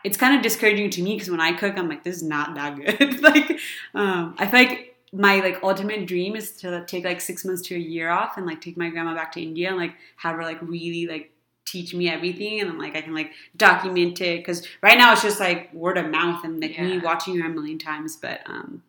it's 0.04 0.18
kind 0.18 0.36
of 0.36 0.42
discouraging 0.42 0.90
to 0.92 1.02
me 1.02 1.16
because 1.16 1.30
when 1.30 1.42
I 1.42 1.54
cook, 1.54 1.78
I'm 1.78 1.90
like, 1.90 2.04
this 2.04 2.18
is 2.18 2.24
not 2.24 2.56
that 2.56 2.76
good. 2.76 3.22
like, 3.22 3.60
um, 3.94 4.36
I 4.38 4.48
feel 4.48 4.60
like 4.60 4.96
my 5.12 5.40
like 5.40 5.62
ultimate 5.64 6.06
dream 6.06 6.36
is 6.36 6.52
to 6.58 6.86
take 6.86 7.04
like 7.04 7.20
six 7.20 7.44
months 7.44 7.64
to 7.64 7.76
a 7.76 7.80
year 7.80 8.10
off 8.10 8.38
and 8.38 8.46
like 8.46 8.62
take 8.62 8.78
my 8.78 8.90
grandma 8.90 9.14
back 9.16 9.32
to 9.34 9.42
India 9.42 9.68
and 9.70 9.78
like 9.78 9.96
have 10.18 10.36
her 10.36 10.44
like 10.44 10.62
really 10.62 11.08
like 11.08 11.32
teach 11.66 11.94
me 11.94 12.10
everything 12.10 12.60
and 12.60 12.70
then 12.70 12.78
like 12.78 12.96
I 12.96 13.02
can 13.02 13.14
like 13.14 13.32
document 13.58 14.22
it 14.22 14.38
because 14.40 14.66
right 14.82 14.98
now 14.98 15.12
it's 15.14 15.22
just 15.22 15.40
like 15.40 15.72
word 15.74 15.98
of 15.98 16.10
mouth 16.10 16.44
and 16.44 16.60
like 16.62 16.80
me 16.80 17.00
watching 17.00 17.40
her 17.40 17.48
a 17.48 17.54
million 17.54 17.78
times 17.78 18.16
but 18.16 18.42
um 18.48 18.84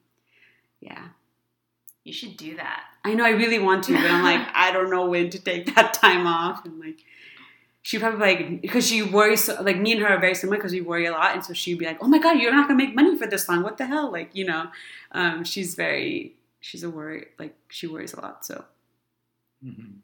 yeah 0.80 1.08
You 2.04 2.12
should 2.12 2.36
do 2.36 2.56
that. 2.56 2.84
I 3.04 3.14
know 3.14 3.24
I 3.24 3.30
really 3.30 3.58
want 3.58 3.84
to 3.84 3.92
but 3.92 4.10
I'm 4.10 4.22
like 4.22 4.46
I 4.54 4.72
don't 4.72 4.90
know 4.90 5.06
when 5.06 5.30
to 5.30 5.38
take 5.38 5.74
that 5.74 5.94
time 5.94 6.26
off 6.26 6.64
and 6.64 6.78
like 6.80 6.98
she 7.82 7.98
probably 7.98 8.20
like 8.20 8.60
because 8.62 8.86
she 8.86 9.02
worries 9.02 9.44
so, 9.44 9.60
like 9.62 9.78
me 9.78 9.92
and 9.92 10.00
her 10.02 10.08
are 10.08 10.20
very 10.20 10.34
similar 10.34 10.58
because 10.58 10.72
we 10.72 10.80
worry 10.80 11.06
a 11.06 11.12
lot 11.12 11.34
and 11.34 11.44
so 11.44 11.52
she'd 11.54 11.78
be 11.78 11.86
like 11.86 11.98
oh 12.02 12.08
my 12.08 12.18
god 12.18 12.38
you're 12.38 12.52
not 12.52 12.68
gonna 12.68 12.76
make 12.76 12.94
money 12.94 13.16
for 13.16 13.26
this 13.26 13.48
long 13.48 13.62
what 13.62 13.78
the 13.78 13.86
hell 13.86 14.10
like 14.12 14.30
you 14.34 14.44
know 14.44 14.66
um 15.12 15.44
she's 15.44 15.74
very 15.74 16.34
she's 16.60 16.82
a 16.82 16.90
worry 16.90 17.26
like 17.38 17.54
she 17.68 17.86
worries 17.86 18.12
a 18.12 18.20
lot 18.20 18.44
so 18.44 18.64
Mhm. 19.64 19.96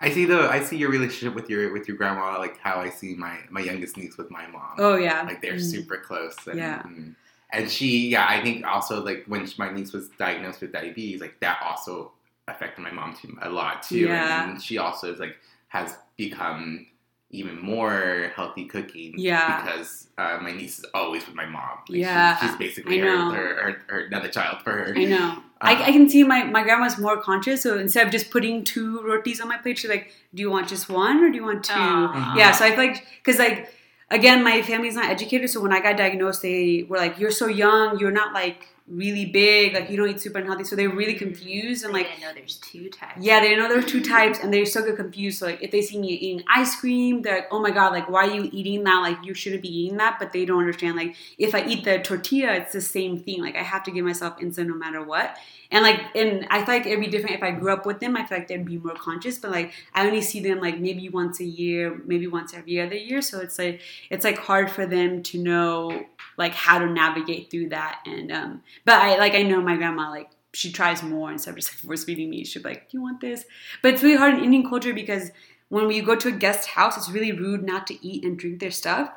I 0.00 0.10
see 0.10 0.24
the 0.24 0.48
I 0.50 0.60
see 0.62 0.76
your 0.76 0.90
relationship 0.90 1.34
with 1.34 1.50
your 1.50 1.72
with 1.72 1.86
your 1.86 1.96
grandma 1.96 2.38
like 2.38 2.58
how 2.58 2.80
I 2.80 2.88
see 2.90 3.14
my 3.14 3.36
my 3.50 3.60
youngest 3.60 3.96
niece 3.96 4.16
with 4.16 4.30
my 4.30 4.46
mom. 4.46 4.74
oh 4.78 4.96
yeah 4.96 5.22
like 5.22 5.42
they're 5.42 5.54
Mm. 5.54 5.70
super 5.70 5.98
close. 5.98 6.36
And, 6.46 6.58
Yeah. 6.58 6.82
and, 6.84 7.14
and 7.52 7.68
she, 7.70 8.08
yeah, 8.10 8.26
I 8.28 8.40
think 8.42 8.64
also 8.64 9.02
like 9.04 9.24
when 9.26 9.46
my 9.58 9.70
niece 9.72 9.92
was 9.92 10.08
diagnosed 10.10 10.60
with 10.62 10.72
diabetes, 10.72 11.20
like 11.20 11.38
that 11.40 11.58
also 11.62 12.12
affected 12.48 12.80
my 12.82 12.92
mom 12.92 13.14
too 13.14 13.36
a 13.42 13.50
lot 13.50 13.82
too. 13.82 13.98
Yeah. 14.06 14.50
And, 14.50 14.62
she 14.62 14.78
also 14.78 15.12
is 15.12 15.18
like 15.20 15.36
has 15.70 15.96
become 16.16 16.86
even 17.32 17.60
more 17.60 18.32
healthy 18.34 18.64
cooking. 18.66 19.14
Yeah. 19.16 19.62
Because 19.64 20.08
uh, 20.18 20.38
my 20.42 20.50
niece 20.52 20.80
is 20.80 20.84
always 20.94 21.24
with 21.26 21.34
my 21.36 21.46
mom. 21.46 21.78
Like, 21.88 21.96
she- 21.96 22.00
Yeah, 22.00 22.36
she's 22.38 22.56
basically 22.56 22.98
her, 22.98 23.06
her, 23.32 23.54
her, 23.62 23.76
her 23.88 24.00
another 24.06 24.28
child 24.28 24.62
for 24.62 24.72
her. 24.72 24.94
I 24.96 25.04
know. 25.04 25.42
I, 25.60 25.74
Uh, 25.74 25.82
I 25.88 25.92
can 25.92 26.08
see 26.10 26.24
my, 26.24 26.42
my 26.44 26.62
grandma's 26.64 26.98
more 26.98 27.20
conscious. 27.22 27.62
So 27.62 27.78
instead 27.78 28.04
of 28.06 28.10
just 28.12 28.30
putting 28.30 28.64
two 28.64 29.00
rotis 29.02 29.40
on 29.40 29.48
my 29.48 29.58
plate, 29.58 29.78
she's 29.78 29.90
like, 29.90 30.10
"Do 30.34 30.40
you 30.42 30.50
want 30.50 30.68
just 30.68 30.88
one 30.88 31.22
or 31.22 31.28
do 31.30 31.36
you 31.36 31.44
want 31.44 31.64
2 31.64 31.72
Aw. 31.74 32.34
Yeah. 32.36 32.50
So 32.52 32.64
I 32.64 32.70
feel 32.70 32.78
like 32.86 33.06
because 33.22 33.38
like 33.38 33.72
again, 34.10 34.42
my 34.42 34.62
family's 34.62 34.96
not 34.96 35.08
educated. 35.10 35.50
So 35.50 35.60
when 35.60 35.72
I 35.72 35.80
got 35.80 35.96
diagnosed, 35.98 36.42
they 36.42 36.84
were 36.88 36.96
like, 36.96 37.18
"You're 37.20 37.30
so 37.30 37.46
young. 37.46 37.98
You're 38.00 38.10
not 38.22 38.32
like 38.34 38.66
really 38.90 39.24
big. 39.26 39.74
Like 39.74 39.88
you 39.90 39.96
don't 39.96 40.08
eat 40.10 40.20
super 40.20 40.38
unhealthy." 40.38 40.64
So 40.64 40.76
they're 40.76 40.90
really 40.90 41.14
confused 41.14 41.84
and 41.84 41.94
They 41.94 42.00
like 42.00 42.08
didn't 42.08 42.20
know 42.22 42.32
there's 42.34 42.56
two 42.56 42.88
types. 42.90 43.18
yeah, 43.20 43.40
they 43.40 43.56
know 43.56 43.68
there 43.68 43.78
are 43.78 43.82
two 43.82 44.02
types, 44.02 44.38
and 44.40 44.52
they 44.52 44.64
still 44.64 44.84
get 44.84 44.96
confused. 44.96 45.38
So 45.38 45.46
like, 45.46 45.62
if 45.62 45.70
they 45.70 45.82
see 45.82 45.98
me 45.98 46.08
eating 46.08 46.44
ice 46.48 46.76
cream, 46.80 47.22
they're 47.22 47.36
like, 47.36 47.48
"Oh 47.50 47.60
my 47.60 47.70
god, 47.70 47.92
like 47.92 48.08
why 48.10 48.26
are 48.28 48.34
you 48.34 48.50
eating 48.52 48.84
that? 48.84 48.98
Like 49.00 49.18
you 49.24 49.34
shouldn't 49.34 49.62
be 49.62 49.68
eating 49.68 49.96
that." 49.98 50.18
But 50.18 50.32
they 50.32 50.44
don't 50.44 50.58
understand. 50.60 50.96
Like 50.96 51.16
if 51.38 51.54
I 51.54 51.64
eat 51.66 51.84
the 51.84 51.98
tortilla, 52.00 52.52
it's 52.54 52.72
the 52.72 52.80
same 52.80 53.18
thing. 53.20 53.40
Like 53.42 53.56
I 53.56 53.62
have 53.62 53.82
to 53.84 53.90
give 53.90 54.04
myself 54.04 54.38
insulin 54.38 54.66
no 54.68 54.74
matter 54.74 55.02
what. 55.02 55.36
And 55.72 55.84
like, 55.84 56.00
and 56.16 56.48
I 56.50 56.64
feel 56.64 56.74
like 56.74 56.86
it'd 56.86 56.98
be 56.98 57.06
different 57.06 57.36
if 57.36 57.44
I 57.44 57.52
grew 57.52 57.72
up 57.72 57.86
with 57.86 58.00
them. 58.00 58.16
I 58.16 58.26
feel 58.26 58.38
like 58.38 58.48
they'd 58.48 58.64
be 58.64 58.78
more 58.78 58.94
conscious. 58.94 59.38
But 59.38 59.52
like, 59.52 59.72
I 59.94 60.04
only 60.04 60.20
see 60.20 60.40
them 60.40 60.60
like 60.60 60.80
maybe 60.80 61.08
once 61.08 61.38
a 61.38 61.44
year, 61.44 62.00
maybe 62.06 62.26
once 62.26 62.52
every 62.54 62.80
other 62.80 62.96
year. 62.96 63.22
So 63.22 63.38
it's 63.38 63.56
like 63.56 63.80
it's 64.10 64.24
like 64.24 64.36
hard 64.38 64.68
for 64.68 64.84
them 64.84 65.22
to 65.24 65.38
know 65.38 66.04
like 66.40 66.54
how 66.54 66.78
to 66.78 66.86
navigate 66.86 67.50
through 67.50 67.68
that. 67.68 68.00
And 68.06 68.32
um, 68.32 68.62
but 68.84 68.94
I 68.94 69.18
like 69.18 69.34
I 69.34 69.42
know 69.42 69.60
my 69.60 69.76
grandma 69.76 70.10
like 70.10 70.30
she 70.52 70.72
tries 70.72 71.02
more 71.02 71.30
instead 71.30 71.50
of 71.50 71.56
just 71.56 71.70
like 71.70 71.78
force 71.78 72.02
feeding 72.02 72.30
me. 72.30 72.44
She'll 72.44 72.62
be 72.62 72.70
like, 72.70 72.88
"Do 72.90 72.96
you 72.96 73.02
want 73.02 73.20
this?" 73.20 73.44
But 73.82 73.94
it's 73.94 74.02
really 74.02 74.16
hard 74.16 74.34
in 74.34 74.44
Indian 74.44 74.68
culture 74.68 74.94
because 74.94 75.30
when 75.68 75.86
we 75.86 76.00
go 76.00 76.16
to 76.16 76.28
a 76.28 76.32
guest 76.32 76.70
house, 76.70 76.96
it's 76.96 77.10
really 77.10 77.30
rude 77.30 77.62
not 77.62 77.86
to 77.88 78.04
eat 78.04 78.24
and 78.24 78.36
drink 78.38 78.58
their 78.58 78.72
stuff. 78.72 79.10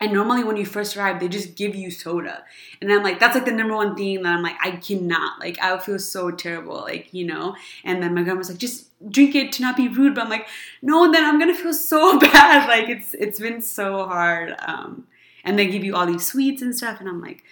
And 0.00 0.12
normally, 0.12 0.44
when 0.44 0.56
you 0.56 0.64
first 0.66 0.96
arrive, 0.96 1.20
they 1.20 1.28
just 1.28 1.56
give 1.56 1.74
you 1.74 1.90
soda, 1.90 2.44
and 2.80 2.92
I'm 2.92 3.02
like, 3.02 3.18
that's 3.20 3.34
like 3.34 3.44
the 3.44 3.52
number 3.52 3.74
one 3.74 3.96
thing 3.96 4.22
that 4.22 4.34
I'm 4.34 4.42
like, 4.42 4.56
I 4.62 4.72
cannot, 4.72 5.40
like, 5.40 5.58
I 5.62 5.76
feel 5.78 5.98
so 5.98 6.30
terrible, 6.30 6.76
like, 6.76 7.12
you 7.12 7.26
know. 7.26 7.54
And 7.84 8.02
then 8.02 8.14
my 8.14 8.22
grandma's 8.22 8.50
like, 8.50 8.58
just 8.58 8.90
drink 9.10 9.34
it 9.34 9.52
to 9.52 9.62
not 9.62 9.76
be 9.76 9.88
rude, 9.88 10.14
but 10.14 10.24
I'm 10.24 10.30
like, 10.30 10.46
no, 10.82 11.10
then 11.12 11.24
I'm 11.24 11.38
gonna 11.38 11.54
feel 11.54 11.72
so 11.72 12.18
bad, 12.32 12.68
like, 12.68 12.88
it's 12.88 13.14
it's 13.14 13.40
been 13.40 13.60
so 13.62 14.06
hard. 14.06 14.54
Um, 14.60 15.06
and 15.44 15.58
they 15.58 15.66
give 15.66 15.84
you 15.84 15.94
all 15.94 16.06
these 16.06 16.26
sweets 16.26 16.62
and 16.62 16.74
stuff, 16.74 17.00
and 17.00 17.08
I'm 17.08 17.20
like, 17.20 17.44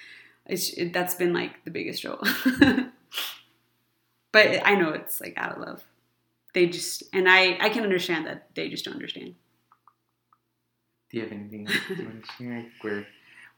it's 0.47 0.71
it, 0.71 0.93
that's 0.93 1.15
been 1.15 1.33
like 1.33 1.65
the 1.65 1.71
biggest 1.71 1.99
struggle. 1.99 2.27
but 4.33 4.67
I 4.67 4.75
know 4.75 4.91
it's 4.91 5.21
like 5.21 5.35
out 5.37 5.53
of 5.53 5.59
love. 5.59 5.85
They 6.55 6.67
just 6.67 7.05
and 7.13 7.29
I 7.29 7.57
I 7.61 7.69
can 7.69 7.85
understand 7.85 8.27
that 8.27 8.49
they 8.55 8.69
just 8.69 8.85
don't 8.85 8.95
understand. 8.95 9.35
Do 11.11 11.19
you 11.19 11.23
have 11.25 11.33
anything 11.33 11.69
you 11.69 12.05
want 12.05 12.25
to 12.25 12.33
share? 12.39 12.53
I 12.55 12.61
think 12.63 12.73
we're 12.83 13.07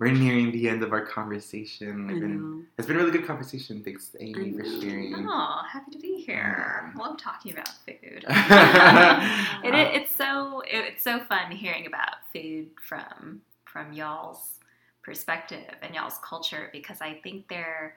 we're 0.00 0.10
nearing 0.10 0.50
the 0.50 0.68
end 0.68 0.82
of 0.82 0.92
our 0.92 1.06
conversation. 1.06 2.10
I 2.10 2.14
been, 2.14 2.40
know. 2.40 2.62
it's 2.76 2.88
been 2.88 2.96
a 2.96 2.98
really 2.98 3.12
good 3.12 3.26
conversation. 3.26 3.82
Thanks, 3.84 4.10
Amy, 4.18 4.52
for 4.52 4.64
sharing. 4.64 5.14
Oh, 5.28 5.62
happy 5.70 5.92
to 5.92 5.98
be 5.98 6.20
here. 6.26 6.92
Love 6.98 7.16
talking 7.16 7.52
about 7.52 7.70
food. 7.86 8.24
Uh, 8.34 9.60
it, 9.64 9.74
it, 9.74 10.02
it's 10.02 10.14
so 10.14 10.60
it, 10.60 10.84
it's 10.92 11.02
so 11.02 11.20
fun 11.20 11.50
hearing 11.50 11.86
about 11.86 12.16
food 12.32 12.68
from 12.86 13.40
from 13.74 13.92
y'all's 13.92 14.60
perspective 15.02 15.66
and 15.82 15.94
y'all's 15.94 16.18
culture 16.18 16.70
because 16.72 17.02
I 17.02 17.20
think 17.22 17.48
there 17.48 17.96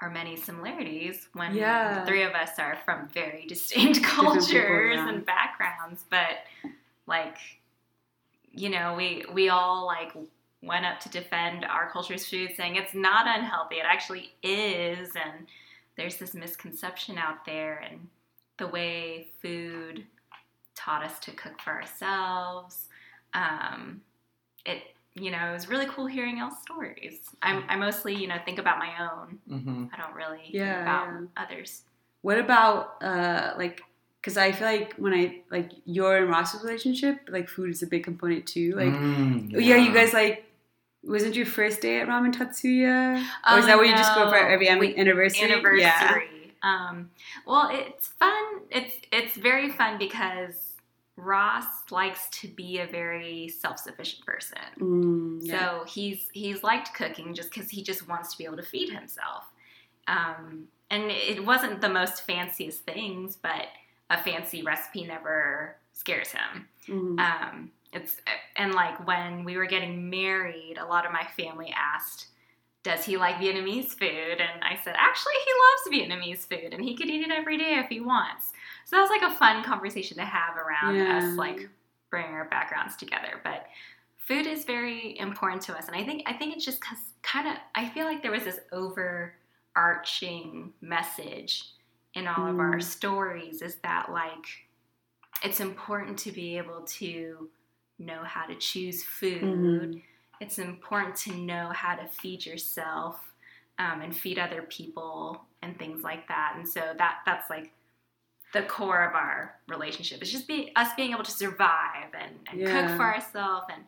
are 0.00 0.08
many 0.08 0.36
similarities 0.36 1.28
when 1.34 1.54
Yeah. 1.54 2.00
the 2.00 2.06
three 2.06 2.22
of 2.22 2.32
us 2.32 2.58
are 2.58 2.78
from 2.84 3.08
very 3.08 3.44
distinct 3.48 4.02
people, 4.02 4.24
cultures 4.32 4.96
yeah. 4.96 5.08
and 5.08 5.26
backgrounds, 5.26 6.04
but 6.08 6.38
like 7.06 7.36
you 8.52 8.70
know 8.70 8.94
we 8.94 9.24
we 9.32 9.48
all 9.48 9.84
like 9.84 10.12
went 10.62 10.86
up 10.86 11.00
to 11.00 11.08
defend 11.10 11.64
our 11.64 11.90
culture's 11.90 12.24
food 12.26 12.50
saying 12.56 12.76
it's 12.76 12.94
not 12.94 13.26
unhealthy 13.26 13.74
it 13.74 13.84
actually 13.84 14.32
is 14.42 15.10
and 15.16 15.46
there's 15.96 16.16
this 16.16 16.32
misconception 16.34 17.18
out 17.18 17.44
there 17.44 17.84
and 17.90 18.08
the 18.58 18.66
way 18.68 19.26
food 19.42 20.04
taught 20.74 21.02
us 21.04 21.18
to 21.20 21.30
cook 21.32 21.60
for 21.60 21.70
ourselves. 21.72 22.88
Um, 23.32 24.00
it, 24.66 24.82
you 25.14 25.30
know, 25.30 25.50
it 25.50 25.52
was 25.52 25.68
really 25.68 25.86
cool 25.86 26.06
hearing 26.06 26.38
y'all's 26.38 26.58
stories. 26.62 27.20
I'm, 27.42 27.64
I 27.68 27.76
mostly, 27.76 28.14
you 28.14 28.26
know, 28.26 28.36
think 28.44 28.58
about 28.58 28.78
my 28.78 28.92
own. 29.08 29.38
mhm. 29.50 29.90
I 29.92 29.96
don't 30.00 30.14
really 30.14 30.40
Yeah, 30.48 30.72
think 30.74 30.82
about 30.82 31.06
yeah. 31.36 31.42
others. 31.44 31.82
What 32.22 32.38
about 32.38 33.02
uh 33.02 33.52
like 33.58 33.82
because 34.20 34.38
I 34.38 34.52
feel 34.52 34.66
like 34.66 34.94
when 34.94 35.12
I 35.12 35.40
like 35.50 35.70
your 35.84 36.16
and 36.16 36.30
Ross's 36.30 36.62
relationship, 36.64 37.28
like 37.28 37.48
food 37.48 37.68
is 37.70 37.82
a 37.82 37.86
big 37.86 38.04
component 38.04 38.46
too. 38.46 38.74
Like 38.74 38.88
Mm, 38.92 39.52
yeah. 39.52 39.76
you 39.76 39.92
guys 39.92 40.12
like 40.14 40.46
wasn't 41.02 41.36
your 41.36 41.44
first 41.44 41.82
day 41.82 42.00
at 42.00 42.08
Ramen 42.08 42.32
Tatsuya? 42.34 43.22
Oh, 43.46 43.56
or 43.56 43.58
is 43.58 43.66
that 43.66 43.76
where 43.76 43.84
you 43.84 43.92
just 43.94 44.14
go 44.14 44.24
for 44.30 44.36
no. 44.40 44.46
every 44.48 44.74
We- 44.78 44.96
anniversary? 44.96 45.44
Anniversary. 45.52 45.80
Yeah. 45.82 46.22
Um, 46.62 47.10
well, 47.46 47.68
it's 47.70 48.08
fun. 48.08 48.44
It's 48.70 48.94
it's 49.12 49.36
very 49.36 49.68
fun 49.70 49.98
because 49.98 50.73
Ross 51.16 51.64
likes 51.90 52.28
to 52.40 52.48
be 52.48 52.80
a 52.80 52.86
very 52.86 53.48
self-sufficient 53.48 54.26
person. 54.26 54.58
Mm, 54.80 55.38
yeah. 55.42 55.58
So 55.58 55.84
he's 55.84 56.28
he's 56.32 56.62
liked 56.62 56.92
cooking 56.94 57.34
just 57.34 57.52
because 57.52 57.70
he 57.70 57.82
just 57.82 58.08
wants 58.08 58.32
to 58.32 58.38
be 58.38 58.44
able 58.44 58.56
to 58.56 58.64
feed 58.64 58.90
himself. 58.90 59.44
Um, 60.08 60.68
and 60.90 61.10
it 61.10 61.44
wasn't 61.44 61.80
the 61.80 61.88
most 61.88 62.26
fanciest 62.26 62.80
things, 62.84 63.36
but 63.36 63.68
a 64.10 64.22
fancy 64.22 64.62
recipe 64.62 65.04
never 65.04 65.76
scares 65.92 66.32
him. 66.32 66.68
Mhm. 66.88 67.20
Um, 67.20 67.70
it's 67.92 68.16
and 68.56 68.74
like 68.74 69.06
when 69.06 69.44
we 69.44 69.56
were 69.56 69.66
getting 69.66 70.10
married, 70.10 70.78
a 70.78 70.84
lot 70.84 71.06
of 71.06 71.12
my 71.12 71.24
family 71.36 71.72
asked, 71.76 72.26
"Does 72.84 73.04
he 73.04 73.16
like 73.16 73.36
Vietnamese 73.36 73.98
food?" 73.98 74.40
And 74.40 74.62
I 74.62 74.76
said, 74.84 74.94
"Actually, 74.96 75.34
he 75.44 75.52
loves 75.64 75.88
Vietnamese 76.12 76.46
food, 76.48 76.72
and 76.72 76.84
he 76.84 76.96
could 76.96 77.08
eat 77.08 77.22
it 77.26 77.32
every 77.32 77.56
day 77.58 77.78
if 77.78 77.88
he 77.88 78.00
wants." 78.00 78.52
So 78.84 78.96
that 78.96 79.02
was 79.02 79.10
like 79.10 79.22
a 79.22 79.34
fun 79.34 79.64
conversation 79.64 80.16
to 80.18 80.24
have 80.24 80.56
around 80.56 80.94
Yeah. 80.96 81.18
us, 81.18 81.36
like 81.36 81.68
bringing 82.10 82.34
our 82.34 82.44
backgrounds 82.44 82.94
together. 82.96 83.40
But 83.42 83.68
food 84.18 84.46
is 84.46 84.64
very 84.64 85.18
important 85.18 85.62
to 85.62 85.76
us, 85.76 85.88
and 85.88 85.96
I 85.96 86.04
think 86.04 86.22
I 86.26 86.34
think 86.34 86.54
it's 86.54 86.64
just 86.64 86.80
because 86.80 86.98
kind 87.22 87.48
of 87.48 87.56
I 87.74 87.88
feel 87.88 88.04
like 88.06 88.22
there 88.22 88.30
was 88.30 88.44
this 88.44 88.60
overarching 88.72 90.72
message 90.80 91.70
in 92.14 92.28
all 92.28 92.46
of 92.46 92.60
our 92.60 92.76
Mm. 92.78 92.82
stories 92.82 93.60
is 93.62 93.76
that 93.80 94.10
like 94.12 94.46
it's 95.42 95.60
important 95.60 96.18
to 96.20 96.32
be 96.32 96.56
able 96.56 96.82
to 96.82 97.50
know 97.98 98.22
how 98.24 98.46
to 98.46 98.54
choose 98.54 99.02
food. 99.04 99.42
Mhm. 99.42 100.02
It's 100.44 100.58
important 100.58 101.16
to 101.16 101.34
know 101.34 101.70
how 101.74 101.94
to 101.96 102.06
feed 102.06 102.44
yourself 102.44 103.18
um, 103.78 104.02
and 104.02 104.14
feed 104.14 104.38
other 104.38 104.60
people 104.62 105.40
and 105.62 105.78
things 105.78 106.02
like 106.04 106.28
that. 106.28 106.52
And 106.56 106.68
so 106.68 106.80
that 106.98 107.20
that's 107.24 107.48
like 107.48 107.72
the 108.52 108.62
core 108.62 109.02
of 109.08 109.14
our 109.14 109.54
relationship. 109.68 110.20
It's 110.20 110.30
just 110.30 110.46
be 110.46 110.70
us 110.76 110.90
being 110.96 111.12
able 111.12 111.24
to 111.24 111.30
survive 111.30 112.10
and, 112.18 112.34
and 112.50 112.60
Yeah. 112.60 112.72
cook 112.88 112.96
for 112.96 113.04
ourselves 113.14 113.66
and 113.74 113.82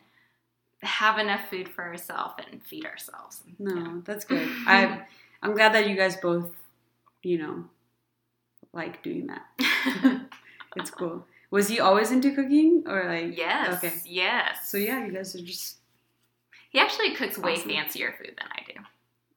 have 0.81 1.19
enough 1.19 1.47
food 1.49 1.69
for 1.69 1.83
ourselves 1.83 2.33
and 2.51 2.61
feed 2.63 2.85
ourselves. 2.85 3.43
No, 3.59 3.75
Yeah. 3.75 4.01
that's 4.03 4.25
good. 4.25 4.47
I 4.67 5.03
I'm 5.43 5.53
glad 5.53 5.73
that 5.73 5.87
you 5.87 5.95
guys 5.95 6.17
both, 6.17 6.49
you 7.21 7.37
know, 7.37 7.65
like 8.73 9.03
doing 9.03 9.27
that. 9.27 9.45
It's 10.75 10.91
cool. 10.91 11.25
Was 11.49 11.67
he 11.69 11.79
always 11.79 12.11
into 12.11 12.35
cooking 12.35 12.83
or 12.87 13.05
like 13.05 13.37
yes. 13.37 13.77
Okay. 13.77 13.93
Yes. 14.05 14.69
So 14.69 14.77
yeah, 14.77 15.05
you 15.05 15.11
guys 15.11 15.33
are 15.35 15.41
just 15.41 15.77
He 16.77 16.83
actually 16.83 17.15
cooks 17.15 17.39
way 17.39 17.53
Awesome. 17.53 17.69
fancier 17.71 18.13
food 18.19 18.35
than 18.37 18.47
I 18.51 18.61
do. 18.71 18.79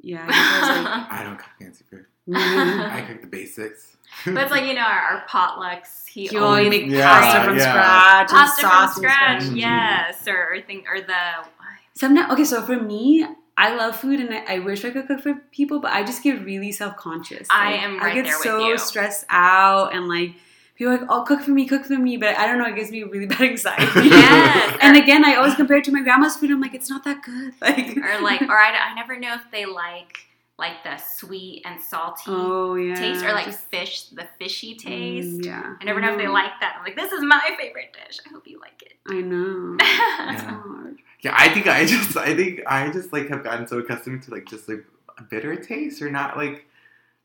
yeah. 0.03 0.27
You 0.27 0.31
guys 0.31 0.69
are 0.69 0.83
like, 0.83 1.13
I 1.21 1.23
don't 1.25 1.39
cook 1.39 1.49
fancy 1.59 1.85
food. 1.91 2.05
mm, 2.29 2.91
I 2.91 3.01
cook 3.01 3.23
the 3.23 3.29
basics. 3.29 3.97
But 4.27 4.37
it's 4.43 4.51
like 4.51 4.67
you 4.67 4.75
know 4.75 4.83
our, 4.83 5.01
our 5.01 5.27
potlucks. 5.27 6.07
He 6.07 6.29
you 6.31 6.39
always 6.45 6.67
always 6.67 6.69
make 6.83 6.91
Yeah, 6.91 7.09
pasta 7.09 7.45
from 7.45 7.57
yeah. 7.57 7.71
scratch, 7.71 8.31
and 8.31 8.39
pasta 8.39 8.61
from 8.61 8.71
sauce 8.71 8.97
scratch. 8.97 9.43
Mhm. 9.45 9.57
Yes, 9.57 10.29
or, 10.29 10.53
or 10.53 10.61
thing 10.61 10.85
or 10.93 11.01
the 11.01 11.49
Sometimes 11.95 12.33
okay, 12.33 12.45
so 12.45 12.61
for 12.63 12.77
me, 12.77 13.25
I 13.57 13.75
love 13.75 13.97
food 13.97 14.21
and 14.21 14.35
I, 14.35 14.57
I 14.57 14.59
wish 14.59 14.85
I 14.85 14.91
could 14.91 15.07
cook 15.07 15.21
for 15.21 15.35
people, 15.51 15.81
but 15.81 15.93
I 15.93 16.03
just 16.03 16.23
get 16.23 16.45
really 16.45 16.73
self 16.73 16.97
conscious. 16.97 17.47
I 17.51 17.73
am 17.75 17.99
right 17.99 18.13
I 18.13 18.15
get 18.15 18.25
there 18.25 18.35
with 18.37 18.43
so 18.45 18.69
you. 18.69 18.79
stressed 18.79 19.25
out 19.31 19.95
and 19.95 20.09
like 20.09 20.35
people 20.81 20.95
are 20.95 20.99
like, 20.99 21.07
"Oh, 21.11 21.23
cook 21.25 21.43
for 21.43 21.51
me, 21.53 21.67
cook 21.67 21.85
for 21.85 21.99
me," 21.99 22.17
but 22.17 22.37
I 22.39 22.47
don't 22.47 22.59
know. 22.59 22.65
It 22.67 22.75
gives 22.75 22.91
me 22.91 23.03
really 23.05 23.27
bad 23.35 23.43
anxiety. 23.43 24.09
Yes. 24.09 24.79
and 24.83 24.97
again, 24.97 25.25
I 25.25 25.35
always 25.37 25.55
compare 25.55 25.77
it 25.77 25.85
to 25.85 25.93
my 25.93 26.03
grandma's 26.03 26.37
food. 26.37 26.51
I'm 26.51 26.61
like, 26.61 26.75
it's 26.75 26.89
not 26.89 27.05
that 27.05 27.23
good. 27.23 27.53
Like 27.61 27.97
or 27.99 28.21
like 28.23 28.43
or 28.43 28.57
I, 28.59 28.71
I 28.91 28.95
never 28.95 29.19
know 29.19 29.35
if 29.35 29.43
they 29.53 29.67
like 29.67 30.17
like 30.59 30.83
the 30.85 30.97
sweet 30.99 31.63
and 31.65 31.81
salty 31.81 32.23
oh 32.29 32.75
yeah, 32.75 32.95
taste 32.95 33.25
or 33.25 33.33
like 33.33 33.47
just- 33.47 33.65
fish 33.71 34.09
the 34.09 34.27
fishy 34.39 34.75
Mm, 34.75 34.79
taste. 34.79 35.45
yeah, 35.47 35.75
I 35.81 35.85
never 35.85 36.01
know 36.01 36.13
if 36.13 36.19
they 36.19 36.29
like 36.29 36.53
that. 36.61 36.77
I'm 36.79 36.85
like, 36.85 36.97
this 36.97 37.13
is 37.13 37.23
my 37.23 37.41
favorite 37.59 37.93
dish. 37.95 38.19
I 38.27 38.31
hope 38.31 38.47
you 38.47 38.59
like 38.61 38.83
it. 38.83 38.95
I 39.09 39.21
know. 39.21 39.77
It's 39.81 40.43
Yeah. 40.43 40.61
hard. 40.63 40.97
Yeah, 41.23 41.35
I 41.37 41.49
think 41.53 41.67
I 41.67 41.85
just, 41.85 42.17
I 42.17 42.35
think 42.35 42.61
I 42.67 42.91
just 42.91 43.13
like 43.13 43.29
have 43.29 43.45
gotten 43.45 43.67
so 43.67 43.79
accustomed 43.79 44.23
to 44.25 44.31
like 44.31 44.47
just 44.47 44.69
like 44.69 44.85
a 45.19 45.23
bitter 45.23 45.55
taste 45.57 46.01
or 46.03 46.11
not 46.11 46.37
like, 46.39 46.67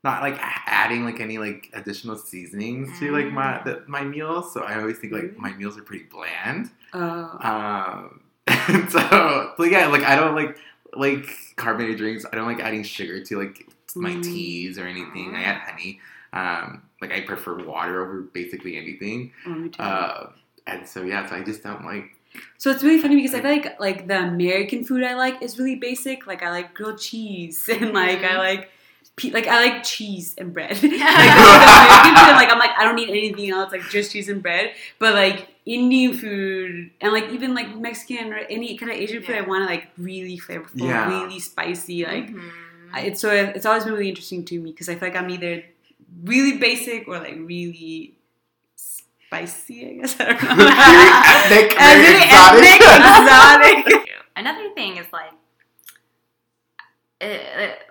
not 0.04 0.22
like 0.22 0.36
adding 0.40 1.04
like 1.04 1.20
any 1.20 1.38
like 1.38 1.70
additional 1.72 2.16
seasonings 2.16 2.98
to 3.00 3.10
like 3.12 3.32
my 3.32 3.60
the, 3.64 3.82
my 3.86 4.04
meals. 4.04 4.52
So 4.52 4.62
I 4.62 4.78
always 4.78 4.98
think 4.98 5.12
like 5.12 5.36
my 5.36 5.52
meals 5.54 5.76
are 5.78 5.82
pretty 5.82 6.04
bland. 6.04 6.70
Oh, 6.92 7.38
Um, 7.40 8.20
so, 8.90 9.52
so 9.56 9.64
yeah, 9.64 9.86
like 9.88 10.02
I 10.02 10.16
don't 10.16 10.34
like 10.34 10.56
like 10.94 11.28
carbonated 11.56 11.98
drinks. 11.98 12.24
I 12.30 12.36
don't 12.36 12.46
like 12.46 12.60
adding 12.60 12.82
sugar 12.82 13.20
to 13.24 13.38
like 13.38 13.66
my 13.94 14.10
Mm. 14.10 14.22
teas 14.22 14.78
or 14.78 14.86
anything. 14.86 15.34
I 15.34 15.42
add 15.42 15.60
honey. 15.62 16.00
Um, 16.32 16.82
like 17.00 17.12
I 17.12 17.22
prefer 17.22 17.64
water 17.64 18.02
over 18.02 18.20
basically 18.22 18.76
anything. 18.76 19.32
oh. 19.46 19.70
Uh, 19.82 20.30
and 20.66 20.86
so 20.86 21.02
yeah, 21.02 21.28
so 21.28 21.36
I 21.36 21.42
just 21.42 21.62
don't 21.62 21.84
like. 21.84 22.04
So 22.58 22.70
it's 22.70 22.82
really 22.82 23.00
funny 23.00 23.16
because 23.16 23.34
I 23.34 23.40
feel 23.40 23.50
like 23.50 23.80
like 23.80 24.06
the 24.08 24.18
American 24.18 24.84
food 24.84 25.02
I 25.02 25.14
like 25.14 25.40
is 25.42 25.58
really 25.58 25.76
basic. 25.76 26.26
Like 26.26 26.42
I 26.42 26.50
like 26.50 26.74
grilled 26.74 27.00
cheese 27.00 27.68
and 27.72 27.92
like 27.92 28.18
I 28.22 28.34
Mhm. 28.34 28.38
like 28.38 28.70
like 29.24 29.46
I 29.46 29.64
like 29.66 29.82
cheese 29.82 30.34
and 30.36 30.52
bread. 30.52 30.70
like, 30.72 30.80
the 30.82 30.88
food, 30.88 30.98
like 30.98 32.52
I'm 32.52 32.58
like 32.58 32.70
I 32.78 32.84
don't 32.84 32.96
need 32.96 33.08
anything 33.10 33.50
else. 33.50 33.72
Like 33.72 33.82
just 33.90 34.12
cheese 34.12 34.28
and 34.28 34.42
bread. 34.42 34.72
But 34.98 35.14
like 35.14 35.48
Indian 35.64 36.12
food 36.16 36.90
and 37.00 37.12
like 37.12 37.30
even 37.30 37.54
like 37.54 37.74
Mexican 37.76 38.32
or 38.32 38.36
any 38.36 38.76
kind 38.76 38.92
of 38.92 38.98
Asian 38.98 39.22
food, 39.22 39.36
I 39.36 39.40
want 39.40 39.62
to 39.62 39.66
like 39.74 39.88
really 39.98 40.38
flavorful, 40.38 40.70
Yeah. 40.74 41.08
really 41.08 41.40
spicy. 41.40 42.04
Like 42.04 42.28
Mhm. 42.30 42.50
I- 42.92 43.00
it's 43.02 43.20
so 43.20 43.30
it's 43.32 43.64
always 43.66 43.84
been 43.84 43.94
really 43.94 44.08
interesting 44.10 44.44
to 44.46 44.60
me 44.60 44.70
because 44.72 44.88
I 44.88 44.94
feel 44.96 45.08
like 45.08 45.16
I'm 45.16 45.30
either 45.30 45.64
really 46.24 46.58
basic 46.58 47.08
or 47.08 47.18
like 47.18 47.36
really 47.38 48.14
spicy. 48.76 49.88
I 49.88 49.92
guess 50.00 50.16
I 50.20 50.24
don't 50.26 50.42
know. 50.42 50.56
Very 51.48 52.20
ethnic, 52.20 52.80
very 52.80 53.16
exotic. 53.16 53.86
exotic. 53.86 54.10
Another 54.36 54.68
thing 54.74 54.98
is 54.98 55.06
like, 55.12 55.30
uh, 57.20 57.26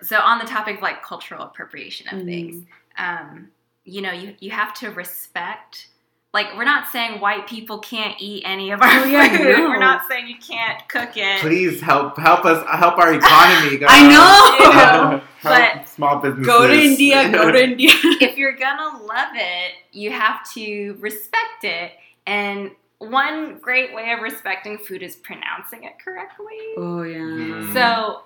so 0.02 0.20
on 0.20 0.40
the 0.40 0.46
topic 0.46 0.78
of 0.78 0.82
like 0.82 1.04
cultural 1.04 1.44
appropriation 1.44 2.08
of 2.10 2.22
Mm. 2.22 2.26
things, 2.26 2.66
um, 2.98 3.48
you 3.84 4.02
know, 4.02 4.12
you, 4.12 4.36
you 4.40 4.52
have 4.52 4.74
to 4.76 4.90
respect. 4.92 5.88
Like, 6.34 6.58
we're 6.58 6.66
not 6.66 6.90
saying 6.90 7.22
white 7.22 7.48
people 7.48 7.80
can't 7.80 8.16
eat 8.20 8.44
any 8.46 8.72
of 8.72 8.82
our 8.82 8.90
Oh, 8.90 9.06
yeah, 9.06 9.38
food. 9.38 9.48
no. 9.58 9.70
We're 9.70 9.80
not 9.80 10.02
saying 10.10 10.28
you 10.28 10.36
can't 10.38 10.86
cook 10.90 11.12
it. 11.16 11.40
Please 11.40 11.80
help 11.82 12.18
help 12.18 12.44
us 12.46 12.66
help 12.78 12.98
our 12.98 13.14
economy. 13.14 13.78
Guys. 13.78 13.90
I 13.92 14.08
know. 14.10 15.20
help 15.40 15.76
But- 15.78 15.88
small 15.88 16.18
businesses. 16.20 16.46
Go 16.46 16.68
to 16.68 16.74
India. 16.74 17.32
Go 17.32 17.52
to 17.52 17.64
India. 17.64 17.90
if 18.20 18.38
you're 18.38 18.58
gonna 18.58 19.02
love 19.04 19.30
it, 19.36 19.72
you 19.94 20.12
have 20.12 20.48
to 20.56 20.98
respect 21.00 21.64
it. 21.64 21.94
And 22.28 22.72
one 22.98 23.60
great 23.60 23.94
way 23.96 24.12
of 24.12 24.20
respecting 24.22 24.78
food 24.78 25.04
is 25.04 25.16
pronouncing 25.16 25.84
it 25.86 25.94
correctly. 26.04 26.58
Oh 26.76 27.04
yeah. 27.04 27.18
Mm. 27.18 27.74
So, 27.74 28.24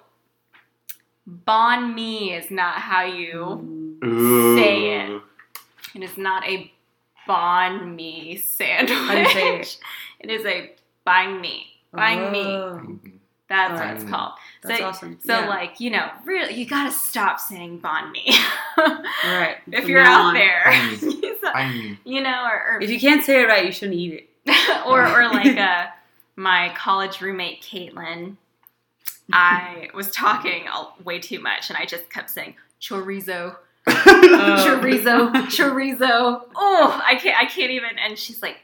banh 1.47 1.93
me 1.93 2.33
is 2.33 2.49
not 2.51 2.75
how 2.75 3.03
you. 3.03 3.99
Ooh. 4.03 4.57
Say 4.57 4.99
it. 5.01 5.21
It 5.95 6.03
is 6.03 6.17
not 6.17 6.45
a 6.45 6.71
banh 7.27 7.95
mi 7.95 8.37
sandwich. 8.37 8.89
do 8.89 9.17
you 9.17 9.25
say 9.29 9.59
it? 9.59 9.77
It 10.19 10.29
is 10.29 10.45
a 10.45 10.71
banh 11.07 11.39
mi. 11.39 11.65
Buying 11.93 12.31
me. 12.31 12.41
Oh, 12.45 12.99
That's 13.47 13.79
what 13.79 13.89
it's 13.95 14.03
called. 14.03 14.33
That's 14.61 14.79
so, 14.79 14.85
awesome. 14.85 15.17
so 15.25 15.39
Yeah. 15.39 15.47
like 15.47 15.79
you 15.79 15.89
know, 15.89 16.07
really, 16.25 16.53
you 16.53 16.65
gotta 16.65 16.91
stop 16.91 17.39
saying 17.39 17.79
"bond 17.79 18.11
me" 18.11 18.37
right. 18.77 19.55
if 19.71 19.87
you're 19.87 20.03
now 20.03 20.27
out 20.27 20.33
there. 20.33 20.65
Bond 21.41 21.97
you 22.05 22.21
know, 22.21 22.43
or, 22.45 22.75
or 22.75 22.81
If 22.81 22.89
you 22.91 22.99
can't 22.99 23.23
say 23.23 23.41
it 23.41 23.45
right, 23.47 23.65
you 23.65 23.71
shouldn't 23.71 23.97
eat 23.97 24.13
it. 24.45 24.85
or 24.85 25.01
or 25.07 25.23
like 25.29 25.57
uh, 25.57 25.87
my 26.35 26.71
college 26.75 27.21
roommate 27.21 27.61
Caitlin, 27.63 28.35
I 29.31 29.89
was 29.93 30.11
talking 30.11 30.65
way 31.03 31.19
too 31.19 31.39
much, 31.39 31.69
and 31.69 31.77
I 31.77 31.85
just 31.85 32.09
kept 32.09 32.29
saying 32.29 32.55
chorizo, 32.81 33.55
Oh. 33.87 33.93
chorizo, 34.67 35.31
chorizo. 35.47 36.41
Oh, 36.55 37.01
I 37.03 37.15
can't, 37.15 37.37
I 37.37 37.45
can't 37.45 37.71
even. 37.71 37.97
And 37.97 38.17
she's 38.17 38.41
like, 38.41 38.57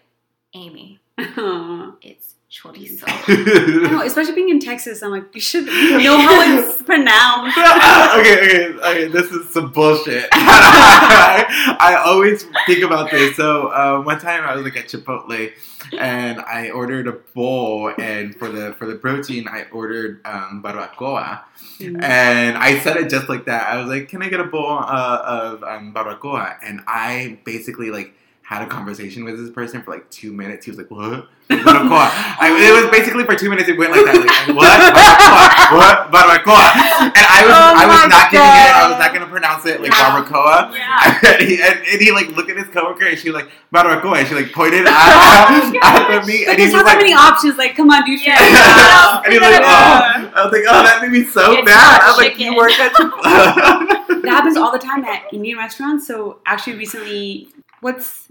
Amy, 0.53 0.99
it's 1.17 2.34
chorizo. 2.55 3.03
I 3.07 3.91
know, 3.91 4.01
especially 4.01 4.33
being 4.35 4.49
in 4.49 4.59
Texas, 4.59 5.03
I'm 5.03 5.11
like, 5.11 5.33
you 5.35 5.41
should 5.41 5.65
know 5.65 6.17
how 6.17 6.41
it's 6.59 6.81
pronounced. 6.91 7.57
okay, 8.19 8.39
okay, 8.39 8.65
okay. 8.79 9.07
This 9.09 9.31
is 9.31 9.49
some 9.49 9.71
bullshit. 9.71 10.27
I, 10.31 11.77
I 11.79 11.95
always 12.05 12.45
think 12.65 12.83
about 12.83 13.11
this. 13.11 13.35
So 13.35 13.67
uh, 13.67 14.01
one 14.01 14.19
time 14.19 14.43
I 14.43 14.55
was 14.55 14.63
like 14.63 14.77
at 14.77 14.87
Chipotle, 14.87 15.51
and 15.97 16.39
I 16.41 16.69
ordered 16.69 17.07
a 17.07 17.13
bowl, 17.33 17.91
and 17.99 18.35
for 18.35 18.49
the 18.49 18.73
for 18.73 18.85
the 18.87 18.95
protein, 18.95 19.47
I 19.47 19.65
ordered 19.71 20.21
um, 20.25 20.61
barbacoa, 20.63 21.41
Mm. 21.79 22.01
and 22.01 22.57
I 22.57 22.79
said 22.79 22.95
it 22.95 23.09
just 23.09 23.27
like 23.27 23.45
that. 23.45 23.67
I 23.67 23.75
was 23.77 23.87
like, 23.89 24.07
"Can 24.07 24.21
I 24.21 24.29
get 24.29 24.39
a 24.39 24.45
bowl 24.45 24.79
uh, 24.79 25.21
of 25.25 25.63
um, 25.63 25.93
barbacoa?" 25.93 26.55
And 26.63 26.79
I 26.87 27.39
basically 27.43 27.91
like 27.91 28.13
had 28.45 28.61
a 28.61 28.67
conversation 28.67 29.23
with 29.25 29.39
this 29.39 29.49
person 29.49 29.81
for 29.81 29.89
like 29.91 30.07
two 30.11 30.31
minutes. 30.31 30.65
He 30.65 30.71
was 30.71 30.77
like, 30.77 30.91
"What?" 30.91 31.27
Barbacoa. 31.49 32.09
I, 32.41 32.49
it 32.53 32.73
was 32.77 32.89
basically 32.93 33.23
for 33.25 33.35
two 33.35 33.49
minutes. 33.49 33.69
It 33.69 33.77
went 33.77 33.89
like 33.91 34.05
that. 34.05 34.17
Like, 34.21 34.53
what? 34.53 34.69
Barbacoa. 34.69 35.77
What? 35.77 35.97
Barbacoa. 36.13 36.65
And 37.09 37.25
I 37.25 37.41
was, 37.45 37.53
Oh 37.53 37.73
I 37.73 37.85
was 37.85 38.01
my 38.01 38.05
not 38.09 38.25
getting 38.33 38.49
it. 38.49 38.69
I 38.73 38.85
was 38.89 38.97
not 39.01 39.09
gonna 39.13 39.25
pronounce 39.29 39.65
it 39.65 39.81
like 39.81 39.89
Yeah. 39.93 40.09
barbacoa. 40.13 40.73
Yeah. 40.73 41.29
and, 41.33 41.41
he, 41.41 41.61
and, 41.61 41.77
and 41.85 41.97
he 42.01 42.11
like 42.13 42.29
looked 42.37 42.49
at 42.49 42.57
his 42.57 42.67
coworker 42.69 43.05
and 43.05 43.17
she 43.17 43.29
was 43.29 43.41
like 43.41 43.49
barbacoa. 43.73 44.17
And 44.21 44.27
she 44.29 44.33
like 44.35 44.53
pointed 44.53 44.85
at, 44.89 44.93
Oh 44.93 45.69
my 45.73 45.77
at 45.81 46.21
gosh. 46.21 46.27
me, 46.29 46.45
Like, 46.45 46.53
and 46.53 46.57
he 46.61 46.65
there's 46.65 46.73
was 46.73 46.81
not 46.81 46.85
that 46.85 46.97
like, 46.97 47.05
many 47.05 47.13
options. 47.13 47.57
Like, 47.57 47.73
come 47.77 47.89
on, 47.89 48.05
do 48.05 48.17
shit. 48.17 48.27
Yeah. 48.29 49.21
and 49.25 49.29
he's 49.33 49.41
like, 49.41 49.61
oh. 49.61 50.33
I 50.33 50.41
was 50.45 50.53
like, 50.53 50.65
oh, 50.69 50.81
that 50.85 51.01
made 51.01 51.11
me 51.13 51.25
so 51.25 51.53
It's 51.57 51.65
bad. 51.65 51.81
not 51.81 52.01
I 52.01 52.07
was 52.13 52.17
like, 52.17 52.37
chicken. 52.37 52.53
you 52.53 52.57
work 52.57 52.73
at 52.77 52.93
That 52.93 54.29
happens 54.29 54.57
all 54.57 54.71
the 54.71 54.79
time 54.81 55.03
at 55.05 55.33
Indian 55.33 55.57
restaurants. 55.57 56.05
So 56.07 56.39
actually, 56.45 56.77
recently, 56.77 57.49
what's 57.81 58.24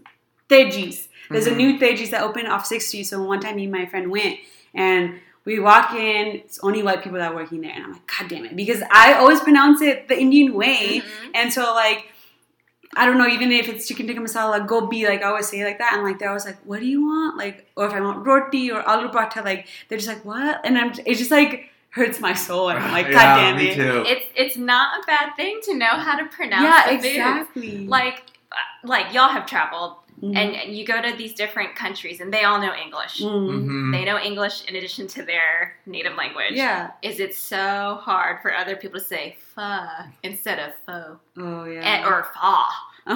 Teji's? 0.48 1.08
There's 1.30 1.46
Mhm. 1.46 1.52
a 1.52 1.56
new 1.56 1.78
Teji's 1.78 2.10
that 2.10 2.22
opened 2.22 2.48
off 2.48 2.66
6th 2.66 2.88
Street. 2.88 3.04
So 3.04 3.22
one 3.22 3.40
time, 3.40 3.56
me 3.56 3.64
and 3.64 3.72
my 3.72 3.86
friend 3.86 4.10
went, 4.10 4.38
and 4.74 5.20
we 5.44 5.58
walk 5.58 5.94
in. 5.94 6.26
It's 6.36 6.58
only 6.62 6.82
white 6.82 7.02
people 7.02 7.18
that 7.18 7.32
are 7.32 7.34
working 7.34 7.60
there, 7.62 7.72
and 7.74 7.84
I'm 7.84 7.92
like, 7.92 8.06
God 8.06 8.28
damn 8.28 8.44
it, 8.44 8.54
because 8.56 8.82
I 8.90 9.14
always 9.14 9.40
pronounce 9.40 9.80
it 9.82 10.08
the 10.08 10.18
Indian 10.20 10.54
way, 10.54 11.00
Mhm. 11.00 11.30
and 11.34 11.52
so 11.52 11.72
like. 11.74 12.08
I 12.96 13.06
don't 13.06 13.18
know, 13.18 13.26
even 13.26 13.50
if 13.50 13.68
it's 13.68 13.88
chicken 13.88 14.06
tikka 14.06 14.20
masala, 14.20 14.64
gobi, 14.64 15.04
like 15.08 15.20
I 15.20 15.26
always 15.26 15.48
say 15.48 15.58
it 15.58 15.64
like 15.64 15.78
that. 15.78 15.94
And 15.94 16.04
like 16.04 16.20
they're 16.20 16.28
always 16.28 16.44
like, 16.46 16.58
what 16.64 16.78
do 16.78 16.86
you 16.86 17.04
want? 17.04 17.36
Like, 17.36 17.68
or 17.76 17.86
if 17.88 17.92
I 17.92 18.00
want 18.00 18.24
roti 18.24 18.70
or 18.70 18.82
aloo 18.82 19.10
paratha, 19.10 19.44
like 19.44 19.66
they're 19.88 19.98
just 19.98 20.06
like, 20.06 20.24
what? 20.24 20.60
And 20.64 20.78
I'm, 20.78 20.92
it 21.04 21.16
just 21.16 21.32
like 21.32 21.70
hurts 21.90 22.20
my 22.20 22.34
soul. 22.34 22.68
And 22.68 22.78
I'm 22.78 22.92
like, 22.92 23.06
God 23.10 23.14
yeah, 23.14 23.34
damn 23.36 23.56
me 23.56 23.70
it. 23.70 23.74
too. 23.74 24.04
It's 24.06 24.26
it's 24.36 24.56
not 24.56 25.00
a 25.02 25.06
bad 25.08 25.34
thing 25.34 25.58
to 25.64 25.74
know 25.74 25.86
how 26.06 26.16
to 26.16 26.26
pronounce 26.26 26.62
Yeah, 26.62 26.84
the 26.92 27.02
foods. 27.02 27.04
exactly. 27.16 27.86
Like 27.88 28.22
uh, 28.52 28.56
like 28.84 29.12
y'all 29.12 29.28
have 29.30 29.46
traveled 29.46 29.96
Mhm. 30.24 30.36
and, 30.36 30.56
and 30.56 30.74
you 30.76 30.84
go 30.86 31.02
to 31.02 31.12
these 31.16 31.34
different 31.34 31.76
countries 31.76 32.20
and 32.20 32.32
they 32.32 32.44
all 32.44 32.58
know 32.60 32.72
English. 32.74 33.20
Mm. 33.20 33.48
Mhm. 33.66 33.92
They 33.92 34.04
know 34.04 34.18
English 34.18 34.64
in 34.68 34.76
addition 34.76 35.06
to 35.08 35.22
their 35.22 35.76
native 35.86 36.14
language. 36.16 36.52
Yeah. 36.52 36.90
Is 37.02 37.20
it 37.20 37.34
so 37.34 37.98
hard 38.02 38.40
for 38.42 38.54
other 38.54 38.74
people 38.76 38.98
to 39.00 39.04
say 39.04 39.36
pho 39.54 39.86
instead 40.22 40.58
of 40.58 40.72
faux 40.86 41.20
Oh 41.38 41.64
yeah. 41.64 41.80
and, 41.82 42.04
or 42.06 42.24
fa? 42.34 42.56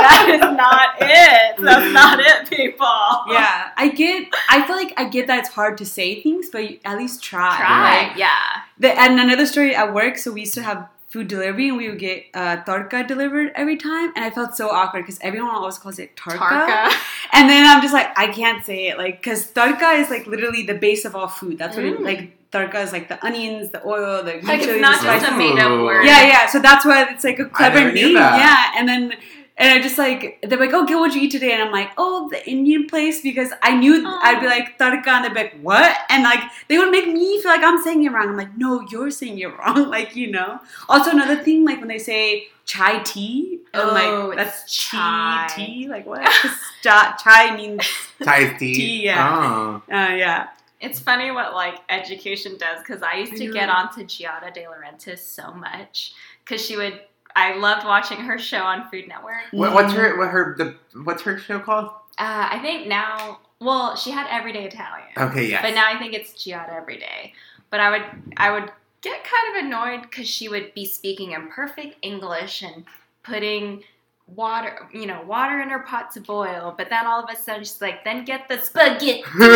That 0.00 0.26
is 0.34 0.40
not 0.40 0.88
it. 1.00 1.56
That's 1.58 1.92
not 1.92 2.18
it, 2.20 2.48
people. 2.48 2.86
yeah, 3.28 3.70
I 3.76 3.88
get. 3.94 4.28
I 4.48 4.66
feel 4.66 4.76
like 4.76 4.92
I 4.96 5.04
get 5.04 5.26
that 5.26 5.40
it's 5.40 5.48
hard 5.50 5.76
to 5.78 5.84
say 5.86 6.22
things, 6.22 6.48
but 6.50 6.70
you 6.70 6.78
at 6.84 6.96
least 6.98 7.22
try. 7.22 7.56
Try. 7.56 8.06
right? 8.08 8.16
Yeah. 8.16 8.62
The, 8.78 8.98
and 8.98 9.20
another 9.20 9.44
story 9.46 9.74
at 9.74 9.92
work. 9.92 10.16
So 10.18 10.32
we 10.32 10.40
used 10.40 10.54
to 10.54 10.62
have 10.62 10.88
food 11.10 11.26
delivery, 11.28 11.68
and 11.68 11.76
we 11.76 11.88
would 11.90 11.98
get 11.98 12.24
uh, 12.34 12.56
tarka 12.64 13.06
delivered 13.06 13.52
every 13.54 13.76
time, 13.76 14.12
and 14.16 14.24
I 14.24 14.30
felt 14.30 14.56
so 14.56 14.70
awkward 14.70 15.02
because 15.02 15.18
everyone 15.20 15.50
always 15.54 15.76
calls 15.76 15.98
it 15.98 16.16
tarka. 16.16 16.38
Tarka. 16.38 16.92
and 17.32 17.48
then 17.50 17.66
I'm 17.66 17.82
just 17.82 17.92
like, 17.92 18.16
I 18.16 18.28
can't 18.28 18.64
say 18.64 18.88
it, 18.88 18.96
like, 18.96 19.20
because 19.20 19.50
tarka 19.52 19.98
is 20.00 20.08
like 20.08 20.26
literally 20.26 20.62
the 20.62 20.74
base 20.74 21.04
of 21.04 21.14
all 21.16 21.28
food. 21.28 21.58
That's 21.58 21.76
what 21.76 21.84
it 21.84 21.98
Mm. 21.98 22.04
like. 22.04 22.36
Tarka 22.52 22.82
is 22.82 22.90
like 22.90 23.06
the 23.08 23.24
onions, 23.24 23.70
the 23.70 23.80
oil, 23.86 24.24
the 24.24 24.32
green 24.32 24.44
Like 24.46 24.60
it's 24.62 24.80
not 24.80 25.00
just 25.00 25.30
a 25.30 25.36
made 25.36 25.56
up 25.60 25.70
word. 25.84 26.02
Yeah, 26.04 26.26
yeah. 26.26 26.46
So 26.48 26.58
that's 26.58 26.84
why 26.84 27.06
it's 27.08 27.22
like 27.22 27.38
a 27.38 27.44
clever 27.44 27.92
name. 27.92 28.16
Yeah, 28.16 28.72
and 28.76 28.88
then 28.88 29.14
and 29.60 29.68
I 29.72 29.80
just 29.80 29.98
like 29.98 30.38
they're 30.42 30.58
like, 30.58 30.72
okay, 30.72 30.94
what'd 30.96 31.14
you 31.14 31.22
eat 31.22 31.30
today? 31.30 31.52
And 31.52 31.62
I'm 31.62 31.70
like, 31.70 31.90
oh, 31.98 32.28
the 32.30 32.40
Indian 32.50 32.86
place 32.88 33.20
because 33.20 33.50
I 33.62 33.76
knew 33.76 34.02
Aw. 34.04 34.20
I'd 34.24 34.40
be 34.40 34.46
like 34.46 34.78
tarka, 34.78 35.06
and 35.08 35.24
they'd 35.26 35.34
be 35.34 35.40
like, 35.44 35.60
what? 35.60 35.96
And 36.08 36.22
like 36.24 36.40
they 36.68 36.78
would 36.78 36.90
make 36.90 37.06
me 37.06 37.40
feel 37.42 37.52
like 37.52 37.62
I'm 37.62 37.80
saying 37.82 38.02
it 38.04 38.10
wrong. 38.10 38.30
I'm 38.30 38.36
like, 38.36 38.56
no, 38.56 38.80
you're 38.90 39.10
saying 39.10 39.38
it 39.38 39.56
wrong. 39.58 39.88
Like 39.96 40.16
you 40.16 40.30
know. 40.32 40.58
Also 40.88 41.10
another 41.10 41.36
thing, 41.44 41.64
like 41.64 41.78
when 41.78 41.88
they 41.88 41.98
say 41.98 42.48
chai 42.64 43.00
tea, 43.02 43.60
I'm 43.74 43.88
Oh, 43.90 43.92
like 44.28 44.38
it's 44.38 44.50
that's 44.62 44.76
chai. 44.76 45.46
chai 45.48 45.54
tea. 45.56 45.88
Like 45.88 46.06
what? 46.06 46.22
cha- 46.82 47.16
chai 47.22 47.54
means 47.56 47.86
Thai 48.22 48.56
tea. 48.58 48.74
Tea, 48.74 49.04
yeah. 49.04 49.28
Oh. 49.30 49.82
uh, 49.92 50.14
yeah. 50.24 50.48
It's 50.80 50.98
funny 50.98 51.30
what 51.30 51.52
like 51.52 51.76
education 51.90 52.56
does 52.56 52.78
because 52.78 53.02
I 53.02 53.16
used 53.16 53.36
to 53.36 53.46
know. 53.48 53.52
get 53.52 53.68
onto 53.68 54.02
Giada 54.04 54.48
De 54.54 54.62
Laurentiis 54.64 55.18
so 55.18 55.52
much 55.52 56.14
because 56.44 56.64
she 56.64 56.76
would. 56.76 56.98
I 57.36 57.54
loved 57.56 57.86
watching 57.86 58.18
her 58.18 58.38
show 58.38 58.62
on 58.62 58.88
Food 58.90 59.08
Network. 59.08 59.42
What, 59.52 59.72
what's 59.72 59.92
her 59.92 60.18
what 60.18 60.28
her 60.28 60.54
the 60.58 60.74
what's 61.02 61.22
her 61.22 61.38
show 61.38 61.58
called? 61.58 61.90
Uh, 62.18 62.48
I 62.50 62.58
think 62.58 62.86
now, 62.86 63.38
well, 63.60 63.96
she 63.96 64.10
had 64.10 64.26
Everyday 64.30 64.66
Italian, 64.66 65.08
Okay, 65.16 65.46
yes. 65.46 65.62
but 65.62 65.74
now 65.74 65.86
I 65.86 65.98
think 65.98 66.12
it's 66.12 66.32
Giada 66.32 66.76
Every 66.76 66.98
Day. 66.98 67.32
But 67.70 67.80
I 67.80 67.90
would, 67.90 68.02
I 68.36 68.50
would 68.50 68.70
get 69.00 69.24
kind 69.24 69.56
of 69.56 69.64
annoyed 69.64 70.02
because 70.02 70.28
she 70.28 70.48
would 70.48 70.74
be 70.74 70.84
speaking 70.84 71.32
in 71.32 71.48
perfect 71.48 71.96
English 72.02 72.62
and 72.62 72.84
putting 73.22 73.84
water, 74.26 74.86
you 74.92 75.06
know, 75.06 75.22
water 75.22 75.60
in 75.60 75.70
her 75.70 75.78
pot 75.78 76.10
to 76.12 76.20
boil. 76.20 76.74
But 76.76 76.90
then 76.90 77.06
all 77.06 77.22
of 77.22 77.30
a 77.30 77.36
sudden 77.36 77.62
she's 77.62 77.80
like, 77.80 78.04
then 78.04 78.24
get 78.24 78.48
the 78.48 78.58
spaghetti 78.58 79.22
and, 79.40 79.48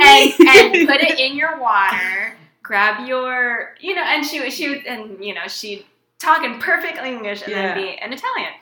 and, 0.00 0.32
and 0.48 0.88
put 0.88 1.00
it 1.00 1.20
in 1.20 1.36
your 1.36 1.60
water. 1.60 2.31
Grab 2.62 3.06
your, 3.08 3.74
you 3.80 3.94
know, 3.94 4.02
and 4.04 4.24
she 4.24 4.40
was 4.40 4.54
she 4.54 4.68
would, 4.68 4.86
and 4.86 5.24
you 5.24 5.34
know, 5.34 5.46
she'd 5.48 5.84
talk 6.18 6.44
in 6.44 6.58
perfect 6.60 6.98
English 6.98 7.42
and 7.42 7.50
Yeah. 7.50 7.74
then 7.74 7.76
be 7.84 7.98
an 7.98 8.12
Italian. 8.12 8.52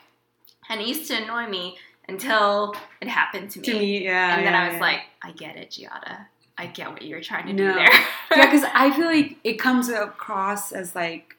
And 0.69 0.81
it 0.81 0.87
used 0.87 1.07
to 1.11 1.21
annoy 1.21 1.47
me 1.47 1.77
until 2.07 2.75
it 3.01 3.07
happened 3.07 3.51
to 3.51 3.59
me. 3.59 3.65
To 3.65 3.73
me, 3.79 4.03
yeah. 4.05 4.35
and 4.37 4.45
then 4.45 4.53
yeah, 4.53 4.61
I 4.63 4.65
was 4.67 4.73
yeah. 4.75 4.81
like, 4.81 4.99
I 5.21 5.31
get 5.31 5.55
it, 5.57 5.69
Giada. 5.71 6.25
I 6.57 6.65
get 6.67 6.89
what 6.91 7.01
you're 7.03 7.21
trying 7.21 7.47
to 7.47 7.53
No. 7.53 7.67
do 7.73 7.73
there. 7.79 7.89
yeah, 8.35 8.45
because 8.51 8.63
I 8.73 8.91
feel 8.91 9.05
like 9.05 9.37
it 9.43 9.53
comes 9.59 9.89
across 9.89 10.71
as 10.71 10.95
like 10.95 11.35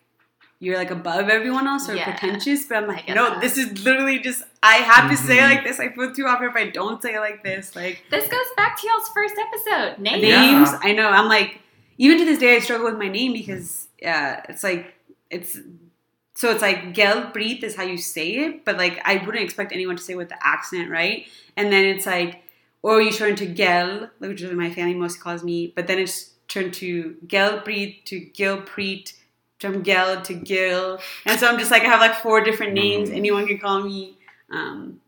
you're 0.61 0.77
like 0.79 0.93
above 0.93 1.29
everyone 1.29 1.67
else 1.67 1.89
or 1.89 1.97
Yeah. 1.97 2.05
pretentious, 2.05 2.67
but 2.67 2.77
I'm 2.79 2.87
like, 2.87 3.09
no, 3.09 3.31
that. 3.31 3.41
this 3.41 3.59
is 3.59 3.85
literally 3.85 4.21
just 4.21 4.45
I 4.63 4.77
have 4.77 5.11
to 5.11 5.17
say 5.17 5.39
it 5.39 5.43
Mhm. 5.43 5.55
like 5.57 5.65
this. 5.65 5.81
I 5.81 5.89
feel 5.89 6.15
too 6.15 6.27
awkward 6.27 6.51
if 6.51 6.57
I 6.57 6.71
don't 6.71 7.03
say 7.03 7.15
it 7.15 7.21
like 7.21 7.43
this. 7.43 7.75
Like 7.75 8.05
this 8.11 8.29
goes 8.29 8.47
back 8.57 8.81
to 8.81 8.87
y'all's 8.87 9.09
first 9.09 9.35
episode. 9.37 9.99
Names. 9.99 10.23
Yeah. 10.23 10.41
names, 10.41 10.69
I 10.83 10.93
know. 10.93 11.09
I'm 11.09 11.27
like, 11.29 11.59
even 11.98 12.19
to 12.19 12.24
this 12.24 12.39
day, 12.39 12.56
I 12.56 12.59
struggle 12.60 12.86
with 12.86 12.98
my 12.98 13.09
name 13.09 13.32
because 13.32 13.89
uh, 14.05 14.36
it's 14.48 14.62
like 14.62 14.94
it's. 15.31 15.59
So 16.35 16.51
it's 16.51 16.62
like 16.62 16.94
Gel 16.94 17.31
Preet 17.31 17.62
is 17.62 17.77
how 17.77 17.82
you 17.82 17.98
say 17.98 18.31
it, 18.36 18.64
but 18.64 18.77
like 18.78 19.01
I 19.05 19.16
wouldn't 19.24 19.44
expect 19.44 19.70
anyone 19.73 19.97
to 19.97 20.02
say 20.02 20.14
it 20.14 20.16
with 20.16 20.31
the 20.31 20.39
accent, 20.47 20.90
right? 20.90 21.27
And 21.56 21.70
then 21.70 21.85
it's 21.85 22.06
like, 22.06 22.43
or 22.82 23.02
you 23.02 23.12
turn 23.12 23.36
to 23.36 23.47
Gel, 23.47 24.09
which 24.19 24.40
is 24.40 24.48
what 24.48 24.56
my 24.56 24.70
family 24.73 24.94
mostly 24.94 25.20
calls 25.20 25.44
me, 25.44 25.73
but 25.77 25.86
then 25.86 25.98
it's 25.98 26.31
turned 26.48 26.73
to 26.74 27.16
Gel 27.27 27.60
Preet 27.60 28.05
to 28.06 28.19
Gil 28.19 28.62
Preet, 28.62 29.12
from 29.60 29.85
Gel 29.85 30.23
to 30.23 30.35
Gil, 30.35 30.98
and 31.27 31.39
so 31.39 31.47
I'm 31.48 31.59
just 31.59 31.70
like 31.70 31.82
I 31.82 31.86
have 31.86 32.01
like 32.01 32.16
four 32.16 32.40
different 32.43 32.73
names. 32.73 33.10
Mhm. 33.10 33.14
Anyone 33.16 33.47
can 33.47 33.59
call 33.59 33.82
me, 33.82 34.16
um, 34.51 35.01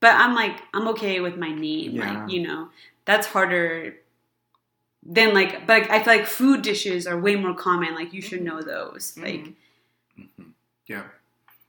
but 0.00 0.14
I'm 0.14 0.34
like 0.34 0.60
I'm 0.74 0.86
okay 0.88 1.20
with 1.20 1.36
my 1.36 1.52
name, 1.52 1.96
Yeah. 1.96 2.22
like 2.22 2.30
you 2.30 2.46
know 2.46 2.68
that's 3.06 3.26
harder 3.26 3.96
than 5.02 5.34
like, 5.34 5.66
but 5.66 5.82
like, 5.82 5.90
I 5.90 6.02
feel 6.02 6.14
like 6.16 6.26
food 6.26 6.62
dishes 6.62 7.06
are 7.06 7.18
way 7.18 7.36
more 7.36 7.54
common. 7.54 7.94
Like 7.94 8.12
you 8.12 8.20
should 8.22 8.42
know 8.42 8.60
those, 8.62 9.14
like. 9.16 9.46
Mhm. 10.18 10.52
Yeah. 10.86 11.02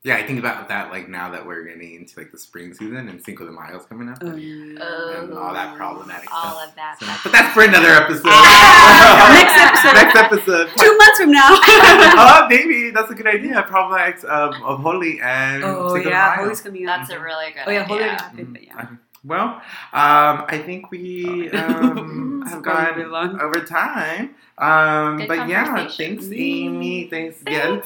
Yeah, 0.04 0.16
I 0.16 0.26
think 0.26 0.40
about 0.40 0.68
that 0.70 0.90
like 0.90 1.08
now 1.10 1.30
that 1.30 1.46
we're 1.46 1.64
getting 1.64 1.94
into 1.94 2.20
like 2.20 2.32
the 2.32 2.38
spring 2.40 2.74
season 2.74 3.08
and 3.08 3.24
Cinco 3.24 3.46
de 3.46 3.52
Mayo's 3.52 3.86
coming 3.86 4.10
up. 4.10 4.18
Oh, 4.22 4.36
yeah. 4.36 4.80
Oh, 4.82 5.16
And 5.24 5.34
all 5.38 5.54
that 5.54 5.78
problematic 5.78 6.28
all 6.34 6.58
stuff. 6.58 6.70
of 6.70 6.76
that. 6.76 7.00
So- 7.00 7.06
but 7.26 7.32
that's 7.32 7.54
for 7.54 7.62
another 7.64 7.90
episode. 7.90 8.24
Ah, 8.34 9.30
next 9.32 9.56
episode. 9.62 9.94
Next 9.94 10.16
episode. 10.16 10.70
Two 10.80 10.98
months 10.98 11.20
from 11.20 11.32
now. 11.32 11.50
oh, 11.52 12.48
maybe 12.50 12.90
that's 12.90 13.12
a 13.12 13.14
good 13.14 13.28
idea. 13.28 13.62
Problematic 13.68 14.24
um, 14.24 14.56
of 14.64 14.80
Holi 14.80 15.20
and 15.22 15.64
oh 15.64 15.94
Cinco 15.94 16.10
yeah, 16.10 16.32
de 16.32 16.38
Mayo. 16.38 16.44
Holi's 16.46 16.62
coming 16.62 16.88
up. 16.88 16.98
That's 17.02 17.12
a 17.12 17.20
really 17.20 17.52
good 17.52 17.64
oh 17.68 17.72
yeah, 17.72 17.84
Holi. 17.84 18.00
idea. 18.04 18.12
happened, 18.14 18.54
but 18.54 18.64
yeah. 18.64 18.88
Well, 19.24 19.50
um, 19.94 20.46
I 20.48 20.62
think 20.66 20.90
we 20.90 21.50
um, 21.52 22.42
have 22.48 22.64
gone 22.64 22.86
gone 22.86 22.96
really 22.98 23.10
long. 23.10 23.40
over 23.40 23.64
time. 23.64 24.36
Um, 24.58 25.28
but 25.28 25.48
yeah, 25.48 25.88
thanks, 25.88 26.32
Amy. 26.32 27.08
Thanks, 27.08 27.38
guys. 27.44 27.84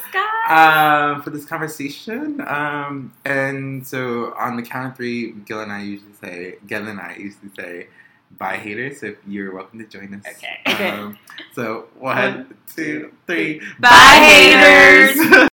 um, 0.50 1.22
for 1.24 1.32
this 1.32 1.46
conversation. 1.46 2.42
Um, 2.48 3.14
and 3.26 3.86
so 3.86 4.34
on 4.38 4.56
the 4.56 4.64
count 4.64 4.92
of 4.92 4.98
three, 4.98 5.32
Gil 5.32 5.60
and 5.60 5.72
I 5.72 5.82
usually 5.84 6.14
say, 6.22 6.56
Gil 6.68 6.88
and 6.88 7.00
I 7.02 7.16
usually 7.20 7.52
say, 7.58 7.88
bye 8.38 8.58
haters. 8.58 9.02
So 9.02 9.16
you're 9.28 9.54
welcome 9.54 9.80
to 9.80 9.86
join 9.86 10.14
us. 10.16 10.24
Okay. 10.38 10.58
Okay. 10.68 10.90
Um, 10.90 11.18
so 11.54 11.88
one, 12.00 12.56
two, 12.76 13.14
three. 13.28 13.62
Bye, 13.80 13.90
haters. 14.22 15.42